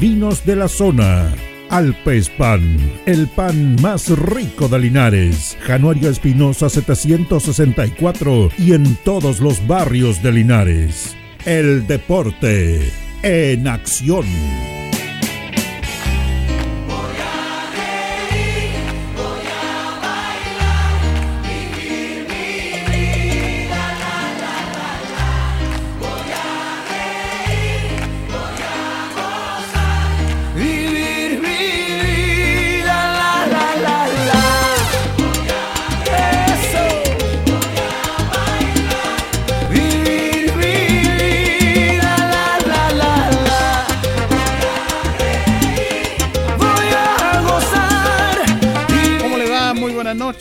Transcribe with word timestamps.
vinos 0.00 0.44
de 0.44 0.56
la 0.56 0.68
zona. 0.68 1.32
Alpes 1.70 2.30
Pan, 2.30 2.78
el 3.04 3.26
pan 3.28 3.76
más 3.82 4.08
rico 4.08 4.68
de 4.68 4.78
Linares. 4.78 5.56
Januario 5.60 6.08
Espinosa 6.08 6.70
764 6.70 8.50
y 8.58 8.72
en 8.72 8.96
todos 8.96 9.40
los 9.40 9.66
barrios 9.66 10.22
de 10.22 10.32
Linares. 10.32 11.16
El 11.44 11.86
deporte 11.86 12.90
en 13.22 13.68
acción. 13.68 14.24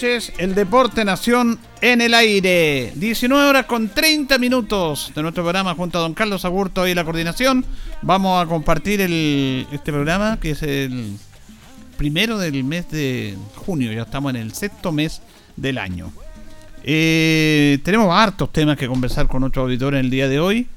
El 0.03 0.53
Deporte 0.53 1.03
Nación 1.03 1.57
en 1.81 2.01
el 2.01 2.13
aire. 2.13 2.91
19 2.95 3.49
horas 3.49 3.65
con 3.65 3.89
30 3.89 4.37
minutos 4.37 5.11
de 5.15 5.23
nuestro 5.23 5.43
programa 5.43 5.73
junto 5.73 5.97
a 5.97 6.01
don 6.01 6.13
Carlos 6.13 6.45
Agurto 6.45 6.87
y 6.87 6.93
la 6.93 7.03
coordinación. 7.03 7.65
Vamos 8.03 8.43
a 8.43 8.47
compartir 8.47 9.01
este 9.01 9.91
programa 9.91 10.39
que 10.39 10.51
es 10.51 10.61
el 10.61 11.17
primero 11.97 12.37
del 12.37 12.63
mes 12.63 12.91
de 12.91 13.35
junio. 13.55 13.91
Ya 13.91 14.03
estamos 14.03 14.35
en 14.35 14.35
el 14.35 14.53
sexto 14.53 14.91
mes 14.91 15.19
del 15.55 15.79
año. 15.79 16.11
Eh, 16.83 17.79
tenemos 17.83 18.13
hartos 18.13 18.53
temas 18.53 18.77
que 18.77 18.87
conversar 18.87 19.27
con 19.27 19.41
nuestro 19.41 19.63
auditor 19.63 19.95
en 19.95 20.01
el 20.01 20.11
día 20.11 20.27
de 20.27 20.39
hoy. 20.39 20.67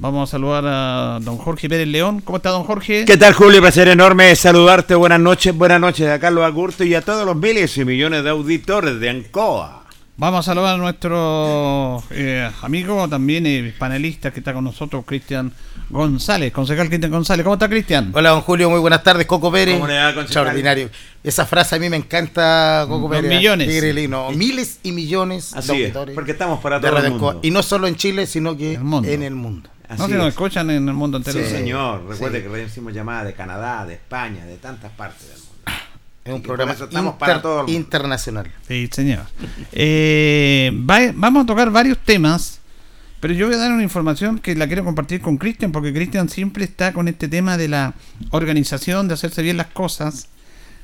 Vamos 0.00 0.28
a 0.28 0.30
saludar 0.30 0.64
a 0.64 1.18
don 1.20 1.38
Jorge 1.38 1.68
Pérez 1.68 1.88
León. 1.88 2.20
¿Cómo 2.20 2.36
está, 2.36 2.50
don 2.50 2.62
Jorge? 2.62 3.04
¿Qué 3.04 3.16
tal, 3.16 3.32
Julio? 3.32 3.60
Placer 3.60 3.88
enorme 3.88 4.36
saludarte. 4.36 4.94
Buenas 4.94 5.18
noches, 5.18 5.52
buenas 5.52 5.80
noches 5.80 6.08
a 6.08 6.20
Carlos 6.20 6.44
Agurto 6.44 6.84
y 6.84 6.94
a 6.94 7.00
todos 7.00 7.26
los 7.26 7.34
miles 7.34 7.76
y 7.76 7.84
millones 7.84 8.22
de 8.22 8.30
auditores 8.30 9.00
de 9.00 9.10
Ancoa. 9.10 9.82
Vamos 10.16 10.38
a 10.38 10.42
saludar 10.54 10.76
a 10.76 10.78
nuestro 10.78 12.00
eh, 12.10 12.48
amigo, 12.62 13.08
también 13.08 13.44
eh, 13.46 13.74
panelista 13.76 14.30
que 14.30 14.38
está 14.38 14.52
con 14.52 14.62
nosotros, 14.62 15.04
Cristian 15.04 15.52
González, 15.90 16.52
concejal 16.52 16.88
Cristian 16.88 17.10
González. 17.10 17.42
¿Cómo 17.42 17.54
está, 17.54 17.68
Cristian? 17.68 18.12
Hola, 18.14 18.30
don 18.30 18.42
Julio, 18.42 18.70
muy 18.70 18.78
buenas 18.78 19.02
tardes. 19.02 19.26
Coco 19.26 19.50
Pérez. 19.50 19.74
¿Cómo 19.74 19.88
le 19.88 19.98
va, 19.98 20.10
Extraordinario. 20.10 20.90
Esa 21.24 21.44
frase 21.44 21.74
a 21.74 21.78
mí 21.80 21.90
me 21.90 21.96
encanta, 21.96 22.86
Coco 22.88 23.10
Pérez. 23.10 23.28
Millones. 23.28 23.68
miles 24.36 24.78
y 24.84 24.92
millones 24.92 25.54
de 25.54 25.72
auditores. 25.72 26.14
porque 26.14 26.30
estamos 26.30 26.60
para 26.60 26.80
todo 26.80 26.96
el 26.98 27.10
mundo. 27.10 27.40
Y 27.42 27.50
no 27.50 27.64
solo 27.64 27.88
en 27.88 27.96
Chile, 27.96 28.28
sino 28.28 28.56
que 28.56 28.74
en 28.74 29.22
el 29.24 29.34
mundo 29.34 29.70
no, 29.96 30.06
se 30.06 30.14
nos 30.14 30.28
escuchan 30.28 30.70
en 30.70 30.88
el 30.88 30.94
mundo 30.94 31.16
entero. 31.18 31.38
Sí, 31.38 31.46
señor. 31.46 32.06
Recuerde 32.06 32.42
que 32.42 32.48
recibimos 32.48 32.92
llamadas 32.92 33.26
de 33.26 33.32
Canadá, 33.32 33.86
de 33.86 33.94
España, 33.94 34.44
de 34.44 34.56
tantas 34.56 34.92
partes 34.92 35.28
del 35.28 35.38
mundo. 35.38 35.48
Es 36.24 36.34
un 36.34 36.42
programa 36.42 36.72
estamos 36.72 37.14
para 37.14 37.40
todo 37.40 37.66
internacional. 37.68 38.50
Sí, 38.66 38.88
señor. 38.92 39.24
Eh, 39.72 40.70
vamos 40.74 41.44
a 41.44 41.46
tocar 41.46 41.70
varios 41.70 41.96
temas, 41.98 42.60
pero 43.20 43.32
yo 43.32 43.46
voy 43.46 43.54
a 43.54 43.58
dar 43.58 43.72
una 43.72 43.82
información 43.82 44.38
que 44.38 44.54
la 44.54 44.66
quiero 44.66 44.84
compartir 44.84 45.22
con 45.22 45.38
Cristian, 45.38 45.72
porque 45.72 45.92
Cristian 45.94 46.28
siempre 46.28 46.64
está 46.64 46.92
con 46.92 47.08
este 47.08 47.28
tema 47.28 47.56
de 47.56 47.68
la 47.68 47.94
organización, 48.30 49.08
de 49.08 49.14
hacerse 49.14 49.40
bien 49.42 49.56
las 49.56 49.68
cosas. 49.68 50.28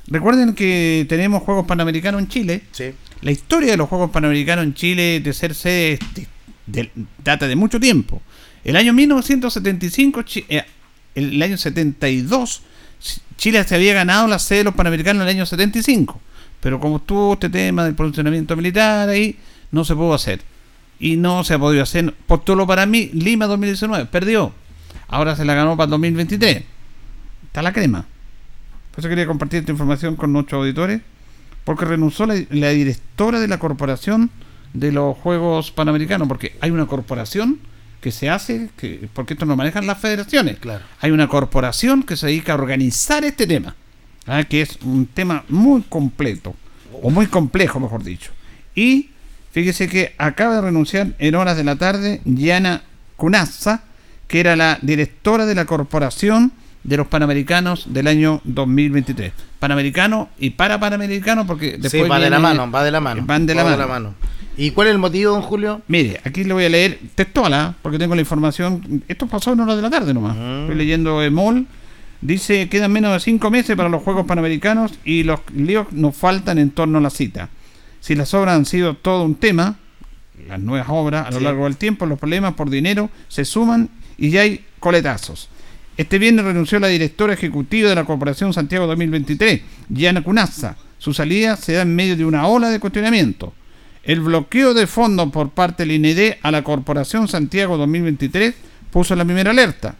Recuerden 0.07 0.55
que 0.55 1.05
tenemos 1.07 1.43
Juegos 1.43 1.67
Panamericanos 1.67 2.21
en 2.21 2.27
Chile. 2.27 2.63
Sí. 2.71 2.93
La 3.21 3.31
historia 3.31 3.71
de 3.71 3.77
los 3.77 3.87
Juegos 3.87 4.09
Panamericanos 4.09 4.65
en 4.65 4.73
Chile 4.73 5.19
de 5.19 5.33
ser 5.33 5.53
sede 5.53 5.99
data 7.23 7.47
de 7.47 7.55
mucho 7.55 7.79
tiempo. 7.79 8.21
El 8.65 8.75
año 8.75 8.93
1975, 8.93 10.25
eh, 10.49 10.65
el 11.13 11.41
año 11.41 11.55
72, 11.55 12.63
Chile 13.37 13.63
se 13.63 13.75
había 13.75 13.93
ganado 13.93 14.27
la 14.27 14.39
sede 14.39 14.59
de 14.59 14.63
los 14.65 14.73
Panamericanos 14.73 15.21
en 15.21 15.27
el 15.29 15.35
año 15.35 15.45
75. 15.45 16.19
Pero 16.61 16.79
como 16.79 16.97
estuvo 16.97 17.33
este 17.33 17.49
tema 17.49 17.85
del 17.85 17.95
funcionamiento 17.95 18.55
militar 18.55 19.07
ahí, 19.07 19.37
no 19.69 19.85
se 19.85 19.93
pudo 19.93 20.15
hacer. 20.15 20.41
Y 20.99 21.15
no 21.15 21.43
se 21.43 21.53
ha 21.53 21.59
podido 21.59 21.83
hacer. 21.83 22.11
Postuló 22.25 22.65
para 22.65 22.87
mí 22.87 23.11
Lima 23.13 23.45
2019, 23.45 24.07
perdió. 24.07 24.51
Ahora 25.07 25.35
se 25.35 25.45
la 25.45 25.53
ganó 25.53 25.77
para 25.77 25.85
el 25.85 25.91
2023. 25.91 26.63
Está 27.45 27.61
la 27.61 27.71
crema. 27.71 28.07
Por 28.89 28.99
eso 28.99 29.09
quería 29.09 29.27
compartir 29.27 29.59
esta 29.59 29.71
información 29.71 30.15
con 30.15 30.33
nuestros 30.33 30.59
auditores. 30.61 31.01
Porque 31.65 31.85
renunció 31.85 32.25
la 32.25 32.69
directora 32.69 33.39
de 33.39 33.47
la 33.47 33.59
corporación 33.59 34.31
de 34.73 34.91
los 34.91 35.15
Juegos 35.17 35.69
Panamericanos. 35.69 36.27
Porque 36.27 36.55
hay 36.61 36.71
una 36.71 36.87
corporación 36.87 37.59
que 38.01 38.11
se 38.11 38.29
hace, 38.29 38.69
que, 38.77 39.07
porque 39.13 39.33
esto 39.33 39.45
no 39.45 39.55
manejan 39.55 39.87
las 39.87 39.99
federaciones. 39.99 40.57
Claro. 40.59 40.83
Hay 41.01 41.11
una 41.11 41.27
corporación 41.27 42.03
que 42.03 42.15
se 42.15 42.27
dedica 42.27 42.53
a 42.53 42.55
organizar 42.55 43.23
este 43.23 43.47
tema, 43.47 43.75
¿ah? 44.27 44.43
que 44.43 44.61
es 44.61 44.77
un 44.83 45.07
tema 45.07 45.43
muy 45.49 45.81
completo, 45.83 46.55
o 47.01 47.09
muy 47.09 47.27
complejo, 47.27 47.79
mejor 47.79 48.03
dicho. 48.03 48.31
Y 48.75 49.09
fíjese 49.51 49.87
que 49.87 50.13
acaba 50.17 50.55
de 50.55 50.61
renunciar 50.61 51.07
en 51.19 51.35
horas 51.35 51.57
de 51.57 51.63
la 51.63 51.75
tarde 51.77 52.21
Yana 52.25 52.83
Cunazza, 53.15 53.83
que 54.27 54.39
era 54.39 54.55
la 54.55 54.79
directora 54.81 55.45
de 55.45 55.55
la 55.55 55.65
corporación 55.65 56.51
de 56.83 56.97
los 56.97 57.07
Panamericanos 57.07 57.93
del 57.93 58.07
año 58.07 58.41
2023. 58.43 59.33
Panamericano 59.59 60.29
y 60.37 60.51
para 60.51 60.79
Panamericano, 60.79 61.47
porque 61.47 61.71
Sí, 61.71 61.81
después. 61.81 62.11
va 62.11 62.19
de 62.19 62.29
la 62.29 62.39
mano, 62.39 62.69
va 62.69 62.83
de 62.83 62.91
la 62.91 62.99
mano. 62.99 63.23
Van 63.25 63.45
de 63.45 63.55
la 63.55 63.63
va 63.63 63.87
mano. 63.87 64.13
¿Y 64.57 64.71
cuál 64.71 64.87
es 64.87 64.93
el 64.93 64.99
motivo, 64.99 65.33
don 65.33 65.41
Julio? 65.41 65.81
Mire, 65.87 66.21
aquí 66.23 66.43
le 66.43 66.53
voy 66.53 66.65
a 66.65 66.69
leer 66.69 66.99
textual, 67.15 67.53
¿ah? 67.53 67.75
porque 67.81 67.99
tengo 67.99 68.15
la 68.15 68.21
información. 68.21 69.03
Esto 69.07 69.27
pasó 69.27 69.53
en 69.53 69.59
horas 69.59 69.75
de 69.75 69.81
la 69.81 69.89
tarde 69.89 70.13
nomás. 70.13 70.35
Mm. 70.37 70.61
Estoy 70.61 70.75
leyendo 70.75 71.21
Emol. 71.21 71.65
Dice, 72.21 72.69
quedan 72.69 72.91
menos 72.91 73.13
de 73.13 73.19
cinco 73.19 73.51
meses 73.51 73.75
para 73.75 73.89
los 73.89 74.01
Juegos 74.01 74.25
Panamericanos 74.25 74.93
y 75.03 75.23
los 75.23 75.41
líos 75.53 75.91
nos 75.91 76.15
faltan 76.15 76.57
en 76.57 76.71
torno 76.71 76.97
a 76.97 77.01
la 77.01 77.09
cita. 77.09 77.49
Si 77.99 78.15
las 78.15 78.33
obras 78.33 78.55
han 78.55 78.65
sido 78.65 78.93
todo 78.95 79.23
un 79.23 79.35
tema, 79.35 79.75
las 80.47 80.59
nuevas 80.59 80.87
obras 80.89 81.27
a 81.27 81.31
lo 81.31 81.39
Sí. 81.39 81.43
largo 81.43 81.65
del 81.65 81.75
tiempo, 81.77 82.05
los 82.05 82.17
problemas 82.17 82.53
por 82.53 82.69
dinero 82.69 83.09
se 83.27 83.45
suman 83.45 83.89
y 84.17 84.29
ya 84.29 84.41
hay 84.41 84.63
coletazos. 84.79 85.49
Este 85.97 86.17
viernes 86.17 86.45
renunció 86.45 86.79
la 86.79 86.87
directora 86.87 87.33
ejecutiva 87.33 87.89
de 87.89 87.95
la 87.95 88.05
Corporación 88.05 88.53
Santiago 88.53 88.87
2023, 88.87 89.61
Gianna 89.93 90.23
Cunazza. 90.23 90.77
Su 90.97 91.13
salida 91.13 91.57
se 91.57 91.73
da 91.73 91.81
en 91.83 91.95
medio 91.95 92.15
de 92.17 92.25
una 92.25 92.47
ola 92.47 92.69
de 92.69 92.79
cuestionamiento. 92.79 93.53
El 94.05 94.21
bloqueo 94.21 94.73
de 94.73 94.87
fondos 94.87 95.31
por 95.31 95.49
parte 95.49 95.83
del 95.83 95.93
INED 95.93 96.35
a 96.41 96.51
la 96.51 96.63
Corporación 96.63 97.27
Santiago 97.27 97.77
2023 97.77 98.53
puso 98.91 99.15
la 99.15 99.25
primera 99.25 99.51
alerta. 99.51 99.95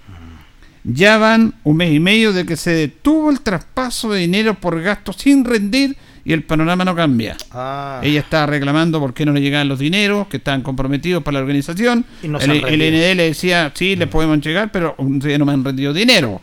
Ya 0.84 1.18
van 1.18 1.56
un 1.64 1.78
mes 1.78 1.92
y 1.92 2.00
medio 2.00 2.32
de 2.32 2.46
que 2.46 2.56
se 2.56 2.70
detuvo 2.72 3.32
el 3.32 3.42
traspaso 3.42 4.12
de 4.12 4.20
dinero 4.20 4.54
por 4.54 4.80
gastos 4.82 5.16
sin 5.18 5.44
rendir 5.44 5.98
y 6.24 6.34
el 6.34 6.44
panorama 6.44 6.86
no 6.86 6.96
cambia. 6.96 7.36
Ah, 7.50 8.00
Ella 8.04 8.20
estaba 8.20 8.46
reclamando 8.46 9.00
por 9.00 9.16
qué 9.16 9.26
no 9.26 9.32
le 9.32 9.42
llegaban 9.42 9.68
los 9.68 9.80
dineros 9.80 10.28
que 10.28 10.38
estaban 10.38 10.62
comprometidos 10.62 11.24
para 11.24 11.36
la 11.36 11.42
organización. 11.42 12.06
Y 12.22 12.28
no 12.28 12.40
el, 12.40 12.64
el. 12.66 12.80
ND 12.80 13.16
le 13.16 13.24
decía, 13.24 13.72
sí, 13.74 13.96
le 13.96 14.06
podemos 14.06 14.40
llegar, 14.42 14.72
pero 14.72 14.94
un 15.00 15.18
día 15.20 15.40
no 15.40 15.46
me 15.46 15.54
han 15.54 15.64
rendido 15.64 15.92
dinero. 15.92 16.42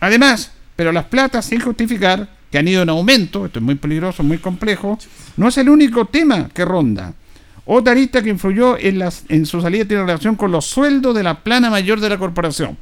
Además, 0.00 0.52
pero 0.74 0.90
las 0.90 1.04
platas, 1.04 1.44
sin 1.44 1.60
justificar, 1.60 2.28
que 2.50 2.58
han 2.58 2.68
ido 2.68 2.82
en 2.82 2.88
aumento, 2.88 3.46
esto 3.46 3.58
es 3.58 3.64
muy 3.64 3.74
peligroso, 3.74 4.22
muy 4.22 4.38
complejo, 4.38 4.98
no 5.36 5.48
es 5.48 5.58
el 5.58 5.68
único 5.68 6.06
tema 6.06 6.48
que 6.48 6.64
ronda. 6.64 7.12
Otra 7.66 7.92
arista 7.92 8.22
que 8.22 8.30
influyó 8.30 8.78
en, 8.78 8.98
las, 8.98 9.24
en 9.28 9.44
su 9.44 9.60
salida 9.60 9.84
tiene 9.84 10.00
relación 10.02 10.36
con 10.36 10.50
los 10.50 10.64
sueldos 10.64 11.14
de 11.14 11.22
la 11.22 11.40
plana 11.40 11.68
mayor 11.68 12.00
de 12.00 12.08
la 12.08 12.16
corporación. 12.16 12.78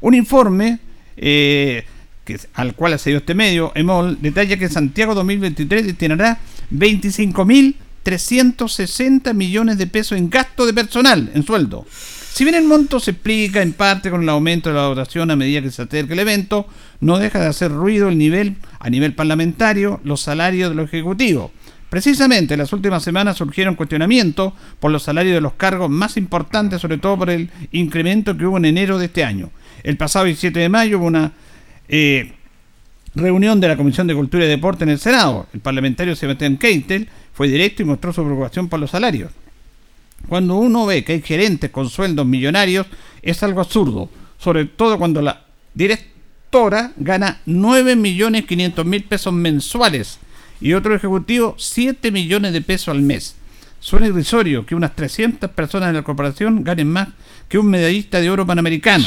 Un 0.00 0.14
informe 0.14 0.78
eh, 1.18 1.84
que, 2.24 2.40
al 2.54 2.74
cual 2.74 2.94
accedió 2.94 3.18
este 3.18 3.34
medio, 3.34 3.72
EMOL, 3.74 4.16
detalla 4.22 4.56
que 4.56 4.70
Santiago 4.70 5.14
2023 5.14 5.86
destinará 5.86 6.38
25.360 6.72 9.34
millones 9.34 9.76
de 9.76 9.86
pesos 9.86 10.16
en 10.16 10.30
gasto 10.30 10.64
de 10.64 10.72
personal, 10.72 11.30
en 11.34 11.42
sueldo. 11.42 11.84
Si 12.32 12.44
bien 12.44 12.54
el 12.54 12.64
monto 12.64 12.98
se 12.98 13.10
explica 13.10 13.60
en 13.60 13.74
parte 13.74 14.10
con 14.10 14.22
el 14.22 14.28
aumento 14.30 14.70
de 14.70 14.76
la 14.76 14.82
dotación 14.82 15.30
a 15.30 15.36
medida 15.36 15.60
que 15.60 15.70
se 15.70 15.82
acerca 15.82 16.14
el 16.14 16.18
evento, 16.18 16.66
no 17.00 17.18
deja 17.18 17.38
de 17.38 17.46
hacer 17.46 17.70
ruido 17.70 18.08
el 18.08 18.16
nivel, 18.16 18.56
a 18.80 18.88
nivel 18.88 19.14
parlamentario, 19.14 20.00
los 20.02 20.22
salarios 20.22 20.70
de 20.70 20.74
los 20.76 20.86
ejecutivos. 20.86 21.50
Precisamente 21.90 22.54
en 22.54 22.60
las 22.60 22.72
últimas 22.72 23.02
semanas 23.02 23.36
surgieron 23.36 23.74
cuestionamientos 23.74 24.54
por 24.80 24.90
los 24.90 25.02
salarios 25.02 25.34
de 25.34 25.42
los 25.42 25.52
cargos 25.52 25.90
más 25.90 26.16
importantes, 26.16 26.80
sobre 26.80 26.96
todo 26.96 27.18
por 27.18 27.28
el 27.28 27.50
incremento 27.70 28.34
que 28.34 28.46
hubo 28.46 28.56
en 28.56 28.64
enero 28.64 28.98
de 28.98 29.06
este 29.06 29.24
año. 29.24 29.50
El 29.82 29.98
pasado 29.98 30.24
17 30.24 30.58
de 30.58 30.70
mayo 30.70 31.00
hubo 31.00 31.06
una 31.08 31.32
eh, 31.86 32.32
reunión 33.14 33.60
de 33.60 33.68
la 33.68 33.76
Comisión 33.76 34.06
de 34.06 34.14
Cultura 34.14 34.46
y 34.46 34.48
Deporte 34.48 34.84
en 34.84 34.90
el 34.90 34.98
Senado. 34.98 35.48
El 35.52 35.60
parlamentario 35.60 36.16
Sebastián 36.16 36.56
Keitel 36.56 37.10
fue 37.34 37.48
directo 37.48 37.82
y 37.82 37.84
mostró 37.84 38.10
su 38.10 38.24
preocupación 38.24 38.70
por 38.70 38.80
los 38.80 38.90
salarios. 38.90 39.32
Cuando 40.28 40.56
uno 40.56 40.86
ve 40.86 41.04
que 41.04 41.12
hay 41.12 41.22
gerentes 41.22 41.70
con 41.70 41.88
sueldos 41.88 42.26
millonarios, 42.26 42.86
es 43.22 43.42
algo 43.42 43.60
absurdo, 43.60 44.08
sobre 44.38 44.64
todo 44.64 44.98
cuando 44.98 45.22
la 45.22 45.44
directora 45.74 46.92
gana 46.96 47.40
9 47.46 47.96
millones 47.96 48.44
500 48.46 48.84
mil 48.84 49.04
pesos 49.04 49.32
mensuales 49.32 50.18
y 50.60 50.72
otro 50.74 50.94
ejecutivo 50.94 51.54
7 51.58 52.10
millones 52.10 52.52
de 52.52 52.60
pesos 52.62 52.88
al 52.88 53.02
mes. 53.02 53.36
Suena 53.80 54.06
irrisorio 54.06 54.64
que 54.64 54.76
unas 54.76 54.94
300 54.94 55.50
personas 55.50 55.88
de 55.88 55.94
la 55.94 56.02
corporación 56.02 56.62
ganen 56.62 56.88
más 56.88 57.08
que 57.48 57.58
un 57.58 57.66
medallista 57.66 58.20
de 58.20 58.30
oro 58.30 58.46
panamericano. 58.46 59.06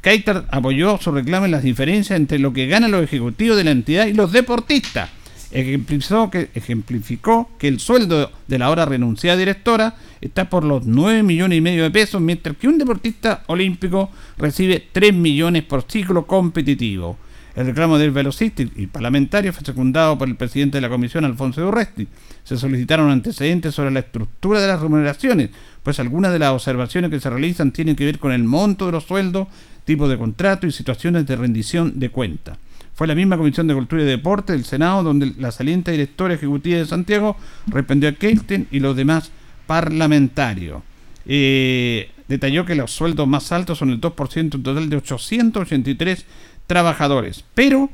Keitel 0.00 0.44
apoyó 0.50 0.98
su 1.00 1.10
reclamo 1.12 1.46
en 1.46 1.52
las 1.52 1.62
diferencias 1.62 2.16
entre 2.16 2.38
lo 2.38 2.52
que 2.52 2.66
ganan 2.66 2.90
los 2.90 3.02
ejecutivos 3.02 3.56
de 3.56 3.64
la 3.64 3.70
entidad 3.72 4.06
y 4.06 4.12
los 4.12 4.32
deportistas. 4.32 5.10
Ejemplificó 5.52 7.50
que, 7.58 7.68
el 7.68 7.78
sueldo 7.78 8.30
de 8.48 8.58
la 8.58 8.66
ahora 8.66 8.86
renunciada 8.86 9.36
directora 9.36 9.94
está 10.20 10.48
por 10.48 10.64
los 10.64 10.86
9 10.86 11.22
millones 11.22 11.58
y 11.58 11.60
medio 11.60 11.82
de 11.82 11.90
pesos, 11.90 12.20
mientras 12.20 12.56
que 12.56 12.68
un 12.68 12.78
deportista 12.78 13.42
olímpico 13.46 14.10
recibe 14.38 14.88
3 14.92 15.12
millones 15.12 15.62
por 15.64 15.82
ciclo 15.82 16.26
competitivo. 16.26 17.18
El 17.54 17.66
reclamo 17.66 17.98
del 17.98 18.12
velocista 18.12 18.62
y 18.62 18.86
parlamentario 18.86 19.52
fue 19.52 19.62
secundado 19.62 20.16
por 20.16 20.26
el 20.26 20.36
presidente 20.36 20.78
de 20.78 20.80
la 20.80 20.88
comisión, 20.88 21.26
Alfonso 21.26 21.68
Urresti. 21.68 22.08
Se 22.44 22.56
solicitaron 22.56 23.10
antecedentes 23.10 23.74
sobre 23.74 23.90
la 23.90 24.00
estructura 24.00 24.58
de 24.58 24.68
las 24.68 24.80
remuneraciones, 24.80 25.50
pues 25.82 26.00
algunas 26.00 26.32
de 26.32 26.38
las 26.38 26.52
observaciones 26.52 27.10
que 27.10 27.20
se 27.20 27.28
realizan 27.28 27.70
tienen 27.70 27.94
que 27.94 28.06
ver 28.06 28.18
con 28.18 28.32
el 28.32 28.44
monto 28.44 28.86
de 28.86 28.92
los 28.92 29.04
sueldos, 29.04 29.48
tipo 29.84 30.08
de 30.08 30.16
contrato 30.16 30.66
y 30.66 30.72
situaciones 30.72 31.26
de 31.26 31.36
rendición 31.36 31.98
de 32.00 32.08
cuenta. 32.08 32.56
Fue 32.94 33.06
la 33.06 33.14
misma 33.14 33.36
Comisión 33.36 33.66
de 33.66 33.74
Cultura 33.74 34.02
y 34.02 34.06
Deporte 34.06 34.52
del 34.52 34.64
Senado 34.64 35.02
donde 35.02 35.32
la 35.38 35.50
saliente 35.50 35.92
directora 35.92 36.34
ejecutiva 36.34 36.78
de 36.78 36.86
Santiago 36.86 37.36
reprendió 37.66 38.08
a 38.08 38.12
Kelten 38.12 38.68
y 38.70 38.80
los 38.80 38.96
demás 38.96 39.30
parlamentarios. 39.66 40.82
Eh, 41.24 42.10
detalló 42.28 42.64
que 42.66 42.74
los 42.74 42.90
sueldos 42.90 43.26
más 43.26 43.52
altos 43.52 43.78
son 43.78 43.90
el 43.90 44.00
2% 44.00 44.36
en 44.36 44.50
total 44.50 44.90
de 44.90 44.96
883 44.96 46.26
trabajadores, 46.66 47.44
pero 47.54 47.90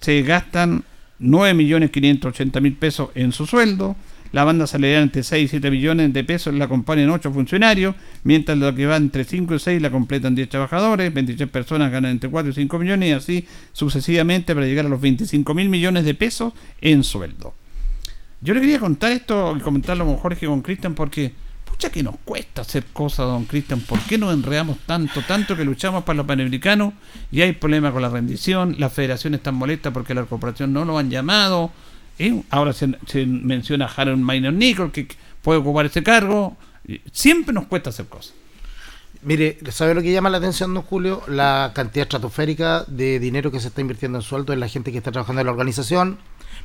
se 0.00 0.22
gastan 0.22 0.84
9.580.000 1.20 2.76
pesos 2.76 3.10
en 3.14 3.32
su 3.32 3.46
sueldo. 3.46 3.96
La 4.32 4.44
banda 4.44 4.66
salarial 4.66 5.02
entre 5.02 5.22
6 5.24 5.44
y 5.44 5.48
7 5.48 5.70
millones 5.70 6.12
de 6.12 6.22
pesos 6.22 6.54
la 6.54 6.68
componen 6.68 7.10
8 7.10 7.32
funcionarios, 7.32 7.96
mientras 8.22 8.56
lo 8.56 8.72
que 8.74 8.86
va 8.86 8.96
entre 8.96 9.24
5 9.24 9.54
y 9.54 9.58
6 9.58 9.82
la 9.82 9.90
completan 9.90 10.34
10 10.34 10.48
trabajadores, 10.48 11.12
23 11.12 11.48
personas 11.50 11.90
ganan 11.90 12.12
entre 12.12 12.30
4 12.30 12.52
y 12.52 12.54
5 12.54 12.78
millones 12.78 13.08
y 13.08 13.12
así 13.12 13.46
sucesivamente 13.72 14.54
para 14.54 14.66
llegar 14.66 14.86
a 14.86 14.88
los 14.88 15.00
25 15.00 15.52
mil 15.54 15.68
millones 15.68 16.04
de 16.04 16.14
pesos 16.14 16.52
en 16.80 17.02
sueldo. 17.02 17.54
Yo 18.40 18.54
le 18.54 18.60
quería 18.60 18.78
contar 18.78 19.12
esto 19.12 19.54
y 19.56 19.60
comentarlo 19.60 20.06
con 20.06 20.16
Jorge 20.16 20.46
y 20.46 20.48
con 20.48 20.62
Cristian 20.62 20.94
porque 20.94 21.32
pucha 21.64 21.90
que 21.90 22.02
nos 22.02 22.16
cuesta 22.24 22.62
hacer 22.62 22.84
cosas, 22.92 23.26
don 23.26 23.44
Cristian. 23.44 23.80
¿Por 23.80 24.00
qué 24.00 24.16
nos 24.16 24.32
enredamos 24.32 24.78
tanto, 24.86 25.22
tanto 25.22 25.56
que 25.56 25.64
luchamos 25.64 26.04
para 26.04 26.18
los 26.18 26.26
panamericanos 26.26 26.94
y 27.30 27.42
hay 27.42 27.52
problemas 27.52 27.92
con 27.92 28.02
la 28.02 28.08
rendición? 28.08 28.76
Las 28.78 28.92
federaciones 28.92 29.38
están 29.38 29.56
molestas 29.56 29.92
porque 29.92 30.14
la 30.14 30.24
corporación 30.24 30.72
no 30.72 30.84
lo 30.84 30.98
han 30.98 31.10
llamado. 31.10 31.70
Ahora 32.50 32.72
se, 32.72 32.86
menciona 33.26 33.86
a 33.86 33.88
Harold 33.88 34.22
Minor 34.22 34.52
Nicol 34.52 34.92
que 34.92 35.08
puede 35.42 35.58
ocupar 35.60 35.86
ese 35.86 36.02
cargo. 36.02 36.56
Siempre 37.12 37.54
nos 37.54 37.66
cuesta 37.66 37.90
hacer 37.90 38.06
cosas. 38.06 38.34
Mire, 39.22 39.58
¿sabe 39.70 39.94
lo 39.94 40.02
que 40.02 40.12
llama 40.12 40.30
la 40.30 40.38
atención, 40.38 40.72
don 40.72 40.82
Julio? 40.82 41.22
La 41.28 41.72
cantidad 41.74 42.04
estratosférica 42.04 42.84
de 42.86 43.18
dinero 43.20 43.50
que 43.52 43.60
se 43.60 43.68
está 43.68 43.80
invirtiendo 43.80 44.18
en 44.18 44.22
sueldo 44.22 44.52
en 44.52 44.60
la 44.60 44.68
gente 44.68 44.92
que 44.92 44.98
está 44.98 45.12
trabajando 45.12 45.40
en 45.40 45.46
la 45.46 45.52
organización 45.52 46.18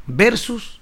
versus 0.08 0.80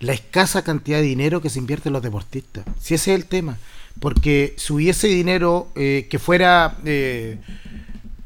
la 0.00 0.12
escasa 0.12 0.62
cantidad 0.64 0.98
de 0.98 1.04
dinero 1.04 1.40
que 1.40 1.50
se 1.50 1.60
invierte 1.60 1.88
en 1.88 1.92
los 1.92 2.02
deportistas. 2.02 2.64
Si 2.80 2.94
ese 2.94 3.12
es 3.14 3.20
el 3.20 3.26
tema. 3.26 3.58
Porque 4.00 4.54
si 4.56 4.72
hubiese 4.72 5.06
dinero 5.06 5.70
eh, 5.76 6.08
que 6.10 6.18
fuera 6.18 6.76
eh, 6.84 7.38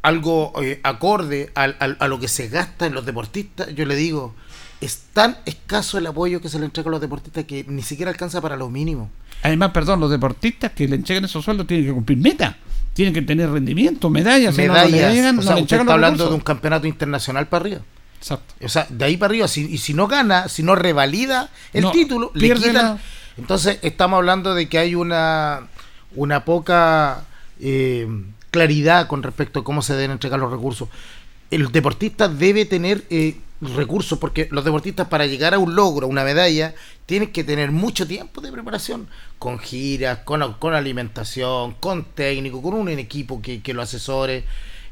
algo 0.01 0.53
eh, 0.63 0.81
acorde 0.83 1.51
al- 1.55 1.77
a 1.99 2.09
lo 2.09 2.19
que 2.21 2.29
se 2.29 2.49
gasta 2.49 2.87
en 2.87 2.95
los 2.95 3.05
deportistas, 3.05 3.75
yo 3.75 3.85
le 3.85 3.97
digo, 3.97 4.35
es 4.81 5.01
tan 5.13 5.37
escaso 5.47 5.99
el 5.99 6.07
apoyo 6.07 6.41
que 6.41 6.49
se 6.49 6.59
le 6.59 6.65
entrega 6.67 6.89
a 6.89 6.93
los 6.93 7.01
deportistas 7.01 7.45
que 7.45 7.65
ni 7.69 7.83
siquiera 7.83 8.11
alcanza 8.11 8.41
para 8.41 8.57
lo 8.57 8.69
mínimo. 8.71 9.11
Además, 9.43 9.71
perdón, 9.73 10.01
los 10.01 10.11
deportistas 10.11 10.73
que 10.73 10.87
le 10.89 10.97
entregan 10.97 11.25
esos 11.25 11.45
sueldos 11.45 11.67
tienen 11.67 11.87
que 11.87 11.93
cumplir 11.93 12.19
meta. 12.19 12.57
Tienen 12.95 13.13
que 13.13 13.23
tener 13.23 13.51
rendimiento, 13.51 14.09
medallas. 14.09 14.55
si 14.55 14.63
no, 14.63 14.69
no 14.69 14.73
medallas. 14.75 15.13
llegan, 15.15 15.35
o 15.39 15.41
no 15.41 15.43
sea, 15.43 15.55
le 15.57 15.63
usted 15.63 15.79
está 15.81 15.93
hablando 15.93 16.25
recursos. 16.25 16.31
de 16.31 16.35
un 16.37 16.41
campeonato 16.41 16.87
internacional 16.87 17.47
para 17.47 17.63
arriba. 17.63 17.81
Exacto. 18.19 18.55
O 18.65 18.69
sea, 18.71 18.87
de 18.89 19.05
ahí 19.05 19.17
para 19.19 19.31
arriba. 19.33 19.49
Si, 19.49 19.67
y 19.71 19.77
si 19.79 19.93
no 19.93 20.09
gana, 20.09 20.49
si 20.49 20.63
no 20.63 20.75
revalida 20.75 21.51
el 21.75 21.83
No, 21.83 21.91
título, 21.93 22.31
le 22.35 22.55
quitan. 22.55 22.73
la- 22.75 22.99
Entonces, 23.37 23.79
estamos 23.83 24.17
hablando 24.17 24.55
de 24.55 24.69
que 24.71 24.79
hay 24.79 24.95
una, 24.95 25.69
una 26.15 26.47
poca 26.47 27.25
eh, 27.61 28.09
claridad 28.51 29.07
con 29.09 29.23
respecto 29.23 29.61
a 29.61 29.65
cómo 29.65 29.83
se 29.83 29.93
deben 29.95 30.13
entregar 30.13 30.41
los 30.41 30.51
recursos. 30.51 30.89
El 31.51 31.71
deportista 31.73 32.29
debe 32.29 32.65
tener 32.65 33.05
eh, 33.11 33.37
recursos, 33.61 34.19
porque 34.19 34.49
los 34.51 34.65
deportistas 34.65 35.09
para 35.09 35.27
llegar 35.27 35.55
a 35.55 35.59
un 35.59 35.75
logro, 35.75 36.07
una 36.09 36.25
medalla, 36.25 36.75
tienen 37.07 37.33
que 37.33 37.45
tener 37.45 37.71
mucho 37.71 38.07
tiempo 38.07 38.41
de 38.41 38.53
preparación, 38.53 39.09
con 39.39 39.59
giras, 39.59 40.19
con, 40.25 40.55
con 40.55 40.75
alimentación, 40.75 41.75
con 41.75 42.05
técnico, 42.05 42.61
con 42.63 42.75
un 42.75 42.89
equipo 42.89 43.41
que, 43.41 43.63
que 43.63 43.75
lo 43.75 43.83
asesore. 43.83 44.45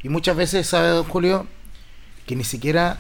Y 0.03 0.09
muchas 0.09 0.37
veces, 0.37 0.67
¿sabe, 0.67 0.89
don 0.89 1.05
Julio? 1.05 1.47
Que 2.27 2.37
ni 2.37 2.45
siquiera 2.45 2.99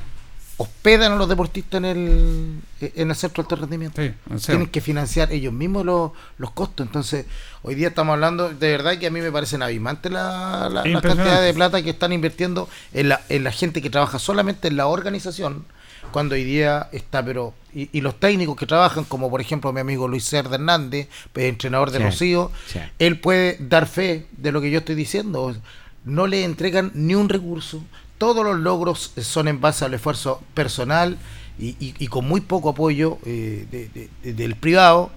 hospedan 0.56 1.12
a 1.12 1.16
los 1.16 1.28
deportistas 1.28 1.78
en 1.78 1.84
el, 1.84 2.61
en 2.80 3.11
el 3.11 3.16
centro 3.16 3.42
de 3.42 3.46
alto 3.46 3.56
rendimiento. 3.56 4.00
Sí. 4.02 4.12
Tienen 4.46 4.68
que 4.68 4.80
financiar 4.80 5.32
ellos 5.32 5.52
mismos 5.52 5.84
los, 5.84 6.12
los 6.38 6.50
costos. 6.52 6.87
Entonces, 6.87 7.26
hoy 7.62 7.75
día 7.75 7.88
estamos 7.88 8.14
hablando, 8.14 8.50
de 8.50 8.68
verdad 8.68 8.99
que 8.99 9.08
a 9.08 9.11
mí 9.11 9.20
me 9.20 9.32
parecen 9.32 9.62
abismantes 9.62 10.12
la, 10.12 10.68
la, 10.70 10.84
la 10.84 11.00
cantidad 11.00 11.42
de 11.42 11.54
plata 11.54 11.82
que 11.82 11.90
están 11.90 12.12
invirtiendo 12.12 12.68
en 12.92 13.08
la, 13.08 13.20
en 13.28 13.42
la 13.42 13.50
gente 13.50 13.82
que 13.82 13.90
trabaja 13.90 14.18
solamente 14.18 14.68
en 14.68 14.76
la 14.76 14.87
organización, 14.87 15.64
cuando 16.12 16.34
hoy 16.34 16.44
día 16.44 16.88
está, 16.92 17.25
pero. 17.25 17.54
Y, 17.75 17.88
y 17.92 18.00
los 18.02 18.20
técnicos 18.20 18.54
que 18.56 18.66
trabajan, 18.66 19.02
como 19.02 19.28
por 19.30 19.40
ejemplo 19.40 19.73
mi 19.73 19.80
amigo 19.80 20.06
Luis 20.06 20.25
Cerda 20.28 20.54
Hernández, 20.54 21.08
pues, 21.32 21.46
entrenador 21.46 21.90
de 21.90 21.99
Sí, 21.99 22.04
Rocío, 22.04 22.52
sí. 22.68 22.78
él 23.00 23.18
puede 23.18 23.56
dar 23.58 23.88
fe 23.88 24.26
de 24.37 24.52
lo 24.52 24.61
que 24.61 24.70
yo 24.70 24.78
estoy 24.78 24.94
diciendo. 24.94 25.56
No 26.04 26.28
le 26.28 26.44
entregan 26.44 26.92
ni 26.94 27.16
un 27.16 27.28
recurso. 27.28 27.82
Todos 28.18 28.44
los 28.44 28.59
logros 28.59 29.12
son 29.21 29.49
en 29.49 29.61
base 29.61 29.85
al 29.85 29.94
esfuerzo 29.94 30.42
personal 30.54 31.18
y, 31.59 32.06
con 32.09 32.26
muy 32.26 32.40
poco 32.40 32.71
apoyo 32.71 33.18
eh, 33.25 33.66
de- 33.71 33.88
de- 33.88 34.09
de- 34.23 34.33
del 34.35 34.56
privado. 34.56 35.11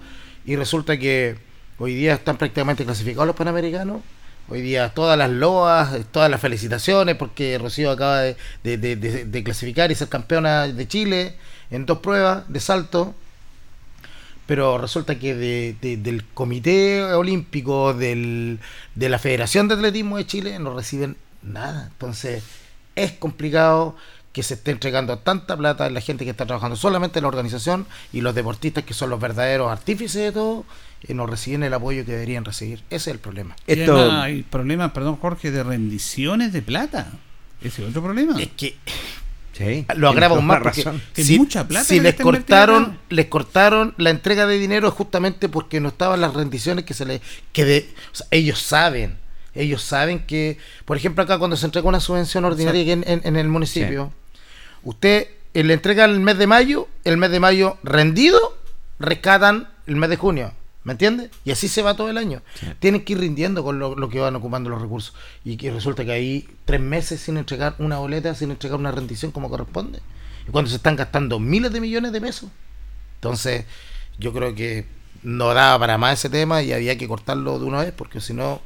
Y 0.44 0.56
resulta 0.56 0.98
que 0.98 1.36
hoy 1.78 1.94
día 1.94 2.14
están 2.14 2.36
prácticamente 2.38 2.84
clasificados 2.84 3.26
los 3.26 3.36
panamericanos. 3.36 4.00
Hoy 4.50 4.62
día 4.62 4.88
todas 4.94 5.18
las 5.18 5.30
loas, 5.30 5.94
eh, 5.94 6.04
todas 6.10 6.30
las 6.30 6.40
felicitaciones, 6.40 7.16
porque 7.16 7.58
Rocío 7.58 7.90
acaba 7.90 8.20
de, 8.22 9.42
clasificar 9.44 9.90
y 9.90 9.94
ser 9.94 10.08
campeona 10.08 10.66
de 10.68 10.88
Chile 10.88 11.34
en 11.70 11.84
dos 11.86 11.98
pruebas 11.98 12.44
de 12.48 12.60
salto 12.60 13.14
pero 14.46 14.78
resulta 14.78 15.18
que 15.18 15.34
de- 15.34 15.76
de- 15.82 15.98
del 15.98 16.24
Comité 16.24 17.02
Olímpico, 17.12 17.92
de 17.92 18.58
la 18.94 19.18
Federación 19.18 19.68
de 19.68 19.74
Atletismo 19.74 20.16
de 20.16 20.26
Chile, 20.26 20.58
no 20.58 20.74
reciben 20.74 21.18
nada. 21.42 21.88
Entonces, 21.92 22.42
es 23.04 23.12
complicado 23.12 23.96
que 24.32 24.42
se 24.42 24.54
esté 24.54 24.70
entregando 24.70 25.18
tanta 25.18 25.56
plata 25.56 25.86
a 25.86 25.90
la 25.90 26.00
gente 26.00 26.24
que 26.24 26.30
está 26.30 26.46
trabajando 26.46 26.76
solamente 26.76 27.18
en 27.18 27.22
la 27.24 27.28
organización 27.28 27.86
y 28.12 28.20
los 28.20 28.34
deportistas 28.34 28.84
que 28.84 28.94
son 28.94 29.10
los 29.10 29.18
verdaderos 29.20 29.70
artífices 29.72 30.22
de 30.22 30.32
todo, 30.32 30.64
eh, 31.08 31.14
no 31.14 31.26
reciben 31.26 31.62
el 31.64 31.74
apoyo 31.74 32.04
que 32.04 32.12
deberían 32.12 32.44
recibir. 32.44 32.80
Ese 32.90 32.96
es 33.10 33.14
el 33.14 33.18
problema. 33.18 33.56
Y 33.66 33.80
Esto- 33.80 33.96
además 33.96 34.24
hay 34.24 34.42
problemas, 34.42 34.92
perdón 34.92 35.16
Jorge, 35.16 35.50
de 35.50 35.62
rendiciones 35.64 36.52
de 36.52 36.62
plata. 36.62 37.10
Ese 37.62 37.82
es 37.82 37.88
otro 37.88 38.02
problema. 38.02 38.40
Es 38.40 38.48
que 38.56 38.76
Sí, 39.54 39.84
lo 39.96 40.08
agrava 40.08 40.36
aún 40.36 40.46
más 40.46 40.60
porque 40.62 40.84
razón. 40.84 41.02
Mucha 41.36 41.66
plata 41.66 41.84
si 41.84 41.98
les 41.98 42.14
cortaron 42.14 42.96
les 43.08 43.26
cortaron 43.26 43.92
la 43.96 44.10
entrega 44.10 44.46
de 44.46 44.56
dinero 44.56 44.92
justamente 44.92 45.48
porque 45.48 45.80
no 45.80 45.88
estaban 45.88 46.20
las 46.20 46.32
rendiciones 46.34 46.84
que 46.84 46.94
se 46.94 47.04
le 47.04 47.20
que 47.52 47.64
de, 47.64 47.90
o 48.12 48.14
sea, 48.16 48.26
ellos 48.30 48.60
saben 48.62 49.16
ellos 49.60 49.82
saben 49.82 50.20
que 50.26 50.58
por 50.84 50.96
ejemplo 50.96 51.22
acá 51.24 51.38
cuando 51.38 51.56
se 51.56 51.66
entrega 51.66 51.88
una 51.88 52.00
subvención 52.00 52.44
ordinaria 52.44 52.80
aquí 52.82 52.92
en, 52.92 53.04
en- 53.06 53.20
en 53.24 53.36
el 53.36 53.48
municipio 53.48 54.12
usted 54.82 55.28
eh, 55.54 55.64
le 55.64 55.74
entrega 55.74 56.04
el 56.04 56.20
mes 56.20 56.38
de 56.38 56.46
mayo 56.46 56.88
el 57.04 57.16
mes 57.16 57.30
de 57.30 57.40
mayo 57.40 57.76
rendido 57.82 58.56
rescatan 58.98 59.68
el 59.86 59.96
mes 59.96 60.10
de 60.10 60.16
junio 60.16 60.52
¿Me 60.84 60.92
entiende? 60.92 61.28
Y 61.44 61.50
así 61.50 61.68
se 61.68 61.82
va 61.82 61.96
todo 61.96 62.08
el 62.08 62.16
año. 62.16 62.40
Tienen 62.78 63.04
que 63.04 63.12
ir 63.12 63.18
rindiendo 63.18 63.62
con 63.62 63.78
lo, 63.78 63.94
lo 63.94 64.08
que 64.08 64.20
van 64.20 64.34
ocupando 64.36 64.70
los 64.70 64.80
recursos. 64.80 65.12
Y 65.44 65.58
que 65.58 65.70
resulta 65.70 66.02
que 66.02 66.12
hay 66.12 66.48
tres 66.64 66.80
meses 66.80 67.20
sin 67.20 67.36
entregar 67.36 67.74
una 67.78 67.98
boleta, 67.98 68.34
sin 68.34 68.52
entregar 68.52 68.78
una 68.78 68.90
rendición 68.90 69.30
como 69.30 69.50
corresponde. 69.50 69.98
Y 70.46 70.50
cuando 70.50 70.70
se 70.70 70.76
están 70.76 70.96
gastando 70.96 71.38
miles 71.40 71.72
de 71.74 71.80
millones 71.82 72.12
de 72.12 72.20
pesos. 72.22 72.48
Entonces, 73.16 73.66
yo 74.18 74.32
creo 74.32 74.54
que 74.54 74.86
no 75.22 75.52
daba 75.52 75.78
para 75.78 75.98
más 75.98 76.20
ese 76.20 76.30
tema 76.30 76.62
y 76.62 76.72
había 76.72 76.96
que 76.96 77.06
cortarlo 77.06 77.58
de 77.58 77.66
una 77.66 77.82
vez, 77.82 77.92
porque 77.94 78.22
si 78.22 78.32
no, 78.32 78.62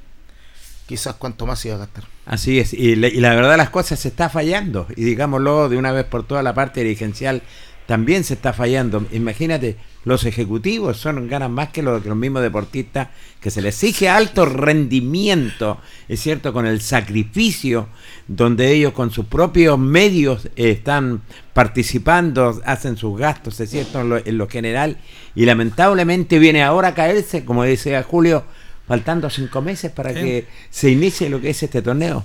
quizás 0.87 1.15
cuánto 1.17 1.47
más 1.47 1.61
se 1.61 1.69
iba 1.69 1.77
a 1.77 1.81
gastar. 1.81 2.05
Así 2.27 2.59
es, 2.59 2.73
y, 2.73 2.97
le- 2.97 3.09
y 3.09 3.21
la 3.21 3.35
verdad 3.35 3.57
las 3.57 3.71
cosas 3.71 3.99
se 4.01 4.09
está 4.09 4.29
fallando, 4.29 4.87
y 4.97 5.05
digámoslo 5.05 5.69
de 5.69 5.77
una 5.77 5.93
vez 5.93 6.05
por 6.05 6.25
toda 6.27 6.43
la 6.43 6.55
parte 6.55 6.83
dirigencial 6.83 7.43
también 7.87 8.23
se 8.23 8.35
está 8.35 8.53
fallando. 8.53 9.05
Imagínate, 9.11 9.77
los 10.05 10.25
ejecutivos 10.25 10.99
son 10.99 11.29
ganan 11.29 11.51
más 11.53 11.71
que 11.71 11.83
los, 11.83 12.07
los 12.07 12.17
mismos 12.17 12.41
deportistas, 12.43 13.09
que 13.41 13.51
se 13.51 13.61
les 13.61 13.75
exige 13.83 14.09
alto 14.09 14.47
rendimiento, 14.47 15.79
es 16.09 16.21
cierto, 16.21 16.53
con 16.53 16.65
el 16.65 16.81
sacrificio, 16.81 17.89
donde 18.29 18.71
ellos 18.73 18.93
con 18.93 19.11
sus 19.11 19.27
propios 19.27 19.79
medios 19.81 20.47
eh, 20.57 20.71
están 20.71 21.23
participando, 21.55 22.61
hacen 22.65 22.97
sus 22.97 23.19
gastos, 23.19 23.59
es 23.61 23.71
cierto, 23.71 24.01
en 24.01 24.09
lo, 24.11 24.17
en 24.19 24.39
lo 24.39 24.49
general, 24.49 24.99
y 25.35 25.45
lamentablemente 25.45 26.39
viene 26.39 26.63
ahora 26.63 26.89
a 26.89 26.95
caerse, 26.95 27.45
como 27.45 27.65
decía 27.65 28.03
Julio, 28.05 28.45
faltando 28.87 29.31
cinco 29.31 29.63
meses 29.63 29.91
para 29.93 30.11
Sí. 30.13 30.17
que 30.21 30.47
se 30.71 30.91
inicie 30.91 31.29
lo 31.31 31.41
que 31.41 31.51
es 31.51 31.63
este 31.63 31.83
torneo. 31.83 32.25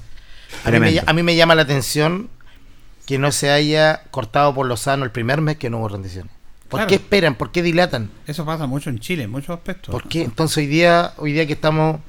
A 0.63 0.71
mí, 0.71 0.79
me, 0.79 0.87
Tremendo. 0.87 1.01
ll- 1.01 1.03
a 1.07 1.13
mí 1.13 1.23
me 1.23 1.35
llama 1.35 1.55
la 1.55 1.63
atención 1.63 2.29
que 3.05 3.17
no 3.19 3.31
se 3.31 3.49
haya 3.51 4.03
cortado 4.11 4.53
por 4.53 4.65
Lozano 4.65 5.03
el 5.05 5.11
primer 5.11 5.41
mes 5.41 5.57
que 5.57 5.69
no 5.69 5.79
hubo 5.79 5.89
rendiciones. 5.89 6.31
¿Por 6.67 6.79
Claro. 6.79 6.89
qué 6.89 6.95
esperan? 6.95 7.35
¿Por 7.35 7.51
qué 7.53 7.61
dilatan? 7.63 8.09
Eso 8.27 8.43
pasa 8.45 8.67
mucho 8.67 8.89
en 8.89 8.99
Chile, 8.99 9.23
en 9.23 9.31
muchos 9.31 9.51
aspectos. 9.51 9.89
¿Por 9.91 10.09
qué? 10.09 10.23
Entonces 10.23 10.57
hoy 10.57 10.67
día, 10.67 11.13
hoy 11.17 11.31
día 11.31 11.47
que 11.47 11.53
estamos 11.53 12.01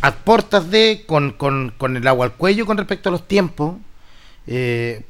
a 0.00 0.12
puertas 0.16 0.68
de, 0.70 1.04
con, 1.06 1.30
con, 1.32 1.72
con 1.78 1.96
el 1.96 2.04
agua 2.08 2.26
al 2.26 2.32
cuello 2.32 2.66
con 2.66 2.76
respecto 2.76 3.08
a 3.08 3.12
los 3.12 3.28
tiempos, 3.28 3.76
eh, 4.48 5.02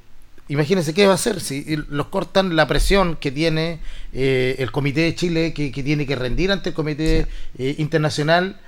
imagínense 0.48 0.92
qué 0.92 1.06
va 1.06 1.12
a 1.12 1.14
hacer 1.14 1.40
si 1.40 1.64
los 1.88 2.06
cortan 2.08 2.56
la 2.56 2.66
presión 2.66 3.16
que 3.16 3.30
tiene 3.30 3.78
eh, 4.12 4.56
el 4.58 4.70
Comité 4.70 5.00
de 5.02 5.14
Chile, 5.14 5.54
que, 5.54 5.72
que 5.72 5.82
tiene 5.82 6.04
que 6.06 6.16
rendir 6.16 6.52
ante 6.52 6.70
el 6.70 6.74
Comité 6.74 7.26
eh, 7.58 7.76
Internacional, 7.78 8.60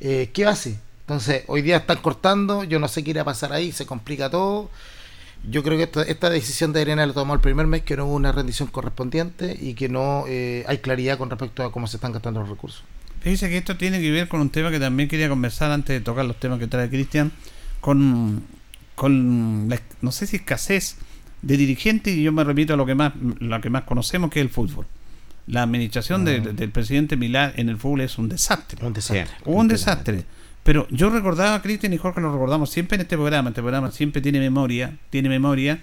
eh, 0.00 0.30
¿qué 0.32 0.46
hace? 0.46 0.78
Entonces, 1.00 1.44
hoy 1.46 1.62
día 1.62 1.78
están 1.78 1.98
cortando, 1.98 2.64
yo 2.64 2.78
no 2.78 2.88
sé 2.88 3.02
qué 3.02 3.10
irá 3.10 3.22
a 3.22 3.24
pasar 3.24 3.52
ahí, 3.52 3.72
se 3.72 3.86
complica 3.86 4.30
todo. 4.30 4.70
Yo 5.48 5.62
creo 5.62 5.76
que 5.76 5.84
esta, 5.84 6.02
esta 6.02 6.30
decisión 6.30 6.72
de 6.72 6.82
Arena 6.82 7.06
la 7.06 7.12
tomó 7.12 7.32
el 7.32 7.40
primer 7.40 7.66
mes, 7.66 7.82
que 7.82 7.96
no 7.96 8.06
hubo 8.06 8.14
una 8.14 8.32
rendición 8.32 8.68
correspondiente 8.68 9.56
y 9.58 9.74
que 9.74 9.88
no 9.88 10.24
eh, 10.28 10.64
hay 10.66 10.78
claridad 10.78 11.16
con 11.16 11.30
respecto 11.30 11.62
a 11.64 11.72
cómo 11.72 11.86
se 11.86 11.96
están 11.96 12.12
gastando 12.12 12.40
los 12.40 12.48
recursos. 12.48 12.82
Fíjese 13.20 13.48
que 13.48 13.56
esto 13.56 13.76
tiene 13.76 14.00
que 14.00 14.10
ver 14.10 14.28
con 14.28 14.40
un 14.40 14.50
tema 14.50 14.70
que 14.70 14.80
también 14.80 15.08
quería 15.08 15.28
conversar 15.28 15.70
antes 15.70 15.98
de 15.98 16.04
tocar 16.04 16.24
los 16.24 16.38
temas 16.38 16.58
que 16.58 16.66
trae 16.66 16.88
Cristian, 16.88 17.32
con, 17.80 18.44
con 18.94 19.68
la, 19.68 19.80
no 20.02 20.12
sé 20.12 20.26
si 20.26 20.36
escasez 20.36 20.96
de 21.42 21.56
dirigentes, 21.56 22.14
y 22.14 22.22
yo 22.22 22.32
me 22.32 22.44
repito 22.44 22.74
a 22.74 22.76
lo 22.76 22.84
que 22.84 22.94
más, 22.94 23.12
lo 23.16 23.60
que 23.60 23.70
más 23.70 23.84
conocemos, 23.84 24.30
que 24.30 24.40
es 24.40 24.44
el 24.44 24.50
fútbol. 24.50 24.86
La 25.48 25.62
administración 25.62 26.24
de- 26.24 26.40
del 26.40 26.70
presidente 26.70 27.16
Milán 27.16 27.52
en 27.56 27.68
el 27.68 27.76
fútbol 27.78 28.02
es 28.02 28.18
un 28.18 28.28
desastre. 28.28 28.84
Un 28.84 28.92
desastre. 28.92 29.26
un 29.44 29.66
desastre. 29.68 30.24
Pero 30.62 30.86
yo 30.90 31.08
recordaba, 31.08 31.62
Cristian 31.62 31.92
y 31.94 31.96
Jorge, 31.98 32.20
lo 32.20 32.30
recordamos 32.32 32.70
siempre 32.70 32.96
en 32.96 33.00
este 33.02 33.16
programa. 33.16 33.48
Este 33.50 33.62
programa 33.62 33.90
siempre 33.90 34.20
tiene 34.20 34.38
memoria, 34.40 34.98
tiene 35.10 35.28
memoria, 35.30 35.80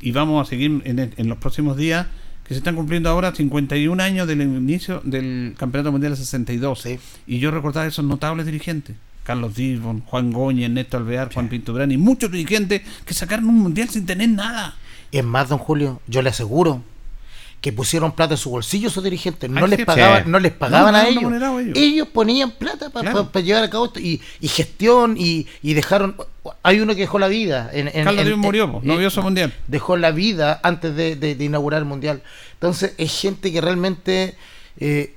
y 0.00 0.12
vamos 0.12 0.46
a 0.46 0.48
seguir 0.48 0.80
en, 0.84 0.98
en 1.16 1.28
los 1.28 1.38
próximos 1.38 1.76
días, 1.76 2.06
que 2.44 2.54
se 2.54 2.58
están 2.58 2.76
cumpliendo 2.76 3.10
ahora 3.10 3.34
51 3.34 4.00
años 4.02 4.26
del 4.28 4.40
inicio 4.40 5.00
del 5.04 5.54
Campeonato 5.58 5.90
Mundial 5.90 6.12
del 6.12 6.18
62. 6.18 6.80
Sí. 6.80 6.98
Y 7.26 7.40
yo 7.40 7.50
recordaba 7.50 7.86
esos 7.86 8.04
notables 8.04 8.46
dirigentes. 8.46 8.94
Carlos 9.24 9.56
Dibon, 9.56 10.00
Juan 10.06 10.32
Goña, 10.32 10.66
Ernesto 10.66 10.96
Alvear, 10.96 11.30
Juan 11.34 11.48
Pinto 11.48 11.74
Brani, 11.74 11.98
muchos 11.98 12.30
dirigentes 12.30 12.80
que 13.04 13.12
sacaron 13.12 13.46
un 13.46 13.56
mundial 13.58 13.88
sin 13.90 14.06
tener 14.06 14.28
nada. 14.30 14.76
Es 15.12 15.24
más, 15.24 15.48
don 15.50 15.58
Julio, 15.58 16.00
yo 16.06 16.22
le 16.22 16.30
aseguro 16.30 16.82
que 17.60 17.72
pusieron 17.72 18.12
plata 18.12 18.34
en 18.34 18.38
su 18.38 18.50
bolsillo 18.50 18.88
esos 18.88 19.02
dirigentes. 19.02 19.50
No 19.50 19.66
les 19.66 19.84
pagaban, 19.84 20.24
Sí. 20.24 20.30
no 20.30 20.38
les 20.38 20.52
pagaban 20.52 20.92
No, 20.92 20.98
a 20.98 21.08
ellos. 21.08 21.32
ellos. 21.60 21.76
ellos. 21.76 22.08
ponían 22.08 22.52
plata 22.52 22.90
para 22.90 23.10
Claro. 23.10 23.30
llevar 23.42 23.64
a 23.64 23.70
cabo 23.70 23.86
esto 23.86 23.98
y, 24.00 24.20
y 24.40 24.48
gestión 24.48 25.16
y, 25.18 25.46
y 25.62 25.74
dejaron. 25.74 26.14
Hay 26.62 26.80
uno 26.80 26.94
que 26.94 27.00
dejó 27.02 27.18
la 27.18 27.28
vida. 27.28 27.68
En, 27.72 27.88
en- 27.88 28.04
Carlos 28.04 28.26
en- 28.26 28.38
murió, 28.38 28.80
no 28.82 28.94
eh, 28.94 28.98
vio 28.98 29.10
su 29.10 29.22
mundial. 29.22 29.52
Dejó 29.66 29.96
la 29.96 30.12
vida 30.12 30.60
antes 30.62 30.94
de, 30.94 31.16
de- 31.16 31.34
de 31.34 31.44
inaugurar 31.44 31.80
el 31.80 31.84
mundial. 31.86 32.22
Entonces, 32.54 32.94
es 32.96 33.20
gente 33.20 33.52
que 33.52 33.60
realmente 33.60 34.36
eh, 34.78 35.14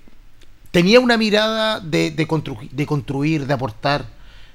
tenía 0.71 0.99
una 0.99 1.17
mirada 1.17 1.79
de, 1.79 2.09
de, 2.11 2.27
constru- 2.27 2.69
de 2.71 2.85
construir, 2.87 3.45
de 3.45 3.53
aportar. 3.53 4.05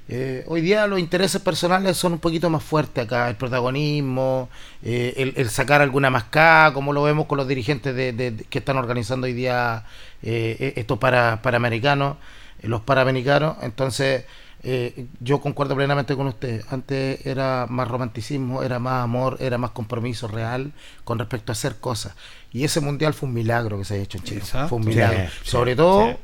Eh, 0.09 0.45
hoy 0.47 0.61
día 0.61 0.87
los 0.87 1.01
intereses 1.01 1.41
personales 1.43 1.97
son 1.97 2.13
un 2.13 2.19
poquito 2.21 2.49
más 2.49 2.63
fuertes 2.63 3.05
acá, 3.07 3.29
el 3.29 3.35
protagonismo, 3.35 4.49
eh, 4.85 5.15
el, 5.17 5.33
el 5.37 5.51
sacar 5.51 5.81
alguna 5.83 6.11
mascada, 6.11 6.73
como 6.73 6.93
lo 6.93 7.03
vemos 7.03 7.27
con 7.27 7.39
los 7.39 7.49
dirigentes 7.49 7.95
de, 7.97 8.13
de- 8.13 8.31
de- 8.31 8.45
que 8.45 8.59
están 8.59 8.77
organizando 8.77 9.27
hoy 9.27 9.33
día 9.33 9.85
eh, 10.23 10.75
estos 10.77 10.99
para, 10.99 11.43
panamericanos, 11.43 12.19
eh, 12.63 12.69
los 12.69 12.83
panamericanos. 12.83 13.57
Entonces, 13.63 14.25
eh, 14.63 15.07
yo 15.21 15.41
concuerdo 15.41 15.75
plenamente 15.77 16.15
con 16.17 16.29
usted. 16.29 16.63
Antes 16.71 17.25
era 17.27 17.67
más 17.69 17.89
romanticismo, 17.89 18.63
era 18.63 18.79
más 18.79 19.03
amor, 19.05 19.37
era 19.41 19.59
más 19.59 19.73
compromiso 19.73 20.29
real 20.29 20.73
con 21.05 21.19
respecto 21.19 21.51
a 21.51 21.55
hacer 21.55 21.77
cosas. 21.77 22.15
Y 22.53 22.65
ese 22.65 22.81
mundial 22.81 23.13
fue 23.13 23.29
un 23.29 23.35
milagro 23.35 23.77
que 23.79 23.85
se 23.85 23.95
ha 23.95 23.99
hecho 23.99 24.19
en 24.19 24.25
Chile. 24.25 24.41
Exacto. 24.41 24.69
Fue 24.69 24.79
un 24.79 24.87
milagro. 24.87 25.19
sí, 25.43 25.51
Sobre 25.51 25.77
todo 25.77 26.11
sí. 26.11 26.17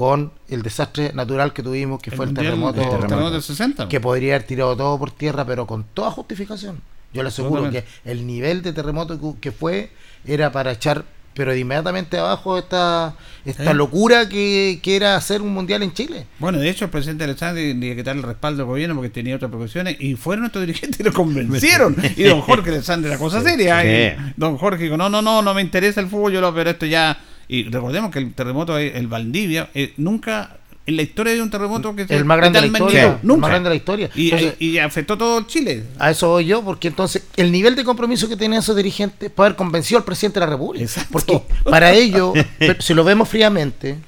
Con 0.00 0.32
el 0.48 0.62
desastre 0.62 1.12
natural 1.12 1.52
que 1.52 1.62
tuvimos, 1.62 2.00
que 2.00 2.10
fue 2.10 2.24
el 2.24 2.32
terremoto, 2.32 2.80
el 2.80 2.88
terremoto 2.88 3.32
del 3.32 3.42
60. 3.42 3.86
que 3.86 4.00
podría 4.00 4.36
haber 4.36 4.46
tirado 4.46 4.74
todo 4.74 4.98
por 4.98 5.10
tierra, 5.10 5.44
pero 5.44 5.66
con 5.66 5.84
toda 5.92 6.10
justificación. 6.10 6.80
Yo 7.12 7.22
le 7.22 7.28
aseguro 7.28 7.64
Totalmente. 7.64 7.86
que 8.02 8.10
el 8.10 8.26
nivel 8.26 8.62
de 8.62 8.72
terremoto 8.72 9.36
que- 9.42 9.52
fue 9.52 9.90
era 10.24 10.52
para 10.52 10.72
echar, 10.72 11.04
pero 11.34 11.52
de 11.52 11.58
inmediatamente 11.58 12.16
abajo 12.16 12.56
esta, 12.56 13.14
esta 13.44 13.74
locura 13.74 14.26
que, 14.26 14.80
que 14.82 14.96
era 14.96 15.16
hacer 15.16 15.42
un 15.42 15.52
mundial 15.52 15.82
en 15.82 15.92
Chile. 15.92 16.26
Bueno, 16.38 16.56
de 16.58 16.70
hecho, 16.70 16.86
el 16.86 16.90
presidente 16.90 17.24
Alexandre 17.24 17.62
tenía 17.68 17.94
que 17.94 18.02
dar 18.02 18.16
el 18.16 18.22
respaldo 18.22 18.62
del 18.62 18.68
gobierno 18.68 18.94
porque 18.94 19.10
tenía 19.10 19.36
otras 19.36 19.50
preocupaciones 19.50 19.96
y 20.00 20.14
fueron 20.14 20.44
nuestros 20.44 20.64
dirigentes 20.66 20.98
y 20.98 21.02
lo 21.02 21.12
convencieron. 21.12 21.94
Y 22.16 22.22
don 22.22 22.40
Jorge 22.40 22.70
Alexandre, 22.70 23.10
la 23.10 23.18
cosa 23.18 23.42
seria. 23.42 23.82
Sí. 23.82 23.88
y 24.28 24.32
don 24.40 24.56
Jorge 24.56 24.84
dijo: 24.84 24.96
No, 24.96 25.10
no, 25.10 25.20
no, 25.20 25.42
no 25.42 25.52
me 25.52 25.60
interesa 25.60 26.00
el 26.00 26.06
fútbol, 26.06 26.32
yo 26.32 26.40
lo, 26.40 26.54
pero 26.54 26.70
esto 26.70 26.86
ya. 26.86 27.18
Y 27.52 27.64
recordemos 27.64 28.10
que 28.10 28.20
el 28.20 28.32
terremoto, 28.32 28.78
el 28.78 29.06
Valdivia, 29.08 29.70
eh, 29.74 29.92
nunca. 29.96 30.56
En 30.86 30.96
la 30.96 31.02
historia 31.02 31.34
de 31.34 31.42
un 31.42 31.50
terremoto 31.50 31.94
que 31.94 32.06
El 32.08 32.24
más 32.24 32.38
grande 32.38 32.58
de 32.60 32.66
la 32.66 32.72
historia. 32.72 33.02
magnitud, 33.02 33.20
el 33.22 33.28
Nunca. 33.28 33.40
más 33.42 33.50
grande 33.50 33.68
de 33.68 33.74
la 33.74 33.76
historia. 33.76 34.10
Y, 34.16 34.24
Entonces, 34.32 34.54
y 34.60 34.78
afectó 34.78 35.16
todo 35.18 35.42
Chile. 35.42 35.84
A 36.00 36.10
eso 36.10 36.28
voy 36.30 36.46
yo, 36.46 36.62
porque 36.64 36.88
entonces 36.88 37.22
el 37.36 37.52
nivel 37.52 37.76
de 37.76 37.84
compromiso 37.84 38.28
que 38.28 38.36
tenían 38.36 38.60
esos 38.60 38.74
dirigentes 38.74 39.30
para 39.30 39.48
haber 39.48 39.56
convencido 39.56 39.98
al 39.98 40.04
presidente 40.04 40.40
de 40.40 40.46
la 40.46 40.50
República. 40.52 40.84
Exacto. 40.84 41.10
Porque 41.12 41.42
para 41.70 41.92
ellos, 41.92 42.32
si 42.80 42.94
lo 42.94 43.04
vemos 43.04 43.28
fríamente, 43.28 43.98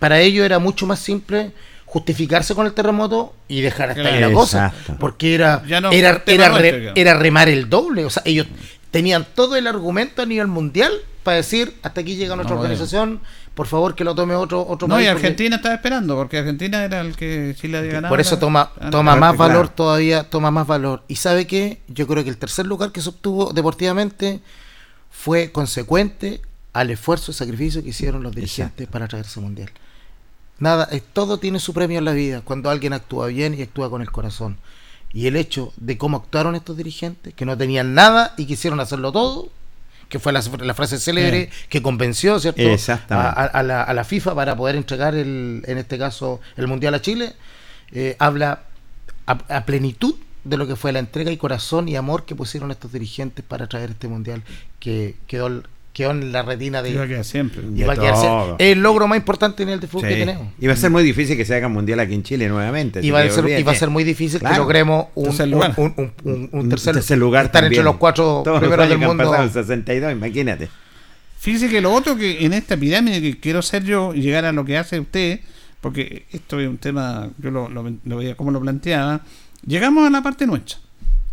para 0.00 0.20
ellos 0.20 0.44
era 0.44 0.58
mucho 0.58 0.84
más 0.86 0.98
simple 0.98 1.52
justificarse 1.84 2.54
con 2.54 2.66
el 2.66 2.72
terremoto 2.72 3.34
y 3.46 3.60
dejar 3.60 3.90
hasta 3.90 4.02
ahí 4.08 4.20
la 4.20 4.32
cosa. 4.32 4.72
Porque 4.98 5.34
era, 5.34 5.62
Ya 5.68 5.80
no 5.80 5.92
era, 5.92 6.22
era, 6.26 6.48
re- 6.48 6.92
era 6.96 7.14
remar 7.14 7.48
el 7.50 7.68
doble. 7.68 8.04
O 8.04 8.10
sea, 8.10 8.22
ellos 8.26 8.46
tenían 8.90 9.26
todo 9.34 9.54
el 9.54 9.66
argumento 9.68 10.22
a 10.22 10.26
nivel 10.26 10.48
mundial 10.48 10.92
para 11.22 11.38
decir 11.38 11.76
hasta 11.82 12.00
aquí 12.00 12.16
llega 12.16 12.34
nuestra 12.36 12.54
No, 12.56 12.60
organización, 12.62 13.20
por 13.54 13.66
favor 13.66 13.94
que 13.94 14.04
lo 14.04 14.14
tome 14.14 14.34
otro, 14.34 14.66
otro 14.66 14.88
No, 14.88 14.94
y 14.94 15.04
país, 15.04 15.12
porque- 15.12 15.26
Argentina 15.28 15.56
estaba 15.56 15.74
esperando, 15.74 16.16
porque 16.16 16.38
Argentina 16.38 16.84
era 16.84 17.00
el 17.00 17.16
que 17.16 17.54
Chile 17.58 17.78
había 17.78 17.92
ganado. 17.92 18.12
por 18.12 18.20
eso 18.20 18.38
toma, 18.38 18.70
Ah, 18.80 18.90
toma 18.90 19.16
más 19.16 19.34
claro. 19.36 19.48
valor 19.52 19.68
todavía, 19.68 20.24
toma 20.28 20.50
más 20.50 20.66
valor. 20.66 21.02
Y 21.08 21.16
sabe 21.16 21.46
qué, 21.46 21.80
yo 21.88 22.06
creo 22.06 22.24
que 22.24 22.30
el 22.30 22.38
tercer 22.38 22.66
lugar 22.66 22.92
que 22.92 23.00
se 23.00 23.08
obtuvo 23.10 23.52
deportivamente 23.52 24.40
fue 25.10 25.52
consecuente 25.52 26.40
al 26.72 26.90
esfuerzo 26.90 27.30
y 27.30 27.34
sacrificio 27.34 27.82
que 27.82 27.90
hicieron 27.90 28.22
los 28.22 28.34
dirigentes 28.34 28.88
para 28.88 29.06
traerse 29.08 29.40
mundial. 29.40 29.70
Nada, 30.58 30.88
eh, 30.92 31.02
todo 31.12 31.38
tiene 31.38 31.58
su 31.58 31.74
premio 31.74 31.98
en 31.98 32.04
la 32.04 32.12
vida 32.12 32.40
cuando 32.42 32.70
alguien 32.70 32.92
actúa 32.92 33.26
bien 33.26 33.54
y 33.54 33.62
actúa 33.62 33.90
con 33.90 34.00
el 34.00 34.10
corazón. 34.10 34.56
Y 35.12 35.26
el 35.26 35.36
hecho 35.36 35.72
de 35.76 35.98
cómo 35.98 36.16
actuaron 36.16 36.54
estos 36.54 36.76
dirigentes, 36.76 37.34
que 37.34 37.44
no 37.44 37.58
tenían 37.58 37.92
nada 37.94 38.32
y 38.38 38.46
quisieron 38.46 38.80
hacerlo 38.80 39.12
todo, 39.12 39.50
que 40.12 40.18
fue 40.18 40.30
la, 40.30 40.42
la 40.60 40.74
frase 40.74 40.98
célebre 40.98 41.48
que 41.70 41.80
convenció, 41.80 42.38
¿cierto? 42.38 42.60
A 43.08 43.62
la, 43.62 43.82
a 43.82 43.94
la 43.94 44.04
FIFA 44.04 44.34
para 44.34 44.54
poder 44.54 44.76
entregar, 44.76 45.14
el, 45.14 45.62
en 45.66 45.78
este 45.78 45.96
caso, 45.96 46.38
el 46.58 46.66
Mundial 46.68 46.92
a 46.92 47.00
Chile, 47.00 47.32
eh, 47.92 48.14
habla 48.18 48.64
a, 49.24 49.32
a 49.48 49.64
plenitud 49.64 50.16
de 50.44 50.58
lo 50.58 50.66
que 50.66 50.76
fue 50.76 50.92
la 50.92 50.98
entrega 50.98 51.30
y 51.30 51.38
corazón 51.38 51.88
y 51.88 51.96
amor 51.96 52.26
que 52.26 52.34
pusieron 52.34 52.70
estos 52.70 52.92
dirigentes 52.92 53.42
para 53.42 53.68
traer 53.68 53.92
este 53.92 54.06
Mundial 54.06 54.42
que 54.80 55.16
quedó, 55.26 55.62
quedó 55.92 56.10
en 56.12 56.32
la 56.32 56.42
retina 56.42 56.80
de... 56.82 56.90
Iba 56.90 57.04
a 57.04 57.06
quedar 57.06 57.24
siempre. 57.24 57.62
y 57.74 57.82
va 57.82 57.92
a 57.92 57.96
quedarse- 57.96 58.26
todo. 58.26 58.56
el 58.58 58.80
logro 58.80 59.06
más 59.08 59.18
importante 59.18 59.62
en 59.62 59.68
el 59.68 59.80
de 59.80 59.86
fútbol 59.86 60.08
Sí. 60.08 60.14
que 60.14 60.20
tenemos. 60.20 60.48
Y 60.58 60.66
va 60.66 60.72
a 60.72 60.76
ser 60.76 60.90
muy 60.90 61.02
difícil 61.02 61.36
que 61.36 61.44
se 61.44 61.54
haga 61.54 61.68
mundial 61.68 62.00
aquí 62.00 62.14
en 62.14 62.22
Chile 62.22 62.48
nuevamente. 62.48 63.00
Y 63.02 63.10
va, 63.10 63.20
a 63.20 63.22
ser, 63.28 63.30
y 63.30 63.36
va 63.36 63.42
a 63.42 63.56
olvídate. 63.56 63.78
ser 63.78 63.90
muy 63.90 64.04
difícil 64.04 64.40
que 64.40 64.56
logremos 64.56 65.06
un, 65.14 65.24
Tercer 65.26 65.44
un, 65.46 65.50
lugar. 65.52 65.74
un- 65.76 65.94
un- 65.96 66.12
un- 66.24 66.48
un 66.52 66.68
tercer, 66.70 67.18
lugar. 67.18 67.44
estar 67.46 67.64
entre 67.64 67.82
los 67.82 67.96
cuatro 67.96 68.42
Todos 68.44 68.46
los 68.46 68.60
primeros 68.60 68.88
del 68.88 68.98
que 68.98 69.04
han 69.04 69.08
mundo. 69.10 69.24
pasado, 69.24 69.44
el 69.44 69.50
62, 69.52 70.12
imagínate. 70.12 70.68
Fíjese 71.38 71.68
que 71.68 71.80
lo 71.80 71.92
otro 71.92 72.16
que 72.16 72.44
en 72.46 72.52
esta 72.52 72.76
pirámide 72.76 73.20
que 73.20 73.38
quiero 73.40 73.60
ser 73.62 73.84
yo 73.84 74.12
llegar 74.14 74.44
a 74.44 74.52
lo 74.52 74.64
que 74.64 74.78
hace 74.78 75.00
usted, 75.00 75.40
porque 75.80 76.24
esto 76.32 76.60
es 76.60 76.68
un 76.68 76.78
tema, 76.78 77.28
yo 77.38 77.50
lo, 77.50 77.68
lo, 77.68 77.84
lo 78.04 78.16
veía 78.16 78.34
como 78.36 78.50
lo 78.52 78.60
planteaba, 78.60 79.20
llegamos 79.66 80.06
a 80.06 80.10
la 80.10 80.22
parte 80.22 80.46
nuestra. 80.46 80.78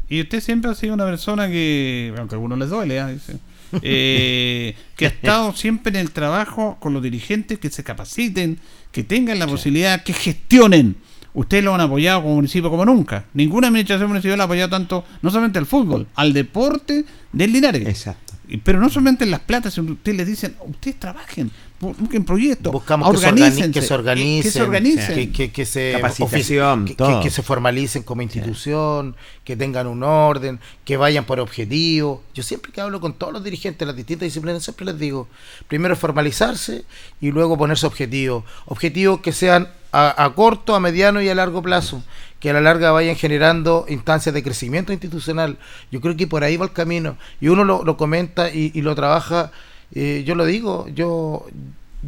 Y 0.09 0.19
usted 0.21 0.41
siempre 0.41 0.71
ha 0.71 0.73
sido 0.75 0.95
una 0.95 1.05
persona 1.05 1.47
que, 1.47 2.11
aunque 2.17 2.33
a 2.33 2.37
algunos 2.37 2.57
les 2.57 2.69
duele, 2.69 2.99
¿ah? 2.99 3.07
Dice, 3.09 3.37
eh, 3.81 4.75
que 4.95 5.05
ha 5.05 5.09
estado 5.09 5.55
siempre 5.55 5.91
en 5.91 5.97
el 5.97 6.11
trabajo 6.11 6.77
con 6.79 6.93
los 6.93 7.03
dirigentes, 7.03 7.59
que 7.59 7.69
se 7.69 7.83
capaciten, 7.83 8.59
que 8.91 9.03
tengan 9.03 9.39
la 9.39 9.47
posibilidad, 9.47 10.03
que 10.03 10.13
gestionen. 10.13 10.97
Ustedes 11.33 11.63
lo 11.63 11.75
han 11.75 11.81
apoyado 11.81 12.23
como 12.23 12.35
municipio 12.35 12.69
como 12.69 12.85
nunca. 12.85 13.25
Ninguna 13.33 13.67
administración 13.67 14.09
municipal 14.09 14.41
ha 14.41 14.45
apoyado 14.45 14.69
tanto, 14.69 15.05
no 15.21 15.29
solamente 15.29 15.59
al 15.59 15.65
fútbol, 15.65 16.07
al 16.15 16.33
deporte 16.33 17.05
del 17.31 17.53
Linares. 17.53 17.87
Exacto. 17.87 18.33
Pero 18.63 18.79
no 18.79 18.89
solamente 18.89 19.25
en 19.25 19.31
las 19.31 19.41
platas, 19.41 19.75
sino 19.75 19.91
ustedes 19.91 20.17
les 20.17 20.27
dicen, 20.27 20.55
ustedes 20.65 20.99
trabajen, 20.99 21.51
busquen 21.79 22.25
proyectos, 22.25 22.73
Buscamos 22.73 23.09
que 23.11 23.17
se, 23.17 23.27
organi- 23.27 23.31
organícense, 23.31 23.71
que 23.71 23.81
se 23.81 23.93
organicen, 23.93 24.43
que 24.43 24.51
se 24.51 24.61
organicen. 24.61 25.15
que, 25.15 25.31
que- 25.31 25.51
que 25.51 25.65
se 25.65 25.91
Capacitación, 25.95 26.85
que- 26.85 26.95
todo. 26.95 27.19
que- 27.19 27.23
que 27.23 27.29
se 27.29 27.41
formalicen 27.41 28.03
como 28.03 28.21
institución, 28.21 29.15
que 29.45 29.55
tengan 29.55 29.87
un 29.87 30.03
orden, 30.03 30.59
que 30.83 30.97
vayan 30.97 31.25
por 31.25 31.39
objetivo. 31.39 32.21
Yo 32.33 32.43
siempre 32.43 32.71
que 32.71 32.81
hablo 32.81 32.99
con 32.99 33.13
todos 33.13 33.31
los 33.33 33.43
dirigentes 33.43 33.79
de 33.79 33.85
las 33.85 33.95
distintas 33.95 34.25
disciplinas, 34.25 34.61
siempre 34.63 34.85
les 34.85 34.99
digo, 34.99 35.27
primero 35.67 35.95
formalizarse 35.95 36.83
y 37.21 37.31
luego 37.31 37.57
ponerse 37.57 37.85
objetivos. 37.87 38.43
Objetivos 38.65 39.21
que 39.21 39.31
sean 39.31 39.69
a, 39.91 40.23
a 40.23 40.33
corto, 40.35 40.75
a 40.75 40.79
mediano 40.79 41.21
y 41.21 41.29
a 41.29 41.35
largo 41.35 41.61
plazo, 41.61 42.03
que 42.39 42.49
a 42.49 42.53
la 42.53 42.61
larga 42.61 42.91
vayan 42.91 43.15
generando 43.15 43.85
instancias 43.89 44.35
de 44.35 44.43
crecimiento 44.43 44.91
institucional. 44.93 45.57
Yo 45.91 45.99
creo 46.01 46.15
que 46.15 46.27
por 46.27 46.43
ahí 46.43 46.57
va 46.57 46.65
el 46.65 46.73
camino. 46.73 47.17
Y 47.41 47.47
uno 47.47 47.63
lo, 47.63 47.83
lo 47.83 47.97
comenta 47.97 48.49
y, 48.53 48.71
y 48.73 48.81
lo 48.81 48.95
trabaja. 48.95 49.51
Eh, 49.93 50.23
yo 50.25 50.35
lo 50.35 50.45
digo, 50.45 50.87
yo 50.89 51.47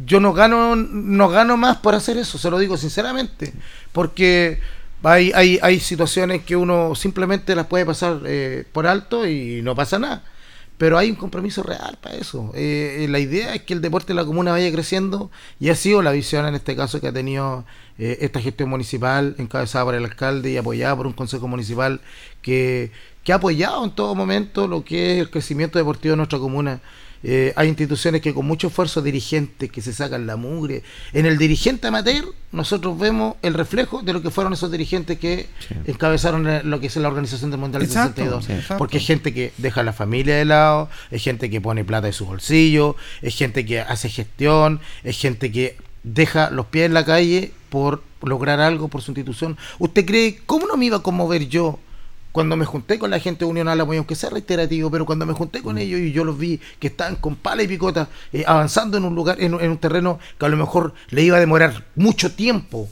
yo 0.06 0.20
no 0.20 0.32
gano 0.32 0.74
no 0.74 1.28
gano 1.28 1.56
más 1.56 1.76
por 1.78 1.94
hacer 1.94 2.16
eso, 2.16 2.38
se 2.38 2.50
lo 2.50 2.58
digo 2.58 2.76
sinceramente, 2.76 3.52
porque 3.92 4.58
hay, 5.02 5.32
hay, 5.34 5.58
hay 5.62 5.80
situaciones 5.80 6.42
que 6.44 6.56
uno 6.56 6.94
simplemente 6.94 7.54
las 7.54 7.66
puede 7.66 7.84
pasar 7.84 8.20
eh, 8.24 8.64
por 8.72 8.86
alto 8.86 9.26
y 9.26 9.60
no 9.62 9.74
pasa 9.74 9.98
nada. 9.98 10.24
Pero 10.78 10.98
hay 10.98 11.10
un 11.10 11.16
compromiso 11.16 11.62
real 11.62 11.98
para 12.00 12.16
eso. 12.16 12.50
Eh, 12.54 13.06
la 13.08 13.18
idea 13.20 13.54
es 13.54 13.62
que 13.62 13.74
el 13.74 13.80
deporte 13.80 14.08
de 14.08 14.14
la 14.14 14.24
comuna 14.24 14.52
vaya 14.52 14.72
creciendo 14.72 15.30
y 15.60 15.68
ha 15.68 15.76
sido 15.76 16.02
la 16.02 16.12
visión 16.12 16.46
en 16.46 16.54
este 16.54 16.74
caso 16.74 17.00
que 17.00 17.08
ha 17.08 17.12
tenido 17.12 17.64
eh, 17.98 18.18
esta 18.20 18.40
gestión 18.40 18.68
municipal 18.70 19.34
encabezada 19.38 19.84
por 19.84 19.94
el 19.94 20.04
alcalde 20.04 20.50
y 20.50 20.56
apoyada 20.56 20.96
por 20.96 21.06
un 21.06 21.12
consejo 21.12 21.46
municipal 21.46 22.00
que, 22.40 22.90
que 23.22 23.32
ha 23.32 23.36
apoyado 23.36 23.84
en 23.84 23.92
todo 23.92 24.14
momento 24.14 24.66
lo 24.66 24.84
que 24.84 25.14
es 25.14 25.20
el 25.20 25.30
crecimiento 25.30 25.78
deportivo 25.78 26.12
de 26.12 26.16
nuestra 26.16 26.38
comuna. 26.38 26.80
Eh, 27.24 27.52
hay 27.56 27.68
instituciones 27.68 28.20
que 28.20 28.34
con 28.34 28.46
mucho 28.46 28.66
esfuerzo, 28.68 29.00
dirigentes 29.02 29.70
que 29.70 29.80
se 29.80 29.92
sacan 29.92 30.26
la 30.26 30.36
mugre. 30.36 30.82
En 31.12 31.26
el 31.26 31.38
dirigente 31.38 31.86
amateur, 31.86 32.24
nosotros 32.50 32.98
vemos 32.98 33.36
el 33.42 33.54
reflejo 33.54 34.02
de 34.02 34.12
lo 34.12 34.22
que 34.22 34.30
fueron 34.30 34.52
esos 34.52 34.70
dirigentes 34.70 35.18
que 35.18 35.46
Sí. 35.68 35.74
encabezaron 35.86 36.46
lo 36.68 36.80
que 36.80 36.86
es 36.88 36.96
la 36.96 37.08
organización 37.08 37.50
del 37.50 37.60
Mundial 37.60 37.82
del 37.82 37.90
Exacto, 37.90 38.16
62. 38.22 38.44
sí, 38.44 38.52
exacto. 38.52 38.78
Porque 38.78 38.98
es 38.98 39.06
gente 39.06 39.32
que 39.32 39.52
deja 39.58 39.80
a 39.80 39.84
la 39.84 39.92
familia 39.92 40.36
de 40.36 40.44
lado, 40.44 40.88
es 41.10 41.22
gente 41.22 41.48
que 41.50 41.60
pone 41.60 41.84
plata 41.84 42.08
de 42.08 42.12
su 42.12 42.26
bolsillo, 42.26 42.96
es 43.22 43.36
gente 43.36 43.64
que 43.64 43.80
hace 43.80 44.08
gestión, 44.08 44.80
es 45.04 45.18
gente 45.18 45.52
que 45.52 45.76
deja 46.02 46.50
los 46.50 46.66
pies 46.66 46.86
en 46.86 46.94
la 46.94 47.04
calle 47.04 47.52
por 47.70 48.02
lograr 48.22 48.60
algo 48.60 48.88
por 48.88 49.02
su 49.02 49.12
institución. 49.12 49.56
¿Usted 49.78 50.04
cree, 50.04 50.40
cómo 50.46 50.66
no 50.66 50.76
me 50.76 50.86
iba 50.86 50.96
a 50.98 51.02
conmover 51.02 51.48
yo? 51.48 51.78
Cuando 52.32 52.56
me 52.56 52.64
junté 52.64 52.98
con 52.98 53.10
la 53.10 53.18
gente 53.20 53.44
de 53.44 53.50
Unión 53.50 53.68
Álamo, 53.68 53.92
y 53.94 53.98
aunque 53.98 54.14
sea 54.14 54.30
reiterativo, 54.30 54.90
pero 54.90 55.04
cuando 55.06 55.26
me 55.26 55.34
junté 55.34 55.62
con 55.62 55.76
ellos 55.78 56.00
y 56.00 56.12
yo 56.12 56.24
los 56.24 56.38
vi 56.38 56.60
que 56.80 56.86
estaban 56.88 57.16
con 57.16 57.36
pala 57.36 57.62
y 57.62 57.68
picota 57.68 58.08
eh, 58.32 58.44
avanzando 58.46 58.96
en 58.96 59.04
un 59.04 59.14
lugar, 59.14 59.40
en, 59.40 59.54
un- 59.54 59.60
en 59.60 59.70
un 59.70 59.78
terreno 59.78 60.18
que 60.38 60.46
a 60.46 60.48
lo 60.48 60.56
mejor 60.56 60.94
le 61.10 61.22
iba 61.22 61.36
a 61.36 61.40
demorar 61.40 61.84
mucho 61.94 62.32
tiempo, 62.32 62.88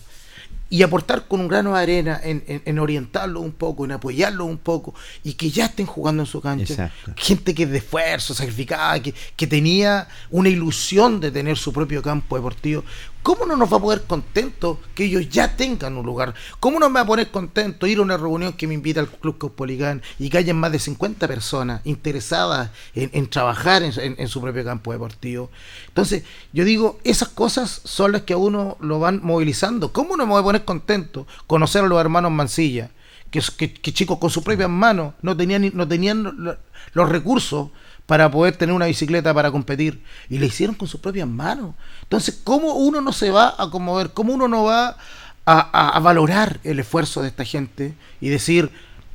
y 0.73 0.85
aportar 0.85 1.27
con 1.27 1.41
un 1.41 1.49
grano 1.49 1.75
de 1.75 1.81
arena 1.83 2.21
en, 2.23 2.45
en, 2.47 2.63
en 2.65 2.79
orientarlo 2.79 3.41
un 3.41 3.51
poco, 3.51 3.85
en 3.85 3.91
apoyarlo 3.91 4.45
un 4.45 4.57
poco 4.57 4.95
y 5.25 5.33
que 5.35 5.51
ya 5.51 5.65
estén 5.67 5.85
jugando 5.85 6.23
en 6.23 6.27
su 6.29 6.41
cancha. 6.41 6.73
Exacto. 6.75 7.13
Gente 7.17 7.57
que 7.57 7.65
es 7.65 7.71
de 7.71 7.79
esfuerzo, 7.79 8.35
sacrificada, 8.35 9.03
que, 9.03 9.13
que 9.35 9.49
tenía 9.49 10.07
una 10.31 10.49
ilusión 10.49 11.19
de 11.19 11.33
tener 11.33 11.57
su 11.59 11.73
propio 11.73 12.03
campo 12.03 12.37
deportivo. 12.37 12.85
¿Cómo 13.23 13.45
no 13.45 13.55
nos 13.55 13.71
va 13.71 13.77
a 13.77 13.81
poner 13.81 14.03
contento 14.05 14.81
que 14.95 15.05
ellos 15.05 15.29
ya 15.29 15.55
tengan 15.57 15.97
un 15.97 16.07
lugar? 16.07 16.35
¿Cómo 16.59 16.79
no 16.81 16.89
me 16.89 16.95
va 16.95 17.01
a 17.03 17.07
poner 17.07 17.31
contento 17.31 17.87
ir 17.87 17.99
a 17.99 18.03
una 18.03 18.17
reunión 18.17 18.55
que 18.55 18.67
me 18.67 18.73
invita 18.75 19.01
al 19.01 19.09
Club 19.09 19.37
Cospoligán 19.37 20.03
y 20.19 20.31
que 20.31 20.55
más 20.55 20.73
de 20.73 20.79
50 20.79 21.29
personas 21.29 21.83
interesadas 21.85 22.71
en, 22.95 23.29
trabajar 23.29 23.83
en, 23.83 24.29
su 24.29 24.41
propio 24.41 24.65
campo 24.65 24.93
deportivo? 24.93 25.51
Entonces, 25.89 26.25
yo 26.55 26.65
digo, 26.65 26.99
esas 27.05 27.29
cosas 27.29 27.83
son 27.85 28.13
las 28.13 28.23
que 28.23 28.33
a 28.33 28.39
uno 28.39 28.79
lo 28.81 28.99
van 28.99 29.21
movilizando. 29.23 29.93
¿Cómo 29.93 30.17
no 30.17 30.25
me 30.25 30.33
voy 30.33 30.41
a 30.41 30.45
poner 30.45 30.65
contento 30.65 31.27
conocer 31.47 31.85
a 31.85 31.89
los 31.89 32.01
hermanos 32.01 32.33
Mancilla? 32.33 32.91
Que, 33.31 33.41
que, 33.41 33.93
chicos 33.93 34.19
con 34.19 34.31
sus 34.31 34.43
propias 34.43 34.71
manos 34.71 35.15
no 35.23 35.37
tenían, 35.37 35.71
no 35.75 35.87
tenían 35.87 36.23
lo- 36.23 36.59
los 36.95 37.09
recursos 37.09 37.69
para 38.11 38.29
poder 38.29 38.57
tener 38.57 38.75
una 38.75 38.87
bicicleta 38.87 39.33
para 39.33 39.53
competir 39.53 40.03
y 40.29 40.39
le 40.39 40.47
hicieron 40.47 40.75
con 40.75 40.89
sus 40.89 40.99
propias 40.99 41.29
manos. 41.29 41.77
Entonces, 42.03 42.41
¿cómo 42.43 42.75
uno 42.75 43.01
no 43.01 43.13
se 43.13 43.31
va 43.31 43.55
a 43.57 43.71
conmover? 43.71 44.11
¿Cómo 44.11 44.33
uno 44.35 44.49
no 44.49 44.65
va 44.65 44.97
a, 45.47 45.97
a- 45.97 46.01
valorar 46.01 46.59
el 46.65 46.81
esfuerzo 46.81 47.23
de 47.23 47.29
esta 47.29 47.45
gente 47.45 47.95
y 48.21 48.29
decir, 48.29 48.69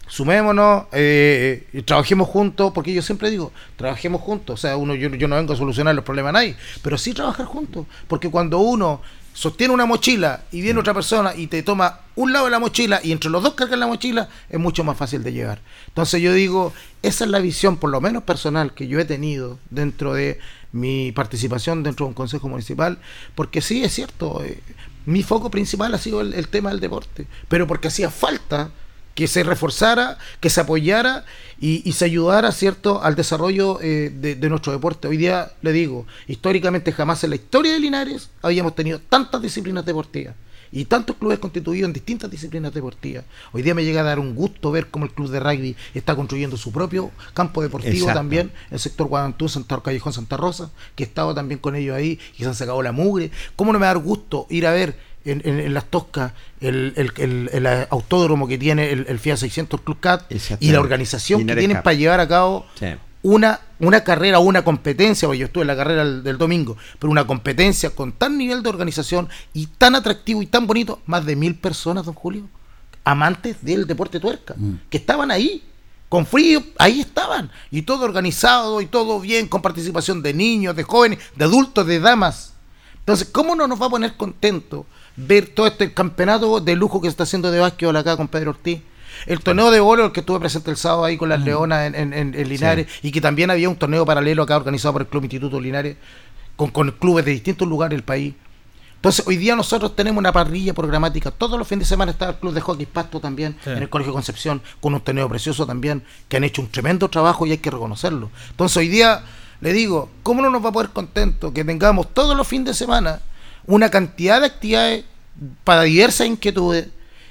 sumémonos, 0.08 0.86
eh, 0.94 1.68
trabajemos 1.84 2.30
juntos? 2.30 2.72
Porque 2.74 2.94
yo 2.94 3.02
siempre 3.02 3.30
digo, 3.30 3.52
trabajemos 3.76 4.22
juntos. 4.22 4.54
O 4.54 4.62
sea, 4.62 4.78
uno, 4.78 4.96
yo, 4.96 5.10
yo 5.10 5.28
no 5.28 5.36
vengo 5.36 5.52
a 5.52 5.58
solucionar 5.58 5.94
los 5.94 6.06
problemas 6.06 6.30
a 6.30 6.34
nadie, 6.40 6.56
pero 6.82 6.98
sí 6.98 7.14
trabajar 7.14 7.46
juntos. 7.48 7.86
Porque 8.08 8.32
cuando 8.32 8.60
uno 8.60 9.02
sostiene 9.36 9.74
una 9.74 9.86
mochila 9.86 10.46
y 10.52 10.62
viene 10.62 10.80
otra 10.80 10.94
persona 10.94 11.36
y 11.36 11.48
te 11.48 11.62
toma 11.62 12.00
un 12.16 12.32
lado 12.32 12.46
de 12.46 12.52
la 12.52 12.60
mochila 12.60 13.02
y 13.04 13.12
entre 13.12 13.30
los 13.30 13.44
dos 13.44 13.54
cargan 13.54 13.82
la 13.82 13.88
mochila, 13.88 14.30
es 14.50 14.58
mucho 14.58 14.86
más 14.86 14.98
fácil 14.98 15.24
de 15.24 15.34
llevar. 15.34 15.60
Entonces 15.90 16.22
yo 16.22 16.34
digo, 16.34 16.74
esa 17.04 17.26
es 17.26 17.30
la 17.30 17.40
visión, 17.40 17.76
por 17.76 17.90
lo 17.90 18.00
menos 18.00 18.24
personal, 18.24 18.74
que 18.74 18.88
yo 18.88 18.98
he 18.98 19.06
tenido 19.06 19.60
dentro 19.70 20.14
de 20.14 20.40
mi 20.72 21.12
participación 21.12 21.84
dentro 21.84 22.06
de 22.06 22.10
un 22.10 22.14
consejo 22.14 22.48
municipal, 22.48 22.98
porque 23.36 23.62
sí, 23.62 23.84
es 23.84 23.94
cierto, 23.94 24.42
eh, 24.42 24.62
mi 25.06 25.22
foco 25.22 25.52
principal 25.52 25.94
ha 25.94 25.98
sido 25.98 26.22
el 26.22 26.48
tema 26.48 26.70
del 26.70 26.80
deporte, 26.80 27.28
pero 27.50 27.68
porque 27.68 27.90
hacía 27.90 28.10
falta 28.10 28.72
que 29.16 29.28
se 29.28 29.44
reforzara, 29.44 30.18
que 30.42 30.50
se 30.50 30.62
apoyara 30.62 31.26
y, 31.60 31.92
se 31.94 32.06
ayudara, 32.06 32.52
¿cierto?, 32.52 33.02
al 33.02 33.16
desarrollo 33.16 33.80
eh, 33.82 34.12
de, 34.14 34.50
nuestro 34.50 34.74
deporte. 34.74 35.08
Hoy 35.08 35.18
día, 35.18 35.54
le 35.62 35.72
digo, 35.72 36.06
históricamente 36.28 36.92
jamás 36.92 37.24
en 37.24 37.32
la 37.32 37.38
historia 37.38 37.74
de 37.74 37.80
Linares 37.80 38.30
habíamos 38.42 38.76
tenido 38.76 39.00
tantas 39.00 39.42
disciplinas 39.42 39.86
deportivas 39.86 40.36
y 40.72 40.84
tantos 40.84 41.16
clubes 41.16 41.40
constituidos 41.40 41.88
en 41.88 41.94
distintas 41.94 42.30
disciplinas 42.30 42.74
deportivas. 42.74 43.24
Hoy 43.54 43.62
día 43.62 43.74
me 43.74 43.86
llega 43.86 44.02
a 44.02 44.04
dar 44.04 44.20
un 44.20 44.36
gusto 44.36 44.72
ver 44.72 44.88
cómo 44.88 45.06
el 45.06 45.12
club 45.12 45.30
de 45.30 45.40
rugby 45.40 45.76
está 45.94 46.14
construyendo 46.16 46.58
su 46.58 46.74
propio 46.74 47.12
campo 47.34 47.62
deportivo 47.62 48.08
también, 48.08 48.52
el 48.70 48.80
sector 48.80 49.08
Guadantú, 49.08 49.48
Santa 49.48 49.80
Callejón 49.82 50.12
Santa 50.12 50.36
Rosa, 50.36 50.72
que 50.96 51.04
he 51.04 51.08
estado 51.08 51.34
también 51.34 51.60
con 51.60 51.76
ellos 51.78 51.96
ahí 51.96 52.20
y 52.38 52.44
se 52.44 52.50
han 52.50 52.56
sacado 52.56 52.82
la 52.82 52.92
mugre. 52.92 53.32
¿Cómo 53.56 53.72
no 53.72 53.80
me 53.80 53.86
da 53.86 53.94
gusto 53.94 54.48
ir 54.50 54.68
a 54.68 54.74
ver 54.74 55.15
en, 55.26 55.74
las 55.74 55.86
Toscas, 55.86 56.34
el, 56.62 56.94
el, 57.18 57.68
autódromo 57.90 58.48
que 58.48 58.58
tiene 58.58 58.92
el, 58.92 59.20
FIA 59.20 59.38
600 59.38 59.82
Club 59.82 60.00
Cat 60.00 60.32
y 60.60 60.72
la 60.72 60.80
organización 60.80 61.46
que 61.46 61.56
tienen 61.56 61.82
para 61.82 61.96
llevar 61.96 62.20
a 62.20 62.28
cabo 62.28 62.66
una, 63.26 63.60
una 63.80 64.04
carrera 64.04 64.38
o 64.38 64.44
una 64.44 64.64
competencia, 64.64 65.28
porque 65.28 65.40
yo 65.40 65.46
estuve 65.48 65.64
en 65.64 65.68
la 65.68 65.76
carrera 65.76 66.06
del, 66.06 66.38
domingo, 66.38 66.78
pero 67.00 67.10
una 67.10 67.26
competencia 67.26 67.90
con 67.90 68.12
tan 68.12 68.38
nivel 68.38 68.62
de 68.62 68.70
organización 68.70 69.28
y 69.52 69.66
tan 69.66 69.96
atractivo 69.96 70.44
y 70.44 70.46
tan 70.46 70.68
bonito, 70.68 71.02
más 71.08 71.26
de 71.26 71.36
mil 71.36 71.56
personas, 71.56 72.06
don 72.06 72.14
Julio, 72.14 72.48
amantes 73.04 73.58
del 73.64 73.88
deporte 73.88 74.20
tuerca, 74.20 74.54
mm. 74.56 74.74
que 74.92 74.98
estaban 74.98 75.32
ahí 75.32 75.64
con 76.08 76.28
frío, 76.28 76.64
ahí 76.78 77.02
estaban, 77.02 77.50
y 77.72 77.82
todo 77.82 78.06
organizado 78.06 78.80
y 78.80 78.86
todo 78.86 79.20
bien, 79.20 79.48
con 79.48 79.64
participación 79.64 80.22
de 80.22 80.34
niños, 80.34 80.76
de 80.76 80.84
jóvenes, 80.84 81.18
de 81.36 81.46
adultos, 81.46 81.88
de 81.88 82.00
damas. 82.00 82.54
Entonces, 83.00 83.28
¿cómo 83.32 83.56
no 83.56 83.68
nos 83.68 83.82
va 83.82 83.88
a 83.88 83.90
poner 83.90 84.16
contentos 84.18 84.86
ver 85.16 85.48
todo 85.48 85.68
este 85.68 85.94
campeonato 85.94 86.60
de 86.60 86.76
lujo 86.76 87.02
que 87.02 87.08
se 87.08 87.12
está 87.12 87.24
haciendo 87.24 87.52
de 87.52 87.60
básquetbol 87.60 87.96
acá 87.98 88.18
con 88.18 88.28
Pedro 88.28 88.52
Ortiz. 88.52 88.82
El 89.26 89.40
torneo 89.40 89.72
de 89.72 90.04
el 90.04 90.12
que 90.12 90.20
estuve 90.20 90.40
presente 90.40 90.70
el 90.72 90.78
sábado 90.78 91.06
ahí 91.06 91.18
con 91.18 91.30
las. 91.30 91.42
Leonas 91.42 91.94
en, 91.94 92.50
Linares 92.50 92.88
y 93.02 93.12
que 93.12 93.22
también 93.22 93.50
había 93.50 93.70
un 93.70 93.76
torneo 93.76 94.06
paralelo 94.06 94.44
acá 94.44 94.58
organizado 94.58 94.94
por 94.94 95.04
el 95.04 95.08
Club 95.08 95.24
Instituto 95.24 95.60
Linares 95.60 95.96
con, 96.56 96.70
con 96.70 96.92
clubes 96.92 97.26
de 97.26 97.32
distintos 97.32 97.68
lugares 97.68 97.96
del 97.96 98.04
país. 98.04 98.34
Entonces, 98.96 99.28
hoy 99.28 99.38
día 99.38 99.56
nosotros 99.56 99.96
tenemos 99.96 100.18
una 100.18 100.32
parrilla 100.32 100.74
programática. 100.74 101.30
Todos 101.30 101.60
los 101.60 101.68
fines 101.68 101.88
de 101.88 101.90
semana 101.90 102.12
está 102.12 102.30
el 102.30 102.36
Club 102.38 102.54
de 102.54 102.62
Hockey 102.62 102.88
Pasto 102.88 103.20
también, 103.20 103.56
en 103.66 103.84
el 103.84 103.90
Colegio 103.90 104.12
Concepción, 104.12 104.64
con 104.82 104.96
un 104.96 105.02
torneo 105.02 105.30
precioso 105.30 105.68
también, 105.68 106.04
que 106.28 106.38
han 106.38 106.44
hecho 106.44 106.64
un 106.64 106.70
tremendo 106.70 107.08
trabajo 107.08 107.46
y 107.46 107.52
hay 107.52 107.60
que 107.60 107.70
reconocerlo. 107.70 108.32
Entonces, 108.50 108.78
hoy 108.78 108.88
día, 108.88 109.24
le 109.62 109.74
digo, 109.74 110.10
¿cómo 110.24 110.42
no 110.42 110.50
nos 110.50 110.66
va 110.66 110.70
a 110.70 110.72
poder 110.72 110.90
contento 110.90 111.54
que 111.54 111.64
tengamos 111.64 112.16
todos 112.16 112.36
los 112.36 112.48
fines 112.48 112.66
de 112.66 112.74
semana 112.74 113.22
una 113.68 113.90
cantidad 113.90 114.40
de 114.40 114.48
actividades 114.48 115.06
para 115.64 115.84
diversas 115.84 116.28
inquietudes, 116.28 116.88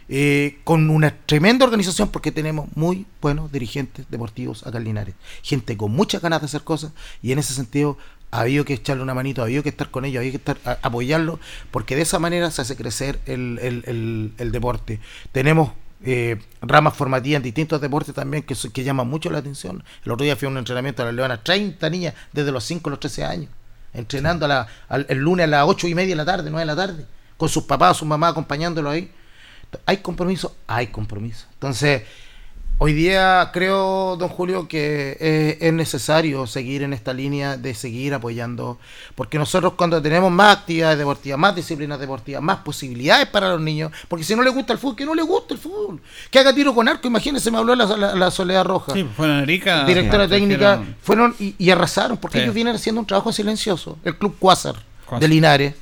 eh, 0.07 0.59
con 0.65 0.91
una 0.91 1.17
tremenda 1.25 1.65
organización 1.65 2.11
porque 2.11 2.31
tenemos 2.31 2.69
muy 2.75 3.07
buenos 3.23 3.51
dirigentes 3.51 4.05
deportivos 4.11 4.67
acá 4.67 4.79
en. 4.79 5.15
Gente 5.43 5.79
con 5.79 5.93
muchas 5.93 6.21
ganas 6.21 6.43
de 6.43 6.47
hacer 6.47 6.63
cosas 6.63 6.93
y 7.23 7.33
en 7.33 7.39
ese 7.39 7.55
sentido 7.55 7.97
ha 8.31 8.41
habido 8.41 8.67
que 8.67 8.75
echarle 8.75 9.03
una 9.03 9.15
manito, 9.15 9.41
ha 9.41 9.47
habido 9.47 9.63
que 9.63 9.71
estar 9.71 9.91
con 9.91 10.05
ellos, 10.05 10.19
ha 10.19 10.21
habido 10.21 10.33
que 10.33 10.51
estar, 10.53 10.79
apoyarlos 10.83 11.39
porque 11.71 11.97
de 11.97 12.03
esa 12.03 12.19
manera 12.19 12.51
se 12.51 12.61
hace 12.61 12.77
crecer 12.77 13.19
el, 13.25 14.35
deporte. 14.37 15.01
Tenemos 15.33 15.71
eh, 16.05 16.39
ramas 16.61 16.95
formativas 16.95 17.39
en 17.39 17.43
distintos 17.43 17.81
deportes 17.81 18.15
también 18.15 18.43
que, 18.43 18.55
que 18.55 18.85
llaman 18.85 19.09
mucho 19.09 19.31
la 19.31 19.39
atención. 19.39 19.83
El 20.05 20.13
otro 20.13 20.25
día 20.25 20.37
fui 20.37 20.47
a 20.47 20.51
un 20.51 20.59
entrenamiento 20.59 21.03
a 21.03 21.07
la 21.07 21.13
Leona, 21.13 21.43
30 21.43 21.89
niñas 21.89 22.15
desde 22.33 22.53
los 22.53 22.63
5 22.65 22.89
a 22.89 22.91
los 22.91 23.01
13 23.01 23.25
años 23.25 23.51
entrenando 23.95 24.47
el 24.91 25.19
lunes 25.19 25.45
a 25.45 25.47
las 25.47 25.67
ocho 25.67 25.89
y 25.89 25.95
media 25.95 26.11
de 26.11 26.17
la 26.17 26.25
tarde, 26.25 26.51
9 26.51 26.61
de 26.61 26.67
la 26.67 26.77
tarde, 26.77 27.07
con 27.37 27.49
sus 27.49 27.65
papás, 27.65 27.97
sus 27.97 28.07
mamás 28.07 28.33
acompañándolo 28.33 28.91
ahí. 28.91 29.11
¿Hay 29.87 29.99
compromiso? 29.99 30.57
Hay 30.67 30.89
compromiso. 30.89 31.47
Entonces, 31.55 32.03
hoy 32.79 32.93
día 32.93 33.51
creo, 33.53 34.17
don 34.17 34.29
Julio, 34.29 34.69
que 34.69 35.57
es, 35.61 35.73
necesario 35.73 36.47
seguir 36.47 36.83
en 36.83 36.93
esta 36.93 37.13
línea 37.13 37.57
de 37.57 37.75
seguir 37.75 38.15
apoyando, 38.15 38.79
porque 39.15 39.39
nosotros 39.39 39.75
cuando 39.75 40.01
tenemos 40.01 40.31
más 40.31 40.59
actividades 40.59 40.99
deportivas, 40.99 41.39
más 41.39 41.55
disciplinas 41.55 41.99
deportivas, 41.99 42.43
más 42.43 42.59
posibilidades 42.59 43.27
para 43.29 43.51
los 43.51 43.61
niños, 43.61 43.93
porque 44.09 44.25
si 44.25 44.35
no 44.35 44.43
le 44.43 44.51
gusta 44.51 44.73
el 44.73 44.79
fútbol, 44.79 44.97
que 44.97 45.07
no 45.07 45.15
le 45.15 45.23
gusta 45.23 45.55
el 45.55 45.61
fútbol, 45.61 46.01
que 46.31 46.39
haga 46.39 46.55
tiro 46.55 46.75
con 46.75 46.89
arco, 46.89 47.07
imagínense, 47.07 47.51
me 47.51 47.59
habló 47.59 47.75
la, 47.75 48.31
Soledad 48.31 48.65
Roja. 48.65 48.93
Sí, 48.93 49.07
fueron. 49.17 49.47
Directora 49.47 50.29
técnica, 50.29 50.83
fueron 51.03 51.35
y, 51.39 51.71
arrasaron, 51.71 52.17
porque 52.17 52.43
ellos 52.43 52.55
vienen 52.55 52.75
haciendo 52.75 53.01
un 53.01 53.07
trabajo 53.07 53.33
silencioso. 53.33 53.99
El 54.05 54.17
Club 54.17 54.37
Cuásar 54.39 54.77
de 55.21 55.29
Linares 55.29 55.75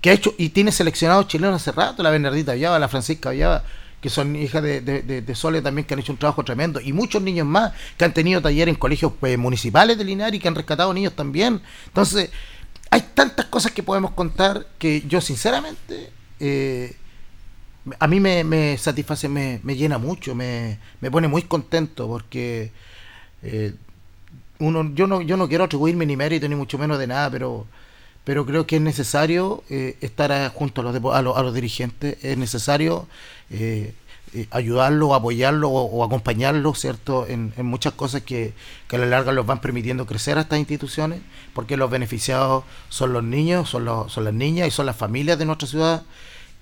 que 0.00 0.10
ha 0.10 0.12
hecho 0.12 0.34
y 0.38 0.50
tiene 0.50 0.72
seleccionados 0.72 1.26
chilenos 1.26 1.56
hace 1.56 1.72
rato, 1.72 2.02
la 2.02 2.10
Bernardita 2.10 2.52
Villaba, 2.52 2.78
la 2.78 2.88
Francisca 2.88 3.30
Villaba, 3.30 3.64
que 4.06 4.10
son 4.10 4.36
hijas 4.36 4.62
de, 4.62 4.80
de, 4.80 5.34
Sole 5.34 5.60
también, 5.62 5.84
que 5.84 5.94
han 5.94 5.98
hecho 5.98 6.12
un 6.12 6.18
trabajo 6.18 6.44
tremendo, 6.44 6.80
y 6.80 6.92
muchos 6.92 7.20
niños 7.20 7.44
más 7.44 7.72
que 7.96 8.04
han 8.04 8.14
tenido 8.14 8.40
taller 8.40 8.68
en 8.68 8.76
colegios 8.76 9.12
pues, 9.18 9.36
municipales 9.36 9.98
de 9.98 10.04
Linares 10.04 10.36
y 10.36 10.38
que 10.38 10.46
han 10.46 10.54
rescatado 10.54 10.94
niños 10.94 11.14
también. 11.16 11.60
Entonces, 11.88 12.30
hay 12.88 13.00
tantas 13.14 13.46
cosas 13.46 13.72
que 13.72 13.82
podemos 13.82 14.12
contar 14.12 14.68
que 14.78 15.02
yo 15.08 15.20
sinceramente... 15.20 16.12
Eh, 16.38 16.94
a 17.98 18.06
mí 18.06 18.20
me, 18.20 18.78
satisface, 18.78 19.28
me, 19.28 19.58
llena 19.74 19.98
mucho, 19.98 20.36
me, 20.36 20.78
pone 21.10 21.26
muy 21.26 21.42
contento 21.42 22.06
porque 22.06 22.70
eh, 23.42 23.74
uno, 24.60 24.92
yo 24.94 25.08
no, 25.08 25.20
yo 25.20 25.36
no 25.36 25.48
quiero 25.48 25.64
atribuirme 25.64 26.06
ni 26.06 26.16
mérito 26.16 26.48
ni 26.48 26.54
mucho 26.54 26.78
menos 26.78 27.00
de 27.00 27.08
nada, 27.08 27.28
pero 27.28 27.66
pero 28.26 28.44
creo 28.44 28.66
que 28.66 28.74
es 28.76 28.82
necesario 28.82 29.62
eh, 29.70 29.96
estar 30.00 30.52
junto 30.52 30.80
a 30.80 30.84
los, 30.84 30.96
a 31.14 31.22
los, 31.22 31.36
a, 31.36 31.42
los, 31.44 31.54
dirigentes, 31.54 32.18
es 32.24 32.36
necesario 32.36 33.06
eh, 33.50 33.94
eh, 34.34 34.48
ayudarlo, 34.50 35.14
apoyarlo 35.14 35.70
o, 35.70 36.04
acompañarlo, 36.04 36.74
¿cierto?, 36.74 37.24
en, 37.28 37.52
muchas 37.58 37.92
cosas 37.92 38.22
que, 38.22 38.52
que, 38.88 38.96
a 38.96 38.98
la 38.98 39.06
larga 39.06 39.30
los 39.30 39.46
van 39.46 39.60
permitiendo 39.60 40.06
crecer 40.06 40.38
a 40.38 40.40
estas 40.40 40.58
instituciones, 40.58 41.20
porque 41.54 41.76
los 41.76 41.88
beneficiados 41.88 42.64
son 42.88 43.12
los 43.12 43.22
niños, 43.22 43.70
son, 43.70 43.84
los, 43.84 44.12
son 44.12 44.24
las 44.24 44.34
niñas 44.34 44.66
y 44.66 44.70
son 44.72 44.86
las 44.86 44.96
familias 44.96 45.38
de 45.38 45.44
nuestra 45.44 45.68
ciudad 45.68 46.02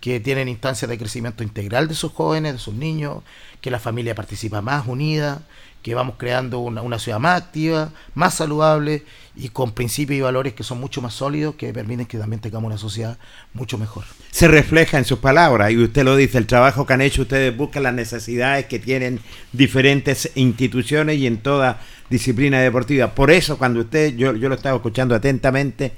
que 0.03 0.21
tienen 0.21 0.49
instancias 0.51 0.87
de 0.91 0.99
crecimiento 0.99 1.43
integral 1.43 1.89
de 1.89 1.95
sus 1.95 2.13
jóvenes, 2.13 2.53
de 2.53 2.59
sus 2.59 2.75
niños, 2.75 3.23
que 3.63 3.71
la 3.71 3.79
familia 3.79 4.15
participa 4.15 4.61
más 4.61 4.87
unida, 4.87 5.41
que 5.85 5.95
vamos 5.95 6.15
creando 6.17 6.61
una, 6.61 6.81
una, 6.81 6.99
ciudad 6.99 7.19
más 7.19 7.43
activa, 7.43 7.91
más 8.15 8.33
saludable 8.33 9.03
y 9.37 9.51
con 9.51 9.73
principios 9.73 10.17
y 10.17 10.23
valores 10.23 10.55
que 10.55 10.63
son 10.63 10.81
mucho 10.81 11.03
más 11.03 11.13
sólidos, 11.13 11.57
que 11.57 11.75
permiten 11.75 12.07
que 12.07 12.17
también 12.17 12.41
tengamos 12.41 12.69
una 12.69 12.79
sociedad 12.79 13.19
mucho 13.53 13.77
mejor. 13.77 14.05
Se 14.31 14.49
refleja 14.49 14.97
en 14.97 15.05
sus 15.05 15.19
palabras, 15.19 15.71
y 15.73 15.77
usted 15.77 16.03
lo 16.03 16.17
dice, 16.17 16.39
el 16.39 16.47
trabajo 16.47 16.87
que 16.87 16.95
han 16.95 17.03
hecho, 17.03 17.21
ustedes 17.21 17.55
buscan 17.55 17.83
las 17.83 17.93
necesidades 17.93 18.65
que 18.65 18.79
tienen 18.79 19.21
diferentes 19.53 20.31
instituciones 20.37 21.19
y 21.19 21.27
en 21.27 21.37
toda 21.37 21.79
disciplina 22.09 22.63
deportiva. 22.63 23.15
Por 23.15 23.31
eso, 23.31 23.59
cuando 23.59 23.81
usted, 23.81 24.17
yo, 24.17 24.35
yo 24.35 24.49
lo 24.49 24.55
estaba 24.55 24.77
escuchando 24.77 25.15
atentamente, 25.15 25.93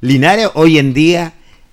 Linares 0.00 0.50
hoy 0.54 0.78
en 0.78 0.94
día 0.94 1.32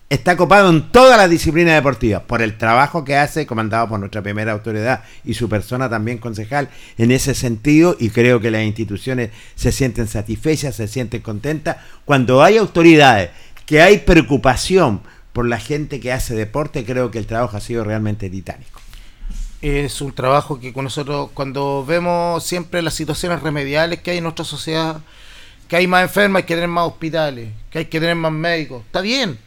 está 0.10 0.36
copado 0.36 0.72
en 0.72 0.91
todas 0.91 1.17
las 1.17 1.30
disciplinas 1.30 1.76
deportivas 1.76 2.24
por 2.24 2.41
el 2.41 2.58
trabajo 2.58 3.04
que 3.04 3.15
hace, 3.15 3.45
comandado 3.45 3.88
por 3.88 4.00
nuestra 4.00 4.24
primera 4.24 4.52
autoridad 4.52 5.04
y 5.24 5.36
su 5.36 5.48
persona 5.48 5.88
también 5.88 6.17
concejal 6.17 6.69
en 6.98 7.12
ese 7.12 7.36
sentido 7.36 7.95
y 8.00 8.10
creo 8.10 8.39
que 8.39 8.50
las 8.50 8.63
instituciones 8.63 9.30
se 9.56 9.72
sienten 9.72 10.08
satisfechas, 10.08 10.76
se 10.76 10.88
sienten 10.88 11.22
contentas. 11.22 11.78
Cuando 12.06 12.43
hay 12.43 12.58
autoridades, 12.58 13.30
que 13.67 13.84
hay 13.84 14.00
preocupación 14.00 15.02
por 15.32 15.48
la 15.48 15.60
gente 15.60 16.00
que 16.00 16.12
hace 16.12 16.34
deporte, 16.34 16.86
creo 16.86 17.12
que 17.12 17.19
el 17.19 17.28
trabajo 17.28 17.56
ha 17.56 17.62
sido 17.62 17.84
realmente 17.84 18.32
titánico. 18.32 18.82
Es 19.62 20.02
un 20.02 20.13
trabajo 20.13 20.60
que 20.60 20.74
con 20.74 20.86
nosotros, 20.86 21.30
cuando 21.36 21.86
vemos 21.86 22.43
siempre 22.43 22.82
las 22.82 22.95
situaciones 22.95 23.43
remediales 23.43 24.00
que 24.00 24.12
hay 24.12 24.17
en 24.17 24.24
nuestra 24.24 24.45
sociedad, 24.45 25.02
que 25.67 25.76
hay 25.76 25.86
más 25.86 26.02
enfermas, 26.02 26.41
hay 26.41 26.48
que 26.48 26.56
tener 26.56 26.69
más 26.69 26.88
hospitales, 26.88 27.50
que 27.69 27.80
hay 27.80 27.86
que 27.86 28.00
tener 28.00 28.15
más 28.15 28.32
médicos, 28.32 28.84
está 28.86 29.02
bien, 29.02 29.38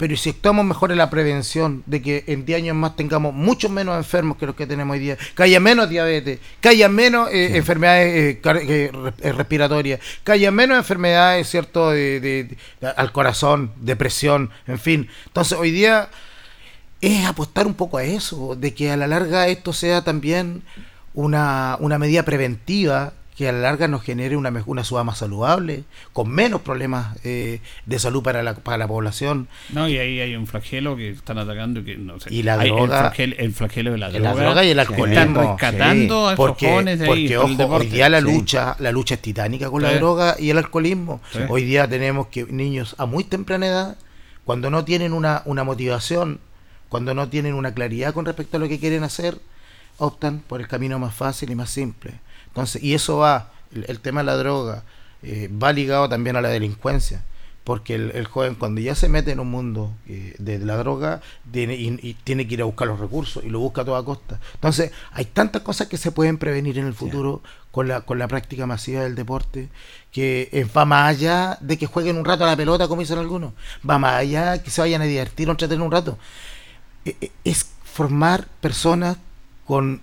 pero 0.00 0.16
si 0.16 0.30
actuamos 0.30 0.64
mejor 0.64 0.92
en 0.92 0.96
la 0.96 1.10
prevención 1.10 1.82
de 1.84 2.00
que 2.00 2.24
en 2.26 2.46
10 2.46 2.62
años 2.62 2.74
más 2.74 2.96
tengamos 2.96 3.34
muchos 3.34 3.70
menos 3.70 3.98
enfermos 3.98 4.38
que 4.38 4.46
los 4.46 4.54
que 4.54 4.66
tenemos 4.66 4.94
hoy 4.94 4.98
día, 4.98 5.18
que 5.36 5.42
haya 5.42 5.60
menos 5.60 5.90
diabetes, 5.90 6.38
que 6.62 6.70
haya 6.70 6.88
menos 6.88 7.28
eh, 7.30 7.58
enfermedades 7.58 8.38
eh, 8.42 8.90
eh, 9.22 9.32
respiratorias, 9.32 10.00
que 10.24 10.32
haya 10.32 10.50
menos 10.50 10.78
enfermedades, 10.78 11.50
¿cierto?, 11.50 11.90
de, 11.90 12.56
al 12.96 13.12
corazón, 13.12 13.72
depresión, 13.76 14.48
en 14.66 14.78
fin. 14.78 15.08
Entonces, 15.26 15.58
hoy 15.58 15.70
día 15.70 16.08
es 17.02 17.26
apostar 17.26 17.66
un 17.66 17.74
poco 17.74 17.98
a 17.98 18.04
eso, 18.04 18.56
de 18.56 18.72
que 18.72 18.90
a 18.90 18.96
la 18.96 19.06
larga 19.06 19.48
esto 19.48 19.74
sea 19.74 20.02
también 20.02 20.62
una, 21.12 21.76
una 21.78 21.98
medida 21.98 22.22
preventiva 22.22 23.12
que 23.40 23.48
a 23.48 23.52
la 23.52 23.60
larga 23.60 23.88
nos 23.88 24.02
genere 24.02 24.36
una, 24.36 24.52
una 24.66 24.84
ciudad 24.84 25.02
más 25.02 25.16
saludable, 25.16 25.84
con 26.12 26.28
menos 26.28 26.60
problemas 26.60 27.16
eh, 27.24 27.60
de 27.86 27.98
salud 27.98 28.22
para 28.22 28.42
la, 28.42 28.52
para 28.54 28.76
la 28.76 28.86
población. 28.86 29.48
No, 29.70 29.88
y 29.88 29.96
ahí 29.96 30.20
hay 30.20 30.36
un 30.36 30.46
flagelo 30.46 30.94
que 30.94 31.08
están 31.08 31.38
atacando 31.38 31.80
y 31.80 31.84
que 31.84 31.96
no 31.96 32.20
sé. 32.20 32.34
Y 32.34 32.42
la 32.42 32.56
el 32.62 32.68
droga- 32.70 33.10
el 33.16 33.54
flagelo 33.54 33.92
de 33.92 33.96
la 33.96 34.10
La 34.10 34.34
droga. 34.34 34.62
y 34.62 34.68
el 34.72 34.76
que 34.76 34.82
Están 34.82 34.94
alcoholismo. 34.94 35.40
rescatando 35.52 36.28
a 36.28 36.32
esos 36.34 36.36
Porque, 36.46 36.68
jóvenes 36.68 37.00
ahí. 37.00 37.06
porque 37.06 37.34
por 37.56 37.64
ojo, 37.64 37.76
hoy 37.76 37.86
día 37.86 38.10
la 38.10 38.18
Sí. 38.20 38.24
lucha, 38.26 38.76
la 38.78 38.92
lucha 38.92 39.14
es 39.14 39.22
titánica 39.22 39.70
con 39.70 39.80
la 39.82 39.90
Sí. 39.92 39.96
droga 39.96 40.36
y 40.38 40.50
el 40.50 40.58
alcoholismo. 40.58 41.22
Sí. 41.32 41.38
Hoy 41.48 41.64
día 41.64 41.88
tenemos 41.88 42.26
que 42.26 42.44
niños 42.44 42.94
a 42.98 43.06
muy 43.06 43.24
temprana 43.24 43.66
edad, 43.68 43.96
cuando 44.44 44.68
no 44.68 44.84
tienen 44.84 45.14
una, 45.14 45.40
una 45.46 45.64
motivación, 45.64 46.40
cuando 46.90 47.14
no 47.14 47.30
tienen 47.30 47.54
una 47.54 47.72
claridad 47.72 48.12
con 48.12 48.26
respecto 48.26 48.58
a 48.58 48.60
lo 48.60 48.68
que 48.68 48.78
quieren 48.78 49.02
hacer, 49.02 49.38
optan 49.96 50.40
por 50.40 50.60
el 50.60 50.68
camino 50.68 50.98
más 50.98 51.14
fácil 51.14 51.50
y 51.50 51.54
más 51.54 51.70
simple. 51.70 52.12
Entonces, 52.50 52.82
y 52.82 52.94
eso 52.94 53.18
va, 53.18 53.50
el, 53.74 53.84
el 53.88 54.00
tema 54.00 54.20
de 54.20 54.26
la 54.26 54.36
droga, 54.36 54.84
eh, 55.22 55.50
va 55.50 55.72
ligado 55.72 56.08
también 56.08 56.36
a 56.36 56.40
la 56.40 56.48
delincuencia. 56.48 57.24
Porque 57.62 57.94
el, 57.94 58.10
el 58.12 58.26
joven 58.26 58.54
cuando 58.54 58.80
ya 58.80 58.94
se 58.94 59.10
mete 59.10 59.32
en 59.32 59.38
un 59.38 59.50
mundo 59.50 59.92
eh, 60.08 60.34
de 60.38 60.58
la 60.58 60.78
droga 60.78 61.20
tiene, 61.52 61.74
y, 61.74 61.88
y 62.02 62.14
tiene 62.14 62.48
que 62.48 62.54
ir 62.54 62.62
a 62.62 62.64
buscar 62.64 62.88
los 62.88 62.98
recursos 62.98 63.44
y 63.44 63.50
lo 63.50 63.60
busca 63.60 63.82
a 63.82 63.84
toda 63.84 64.02
costa. 64.02 64.40
Entonces 64.54 64.92
hay 65.12 65.26
tantas 65.26 65.60
cosas 65.60 65.86
que 65.86 65.98
se 65.98 66.10
pueden 66.10 66.38
prevenir 66.38 66.78
en 66.78 66.86
el 66.86 66.94
futuro 66.94 67.42
con, 67.70 67.86
la, 67.86 68.00
con 68.00 68.18
la 68.18 68.28
práctica 68.28 68.66
masiva 68.66 69.02
del 69.02 69.14
deporte 69.14 69.68
que 70.10 70.48
eh, 70.52 70.66
va 70.74 70.86
más 70.86 71.10
allá 71.10 71.58
de 71.60 71.76
que 71.76 71.86
jueguen 71.86 72.16
un 72.16 72.24
rato 72.24 72.44
a 72.44 72.48
la 72.48 72.56
pelota 72.56 72.88
como 72.88 73.02
dicen 73.02 73.18
algunos. 73.18 73.52
Va 73.88 73.98
más 73.98 74.14
allá 74.14 74.62
que 74.62 74.70
se 74.70 74.80
vayan 74.80 75.02
a 75.02 75.04
divertir 75.04 75.46
o 75.46 75.50
entretener 75.52 75.84
un 75.84 75.92
rato. 75.92 76.18
Eh, 77.04 77.14
eh, 77.20 77.30
es 77.44 77.66
formar 77.84 78.48
personas 78.62 79.18
con, 79.66 80.00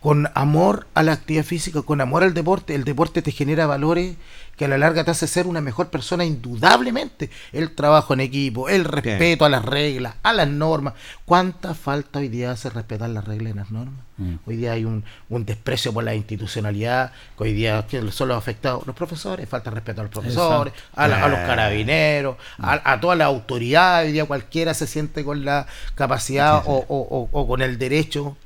con 0.00 0.30
amor 0.34 0.86
a 0.94 1.02
la 1.02 1.12
actividad 1.12 1.44
física, 1.44 1.82
con 1.82 2.00
amor 2.00 2.22
al 2.22 2.34
deporte. 2.34 2.74
El 2.74 2.84
deporte 2.84 3.20
te 3.22 3.32
genera 3.32 3.66
valores 3.66 4.16
que 4.56 4.64
a 4.64 4.68
la 4.68 4.78
larga 4.78 5.04
te 5.04 5.12
hace 5.12 5.26
ser 5.28 5.46
una 5.46 5.60
mejor 5.60 5.88
persona 5.88 6.24
indudablemente. 6.24 7.30
El 7.52 7.74
trabajo 7.74 8.12
en 8.14 8.20
equipo, 8.20 8.68
el 8.68 8.84
respeto 8.84 9.44
a 9.44 9.48
las 9.48 9.64
reglas, 9.64 10.14
a 10.22 10.32
las 10.32 10.48
normas. 10.48 10.94
¿Cuánta 11.24 11.74
falta 11.74 12.18
hoy 12.18 12.28
día 12.28 12.50
hace 12.52 12.68
respetar 12.70 13.08
las 13.10 13.24
reglas 13.24 13.52
y 13.54 13.56
las 13.56 13.70
normas? 13.70 14.00
Mm. 14.16 14.34
Hoy 14.46 14.56
día 14.56 14.72
hay 14.72 14.84
un, 14.84 15.04
un 15.28 15.44
desprecio 15.44 15.92
por 15.92 16.02
la 16.02 16.14
institucionalidad, 16.16 17.12
que 17.36 17.44
hoy 17.44 17.52
día 17.52 17.84
son 18.10 18.28
los 18.28 18.36
afectados 18.38 18.84
los 18.86 18.96
profesores, 18.96 19.48
falta 19.48 19.70
respeto 19.70 20.00
a 20.00 20.04
los 20.04 20.12
profesores, 20.12 20.72
a, 20.96 21.06
la- 21.08 21.24
a 21.24 21.28
los 21.28 21.38
Eh. 21.38 21.44
carabineros, 21.46 22.36
a, 22.58 22.92
a 22.92 23.00
toda 23.00 23.14
la 23.14 23.26
autoridad, 23.26 24.02
hoy 24.04 24.12
día 24.12 24.24
cualquiera 24.24 24.74
se 24.74 24.86
siente 24.88 25.24
con 25.24 25.44
la 25.44 25.66
capacidad 25.94 26.62
o, 26.66 26.84
o- 26.88 27.08
o- 27.10 27.28
o 27.30 27.46
con 27.48 27.62
el 27.62 27.78
derecho 27.78 28.36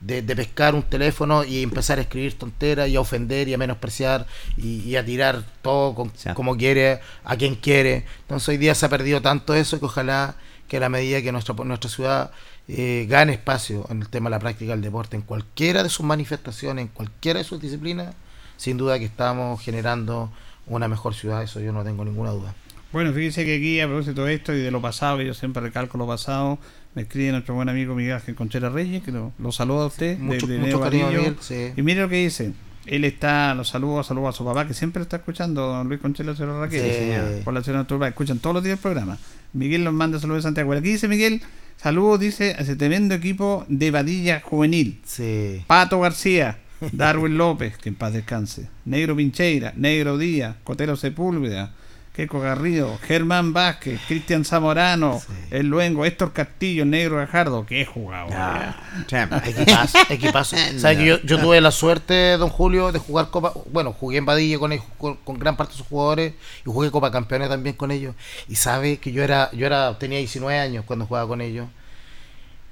de, 0.00 0.22
de 0.22 0.36
pescar 0.36 0.74
un 0.74 0.82
teléfono 0.82 1.44
y 1.44 1.62
empezar 1.62 1.98
a 1.98 2.02
escribir 2.02 2.38
tonteras 2.38 2.88
y 2.88 2.96
a 2.96 3.00
ofender 3.00 3.48
y 3.48 3.54
a 3.54 3.58
menospreciar 3.58 4.26
y, 4.56 4.80
y 4.80 4.96
a 4.96 5.04
tirar 5.04 5.44
todo 5.62 5.94
con- 5.94 6.10
Sí. 6.16 6.30
como 6.34 6.56
quiere, 6.56 7.00
a 7.24 7.36
quien 7.36 7.54
quiere. 7.54 8.04
Entonces 8.22 8.48
hoy 8.48 8.56
día 8.56 8.74
se 8.74 8.86
ha 8.86 8.88
perdido 8.88 9.20
tanto 9.20 9.54
eso 9.54 9.78
que 9.78 9.84
ojalá 9.86 10.36
que 10.68 10.78
a 10.78 10.80
la 10.80 10.88
medida 10.88 11.20
que 11.20 11.32
nuestra, 11.32 11.54
nuestra 11.64 11.90
ciudad 11.90 12.30
eh, 12.68 13.06
gane 13.08 13.32
espacio 13.32 13.84
en 13.90 14.00
el 14.02 14.08
tema 14.08 14.30
de 14.30 14.36
la 14.36 14.38
práctica 14.38 14.70
del 14.72 14.80
deporte, 14.82 15.16
en 15.16 15.22
cualquiera 15.22 15.82
de 15.82 15.88
sus 15.88 16.06
manifestaciones, 16.06 16.82
en 16.82 16.88
cualquiera 16.88 17.38
de 17.40 17.44
sus 17.44 17.60
disciplinas, 17.60 18.14
sin 18.56 18.76
duda 18.76 18.98
que 18.98 19.04
estamos 19.06 19.60
generando 19.60 20.30
una 20.66 20.86
mejor 20.86 21.14
ciudad, 21.14 21.42
eso 21.42 21.58
yo 21.60 21.72
no 21.72 21.82
tengo 21.82 22.04
ninguna 22.04 22.30
duda. 22.30 22.54
Bueno, 22.92 23.12
fíjese 23.12 23.44
que 23.44 23.56
aquí 23.56 23.80
a 23.80 23.86
propósito 23.88 24.24
de 24.24 24.34
esto 24.34 24.52
y 24.52 24.60
de 24.60 24.70
lo 24.70 24.80
pasado, 24.80 25.18
que 25.18 25.26
yo 25.26 25.34
siempre 25.34 25.60
recalco 25.62 25.98
lo 25.98 26.06
pasado, 26.06 26.58
me 26.94 27.02
escribe 27.02 27.32
nuestro 27.32 27.54
buen 27.54 27.68
amigo 27.68 27.94
Miguel 27.94 28.14
Ángel 28.14 28.34
Conchera 28.34 28.68
Reyes, 28.68 29.02
que 29.02 29.12
lo, 29.12 29.32
lo 29.38 29.52
saluda 29.52 29.84
a 29.84 29.86
usted. 29.86 30.18
Mucho, 30.18 30.46
desde 30.46 30.58
mucho 30.58 30.78
Neo 30.78 30.80
cariño, 30.80 31.04
Varillo. 31.04 31.22
Miguel, 31.22 31.36
sí. 31.40 31.72
Y 31.76 31.82
mire 31.82 32.00
lo 32.00 32.08
que 32.08 32.16
dice. 32.16 32.52
Él 32.86 33.04
está, 33.04 33.54
los 33.54 33.68
saludos, 33.68 34.06
saludos 34.06 34.34
a 34.34 34.38
su 34.38 34.44
papá, 34.44 34.66
que 34.66 34.74
siempre 34.74 35.00
lo 35.00 35.04
está 35.04 35.16
escuchando, 35.16 35.66
don 35.66 35.88
Luis 35.88 36.00
Conchela 36.00 36.34
Cerro 36.34 36.60
Raquel. 36.60 37.38
Sí. 37.38 37.42
Por 37.44 37.54
la 37.54 37.62
ciudad 37.62 37.80
de 37.80 37.84
Turba, 37.84 38.08
escuchan 38.08 38.38
todos 38.38 38.54
los 38.54 38.64
días 38.64 38.78
el 38.78 38.82
programa. 38.82 39.18
Miguel 39.52 39.84
nos 39.84 39.92
manda 39.92 40.18
saludos 40.18 40.42
de 40.42 40.48
Santiago. 40.48 40.72
Aquí 40.72 40.88
dice 40.88 41.06
Miguel, 41.06 41.42
saludos, 41.76 42.20
dice, 42.20 42.54
a 42.58 42.62
ese 42.62 42.76
tremendo 42.76 43.14
equipo 43.14 43.64
de 43.68 43.90
Vadilla 43.90 44.40
Juvenil. 44.40 45.00
Sí. 45.04 45.62
Pato 45.66 46.00
García, 46.00 46.58
Darwin 46.92 47.36
López, 47.38 47.76
que 47.76 47.90
en 47.90 47.94
paz 47.94 48.14
descanse, 48.14 48.68
Negro 48.86 49.14
Pincheira, 49.14 49.72
Negro 49.76 50.16
Díaz, 50.16 50.56
Cotero 50.64 50.96
Sepúlveda, 50.96 51.74
Keco 52.14 52.40
Garrido, 52.40 52.98
Germán 53.02 53.52
Vázquez, 53.52 54.00
Cristian 54.08 54.44
Zamorano, 54.44 55.20
Sí. 55.20 55.32
El 55.50 55.68
Luengo, 55.68 56.04
Héctor 56.04 56.32
Castillo, 56.32 56.84
Negro 56.84 57.16
Gajardo, 57.16 57.64
que 57.64 57.84
jugador. 57.84 58.32
Ah. 58.34 58.76
Equipazo, 59.46 59.98
equipazo. 60.08 60.56
¿Sabe 60.78 60.96
que 60.96 61.06
yo, 61.06 61.22
yo 61.22 61.38
tuve 61.38 61.60
la 61.60 61.70
suerte, 61.70 62.36
don 62.36 62.48
Julio, 62.48 62.90
de 62.90 62.98
jugar 62.98 63.30
Copa. 63.30 63.52
Bueno, 63.72 63.92
jugué 63.92 64.18
en 64.18 64.26
con, 64.58 64.72
ellos, 64.72 64.84
con, 64.98 65.16
con 65.16 65.38
gran 65.38 65.56
parte 65.56 65.72
de 65.72 65.78
sus 65.78 65.86
jugadores 65.86 66.34
y 66.66 66.70
jugué 66.70 66.90
Copa 66.90 67.12
Campeones 67.12 67.48
también 67.48 67.76
con 67.76 67.92
ellos. 67.92 68.14
Y 68.48 68.56
sabe 68.56 68.98
que 68.98 69.12
yo 69.12 69.22
era, 69.22 69.50
yo 69.52 69.66
era, 69.66 69.96
tenía 69.98 70.18
19 70.18 70.58
años 70.58 70.84
cuando 70.84 71.06
jugaba 71.06 71.28
con 71.28 71.40
ellos. 71.40 71.68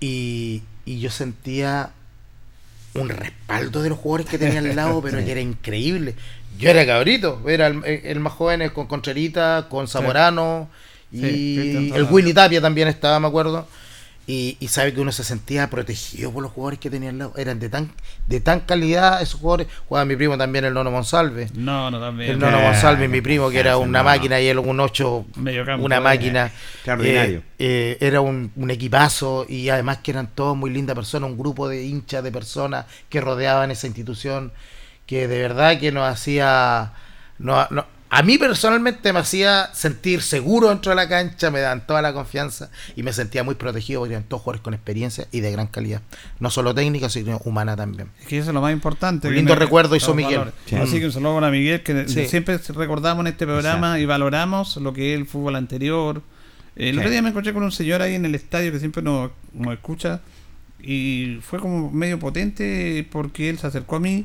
Y, 0.00 0.62
y 0.84 1.00
yo 1.00 1.10
sentía 1.10 1.92
un 2.94 3.08
respaldo 3.08 3.82
de 3.82 3.90
los 3.90 3.98
jugadores 3.98 4.26
que 4.26 4.38
tenía 4.38 4.58
al 4.58 4.74
lado, 4.74 5.00
pero 5.02 5.18
que 5.24 5.30
era 5.30 5.40
increíble. 5.40 6.14
Yo 6.58 6.70
era 6.70 6.84
cabrito, 6.86 7.40
era 7.48 7.68
el, 7.68 7.84
el 7.84 8.20
más 8.20 8.32
joven 8.34 8.68
con 8.70 8.86
Concherita, 8.86 9.66
con 9.70 9.88
Zamorano 9.88 10.68
Sí, 11.10 11.18
y 11.20 11.92
el. 11.94 12.04
Willy 12.10 12.34
Tapia 12.34 12.60
también 12.60 12.88
estaba, 12.88 13.18
me 13.20 13.28
acuerdo. 13.28 13.66
Y, 14.26 14.58
y 14.60 14.68
sabe 14.68 14.92
que 14.92 15.00
uno 15.00 15.10
se 15.10 15.24
sentía 15.24 15.70
protegido 15.70 16.30
por 16.30 16.42
los 16.42 16.52
jugadores 16.52 16.78
que 16.78 16.90
tenía 16.90 17.08
al 17.08 17.16
lado. 17.16 17.32
Eran 17.38 17.58
de 17.58 17.70
tan, 17.70 17.90
de 18.26 18.40
tan 18.40 18.60
calidad 18.60 19.22
esos 19.22 19.40
jugadores. 19.40 19.68
Jugaba 19.88 20.04
mi 20.04 20.16
primo 20.16 20.36
también, 20.36 20.66
el 20.66 20.74
Nono 20.74 20.90
Monsalve. 20.90 21.48
No, 21.54 21.90
no, 21.90 21.98
también. 21.98 22.32
El 22.32 22.38
Nono 22.38 22.58
Eh, 22.58 22.62
Monsalve, 22.62 23.08
mi 23.08 23.22
primo, 23.22 23.48
que 23.48 23.58
era 23.58 23.78
una 23.78 24.02
máquina 24.02 24.38
y 24.38 24.48
él 24.48 24.58
un 24.58 24.80
8, 24.80 25.26
Medio 25.36 25.64
campo, 25.64 25.86
una 25.86 25.96
eh, 25.96 26.00
máquina. 26.00 26.52
extraordinario. 26.74 27.38
Eh, 27.38 27.42
eh, 27.58 27.96
era 28.00 28.20
un, 28.20 28.52
un 28.54 28.70
equipazo 28.70 29.46
y 29.48 29.70
además 29.70 29.98
que 30.02 30.10
eran 30.10 30.28
todos 30.34 30.54
muy 30.56 30.68
lindas 30.70 30.94
personas, 30.94 31.30
un 31.30 31.38
grupo 31.38 31.66
de 31.66 31.84
hinchas, 31.86 32.22
de 32.22 32.30
personas 32.30 32.84
que 33.08 33.22
rodeaban 33.22 33.70
esa 33.70 33.86
institución, 33.86 34.52
que 35.08 35.26
de 35.26 35.38
verdad 35.40 35.80
que 35.80 35.90
nos 35.90 36.08
hacía... 36.08 36.92
No, 37.40 37.66
no- 37.70 37.86
a 38.10 38.22
mí 38.22 38.38
personalmente 38.38 39.12
me 39.12 39.18
hacía 39.18 39.68
sentir 39.74 40.22
seguro 40.22 40.70
dentro 40.70 40.88
de 40.90 40.96
la 40.96 41.08
cancha, 41.10 41.50
me 41.50 41.60
daban 41.60 41.86
toda 41.86 42.00
la 42.00 42.14
confianza 42.14 42.70
y 42.96 43.02
me 43.02 43.12
sentía 43.12 43.44
muy 43.44 43.54
protegido 43.54 44.00
porque 44.00 44.14
eran 44.14 44.24
todos 44.26 44.42
jugadores 44.42 44.62
con 44.62 44.72
experiencia 44.72 45.26
y 45.30 45.40
de 45.40 45.52
gran 45.52 45.66
calidad. 45.66 46.00
No 46.40 46.48
solo 46.48 46.74
técnica, 46.74 47.10
sino 47.10 47.36
humana 47.44 47.76
también. 47.76 48.08
Es 48.18 48.26
que 48.26 48.38
eso 48.38 48.48
es 48.48 48.54
lo 48.54 48.62
más 48.62 48.72
importante. 48.72 49.28
Un 49.28 49.34
lindo 49.34 49.52
me- 49.52 49.58
recuerdo 49.60 49.94
hizo 49.94 50.14
Miguel. 50.14 50.40
Sí. 50.64 50.76
Así 50.76 50.98
que 51.00 51.04
un 51.04 51.12
saludo 51.12 51.44
a 51.44 51.50
Miguel, 51.50 51.82
que 51.82 52.08
Sí. 52.08 52.26
siempre 52.26 52.56
recordamos 52.74 53.20
en 53.26 53.26
este 53.32 53.44
programa 53.44 53.98
y 53.98 54.06
valoramos 54.06 54.78
lo 54.78 54.94
que 54.94 55.12
es 55.12 55.20
el 55.20 55.26
fútbol 55.26 55.56
anterior. 55.56 56.22
El 56.76 56.94
Sí. 56.94 56.98
otro 57.00 57.10
día 57.10 57.20
me 57.20 57.28
encontré 57.28 57.52
con 57.52 57.62
un 57.62 57.72
señor 57.72 58.00
ahí 58.00 58.14
en 58.14 58.24
el 58.24 58.34
estadio 58.34 58.72
que 58.72 58.78
siempre 58.78 59.02
nos, 59.02 59.32
nos 59.52 59.74
escucha 59.74 60.22
y 60.80 61.40
fue 61.42 61.58
como 61.58 61.90
medio 61.90 62.18
potente 62.18 63.06
porque 63.12 63.50
él 63.50 63.58
se 63.58 63.66
acercó 63.66 63.96
a 63.96 64.00
mí 64.00 64.24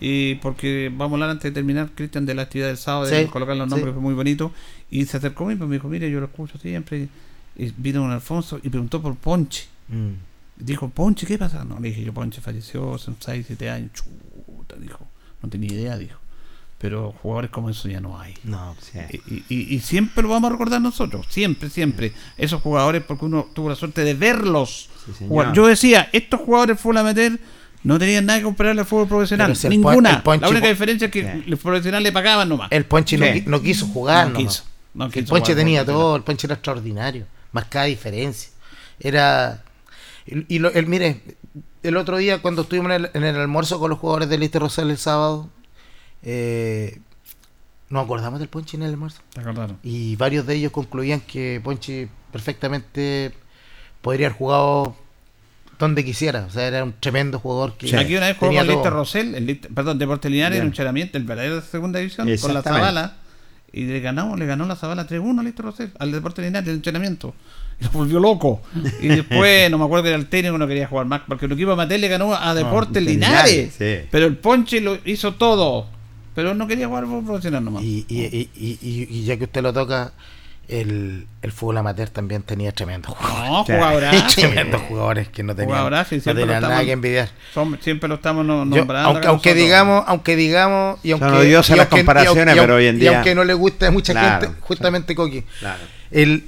y 0.00 0.36
porque 0.36 0.90
vamos 0.92 1.12
a 1.12 1.14
hablar 1.16 1.30
antes 1.30 1.44
de 1.44 1.52
terminar, 1.52 1.90
Cristian, 1.94 2.24
de 2.26 2.34
la 2.34 2.42
actividad 2.42 2.68
del 2.68 2.76
sábado, 2.78 3.06
de 3.06 3.24
Sí, 3.24 3.30
colocar 3.30 3.56
los 3.56 3.68
nombres, 3.68 3.90
sí. 3.90 3.92
fue 3.94 4.02
muy 4.02 4.14
bonito. 4.14 4.52
Y 4.90 5.04
se 5.04 5.18
acercó 5.18 5.44
a 5.44 5.48
mí, 5.48 5.56
pues 5.56 5.68
me 5.68 5.76
dijo, 5.76 5.88
mire, 5.88 6.10
yo 6.10 6.20
lo 6.20 6.26
escucho 6.26 6.58
siempre. 6.58 7.08
Y 7.56 7.72
vino 7.76 8.02
un 8.02 8.10
Alfonso 8.10 8.58
y 8.62 8.68
preguntó 8.70 9.02
por 9.02 9.14
Ponche. 9.16 9.66
Mm. 9.88 10.12
Dijo, 10.56 10.88
Ponche, 10.88 11.26
¿qué 11.26 11.36
pasa? 11.38 11.64
No, 11.64 11.78
le 11.80 11.88
dije, 11.88 12.02
yo 12.04 12.12
Ponche 12.14 12.40
falleció 12.40 12.94
hace 12.94 13.12
6, 13.18 13.44
7 13.46 13.70
años. 13.70 13.90
Chuta, 13.92 14.76
dijo. 14.76 15.06
No 15.42 15.48
tenía 15.48 15.72
idea, 15.72 15.96
dijo. 15.98 16.18
Pero 16.78 17.12
jugadores 17.12 17.50
como 17.50 17.68
eso 17.68 17.88
ya 17.88 18.00
no 18.00 18.18
hay. 18.18 18.34
No, 18.44 18.74
Sí. 18.80 18.98
Y, 19.48 19.54
y- 19.54 19.74
y 19.74 19.80
siempre 19.80 20.22
lo 20.22 20.30
vamos 20.30 20.48
a 20.48 20.52
recordar 20.52 20.80
nosotros, 20.80 21.26
siempre, 21.28 21.68
siempre. 21.68 22.12
Esos 22.38 22.62
jugadores, 22.62 23.02
porque 23.02 23.26
uno 23.26 23.48
tuvo 23.54 23.68
la 23.68 23.74
suerte 23.76 24.02
de 24.02 24.14
verlos. 24.14 24.88
Sí, 25.04 25.12
señor. 25.12 25.28
jugar. 25.28 25.52
Yo 25.52 25.66
decía, 25.66 26.08
estos 26.12 26.40
jugadores 26.40 26.80
fútbol 26.80 26.98
amateur 26.98 27.38
no 27.82 27.98
tenían 27.98 28.26
nada 28.26 28.38
que 28.38 28.44
compararle 28.44 28.80
al 28.82 28.86
fútbol 28.86 29.08
profesional. 29.08 29.56
Si 29.56 29.68
Ninguna. 29.68 30.22
La 30.40 30.48
única 30.48 30.68
diferencia 30.68 31.06
es 31.06 31.12
que 31.12 31.22
Sí. 31.22 31.42
los 31.46 31.58
profesionales 31.60 32.04
le 32.04 32.12
pagaban 32.12 32.48
nomás. 32.48 32.68
El 32.70 32.84
Ponche 32.84 33.16
no, 33.16 33.26
no 33.46 33.62
quiso 33.62 33.86
jugar. 33.86 34.28
no 34.30 34.38
quiso. 34.38 34.64
no 34.94 35.06
El 35.06 35.12
quiso 35.12 35.26
Ponche 35.28 35.54
tenía 35.54 35.84
todo, 35.84 36.16
el 36.16 36.22
Ponche 36.22 36.46
era 36.46 36.54
extraordinario, 36.54 37.26
marcaba 37.52 37.86
diferencia. 37.86 38.50
Era. 38.98 39.62
Y, 40.26 40.56
y 40.56 40.58
lo- 40.58 40.70
el, 40.72 40.86
mire, 40.86 41.22
el 41.82 41.96
otro 41.96 42.18
día 42.18 42.42
cuando 42.42 42.62
estuvimos 42.62 42.92
en 42.92 43.04
el, 43.06 43.10
en 43.14 43.24
el 43.24 43.36
almuerzo 43.36 43.78
con 43.80 43.88
los 43.90 43.98
jugadores 43.98 44.28
del 44.28 44.40
Liste 44.40 44.58
Rosal 44.58 44.90
el 44.90 44.98
sábado, 44.98 45.48
eh, 46.22 47.00
nos 47.88 48.04
acordamos 48.04 48.38
del 48.40 48.48
Ponche 48.48 48.76
en 48.76 48.82
el 48.82 48.90
almuerzo. 48.90 49.20
¿Te 49.32 49.40
acordaron? 49.40 49.78
Y 49.82 50.16
varios 50.16 50.46
de 50.46 50.54
ellos 50.56 50.70
concluían 50.72 51.20
que 51.20 51.60
Ponche 51.64 52.08
perfectamente 52.30 53.32
podría 54.02 54.26
haber 54.28 54.38
jugado 54.38 54.94
donde 55.80 56.04
quisiera. 56.04 56.44
O 56.46 56.50
sea, 56.50 56.66
era 56.68 56.84
un 56.84 56.94
tremendo 57.00 57.40
jugador 57.40 57.76
que. 57.76 57.96
Aquí 57.96 58.14
una 58.16 58.26
vez 58.28 58.36
jugó 58.36 58.52
con 58.52 58.66
Lister. 58.74 58.92
Rosell, 58.92 59.34
el 59.34 59.46
Lister- 59.46 59.74
perdón, 59.74 59.98
Deportes 59.98 60.30
Linares, 60.30 60.58
en 60.60 60.66
un 60.66 60.72
charamiento, 60.72 61.18
el 61.18 61.24
verdadero 61.24 61.56
de 61.56 61.62
segunda 61.62 61.98
división, 61.98 62.28
con 62.40 62.54
la. 62.54 62.62
Zabala. 62.62 63.16
Y 63.72 63.84
le 63.84 64.00
ganó, 64.00 64.36
le 64.36 64.46
ganó 64.46 64.66
la 64.66 64.74
Zabala 64.74 65.06
3-1 65.06 65.38
a 65.40 65.42
Lister 65.44 65.64
Rosell, 65.64 65.90
al 66.00 66.10
Deportes 66.10 66.44
Linares, 66.44 66.66
en 66.66 66.70
el 66.70 66.76
entrenamiento. 66.78 67.34
Y 67.80 67.84
lo 67.84 67.90
volvió 67.92 68.18
loco. 68.20 68.60
Y 69.00 69.06
después, 69.08 69.70
no 69.70 69.78
me 69.78 69.84
acuerdo 69.84 70.02
que 70.02 70.08
era 70.10 70.18
el 70.18 70.26
técnico, 70.26 70.58
no 70.58 70.66
quería 70.66 70.88
jugar 70.88 71.06
más, 71.06 71.22
porque 71.28 71.46
el 71.46 71.52
equipo 71.52 71.70
Amateur 71.72 72.00
le 72.00 72.08
ganó 72.08 72.34
a 72.34 72.52
Deportes 72.54 73.00
Linares. 73.02 73.50
Linares, 73.52 73.74
sí. 74.02 74.08
Pero 74.10 74.26
el 74.26 74.36
Ponche 74.38 74.80
lo 74.80 74.98
hizo 75.04 75.34
todo. 75.34 75.86
Pero 76.34 76.54
no 76.54 76.66
quería 76.66 76.88
jugar 76.88 77.04
fútbol 77.04 77.24
profesional 77.24 77.64
nomás. 77.64 77.82
Y, 77.84 78.04
y, 78.08 78.20
y, 78.22 78.50
y- 78.56 78.78
y- 78.82 79.08
y 79.08 79.24
ya 79.24 79.36
que 79.36 79.44
usted 79.44 79.62
lo 79.62 79.72
toca, 79.72 80.12
el, 80.70 81.26
el 81.42 81.52
fútbol 81.52 81.78
amateur 81.78 82.08
también 82.10 82.42
tenía 82.42 82.70
tremendos 82.72 83.16
jugadores. 83.16 83.50
No, 83.50 83.64
Sí. 83.66 83.72
jugadorazo. 83.72 84.26
tremendos 84.40 84.82
jugadores 84.82 85.28
que 85.28 85.42
no 85.42 85.54
tenían, 85.54 85.70
Jugadorazo, 85.70 86.14
y 86.14 86.18
no 86.18 86.24
tenían 86.24 86.46
nada 86.48 86.58
estamos- 86.60 86.84
que 86.84 86.92
envidiar. 86.92 87.28
Son- 87.52 87.78
siempre 87.82 88.08
lo 88.08 88.14
estamos 88.16 88.46
Yo, 88.46 88.64
nombrando. 88.64 89.08
aunque, 89.10 89.26
aunque 89.26 89.54
digamos, 89.54 90.04
aunque 90.06 90.36
digamos, 90.36 90.98
y 91.02 91.10
aunque, 91.12 91.26
Son 91.28 91.36
odiosas 91.38 91.70
y 91.74 91.78
las 91.78 91.86
aunque- 91.86 91.96
y 91.96 91.98
comparaciones, 92.04 92.56
pero 92.56 92.74
hoy 92.76 92.86
en 92.86 92.96
y 92.96 92.98
día- 93.00 93.14
aunque 93.16 93.34
no 93.34 93.44
le 93.44 93.54
guste 93.54 93.86
a 93.86 93.90
mucha 93.90 94.12
Claro, 94.12 94.46
gente, 94.46 94.60
justamente 94.60 95.14
Coqui, 95.14 95.42
Claro. 95.58 95.82
el, 96.10 96.44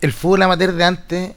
el 0.00 0.12
fútbol 0.12 0.42
amateur 0.42 0.72
de 0.72 0.84
antes 0.84 1.32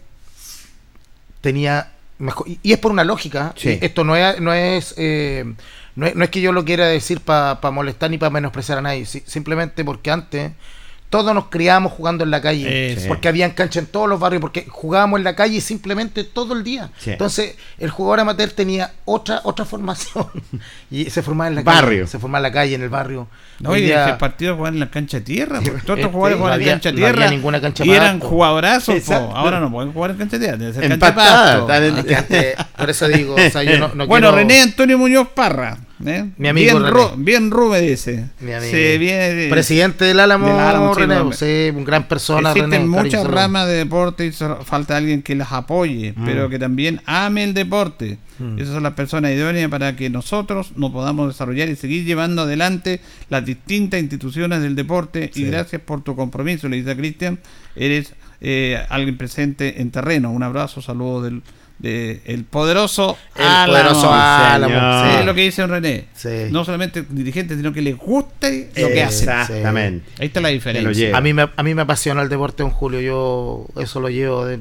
tenía 1.42 1.92
mejor 2.20 2.48
y, 2.48 2.60
y 2.64 2.74
es 2.74 2.80
por 2.80 2.92
una 2.92 3.04
lógica 3.04 3.54
Sí. 3.58 3.78
esto 3.82 4.04
no 4.04 4.16
es 4.16 4.40
no 4.40 4.54
es 4.54 4.94
eh, 4.98 5.46
no 5.96 6.06
es, 6.08 6.16
no 6.16 6.24
es 6.24 6.30
que 6.30 6.42
yo 6.42 6.52
lo 6.52 6.64
quiera 6.64 6.88
decir 6.88 7.20
para 7.22 7.60
molestar 7.72 8.10
ni 8.10 8.18
para 8.18 8.30
menospreciar 8.30 8.78
a 8.78 8.82
nadie 8.82 9.06
si- 9.06 9.24
simplemente 9.26 9.84
porque 9.84 10.12
antes 10.12 10.52
todos 11.14 11.34
nos 11.36 11.46
criábamos 11.46 11.92
jugando 11.94 12.24
en 12.24 12.32
la 12.32 12.42
calle 12.42 12.94
Eso. 12.94 13.08
porque 13.08 13.28
habían 13.28 13.52
cancha 13.52 13.80
en 13.80 13.86
todos 13.86 14.10
los 14.10 14.20
barrios 14.20 14.42
porque 14.42 14.66
jugábamos 14.68 15.20
en 15.20 15.24
la 15.24 15.36
calle 15.36 15.62
simplemente 15.62 16.24
todo 16.24 16.54
el 16.56 16.64
día 16.64 16.90
Sí. 16.98 17.12
entonces 17.12 17.56
el 17.78 17.92
jugador 17.92 18.22
amateur 18.22 18.50
tenía 18.50 18.92
otra 19.06 19.42
otra 19.44 19.64
formación 19.66 20.28
y 20.90 21.10
se 21.12 21.22
formaba 21.22 21.50
en 21.50 21.56
la 21.56 21.62
Barrio. 21.62 22.00
calle 22.00 22.08
se 22.08 22.18
formaba 22.20 22.40
en 22.40 22.44
la 22.44 22.52
calle 22.52 22.76
en 22.76 22.82
el 22.82 22.90
barrio 22.90 23.28
No, 23.60 23.70
Hoy 23.70 23.80
y 23.80 23.84
día- 23.84 24.06
ese 24.08 24.18
partido 24.18 24.56
jugaban 24.56 24.74
en 24.74 24.80
la 24.80 24.90
cancha 24.90 25.18
de 25.20 25.24
tierra. 25.26 25.60
Sí, 25.62 25.66
porque 25.70 25.82
todos 25.86 26.00
este, 26.00 26.02
estos 26.02 26.12
jugadores 26.14 26.38
no 26.38 26.42
jugaban 26.44 26.60
en 26.60 26.64
había- 26.64 26.74
cancha 26.74 26.92
de 26.92 27.00
no 27.00 27.06
había 27.08 27.16
tierra. 27.18 27.32
ninguna 27.32 27.62
cancha 27.62 27.86
y 27.86 27.92
eran 27.92 28.20
pasto. 28.20 28.30
jugadorazos. 28.30 29.10
Ahora 29.12 29.60
no 29.60 29.72
pueden 29.72 29.94
jugar 29.94 30.12
en 30.12 30.18
cancha 30.18 30.38
de 30.38 30.46
tierra. 30.46 30.58
debe 30.58 30.74
ser 30.74 30.90
cancha 30.90 31.06
de 31.06 31.14
pasto. 31.14 32.66
por 32.78 32.90
eso 32.90 33.08
digo 33.08 33.36
o 33.36 33.50
sea, 33.52 33.64
yo 33.64 33.78
no, 33.80 33.90
no 33.94 34.08
bueno, 34.08 34.28
quiero- 34.30 34.36
René 34.38 34.62
Antonio 34.62 34.98
Muñoz 34.98 35.28
Parra. 35.30 35.78
¿Eh? 36.06 36.30
Mi 36.38 36.48
amigo 36.48 36.80
bien, 36.80 36.92
ru- 36.94 37.14
bien 37.18 37.52
Rube 37.52 37.82
dice. 37.82 38.26
Mi 38.40 38.54
amigo. 38.54 38.72
Presidente 39.50 40.06
del 40.06 40.20
Álamo, 40.20 40.48
Del 40.48 40.60
Álamo, 40.60 40.94
sí, 40.96 41.02
René, 41.02 41.34
sí, 41.34 41.76
un 41.76 41.84
gran 41.86 42.08
persona. 42.08 42.50
Existen 42.52 42.72
René, 42.72 42.86
muchas 42.86 43.12
saludos. 43.22 43.34
ramas 43.34 43.68
de 43.68 43.74
deporte 43.74 44.26
y 44.26 44.32
falta 44.32 44.98
alguien 44.98 45.22
que 45.22 45.36
las 45.36 45.52
apoye, 45.52 46.14
Mm. 46.16 46.26
pero 46.26 46.50
que 46.50 46.60
también 46.60 47.02
ame 47.06 47.44
el 47.44 47.54
deporte. 47.54 48.18
Esas 48.58 48.74
son 48.74 48.84
las 48.84 48.94
personas 48.94 49.32
idóneas 49.32 49.70
para 49.70 49.96
que 49.96 50.10
nosotros 50.10 50.74
nos 50.76 50.92
podamos 50.92 51.28
desarrollar 51.30 51.70
y 51.70 51.76
seguir 51.78 52.04
llevando 52.04 52.42
adelante 52.42 53.00
las 53.30 53.46
distintas 53.46 54.02
instituciones 54.02 54.62
del 54.62 54.76
deporte. 54.76 55.32
Y 55.36 55.44
gracias 55.46 55.82
por 55.82 56.04
tu 56.04 56.16
compromiso, 56.16 56.68
le 56.68 56.78
dice 56.78 56.92
a 56.92 56.96
Cristian. 56.98 57.40
Eres 57.76 58.14
eh, 58.42 58.84
alguien 58.90 59.18
presente 59.18 59.82
en 59.82 59.92
terreno. 59.92 60.32
Un 60.32 60.44
abrazo, 60.44 60.82
saludo 60.82 61.22
del 61.22 61.42
de 61.84 62.22
el 62.26 62.46
poderoso 62.46 63.18
El 63.36 63.44
Álamo. 63.46 63.72
poderoso 63.74 64.12
Álamo. 64.12 65.04
Sí, 65.12 65.18
es 65.20 65.26
lo 65.26 65.34
que 65.36 65.42
dice 65.42 65.68
René. 65.68 66.06
Sí. 66.16 66.30
No 66.50 66.64
solamente 66.66 67.04
dirigente, 67.08 67.56
sino 67.56 67.72
que 67.74 67.82
les 67.84 67.96
guste 67.98 68.72
lo 68.76 68.88
que 68.88 69.04
hacen. 69.04 69.30
Exactamente. 69.30 70.10
Ahí 70.20 70.28
está 70.28 70.42
la 70.42 70.50
diferencia. 70.50 71.16
A 71.16 71.22
mí, 71.22 71.34
me, 71.34 71.50
a 71.56 71.62
mí 71.64 71.76
me 71.76 71.82
apasiona 71.84 72.22
el 72.24 72.30
deporte, 72.30 72.64
don 72.64 72.72
Julio. 72.72 73.02
Yo 73.02 73.68
eso 73.82 74.00
lo 74.00 74.10
llevo 74.10 74.46
de- 74.46 74.60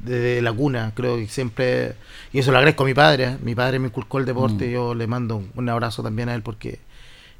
desde 0.00 0.40
la 0.42 0.52
cuna. 0.52 0.92
Creo 0.94 1.16
que 1.18 1.28
siempre. 1.28 1.92
Y 2.32 2.38
eso 2.40 2.50
lo 2.50 2.56
agradezco 2.58 2.82
a 2.84 2.86
mi 2.86 2.94
padre. 2.94 3.36
Mi 3.42 3.54
padre 3.54 3.78
me 3.78 3.88
inculcó 3.88 4.18
el 4.18 4.24
deporte. 4.24 4.66
Mm. 4.68 4.70
Yo 4.70 4.94
le 4.94 5.06
mando 5.06 5.36
un, 5.36 5.50
un 5.54 5.68
abrazo 5.68 6.02
también 6.02 6.28
a 6.30 6.34
él 6.34 6.42
porque 6.42 6.78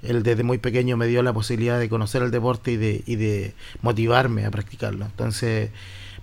él 0.03 0.23
desde 0.23 0.43
muy 0.45 0.59
pequeño 0.59 0.97
me 0.99 1.07
dio 1.07 1.23
la 1.23 1.33
posibilidad 1.33 1.79
de 1.81 1.89
conocer 1.89 2.23
el 2.23 2.31
deporte 2.31 2.73
y 2.73 2.77
de, 2.77 3.03
y 3.07 3.17
de 3.17 3.55
motivarme 3.81 4.45
a 4.45 4.51
practicarlo. 4.51 5.07
Entonces. 5.07 5.71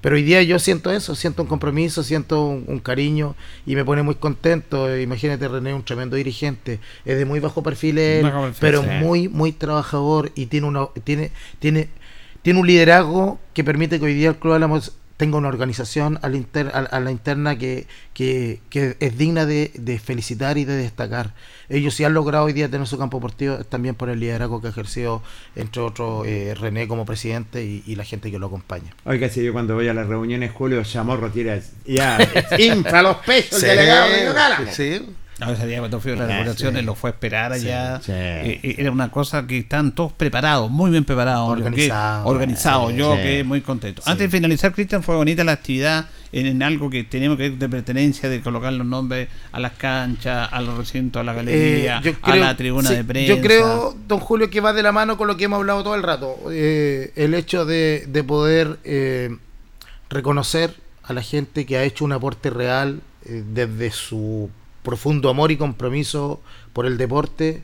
Pero 0.05 0.17
hoy 0.17 0.21
día 0.21 0.43
yo 0.43 0.59
siento 0.59 0.91
eso, 0.91 1.15
siento 1.15 1.41
un 1.41 1.47
compromiso, 1.47 2.03
siento 2.03 2.45
un, 2.45 2.63
un 2.67 2.77
cariño 2.77 3.35
y 3.65 3.75
me 3.75 3.83
pone 3.83 4.03
muy 4.03 4.13
contento. 4.13 4.95
Imagínate, 4.99 5.47
René, 5.47 5.73
un 5.73 5.83
tremendo 5.83 6.15
dirigente, 6.15 6.79
es 7.05 7.17
de 7.17 7.25
muy 7.25 7.39
bajo 7.39 7.63
perfil, 7.63 7.97
él, 7.97 8.31
pero 8.59 8.83
sí. 8.83 8.89
muy, 9.01 9.27
muy 9.29 9.51
trabajador 9.51 10.31
y 10.35 10.45
tiene 10.45 10.67
una, 10.67 10.89
tiene, 11.03 11.31
tiene, 11.57 11.89
tiene 12.43 12.59
un 12.59 12.67
liderazgo 12.67 13.39
que 13.55 13.63
permite 13.63 13.97
que 13.97 14.05
hoy 14.05 14.13
día 14.13 14.29
el 14.29 14.35
Club 14.35 14.53
Álamo 14.53 14.79
tenga 15.17 15.37
una 15.37 15.47
organización 15.47 16.19
a 16.21 16.29
la, 16.29 16.35
inter- 16.37 16.71
a, 16.73 16.79
a 16.79 16.99
la 16.99 17.09
interna 17.11 17.57
que, 17.57 17.87
que, 18.13 18.59
que 18.69 18.97
es 18.99 19.17
digna 19.17 19.45
de, 19.45 19.71
de 19.75 19.97
felicitar 19.99 20.57
y 20.57 20.65
de 20.65 20.75
destacar. 20.75 21.33
Ellos 21.69 21.95
sí 21.95 22.03
han 22.03 22.13
logrado 22.13 22.45
hoy 22.45 22.53
día 22.53 22.69
tener 22.69 22.85
su 22.85 22.97
campo 22.97 23.17
deportivo 23.17 23.57
también 23.63 23.95
por 23.95 24.09
el 24.09 24.19
liderazgo 24.19 24.61
que 24.61 24.67
ha 24.67 24.69
ejercido, 24.71 25.23
entre 25.55 25.81
otros, 25.81 26.27
eh, 26.27 26.53
René 26.59 26.87
como 26.87 27.05
presidente 27.05 27.63
y, 27.63 27.81
y 27.87 27.95
la 27.95 28.03
gente 28.03 28.29
que 28.29 28.37
lo 28.39 28.47
acompaña. 28.47 28.93
Oiga, 29.05 29.29
si 29.29 29.43
yo 29.43 29.53
cuando 29.53 29.73
voy 29.75 29.87
a 29.87 29.93
las 29.93 30.07
reuniones, 30.07 30.51
Julio 30.51 30.83
Chamorro 30.83 31.31
tira 31.31 31.59
ya 31.85 32.17
infla 32.59 33.01
los 33.01 33.17
pechos 33.17 33.61
delegado 33.61 34.07
regional. 34.09 34.69
Sí. 34.71 35.01
No, 35.39 35.51
ese 35.51 35.67
día 35.67 35.79
cuando 35.79 35.99
fui 35.99 36.13
a 36.13 36.15
las 36.15 36.29
Ah, 36.29 36.31
inauguraciones 36.31 36.79
sí. 36.79 36.85
lo 36.85 36.95
fue 36.95 37.09
a 37.09 37.13
esperar 37.13 37.51
allá. 37.51 37.99
sí. 38.01 38.11
Eh, 38.13 38.75
era 38.77 38.89
una 38.89 39.11
cosa 39.11 39.45
que 39.45 39.57
estaban 39.57 39.91
todos 39.93 40.13
preparados, 40.13 40.71
muy 40.71 40.91
bien 40.91 41.03
preparados. 41.03 41.49
Organizado. 41.49 42.23
Yo 42.23 42.23
quedé- 42.23 42.35
organizado, 42.35 42.91
yo 42.91 43.15
quedé 43.15 43.43
muy 43.43 43.59
contento. 43.61 44.01
Antes 44.05 44.31
de 44.31 44.37
finalizar, 44.37 44.71
Cristian, 44.71 45.03
fue 45.03 45.15
bonita 45.15 45.43
la 45.43 45.51
actividad 45.51 46.05
en, 46.31 46.45
en 46.45 46.63
algo 46.63 46.89
que 46.89 47.03
teníamos 47.03 47.37
que 47.37 47.49
ver 47.49 47.57
de 47.59 47.67
pertenencia, 47.67 48.29
de 48.29 48.39
colocar 48.41 48.71
los 48.71 48.87
nombres 48.87 49.27
a 49.51 49.59
las 49.59 49.73
canchas, 49.73 50.47
a 50.51 50.61
los 50.61 50.77
recintos, 50.77 51.19
a 51.19 51.23
la 51.23 51.33
galería, 51.33 51.97
Eh, 51.97 52.01
yo 52.03 52.13
a 52.21 52.35
la 52.37 52.55
tribuna 52.55 52.91
de 52.91 53.03
prensa. 53.03 53.35
Yo 53.35 53.41
creo, 53.41 53.93
don 54.07 54.19
Julio, 54.19 54.49
que 54.49 54.61
va 54.61 54.71
de 54.71 54.83
la 54.83 54.93
mano 54.93 55.17
con 55.17 55.27
lo 55.27 55.35
que 55.35 55.43
hemos 55.45 55.57
hablado 55.57 55.83
todo 55.83 55.95
el 55.95 56.03
rato. 56.03 56.37
Eh, 56.49 57.11
el 57.17 57.33
hecho 57.33 57.65
de, 57.65 58.05
de 58.07 58.23
poder 58.23 58.79
eh, 58.85 59.35
reconocer 60.09 60.73
a 61.03 61.11
la 61.11 61.21
gente 61.21 61.65
que 61.65 61.77
ha 61.77 61.83
hecho 61.83 62.05
un 62.05 62.13
aporte 62.13 62.49
real 62.49 63.01
desde 63.25 63.91
su 63.91 64.49
profundo 64.85 65.29
amor 65.29 65.51
y 65.51 65.57
compromiso 65.57 66.41
por 66.71 66.85
el 66.85 66.97
deporte. 66.97 67.63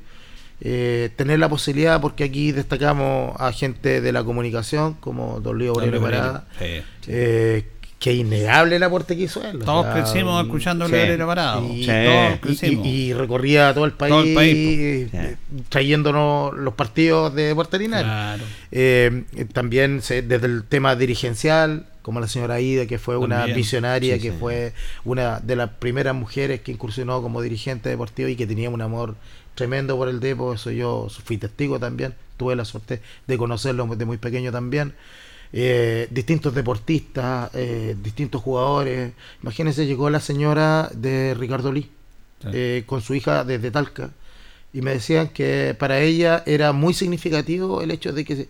eh, 0.63 1.09
tener 1.15 1.39
la 1.39 1.49
posibilidad, 1.49 1.99
porque 1.99 2.23
aquí 2.23 2.51
destacamos 2.51 3.33
a 3.39 3.51
gente 3.51 3.99
de 3.99 4.11
la 4.11 4.23
comunicación, 4.23 4.93
como 4.99 5.39
don 5.39 5.57
Leo 5.57 5.73
Obrero 5.73 5.99
Parada, 5.99 6.45
Sí. 6.59 6.83
eh, 7.07 7.65
que 7.97 8.11
es 8.11 8.17
innegable 8.17 8.75
el 8.75 8.83
aporte 8.83 9.17
que 9.17 9.23
hizo 9.23 9.43
él. 9.43 9.59
o 9.59 9.65
Todos 9.65 9.85
sea, 9.85 9.93
crecimos 9.95 10.43
escuchando 10.43 10.87
sí. 10.87 10.93
a 10.93 10.97
Obrero 10.99 11.25
Parado. 11.25 11.65
y, 11.65 11.83
Sí. 11.83 11.89
Todos 12.05 12.35
y- 12.35 12.37
crecimos. 12.37 12.85
y- 12.85 12.89
y 12.89 13.13
recorría 13.13 13.73
todo 13.73 13.85
el 13.85 13.93
país, 13.93 14.11
Todo 14.11 14.21
el 14.21 14.33
país, 14.35 14.55
eh, 15.13 15.37
Sí. 15.49 15.63
trayéndonos 15.69 16.53
los 16.55 16.75
partidos 16.75 17.33
de 17.33 17.55
Puerto 17.55 17.79
Linares. 17.79 18.05
Claro. 18.05 18.43
Eh, 18.71 19.23
eh, 19.35 19.45
también 19.45 20.03
se- 20.03 20.21
desde 20.21 20.45
el 20.45 20.63
tema 20.65 20.95
dirigencial, 20.95 21.87
como 22.01 22.19
la 22.19 22.27
señora 22.27 22.55
Aida, 22.55 22.85
que 22.85 22.97
fue 22.99 23.17
una 23.17 23.45
visionaria, 23.45 24.15
Sí, 24.15 24.21
que 24.21 24.31
sí. 24.31 24.37
fue 24.39 24.73
una 25.05 25.39
de 25.39 25.55
las 25.55 25.69
primeras 25.69 26.15
mujeres 26.15 26.61
que 26.61 26.71
incursionó 26.71 27.21
como 27.21 27.41
dirigente 27.41 27.89
deportivo 27.89 28.27
y 28.29 28.35
que 28.35 28.47
tenía 28.47 28.69
un 28.69 28.81
amor 28.81 29.15
tremendo 29.55 29.97
por 29.97 30.07
el 30.09 30.19
Depo, 30.19 30.53
eso 30.53 30.71
yo 30.71 31.07
fui 31.23 31.37
testigo 31.37 31.79
también, 31.79 32.13
tuve 32.37 32.55
la 32.55 32.65
suerte 32.65 33.01
de 33.27 33.37
conocerlo 33.37 33.85
desde 33.87 34.05
muy 34.05 34.17
pequeño 34.17 34.51
también. 34.51 34.93
Eh, 35.53 36.07
distintos 36.11 36.55
deportistas, 36.55 37.49
eh, 37.53 37.95
distintos 38.01 38.41
jugadores. 38.41 39.11
Imagínense, 39.43 39.85
llegó 39.85 40.09
la 40.09 40.21
señora 40.21 40.89
de 40.93 41.33
Ricardo 41.37 41.71
Lee 41.73 41.89
Sí. 42.41 42.47
eh, 42.53 42.83
con 42.87 43.01
su 43.01 43.13
hija 43.13 43.43
desde 43.43 43.69
Talca 43.69 44.09
y 44.73 44.81
me 44.81 44.91
decían 44.93 45.27
que 45.27 45.75
para 45.77 45.99
ella 45.99 46.41
era 46.47 46.71
muy 46.71 46.93
significativo 46.95 47.81
el 47.83 47.91
hecho 47.91 48.13
de 48.13 48.23
que 48.25 48.47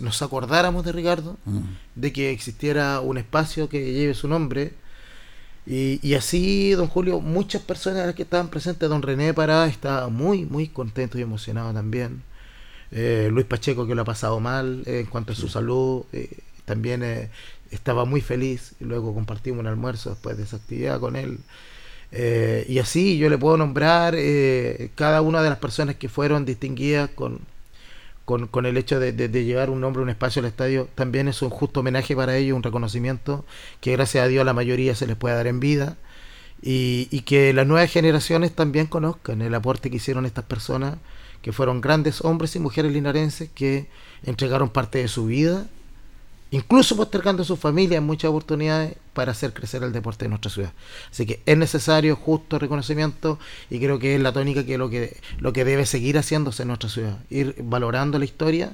nos 0.00 0.22
acordáramos 0.22 0.84
de 0.84 0.92
Ricardo, 0.92 1.36
Mm. 1.44 1.60
de 1.96 2.12
que 2.12 2.30
existiera 2.30 3.00
un 3.00 3.18
espacio 3.18 3.68
que 3.68 3.92
lleve 3.92 4.14
su 4.14 4.28
nombre. 4.28 4.72
Y, 5.66 6.00
y 6.02 6.14
así, 6.14 6.72
don 6.72 6.88
Julio, 6.88 7.20
muchas 7.20 7.62
personas 7.62 8.14
que 8.14 8.22
estaban 8.22 8.48
presentes, 8.48 8.88
don 8.88 9.02
René 9.02 9.32
Parada 9.32 9.66
estaba 9.68 10.08
muy, 10.08 10.44
muy 10.44 10.68
contento 10.68 11.18
y 11.18 11.22
emocionado 11.22 11.72
también. 11.72 12.22
Eh, 12.90 13.28
Luis 13.32 13.46
Pacheco, 13.46 13.86
que 13.86 13.94
lo 13.94 14.02
ha 14.02 14.04
pasado 14.04 14.40
mal 14.40 14.82
eh, 14.86 15.00
en 15.00 15.06
cuanto 15.06 15.32
a 15.32 15.36
su 15.36 15.48
salud, 15.48 16.04
eh, 16.12 16.38
también 16.64 17.30
estaba 17.70 18.04
muy 18.04 18.20
feliz. 18.20 18.74
Y 18.80 18.84
luego 18.84 19.14
compartimos 19.14 19.60
un 19.60 19.66
almuerzo 19.68 20.10
después 20.10 20.36
de 20.36 20.42
esa 20.44 20.56
actividad 20.56 21.00
con 21.00 21.16
él. 21.16 21.38
Y 22.68 22.78
así 22.78 23.16
yo 23.16 23.30
le 23.30 23.38
puedo 23.38 23.56
nombrar 23.56 24.14
cada 24.94 25.22
una 25.22 25.42
de 25.42 25.48
las 25.48 25.58
personas 25.58 25.96
que 25.96 26.08
fueron 26.10 26.44
distinguidas 26.44 27.08
con, 27.10 27.40
con, 28.24 28.46
con 28.46 28.66
el 28.66 28.76
hecho 28.76 29.00
de, 29.00 29.12
de- 29.12 29.44
llevar 29.44 29.70
un 29.70 29.80
nombre, 29.80 30.02
un 30.02 30.10
espacio 30.10 30.40
al 30.40 30.46
estadio. 30.46 30.88
También 30.94 31.28
es 31.28 31.42
un 31.42 31.50
justo 31.50 31.80
homenaje 31.80 32.14
para 32.16 32.36
ellos, 32.36 32.56
un 32.56 32.62
reconocimiento 32.62 33.44
que 33.80 33.92
gracias 33.92 34.24
a 34.24 34.28
Dios 34.28 34.42
a 34.42 34.44
la 34.44 34.52
mayoría 34.54 34.94
se 34.94 35.06
les 35.06 35.16
puede 35.16 35.34
dar 35.34 35.46
en 35.46 35.60
vida. 35.60 35.96
Y, 36.62 37.08
y 37.10 37.22
que 37.22 37.52
las 37.52 37.66
nuevas 37.66 37.90
generaciones 37.90 38.52
también 38.52 38.86
conozcan 38.86 39.42
el 39.42 39.54
aporte 39.54 39.90
que 39.90 39.96
hicieron 39.96 40.26
estas 40.26 40.44
personas, 40.44 40.96
que 41.42 41.52
fueron 41.52 41.80
grandes 41.80 42.20
hombres 42.24 42.54
y 42.54 42.60
mujeres 42.60 42.92
linarenses 42.92 43.50
que 43.52 43.88
entregaron 44.24 44.70
parte 44.70 44.98
de 44.98 45.08
su 45.08 45.26
vida 45.26 45.66
incluso 46.52 46.96
postergando 46.96 47.42
a 47.42 47.46
su 47.46 47.56
familia 47.56 47.98
en 47.98 48.04
muchas 48.04 48.28
oportunidades 48.28 48.94
para 49.14 49.32
hacer 49.32 49.52
crecer 49.52 49.82
el 49.82 49.92
deporte 49.92 50.26
de 50.26 50.28
nuestra 50.28 50.50
ciudad. 50.50 50.72
Así 51.10 51.26
que 51.26 51.42
es 51.44 51.58
necesario 51.58 52.14
justo 52.14 52.58
reconocimiento 52.58 53.38
y 53.68 53.80
creo 53.80 53.98
que 53.98 54.14
es 54.14 54.20
la 54.20 54.32
tónica 54.32 54.64
que 54.64 54.78
lo 54.78 54.88
que 54.88 55.16
lo 55.38 55.52
que 55.52 55.64
debe 55.64 55.86
seguir 55.86 56.16
haciéndose 56.18 56.62
en 56.62 56.68
nuestra 56.68 56.90
ciudad, 56.90 57.18
ir 57.30 57.56
valorando 57.64 58.18
la 58.18 58.26
historia, 58.26 58.72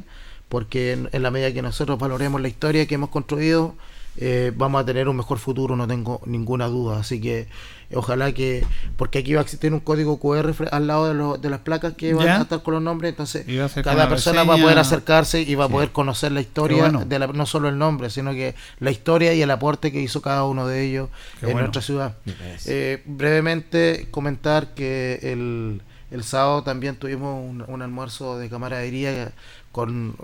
porque 0.48 0.92
en, 0.92 1.08
en 1.12 1.22
la 1.22 1.30
medida 1.30 1.52
que 1.52 1.62
nosotros 1.62 1.98
valoremos 1.98 2.40
la 2.40 2.48
historia 2.48 2.86
que 2.86 2.96
hemos 2.96 3.10
construido, 3.10 3.74
eh, 4.20 4.52
vamos 4.56 4.82
a 4.82 4.84
tener 4.84 5.08
un 5.08 5.16
mejor 5.16 5.38
futuro, 5.38 5.76
no 5.76 5.86
tengo 5.86 6.20
ninguna 6.26 6.66
duda. 6.66 6.98
Así 6.98 7.20
que 7.20 7.46
ojalá 7.94 8.32
que, 8.32 8.64
porque 8.96 9.20
aquí 9.20 9.34
va 9.34 9.40
a 9.40 9.42
existir 9.44 9.72
un 9.72 9.78
código 9.78 10.18
QR 10.18 10.52
al 10.72 10.86
lado 10.88 11.38
de, 11.38 11.48
las 11.48 11.60
placas 11.60 11.94
que 11.94 12.14
van 12.14 12.28
a 12.28 12.42
estar 12.42 12.62
con 12.62 12.74
los 12.74 12.82
nombres, 12.82 13.10
entonces 13.10 13.46
cada 13.84 14.08
persona 14.08 14.42
va 14.42 14.54
a 14.54 14.58
poder 14.58 14.78
acercarse 14.78 15.42
y 15.42 15.54
va 15.54 15.66
a 15.66 15.68
poder 15.68 15.90
conocer 15.90 16.32
la 16.32 16.40
historia, 16.40 16.90
de 16.90 17.18
no 17.28 17.46
solo 17.46 17.68
el 17.68 17.78
nombre, 17.78 18.10
sino 18.10 18.32
que 18.32 18.56
la 18.80 18.90
historia 18.90 19.34
y 19.34 19.42
el 19.42 19.50
aporte 19.52 19.92
que 19.92 20.00
hizo 20.00 20.20
cada 20.20 20.44
uno 20.44 20.66
de 20.66 20.84
ellos 20.84 21.08
en 21.40 21.56
nuestra 21.56 21.80
ciudad. 21.80 22.16
Eh, 22.66 23.02
brevemente 23.06 24.08
comentar 24.10 24.74
que 24.74 25.20
el, 25.22 25.80
el 26.10 26.24
sábado 26.24 26.64
también 26.64 26.96
tuvimos 26.96 27.40
un, 27.40 27.64
un 27.66 27.82
almuerzo 27.82 28.36
de 28.36 28.50
camaradería 28.50 29.32
con 29.70 30.16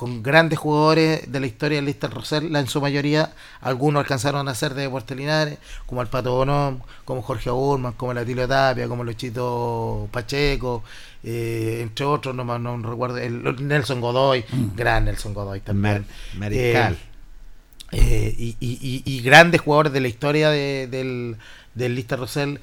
con 0.00 0.22
grandes 0.22 0.58
jugadores 0.58 1.30
de 1.30 1.40
la 1.40 1.46
historia 1.46 1.76
de 1.76 1.82
Lister 1.82 2.08
Rosell, 2.08 2.56
en 2.56 2.66
su 2.68 2.80
mayoría, 2.80 3.34
algunos 3.60 4.00
alcanzaron 4.00 4.48
a 4.48 4.54
ser 4.54 4.72
de 4.72 4.88
Puerto 4.88 5.14
Linares, 5.14 5.58
como 5.84 6.00
el 6.00 6.08
Pato 6.08 6.32
Bonón, 6.32 6.82
como 7.04 7.20
Jorge 7.20 7.50
Burman, 7.50 7.92
como 7.92 8.14
la 8.14 8.24
Tilio 8.24 8.48
Tapia, 8.48 8.88
como 8.88 9.04
Luchito 9.04 10.08
Pacheco, 10.10 10.82
eh, 11.22 11.80
entre 11.82 12.06
otros, 12.06 12.34
no, 12.34 12.58
no 12.58 12.78
recuerdo, 12.78 13.18
el, 13.18 13.68
Nelson 13.68 14.00
Godoy, 14.00 14.42
mm. 14.50 14.74
gran 14.74 15.04
Nelson 15.04 15.34
Godoy 15.34 15.60
también. 15.60 16.06
Mariscal. 16.38 16.96
Eh, 17.92 18.34
eh, 18.38 18.56
y, 18.58 19.20
grandes 19.20 19.60
jugadores 19.60 19.92
de 19.92 20.00
la 20.00 20.08
historia 20.08 20.48
de, 20.48 20.88
del, 20.90 21.36
del 21.74 21.94
Lister 21.94 22.18
Rosell 22.18 22.58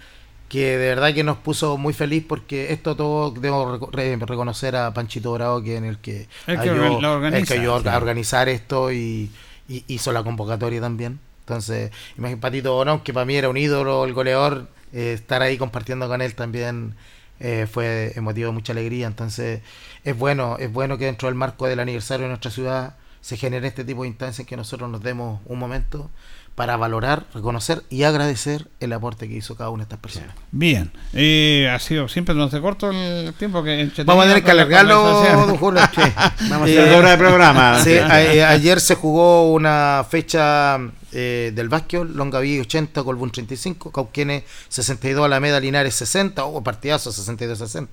que 0.49 0.77
de 0.77 0.87
verdad 0.87 1.13
que 1.13 1.23
nos 1.23 1.37
puso 1.37 1.77
muy 1.77 1.93
feliz 1.93 2.23
porque 2.27 2.71
esto 2.71 2.95
todo 2.95 3.31
debo 3.31 3.89
reconocer 3.91 4.75
a 4.75 4.93
Panchito 4.93 5.33
Bravo 5.33 5.61
que 5.61 5.75
en 5.75 5.83
el 5.85 5.97
que, 5.97 6.27
ayudó, 6.45 7.89
a 7.89 7.97
organizar 7.97 8.47
esto 8.47 8.91
y, 8.91 9.31
hizo 9.67 10.13
la 10.13 10.23
convocatoria 10.23 10.79
también. 10.79 11.19
Entonces 11.41 11.91
imagínate 12.17 12.41
Patito 12.41 12.73
Bonón 12.73 13.01
que 13.01 13.13
para 13.13 13.25
mí 13.25 13.35
era 13.35 13.49
un 13.49 13.57
ídolo 13.57 14.05
el 14.05 14.13
goleador 14.13 14.69
eh, 14.93 15.13
estar 15.13 15.41
ahí 15.41 15.57
compartiendo 15.57 16.07
con 16.07 16.21
él 16.21 16.35
también 16.35 16.95
eh, 17.39 17.67
fue 17.69 18.13
emotivo 18.15 18.47
de 18.47 18.53
mucha 18.53 18.71
alegría. 18.71 19.07
Entonces 19.07 19.61
es 20.05 20.17
bueno 20.17 20.55
es 20.59 20.71
bueno 20.71 20.97
que 20.97 21.05
dentro 21.05 21.27
del 21.27 21.35
marco 21.35 21.67
del 21.67 21.81
aniversario 21.81 22.23
de 22.23 22.29
nuestra 22.29 22.51
ciudad 22.51 22.95
se 23.19 23.35
genere 23.35 23.67
este 23.67 23.83
tipo 23.83 24.03
de 24.03 24.07
instancias 24.07 24.47
que 24.47 24.55
nosotros 24.55 24.89
nos 24.89 25.03
demos 25.03 25.41
un 25.45 25.59
momento 25.59 26.09
para 26.57 26.75
valorar, 26.75 27.27
reconocer 27.35 27.83
y 27.87 28.01
agradecer 28.01 28.67
el 28.79 28.91
aporte 28.91 29.27
que 29.27 29.35
hizo 29.35 29.55
cada 29.55 29.69
una 29.69 29.81
de 29.81 29.83
estas 29.83 29.99
personas. 29.99 30.35
Bien, 30.49 30.91
eh, 31.13 31.69
ha 31.71 31.77
sido 31.77 32.07
siempre 32.07 32.33
no 32.33 32.49
se 32.49 32.59
corto 32.59 32.89
el 32.89 33.31
tiempo 33.35 33.61
que 33.61 33.91
vamos 34.03 34.25
a 34.25 34.27
tener 34.29 34.43
que 34.43 34.49
alargarlo, 34.49 35.03
Vamos 35.61 35.79
a 35.79 35.83
hacer 35.85 36.93
hora 36.95 37.11
de 37.11 37.17
programa. 37.19 37.77
Eh, 37.87 38.43
ayer 38.43 38.81
se 38.81 38.95
jugó 38.95 39.53
una 39.53 40.03
fecha 40.09 40.79
eh, 41.11 41.51
del 41.53 41.69
Vasquio, 41.69 42.03
Longaví 42.03 42.59
80, 42.59 43.03
Colbún 43.03 43.29
35, 43.29 43.91
Cauquenes 43.91 44.43
62, 44.69 45.25
Alameda 45.25 45.59
Linares 45.59 45.93
60, 45.93 46.43
o 46.43 46.63
partidazo 46.63 47.11
62-60. 47.11 47.87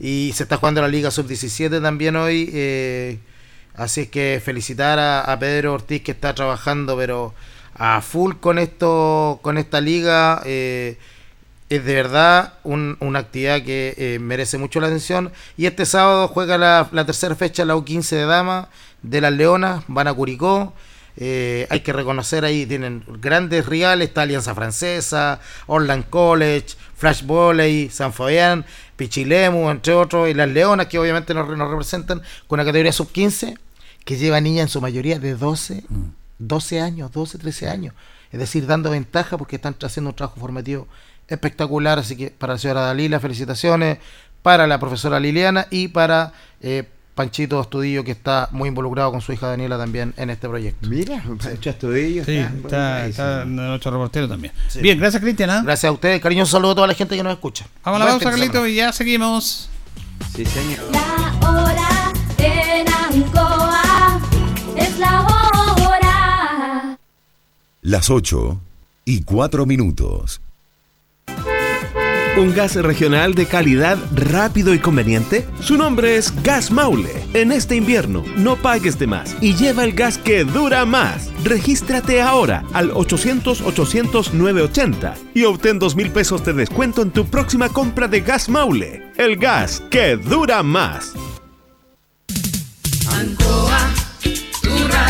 Y 0.00 0.32
se 0.34 0.42
está 0.42 0.56
jugando 0.56 0.82
la 0.82 0.88
Liga 0.88 1.12
Sub-17 1.12 1.80
también 1.80 2.16
hoy. 2.16 2.50
Eh, 2.52 3.20
así 3.76 4.02
es 4.02 4.08
que 4.08 4.42
felicitar 4.44 4.98
a, 4.98 5.20
a 5.20 5.38
Pedro 5.38 5.74
Ortiz 5.74 6.02
que 6.02 6.10
está 6.10 6.34
trabajando, 6.34 6.96
pero 6.96 7.32
a 7.84 8.00
full 8.00 8.34
con 8.36 8.60
esto, 8.60 9.40
con 9.42 9.58
esta 9.58 9.80
liga. 9.80 10.40
Eh, 10.44 10.98
es 11.68 11.84
de 11.84 11.94
verdad 11.94 12.52
una 12.62 13.18
actividad 13.18 13.62
que 13.62 13.94
eh, 13.96 14.18
merece 14.20 14.56
mucho 14.56 14.78
la 14.78 14.86
atención. 14.86 15.32
Y 15.56 15.66
este 15.66 15.84
sábado 15.84 16.28
juega 16.28 16.58
la, 16.58 16.88
tercera 17.04 17.34
fecha, 17.34 17.64
la 17.64 17.74
U15 17.74 18.10
de 18.10 18.26
Dama, 18.26 18.68
de 19.02 19.20
las 19.20 19.32
Leonas, 19.32 19.82
van 19.88 20.06
a 20.06 20.14
Curicó. 20.14 20.74
Eh, 21.16 21.66
hay 21.70 21.80
que 21.80 21.92
reconocer 21.92 22.44
ahí, 22.44 22.66
tienen 22.66 23.02
grandes 23.20 23.66
rivales, 23.66 24.08
está 24.08 24.22
Alianza 24.22 24.54
Francesa, 24.54 25.40
Orland 25.66 26.08
College, 26.08 26.76
Flash 26.96 27.24
Volley, 27.24 27.90
San 27.90 28.12
Fabián, 28.12 28.64
Pichilemu, 28.96 29.70
entre 29.70 29.94
otros, 29.94 30.30
y 30.30 30.34
las 30.34 30.48
Leonas, 30.48 30.86
que 30.86 31.00
obviamente 31.00 31.34
nos, 31.34 31.48
representan, 31.48 32.22
con 32.46 32.60
una 32.60 32.64
categoría 32.64 32.92
sub-15, 32.92 33.58
que 34.04 34.16
lleva 34.16 34.40
niñas 34.40 34.62
en 34.62 34.68
su 34.68 34.80
mayoría 34.80 35.18
de 35.18 35.34
12 35.34 35.82
12 36.48 36.80
años, 36.80 37.12
12, 37.12 37.38
13 37.38 37.68
años. 37.68 37.94
Es 38.30 38.38
decir, 38.38 38.66
dando 38.66 38.90
ventaja 38.90 39.36
porque 39.36 39.56
están 39.56 39.76
haciendo 39.82 40.10
un 40.10 40.16
trabajo 40.16 40.40
formativo 40.40 40.88
espectacular. 41.28 41.98
Así 41.98 42.16
que 42.16 42.30
para 42.30 42.54
la 42.54 42.58
señora 42.58 42.82
Dalila, 42.82 43.20
felicitaciones. 43.20 43.98
Para 44.42 44.66
la 44.66 44.80
profesora 44.80 45.20
Liliana 45.20 45.68
y 45.70 45.86
para 45.86 46.32
eh, 46.60 46.82
Panchito 47.14 47.60
Astudillo, 47.60 48.02
que 48.02 48.10
está 48.10 48.48
muy 48.50 48.68
involucrado 48.68 49.12
con 49.12 49.20
su 49.20 49.32
hija 49.32 49.46
Daniela 49.46 49.78
también 49.78 50.14
en 50.16 50.30
este 50.30 50.48
proyecto. 50.48 50.88
Mira, 50.88 51.22
Pancho 51.42 51.70
Astudillo. 51.70 52.24
Sí, 52.24 52.38
está, 52.38 53.06
está, 53.06 53.44
nuestro 53.44 53.92
reportero 53.92 54.28
también. 54.28 54.52
Bien, 54.80 54.98
gracias 54.98 55.22
Cristian. 55.22 55.50
¿ah? 55.50 55.62
Gracias 55.62 55.88
a 55.88 55.92
ustedes, 55.92 56.20
cariño, 56.20 56.44
saludo 56.44 56.72
a 56.72 56.74
toda 56.74 56.86
la 56.88 56.94
gente 56.94 57.16
que 57.16 57.22
nos 57.22 57.34
escucha. 57.34 57.66
Vamos 57.84 58.00
a 58.00 58.04
la 58.04 58.10
pausa, 58.10 58.30
Carlito, 58.30 58.66
y 58.66 58.76
ya 58.76 58.92
seguimos. 58.92 59.68
Sí, 60.34 60.44
señor. 60.44 60.80
La 60.90 61.48
hora 61.48 62.12
en 62.38 62.88
Ancoa 62.88 64.20
es 64.76 64.98
la 64.98 65.20
hora 65.20 65.31
las 67.82 68.08
8 68.10 68.60
y 69.04 69.24
4 69.24 69.66
minutos. 69.66 70.40
¿Un 72.36 72.54
gas 72.54 72.76
regional 72.76 73.34
de 73.34 73.44
calidad 73.44 73.98
rápido 74.14 74.72
y 74.72 74.78
conveniente? 74.78 75.46
Su 75.60 75.76
nombre 75.76 76.16
es 76.16 76.32
Gas 76.42 76.70
Maule. 76.70 77.12
En 77.34 77.52
este 77.52 77.76
invierno, 77.76 78.24
no 78.36 78.56
pagues 78.56 78.98
de 78.98 79.06
más 79.06 79.36
y 79.42 79.54
lleva 79.54 79.84
el 79.84 79.92
gas 79.92 80.16
que 80.16 80.44
dura 80.44 80.86
más. 80.86 81.28
Regístrate 81.44 82.22
ahora 82.22 82.64
al 82.72 82.90
800-800-980 82.92 85.14
y 85.34 85.44
obtén 85.44 85.78
2 85.78 85.94
mil 85.96 86.10
pesos 86.10 86.42
de 86.44 86.54
descuento 86.54 87.02
en 87.02 87.10
tu 87.10 87.26
próxima 87.26 87.68
compra 87.68 88.08
de 88.08 88.22
Gas 88.22 88.48
Maule. 88.48 89.02
El 89.18 89.36
gas 89.36 89.82
que 89.90 90.16
dura 90.16 90.62
más. 90.62 91.12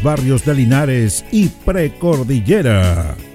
barrios 0.00 0.44
de 0.44 0.54
Linares 0.54 1.24
y 1.32 1.48
Precordillera. 1.48 3.16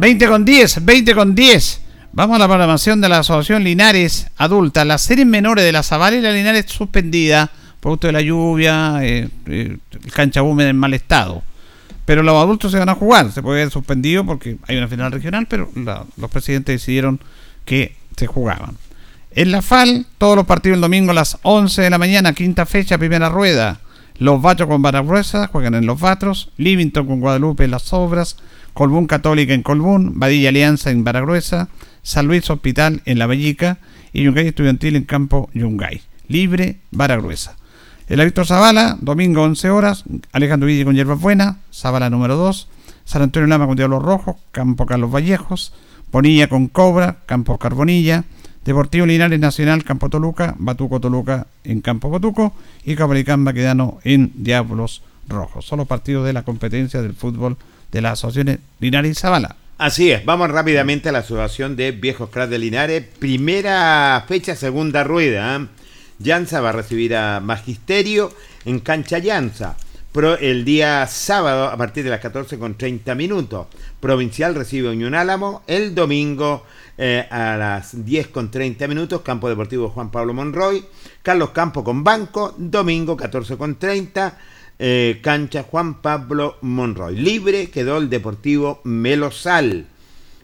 20 0.00 0.28
con 0.28 0.46
10, 0.46 0.84
20 0.86 1.14
con 1.14 1.34
10. 1.34 1.80
Vamos 2.12 2.36
a 2.36 2.38
la 2.38 2.48
programación 2.48 3.02
de 3.02 3.10
la 3.10 3.18
Asociación 3.18 3.62
Linares 3.62 4.28
Adulta. 4.38 4.86
Las 4.86 5.02
series 5.02 5.26
menores 5.26 5.62
de 5.62 5.72
la 5.72 5.82
Zavala 5.82 6.16
y 6.16 6.22
la 6.22 6.32
Linares 6.32 6.64
suspendida, 6.68 7.50
producto 7.80 8.06
de 8.06 8.14
la 8.14 8.22
lluvia, 8.22 9.00
eh, 9.02 9.28
eh, 9.44 9.76
el 10.02 10.12
cancha 10.12 10.42
húmeda 10.42 10.70
en 10.70 10.78
mal 10.78 10.94
estado. 10.94 11.42
Pero 12.06 12.22
los 12.22 12.34
adultos 12.34 12.72
se 12.72 12.78
van 12.78 12.88
a 12.88 12.94
jugar, 12.94 13.30
se 13.30 13.42
puede 13.42 13.60
haber 13.60 13.70
suspendido 13.70 14.24
porque 14.24 14.56
hay 14.66 14.78
una 14.78 14.88
final 14.88 15.12
regional, 15.12 15.46
pero 15.46 15.70
los 15.74 16.30
presidentes 16.30 16.80
decidieron 16.80 17.20
que 17.66 17.94
se 18.16 18.26
jugaban. 18.26 18.78
En 19.32 19.52
la 19.52 19.60
FAL, 19.60 20.06
todos 20.16 20.34
los 20.34 20.46
partidos 20.46 20.76
el 20.76 20.80
domingo 20.80 21.10
a 21.10 21.14
las 21.14 21.36
11 21.42 21.82
de 21.82 21.90
la 21.90 21.98
mañana, 21.98 22.32
quinta 22.32 22.64
fecha, 22.64 22.96
primera 22.96 23.28
rueda. 23.28 23.80
Los 24.18 24.40
Batros 24.40 24.66
con 24.66 24.80
Baragruesa 24.80 25.46
juegan 25.48 25.74
en 25.74 25.84
Los 25.84 26.00
Batros, 26.00 26.52
Livington 26.56 27.06
con 27.06 27.20
Guadalupe 27.20 27.64
en 27.64 27.70
Las 27.70 27.92
Obras, 27.92 28.38
Colbún 28.74 29.06
Católica 29.06 29.54
en 29.54 29.62
Colbún, 29.62 30.18
Badilla 30.18 30.48
Alianza 30.48 30.90
en 30.90 31.04
Baragruesa, 31.04 31.68
San 32.02 32.26
Luis 32.26 32.48
Hospital 32.50 33.02
en 33.04 33.18
La 33.18 33.26
Bellica 33.26 33.78
y 34.12 34.24
Yungay 34.24 34.48
Estudiantil 34.48 34.96
en 34.96 35.04
Campo 35.04 35.50
Yungay. 35.54 36.02
Libre, 36.28 36.78
Baragruesa. 36.90 37.56
El 38.08 38.24
Víctor 38.24 38.46
Zavala, 38.46 38.96
domingo 39.00 39.42
11 39.42 39.70
horas, 39.70 40.04
Alejandro 40.32 40.66
Villa 40.66 40.84
con 40.84 40.94
Hierbas 40.94 41.20
Buena, 41.20 41.58
Zavala 41.72 42.10
número 42.10 42.36
2, 42.36 42.68
San 43.04 43.22
Antonio 43.22 43.46
Lama 43.46 43.66
con 43.66 43.76
Diablos 43.76 44.02
Rojos, 44.02 44.36
Campo 44.50 44.86
Carlos 44.86 45.12
Vallejos, 45.12 45.72
Bonilla 46.10 46.48
con 46.48 46.66
Cobra, 46.66 47.18
Campo 47.26 47.56
Carbonilla, 47.58 48.24
Deportivo 48.64 49.06
Linares 49.06 49.40
Nacional, 49.40 49.84
Campo 49.84 50.10
Toluca, 50.10 50.54
Batuco 50.58 51.00
Toluca 51.00 51.46
en 51.64 51.80
Campo 51.80 52.10
Batuco. 52.10 52.52
Y 52.84 52.94
Cabalicán 52.94 53.44
Baquedano 53.44 53.98
en 54.04 54.32
Diablos 54.34 55.02
Rojos. 55.28 55.64
Son 55.64 55.78
los 55.78 55.88
partidos 55.88 56.26
de 56.26 56.32
la 56.32 56.42
competencia 56.42 57.00
del 57.00 57.14
fútbol 57.14 57.56
de 57.92 58.00
las 58.00 58.12
asociaciones 58.12 58.58
Linares 58.78 59.12
y 59.12 59.14
Zavala. 59.14 59.56
Así 59.78 60.10
es, 60.10 60.24
vamos 60.24 60.50
rápidamente 60.50 61.08
a 61.08 61.12
la 61.12 61.20
asociación 61.20 61.74
de 61.74 61.92
Viejos 61.92 62.28
Cras 62.30 62.50
de 62.50 62.58
Linares. 62.58 63.04
Primera 63.18 64.24
fecha, 64.28 64.54
segunda 64.54 65.04
rueda. 65.04 65.56
¿eh? 65.56 65.66
Llanza 66.18 66.60
va 66.60 66.68
a 66.68 66.72
recibir 66.72 67.16
a 67.16 67.40
Magisterio 67.40 68.30
en 68.66 68.80
cancha 68.80 69.18
Llanza. 69.18 69.76
El 70.40 70.64
día 70.64 71.06
sábado 71.06 71.68
a 71.68 71.76
partir 71.76 72.02
de 72.02 72.10
las 72.10 72.20
14 72.20 72.58
con 72.58 72.74
30 72.76 73.14
minutos. 73.14 73.68
Provincial 74.00 74.56
recibe 74.56 74.88
a 74.88 74.92
Unión 74.92 75.14
Álamo. 75.14 75.62
El 75.68 75.94
domingo 75.94 76.66
eh, 76.98 77.26
a 77.30 77.56
las 77.56 78.04
10 78.04 78.28
con 78.28 78.50
30 78.50 78.88
minutos. 78.88 79.22
Campo 79.22 79.48
Deportivo 79.48 79.88
Juan 79.90 80.10
Pablo 80.10 80.34
Monroy. 80.34 80.84
Carlos 81.22 81.50
Campo 81.50 81.84
con 81.84 82.02
Banco. 82.02 82.54
Domingo 82.58 83.16
14 83.16 83.56
con 83.56 83.76
30. 83.76 84.36
Eh, 84.82 85.20
cancha 85.22 85.62
Juan 85.62 86.00
Pablo 86.00 86.56
Monroy. 86.62 87.14
Libre 87.14 87.68
quedó 87.68 87.98
el 87.98 88.08
Deportivo 88.08 88.80
Melosal. 88.84 89.84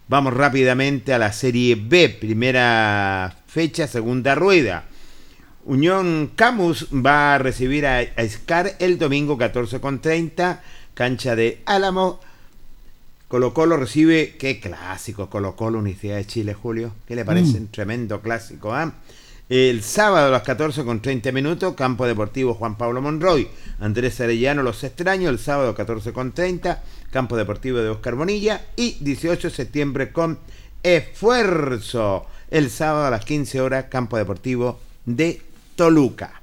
Vamos 0.08 0.34
rápidamente 0.34 1.14
a 1.14 1.18
la 1.18 1.32
Serie 1.32 1.74
B, 1.74 2.10
primera 2.10 3.34
fecha, 3.46 3.86
segunda 3.88 4.34
rueda. 4.34 4.84
Unión 5.64 6.32
Camus 6.36 6.88
va 6.92 7.34
a 7.34 7.38
recibir 7.38 7.86
a, 7.86 8.00
a 8.00 8.28
Scar 8.28 8.76
el 8.78 8.98
domingo 8.98 9.38
14 9.38 9.80
con 9.80 10.00
30, 10.00 10.62
cancha 10.92 11.34
de 11.34 11.62
Álamo. 11.64 12.20
Colo 13.28 13.54
Colo 13.54 13.78
recibe, 13.78 14.36
qué 14.38 14.60
clásico, 14.60 15.30
Colo 15.30 15.56
Colo, 15.56 15.78
Universidad 15.78 16.16
de 16.16 16.26
Chile, 16.26 16.52
Julio. 16.52 16.92
¿Qué 17.08 17.16
le 17.16 17.24
parece? 17.24 17.56
Un 17.56 17.68
tremendo 17.68 18.20
clásico, 18.20 18.74
¿ah? 18.74 18.92
El 19.48 19.84
sábado 19.84 20.26
a 20.26 20.30
las 20.30 20.42
14 20.42 20.84
con 20.84 21.00
30 21.00 21.30
minutos, 21.30 21.74
Campo 21.76 22.04
Deportivo 22.04 22.54
Juan 22.54 22.76
Pablo 22.76 23.00
Monroy, 23.00 23.46
Andrés 23.78 24.20
Arellano 24.20 24.64
Los 24.64 24.82
Extraños, 24.82 25.30
el 25.30 25.38
sábado 25.38 25.72
14 25.72 26.12
con 26.12 26.32
30, 26.32 26.82
Campo 27.12 27.36
Deportivo 27.36 27.78
de 27.78 27.90
Oscar 27.90 28.16
Bonilla 28.16 28.66
y 28.74 28.96
18 29.02 29.46
de 29.46 29.54
septiembre 29.54 30.10
con 30.10 30.40
Esfuerzo, 30.82 32.26
el 32.50 32.70
sábado 32.70 33.06
a 33.06 33.10
las 33.10 33.24
15 33.24 33.60
horas, 33.60 33.84
Campo 33.88 34.16
Deportivo 34.16 34.80
de 35.04 35.40
Toluca. 35.76 36.42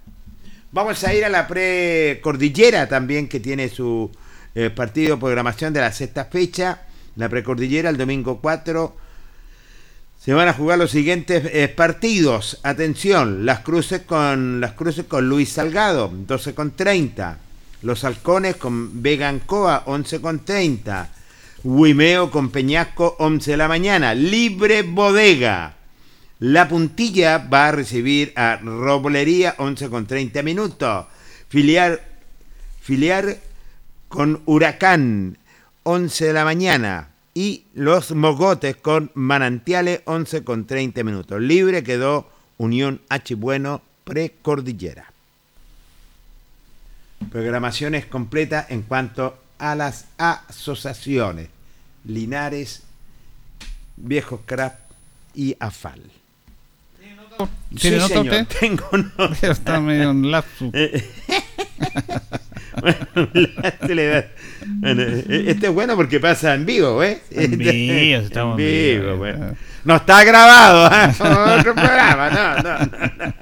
Vamos 0.71 1.03
a 1.03 1.13
ir 1.13 1.25
a 1.25 1.29
la 1.29 1.45
precordillera 1.45 2.87
también 2.87 3.27
que 3.27 3.41
tiene 3.41 3.67
su 3.67 4.11
eh, 4.55 4.69
partido 4.69 5.15
de 5.15 5.19
programación 5.19 5.73
de 5.73 5.81
la 5.81 5.91
sexta 5.91 6.23
fecha. 6.23 6.83
La 7.17 7.27
precordillera 7.27 7.89
el 7.89 7.97
domingo 7.97 8.39
4 8.41 8.95
se 10.23 10.33
van 10.33 10.47
a 10.47 10.53
jugar 10.53 10.79
los 10.79 10.91
siguientes 10.91 11.43
eh, 11.51 11.67
partidos. 11.67 12.59
Atención, 12.63 13.45
las 13.45 13.59
cruces 13.59 14.03
con 14.03 14.61
las 14.61 14.71
cruces 14.71 15.05
con 15.05 15.27
Luis 15.27 15.49
Salgado, 15.49 16.09
12 16.13 16.55
con 16.55 16.71
30. 16.71 17.39
Los 17.81 18.05
halcones 18.05 18.55
con 18.55 19.03
Vega 19.03 19.27
Ancoa, 19.27 19.83
11 19.85 20.21
con 20.21 20.45
30. 20.45 21.09
Huimeo 21.65 22.31
con 22.31 22.51
Peñasco, 22.51 23.17
11 23.19 23.51
de 23.51 23.57
la 23.57 23.67
mañana. 23.67 24.13
Libre 24.13 24.83
Bodega. 24.83 25.73
La 26.39 26.69
puntilla 26.69 27.39
va 27.39 27.67
a 27.67 27.71
recibir 27.73 28.31
a 28.37 28.55
Roblería 28.55 29.55
11 29.57 29.89
con 29.89 30.05
30 30.05 30.41
minutos. 30.41 31.05
Filiar, 31.49 32.01
filiar 32.81 33.39
con 34.07 34.41
Huracán 34.45 35.37
11 35.83 36.27
de 36.27 36.33
la 36.33 36.45
mañana. 36.45 37.12
Y 37.33 37.65
los 37.73 38.11
Mogotes 38.11 38.75
con 38.75 39.11
Manantiales 39.15 40.01
11 40.05 40.43
con 40.43 40.65
30 40.67 41.03
minutos. 41.03 41.41
Libre 41.41 41.83
quedó 41.83 42.29
Unión 42.57 43.01
H. 43.09 43.35
Bueno 43.35 43.81
Precordillera. 44.03 45.11
Programaciones 47.31 48.05
completas 48.05 48.69
en 48.69 48.83
cuanto 48.83 49.37
a 49.57 49.75
las 49.75 50.05
asociaciones. 50.17 51.49
Linares, 52.05 52.83
Viejos 53.95 54.41
Crap 54.45 54.79
y 55.33 55.55
AFAL. 55.59 56.01
¿Tiene 57.79 57.97
nota 57.97 58.13
señor, 58.13 58.25
usted? 58.25 58.47
Tengo 58.59 58.85
nota. 58.97 59.35
Pero 59.39 59.53
está 59.53 59.79
medio 59.79 60.11
en 60.11 60.29
lapsus. 60.29 60.71
Eh, 63.15 63.25
bueno, 63.31 63.43
este, 63.63 63.95
bueno, 64.63 65.01
eh, 65.03 65.43
este 65.47 65.67
es 65.67 65.73
bueno 65.73 65.95
porque 65.95 66.19
pasa 66.19 66.53
en 66.53 66.65
vivo, 66.65 67.03
¿eh? 67.03 67.21
En 67.31 67.57
vivo, 67.57 68.21
estamos 68.21 68.59
en 68.59 68.65
vivo. 68.65 69.03
vivo, 69.03 69.17
bueno. 69.17 69.49
eh. 69.49 69.55
No 69.83 69.95
está 69.97 70.23
grabado, 70.23 70.87
¿ah? 70.91 71.55
Otro 71.59 71.73
programa, 71.75 72.29
no, 72.29 72.55
no, 72.63 72.79
no, 72.79 73.05
no. 73.17 73.33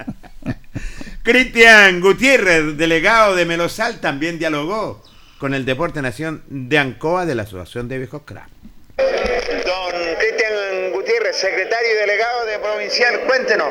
Cristian 1.23 2.01
Gutiérrez, 2.01 2.77
delegado 2.77 3.35
de 3.35 3.45
Melosal, 3.45 3.99
también 3.99 4.39
dialogó 4.39 5.03
con 5.37 5.53
el 5.53 5.65
Deporte 5.65 6.01
Nación 6.01 6.41
de 6.49 6.77
Ancoa 6.79 7.25
de 7.25 7.35
la 7.35 7.43
Asociación 7.43 7.87
de 7.87 7.97
Viejos 7.99 8.23
Craft. 8.25 8.49
Don 8.97 9.91
Cristian 10.19 10.91
Gutiérrez, 10.93 10.93
secretario 11.33 11.91
y 11.91 11.95
delegado 11.95 12.45
de 12.45 12.59
Provincial, 12.59 13.19
cuéntenos, 13.21 13.67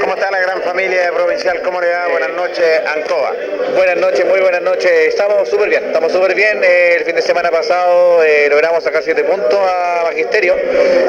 ¿cómo 0.00 0.14
está 0.14 0.30
la 0.30 0.40
gran 0.40 0.62
familia 0.62 1.02
de 1.02 1.12
Provincial? 1.12 1.60
¿Cómo 1.62 1.80
le 1.80 1.90
va? 1.90 2.08
Buenas 2.08 2.30
noches, 2.30 2.80
Ancoa. 2.94 3.34
Buenas 3.74 3.96
noches, 3.96 4.24
muy 4.24 4.40
buenas 4.40 4.62
noches. 4.62 4.90
Estamos 4.90 5.48
súper 5.48 5.68
bien, 5.68 5.84
estamos 5.86 6.12
súper 6.12 6.34
bien. 6.34 6.62
Eh, 6.62 6.96
el 6.98 7.04
fin 7.04 7.16
de 7.16 7.22
semana 7.22 7.50
pasado 7.50 8.22
eh, 8.22 8.48
logramos 8.48 8.84
sacar 8.84 9.02
7 9.02 9.24
puntos 9.24 9.58
a 9.58 10.02
Magisterio. 10.04 10.56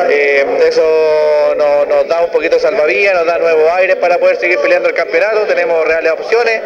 Eh, 0.09 0.45
eso 0.67 1.55
nos, 1.57 2.07
da 2.07 2.21
un 2.21 2.31
poquito 2.31 2.55
de 2.55 2.61
salvavidas, 2.61 3.15
nos 3.15 3.25
da 3.25 3.37
nuevos 3.37 3.71
aires 3.73 3.95
para 3.97 4.17
poder 4.17 4.37
seguir 4.37 4.59
peleando 4.59 4.89
el 4.89 4.95
campeonato. 4.95 5.41
Tenemos 5.47 5.85
reales 5.85 6.11
opciones. 6.11 6.61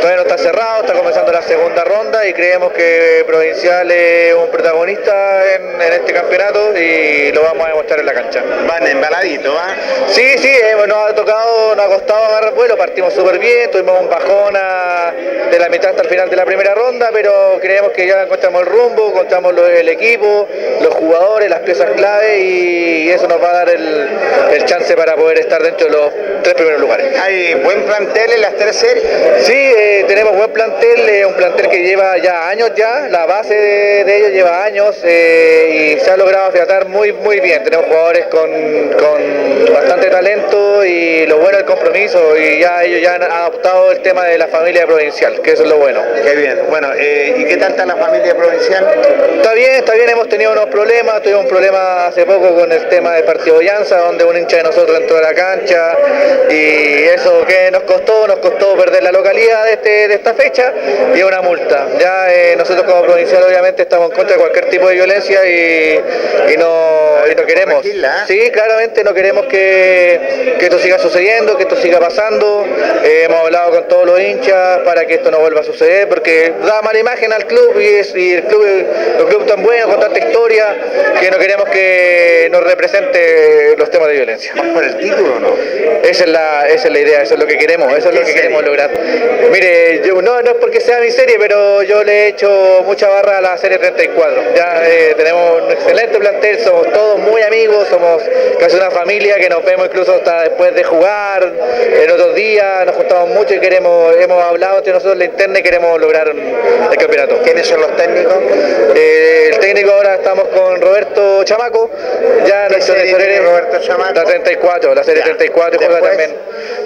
Todavía 0.00 0.16
no 0.16 0.22
está 0.22 0.38
cerrado, 0.38 0.82
está 0.82 0.94
comenzando 0.94 1.32
la 1.32 1.42
segunda 1.42 1.84
ronda 1.84 2.26
y 2.26 2.32
creemos 2.32 2.72
que 2.72 3.24
Provincial 3.26 3.90
es 3.90 4.34
un 4.34 4.50
protagonista 4.50 5.54
en, 5.54 5.80
en 5.80 5.92
este 5.92 6.12
campeonato 6.12 6.76
y 6.76 7.32
lo 7.32 7.42
vamos 7.42 7.66
a 7.66 7.70
demostrar 7.70 8.00
en 8.00 8.06
la 8.06 8.14
cancha. 8.14 8.37
Van 8.66 8.86
embaladitos, 8.86 9.54
¿ah? 9.58 9.74
Sí, 10.08 10.26
sí, 10.38 10.48
eh, 10.48 10.74
nos 10.86 11.10
ha 11.10 11.14
tocado, 11.14 11.74
nos 11.74 11.84
ha 11.84 11.88
costado 11.88 12.24
agarrar 12.24 12.54
vuelo, 12.54 12.76
partimos 12.76 13.12
súper 13.14 13.38
bien, 13.38 13.70
tuvimos 13.70 14.00
un 14.00 14.08
bajón 14.08 14.54
a- 14.56 15.12
de 15.50 15.58
la 15.58 15.68
mitad 15.68 15.90
hasta 15.90 16.02
el 16.02 16.08
final 16.08 16.28
de 16.30 16.36
la 16.36 16.44
primera 16.44 16.74
ronda, 16.74 17.10
pero 17.12 17.58
creemos 17.60 17.92
que 17.92 18.06
ya 18.06 18.22
encontramos 18.22 18.62
el 18.62 18.66
rumbo, 18.68 19.08
encontramos 19.08 19.54
lo- 19.54 19.66
el 19.66 19.88
equipo, 19.88 20.46
los 20.82 20.94
jugadores, 20.94 21.48
las 21.48 21.60
piezas 21.60 21.90
clave 21.96 22.38
y 22.40 23.08
eso 23.10 23.26
nos 23.28 23.42
va 23.42 23.50
a 23.50 23.54
dar 23.54 23.68
el, 23.70 24.08
el 24.52 24.64
chance 24.66 24.94
para 24.96 25.14
poder 25.16 25.38
estar 25.38 25.62
dentro 25.62 25.86
de 25.86 25.92
los 25.92 26.10
tres 26.42 26.54
primeros 26.54 26.80
lugares. 26.80 27.18
¿Hay 27.18 27.54
buen 27.54 27.82
plantel 27.84 28.32
en 28.32 28.40
las 28.42 28.54
tres 28.56 28.76
series? 28.76 29.04
Sí, 29.44 29.52
eh, 29.54 30.04
tenemos 30.06 30.36
buen 30.36 30.50
plantel, 30.52 31.08
eh, 31.08 31.26
un 31.26 31.34
plantel 31.34 31.68
que 31.68 31.82
lleva 31.82 32.16
ya 32.18 32.48
años 32.48 32.72
ya, 32.76 33.06
la 33.10 33.26
base 33.26 33.54
de, 33.54 34.04
de 34.04 34.16
ellos 34.18 34.30
lleva 34.32 34.64
años 34.64 34.96
eh, 35.04 35.94
y 35.96 36.00
se 36.04 36.10
ha 36.10 36.16
logrado 36.16 36.46
afiatar 36.46 36.86
muy 36.88 37.12
muy 37.12 37.40
bien. 37.40 37.62
Tenemos 37.64 37.86
jugadores 37.86 38.26
con, 38.28 38.50
con 38.98 39.74
bastante 39.74 40.08
talento 40.08 40.84
y 40.84 41.26
lo 41.26 41.38
bueno 41.38 41.58
el 41.58 41.64
compromiso 41.64 42.36
y 42.36 42.60
ya 42.60 42.84
ellos 42.84 43.02
ya 43.02 43.14
han 43.14 43.22
adoptado 43.22 43.92
el 43.92 44.00
tema 44.00 44.24
de 44.24 44.38
la 44.38 44.48
familia 44.48 44.86
provincial, 44.86 45.40
que 45.40 45.52
eso 45.52 45.64
es 45.64 45.68
lo 45.68 45.76
bueno. 45.76 46.00
Qué 46.24 46.34
bien. 46.34 46.60
Bueno, 46.68 46.88
eh, 46.96 47.34
¿y 47.38 47.44
qué 47.44 47.56
tal 47.56 47.72
está 47.72 47.86
la 47.86 47.96
familia 47.96 48.36
provincial? 48.36 48.86
Está 49.36 49.52
bien, 49.54 49.74
está 49.74 49.94
bien, 49.94 50.08
hemos 50.10 50.28
tenido 50.28 50.52
unos 50.52 50.66
problemas, 50.66 51.22
tuvimos 51.22 51.42
un 51.42 51.48
problema 51.48 52.06
hace 52.06 52.24
poco 52.26 52.54
con 52.54 52.70
el 52.70 52.88
tema 52.88 53.14
del 53.14 53.24
partido 53.24 53.60
Llanza, 53.60 53.98
donde 53.98 54.24
un 54.24 54.36
hincha 54.36 54.58
de 54.58 54.62
nosotros 54.64 54.98
entró 54.98 55.18
a 55.18 55.22
la 55.22 55.34
cancha 55.34 55.96
y 56.50 57.04
eso 57.04 57.44
que 57.46 57.70
nos 57.70 57.82
costó, 57.82 58.26
nos 58.26 58.38
costó 58.38 58.76
perder 58.76 59.02
la 59.02 59.12
localidad 59.12 59.64
de, 59.64 59.72
este, 59.72 60.08
de 60.08 60.14
esta 60.14 60.34
fecha 60.34 60.72
y 61.14 61.22
una 61.22 61.40
multa. 61.40 61.86
Ya 61.98 62.32
eh, 62.32 62.54
nosotros 62.56 62.84
como 62.86 63.02
provincial 63.02 63.42
obviamente 63.42 63.82
estamos 63.82 64.10
en 64.10 64.16
contra 64.16 64.36
de 64.36 64.40
cualquier 64.40 64.66
tipo 64.66 64.88
de 64.88 64.94
violencia 64.94 65.44
y, 65.46 66.00
y 66.52 66.56
no, 66.56 67.18
y 67.30 67.34
no 67.34 67.46
queremos. 67.46 67.84
Sí, 68.26 68.50
claramente 68.50 69.04
no 69.04 69.14
queremos 69.14 69.46
que, 69.46 70.56
que 70.58 70.64
esto 70.66 70.78
siga 70.78 70.98
sucediendo, 70.98 71.56
que 71.56 71.64
esto 71.64 71.76
siga 71.76 71.98
pasando. 71.98 72.66
Eh, 73.04 73.24
hemos 73.24 73.40
hablado 73.40 73.70
con 73.72 73.88
todos 73.88 74.06
los 74.06 74.20
hinchas 74.20 74.80
para 74.84 75.06
que 75.06 75.14
esto 75.14 75.30
no 75.30 75.38
vuelva 75.38 75.60
a 75.60 75.64
suceder, 75.64 76.08
porque 76.08 76.52
da 76.64 76.82
mala 76.82 76.98
imagen 76.98 77.32
al 77.32 77.46
club 77.46 77.78
y, 77.80 77.86
es, 77.86 78.14
y 78.14 78.34
el 78.34 78.44
club, 78.44 78.64
el 78.64 79.24
club 79.26 79.46
tan 79.46 79.62
bueno, 79.62 79.88
con 79.88 80.00
tanta 80.00 80.18
historia, 80.18 80.76
que 81.20 81.30
no 81.30 81.38
queremos 81.38 81.68
que 81.70 82.48
nos 82.50 82.62
represente 82.62 83.74
los 83.76 83.90
temas 83.90 84.08
de 84.08 84.14
violencia. 84.14 84.52
¿Por 84.54 84.84
el 84.84 84.96
título 84.98 85.36
o 85.36 85.40
no? 85.40 85.54
Esa 86.02 86.24
es 86.24 86.30
la, 86.30 86.68
esa 86.68 86.88
es 86.88 86.92
la 86.92 86.98
idea, 87.00 87.22
eso 87.22 87.34
es 87.34 87.40
lo 87.40 87.46
que 87.46 87.58
queremos, 87.58 87.92
eso 87.92 88.08
es 88.08 88.14
lo 88.14 88.24
que 88.24 88.34
queremos 88.34 88.64
lograr. 88.64 88.90
Mire, 89.50 90.02
yo, 90.04 90.20
no, 90.22 90.40
no 90.42 90.50
es 90.50 90.56
porque 90.56 90.80
sea 90.80 91.00
mi 91.00 91.10
serie, 91.10 91.36
pero 91.38 91.82
yo 91.82 92.04
le 92.04 92.12
he 92.12 92.28
hecho 92.28 92.82
mucha 92.84 93.08
barra 93.08 93.38
a 93.38 93.40
la 93.40 93.58
serie 93.58 93.78
34. 93.78 94.54
Ya 94.54 94.82
eh, 94.88 95.14
tenemos 95.16 95.62
un 95.62 95.70
excelente 95.72 96.18
plantel, 96.18 96.58
somos 96.60 96.92
todos 96.92 97.18
muy 97.18 97.42
amigos, 97.42 97.88
somos 97.88 97.97
casi 98.58 98.76
una 98.76 98.90
familia 98.90 99.36
que 99.36 99.48
nos 99.48 99.64
vemos 99.64 99.86
incluso 99.86 100.14
hasta 100.14 100.42
después 100.42 100.74
de 100.74 100.84
jugar, 100.84 101.52
en 102.02 102.10
otros 102.10 102.34
días 102.34 102.86
nos 102.86 102.96
juntamos 102.96 103.30
mucho 103.30 103.54
y 103.54 103.60
queremos, 103.60 104.14
hemos 104.16 104.42
hablado 104.42 104.78
entre 104.78 104.92
nosotros 104.92 105.18
la 105.18 105.24
interna 105.24 105.58
y 105.58 105.62
queremos 105.62 106.00
lograr 106.00 106.28
el 106.28 106.96
campeonato. 106.96 107.40
¿Quiénes 107.42 107.66
son 107.66 107.80
los 107.80 107.96
técnicos? 107.96 108.34
Eh, 108.94 109.50
el 109.52 109.58
técnico 109.58 109.92
ahora 109.92 110.16
estamos 110.16 110.48
con 110.48 110.80
Roberto 110.80 111.27
Chamaco, 111.48 111.90
ya 112.46 112.68
nuestro 112.68 112.94
tesorero 112.94 113.44
Roberto 113.50 113.78
Chamaco? 113.80 114.12
La 114.14 114.24
34, 114.24 114.94
la 114.94 115.02
serie 115.02 115.20
Ya. 115.20 115.24
34 115.24 115.78
juega 115.82 116.00
también. 116.08 116.36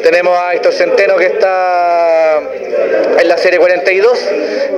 Tenemos 0.05 0.39
a 0.39 0.55
Héctor 0.55 0.73
Centeno 0.73 1.17
que 1.17 1.27
está 1.27 2.41
en 3.19 3.29
la 3.29 3.37
serie 3.39 3.59
42 3.59 4.19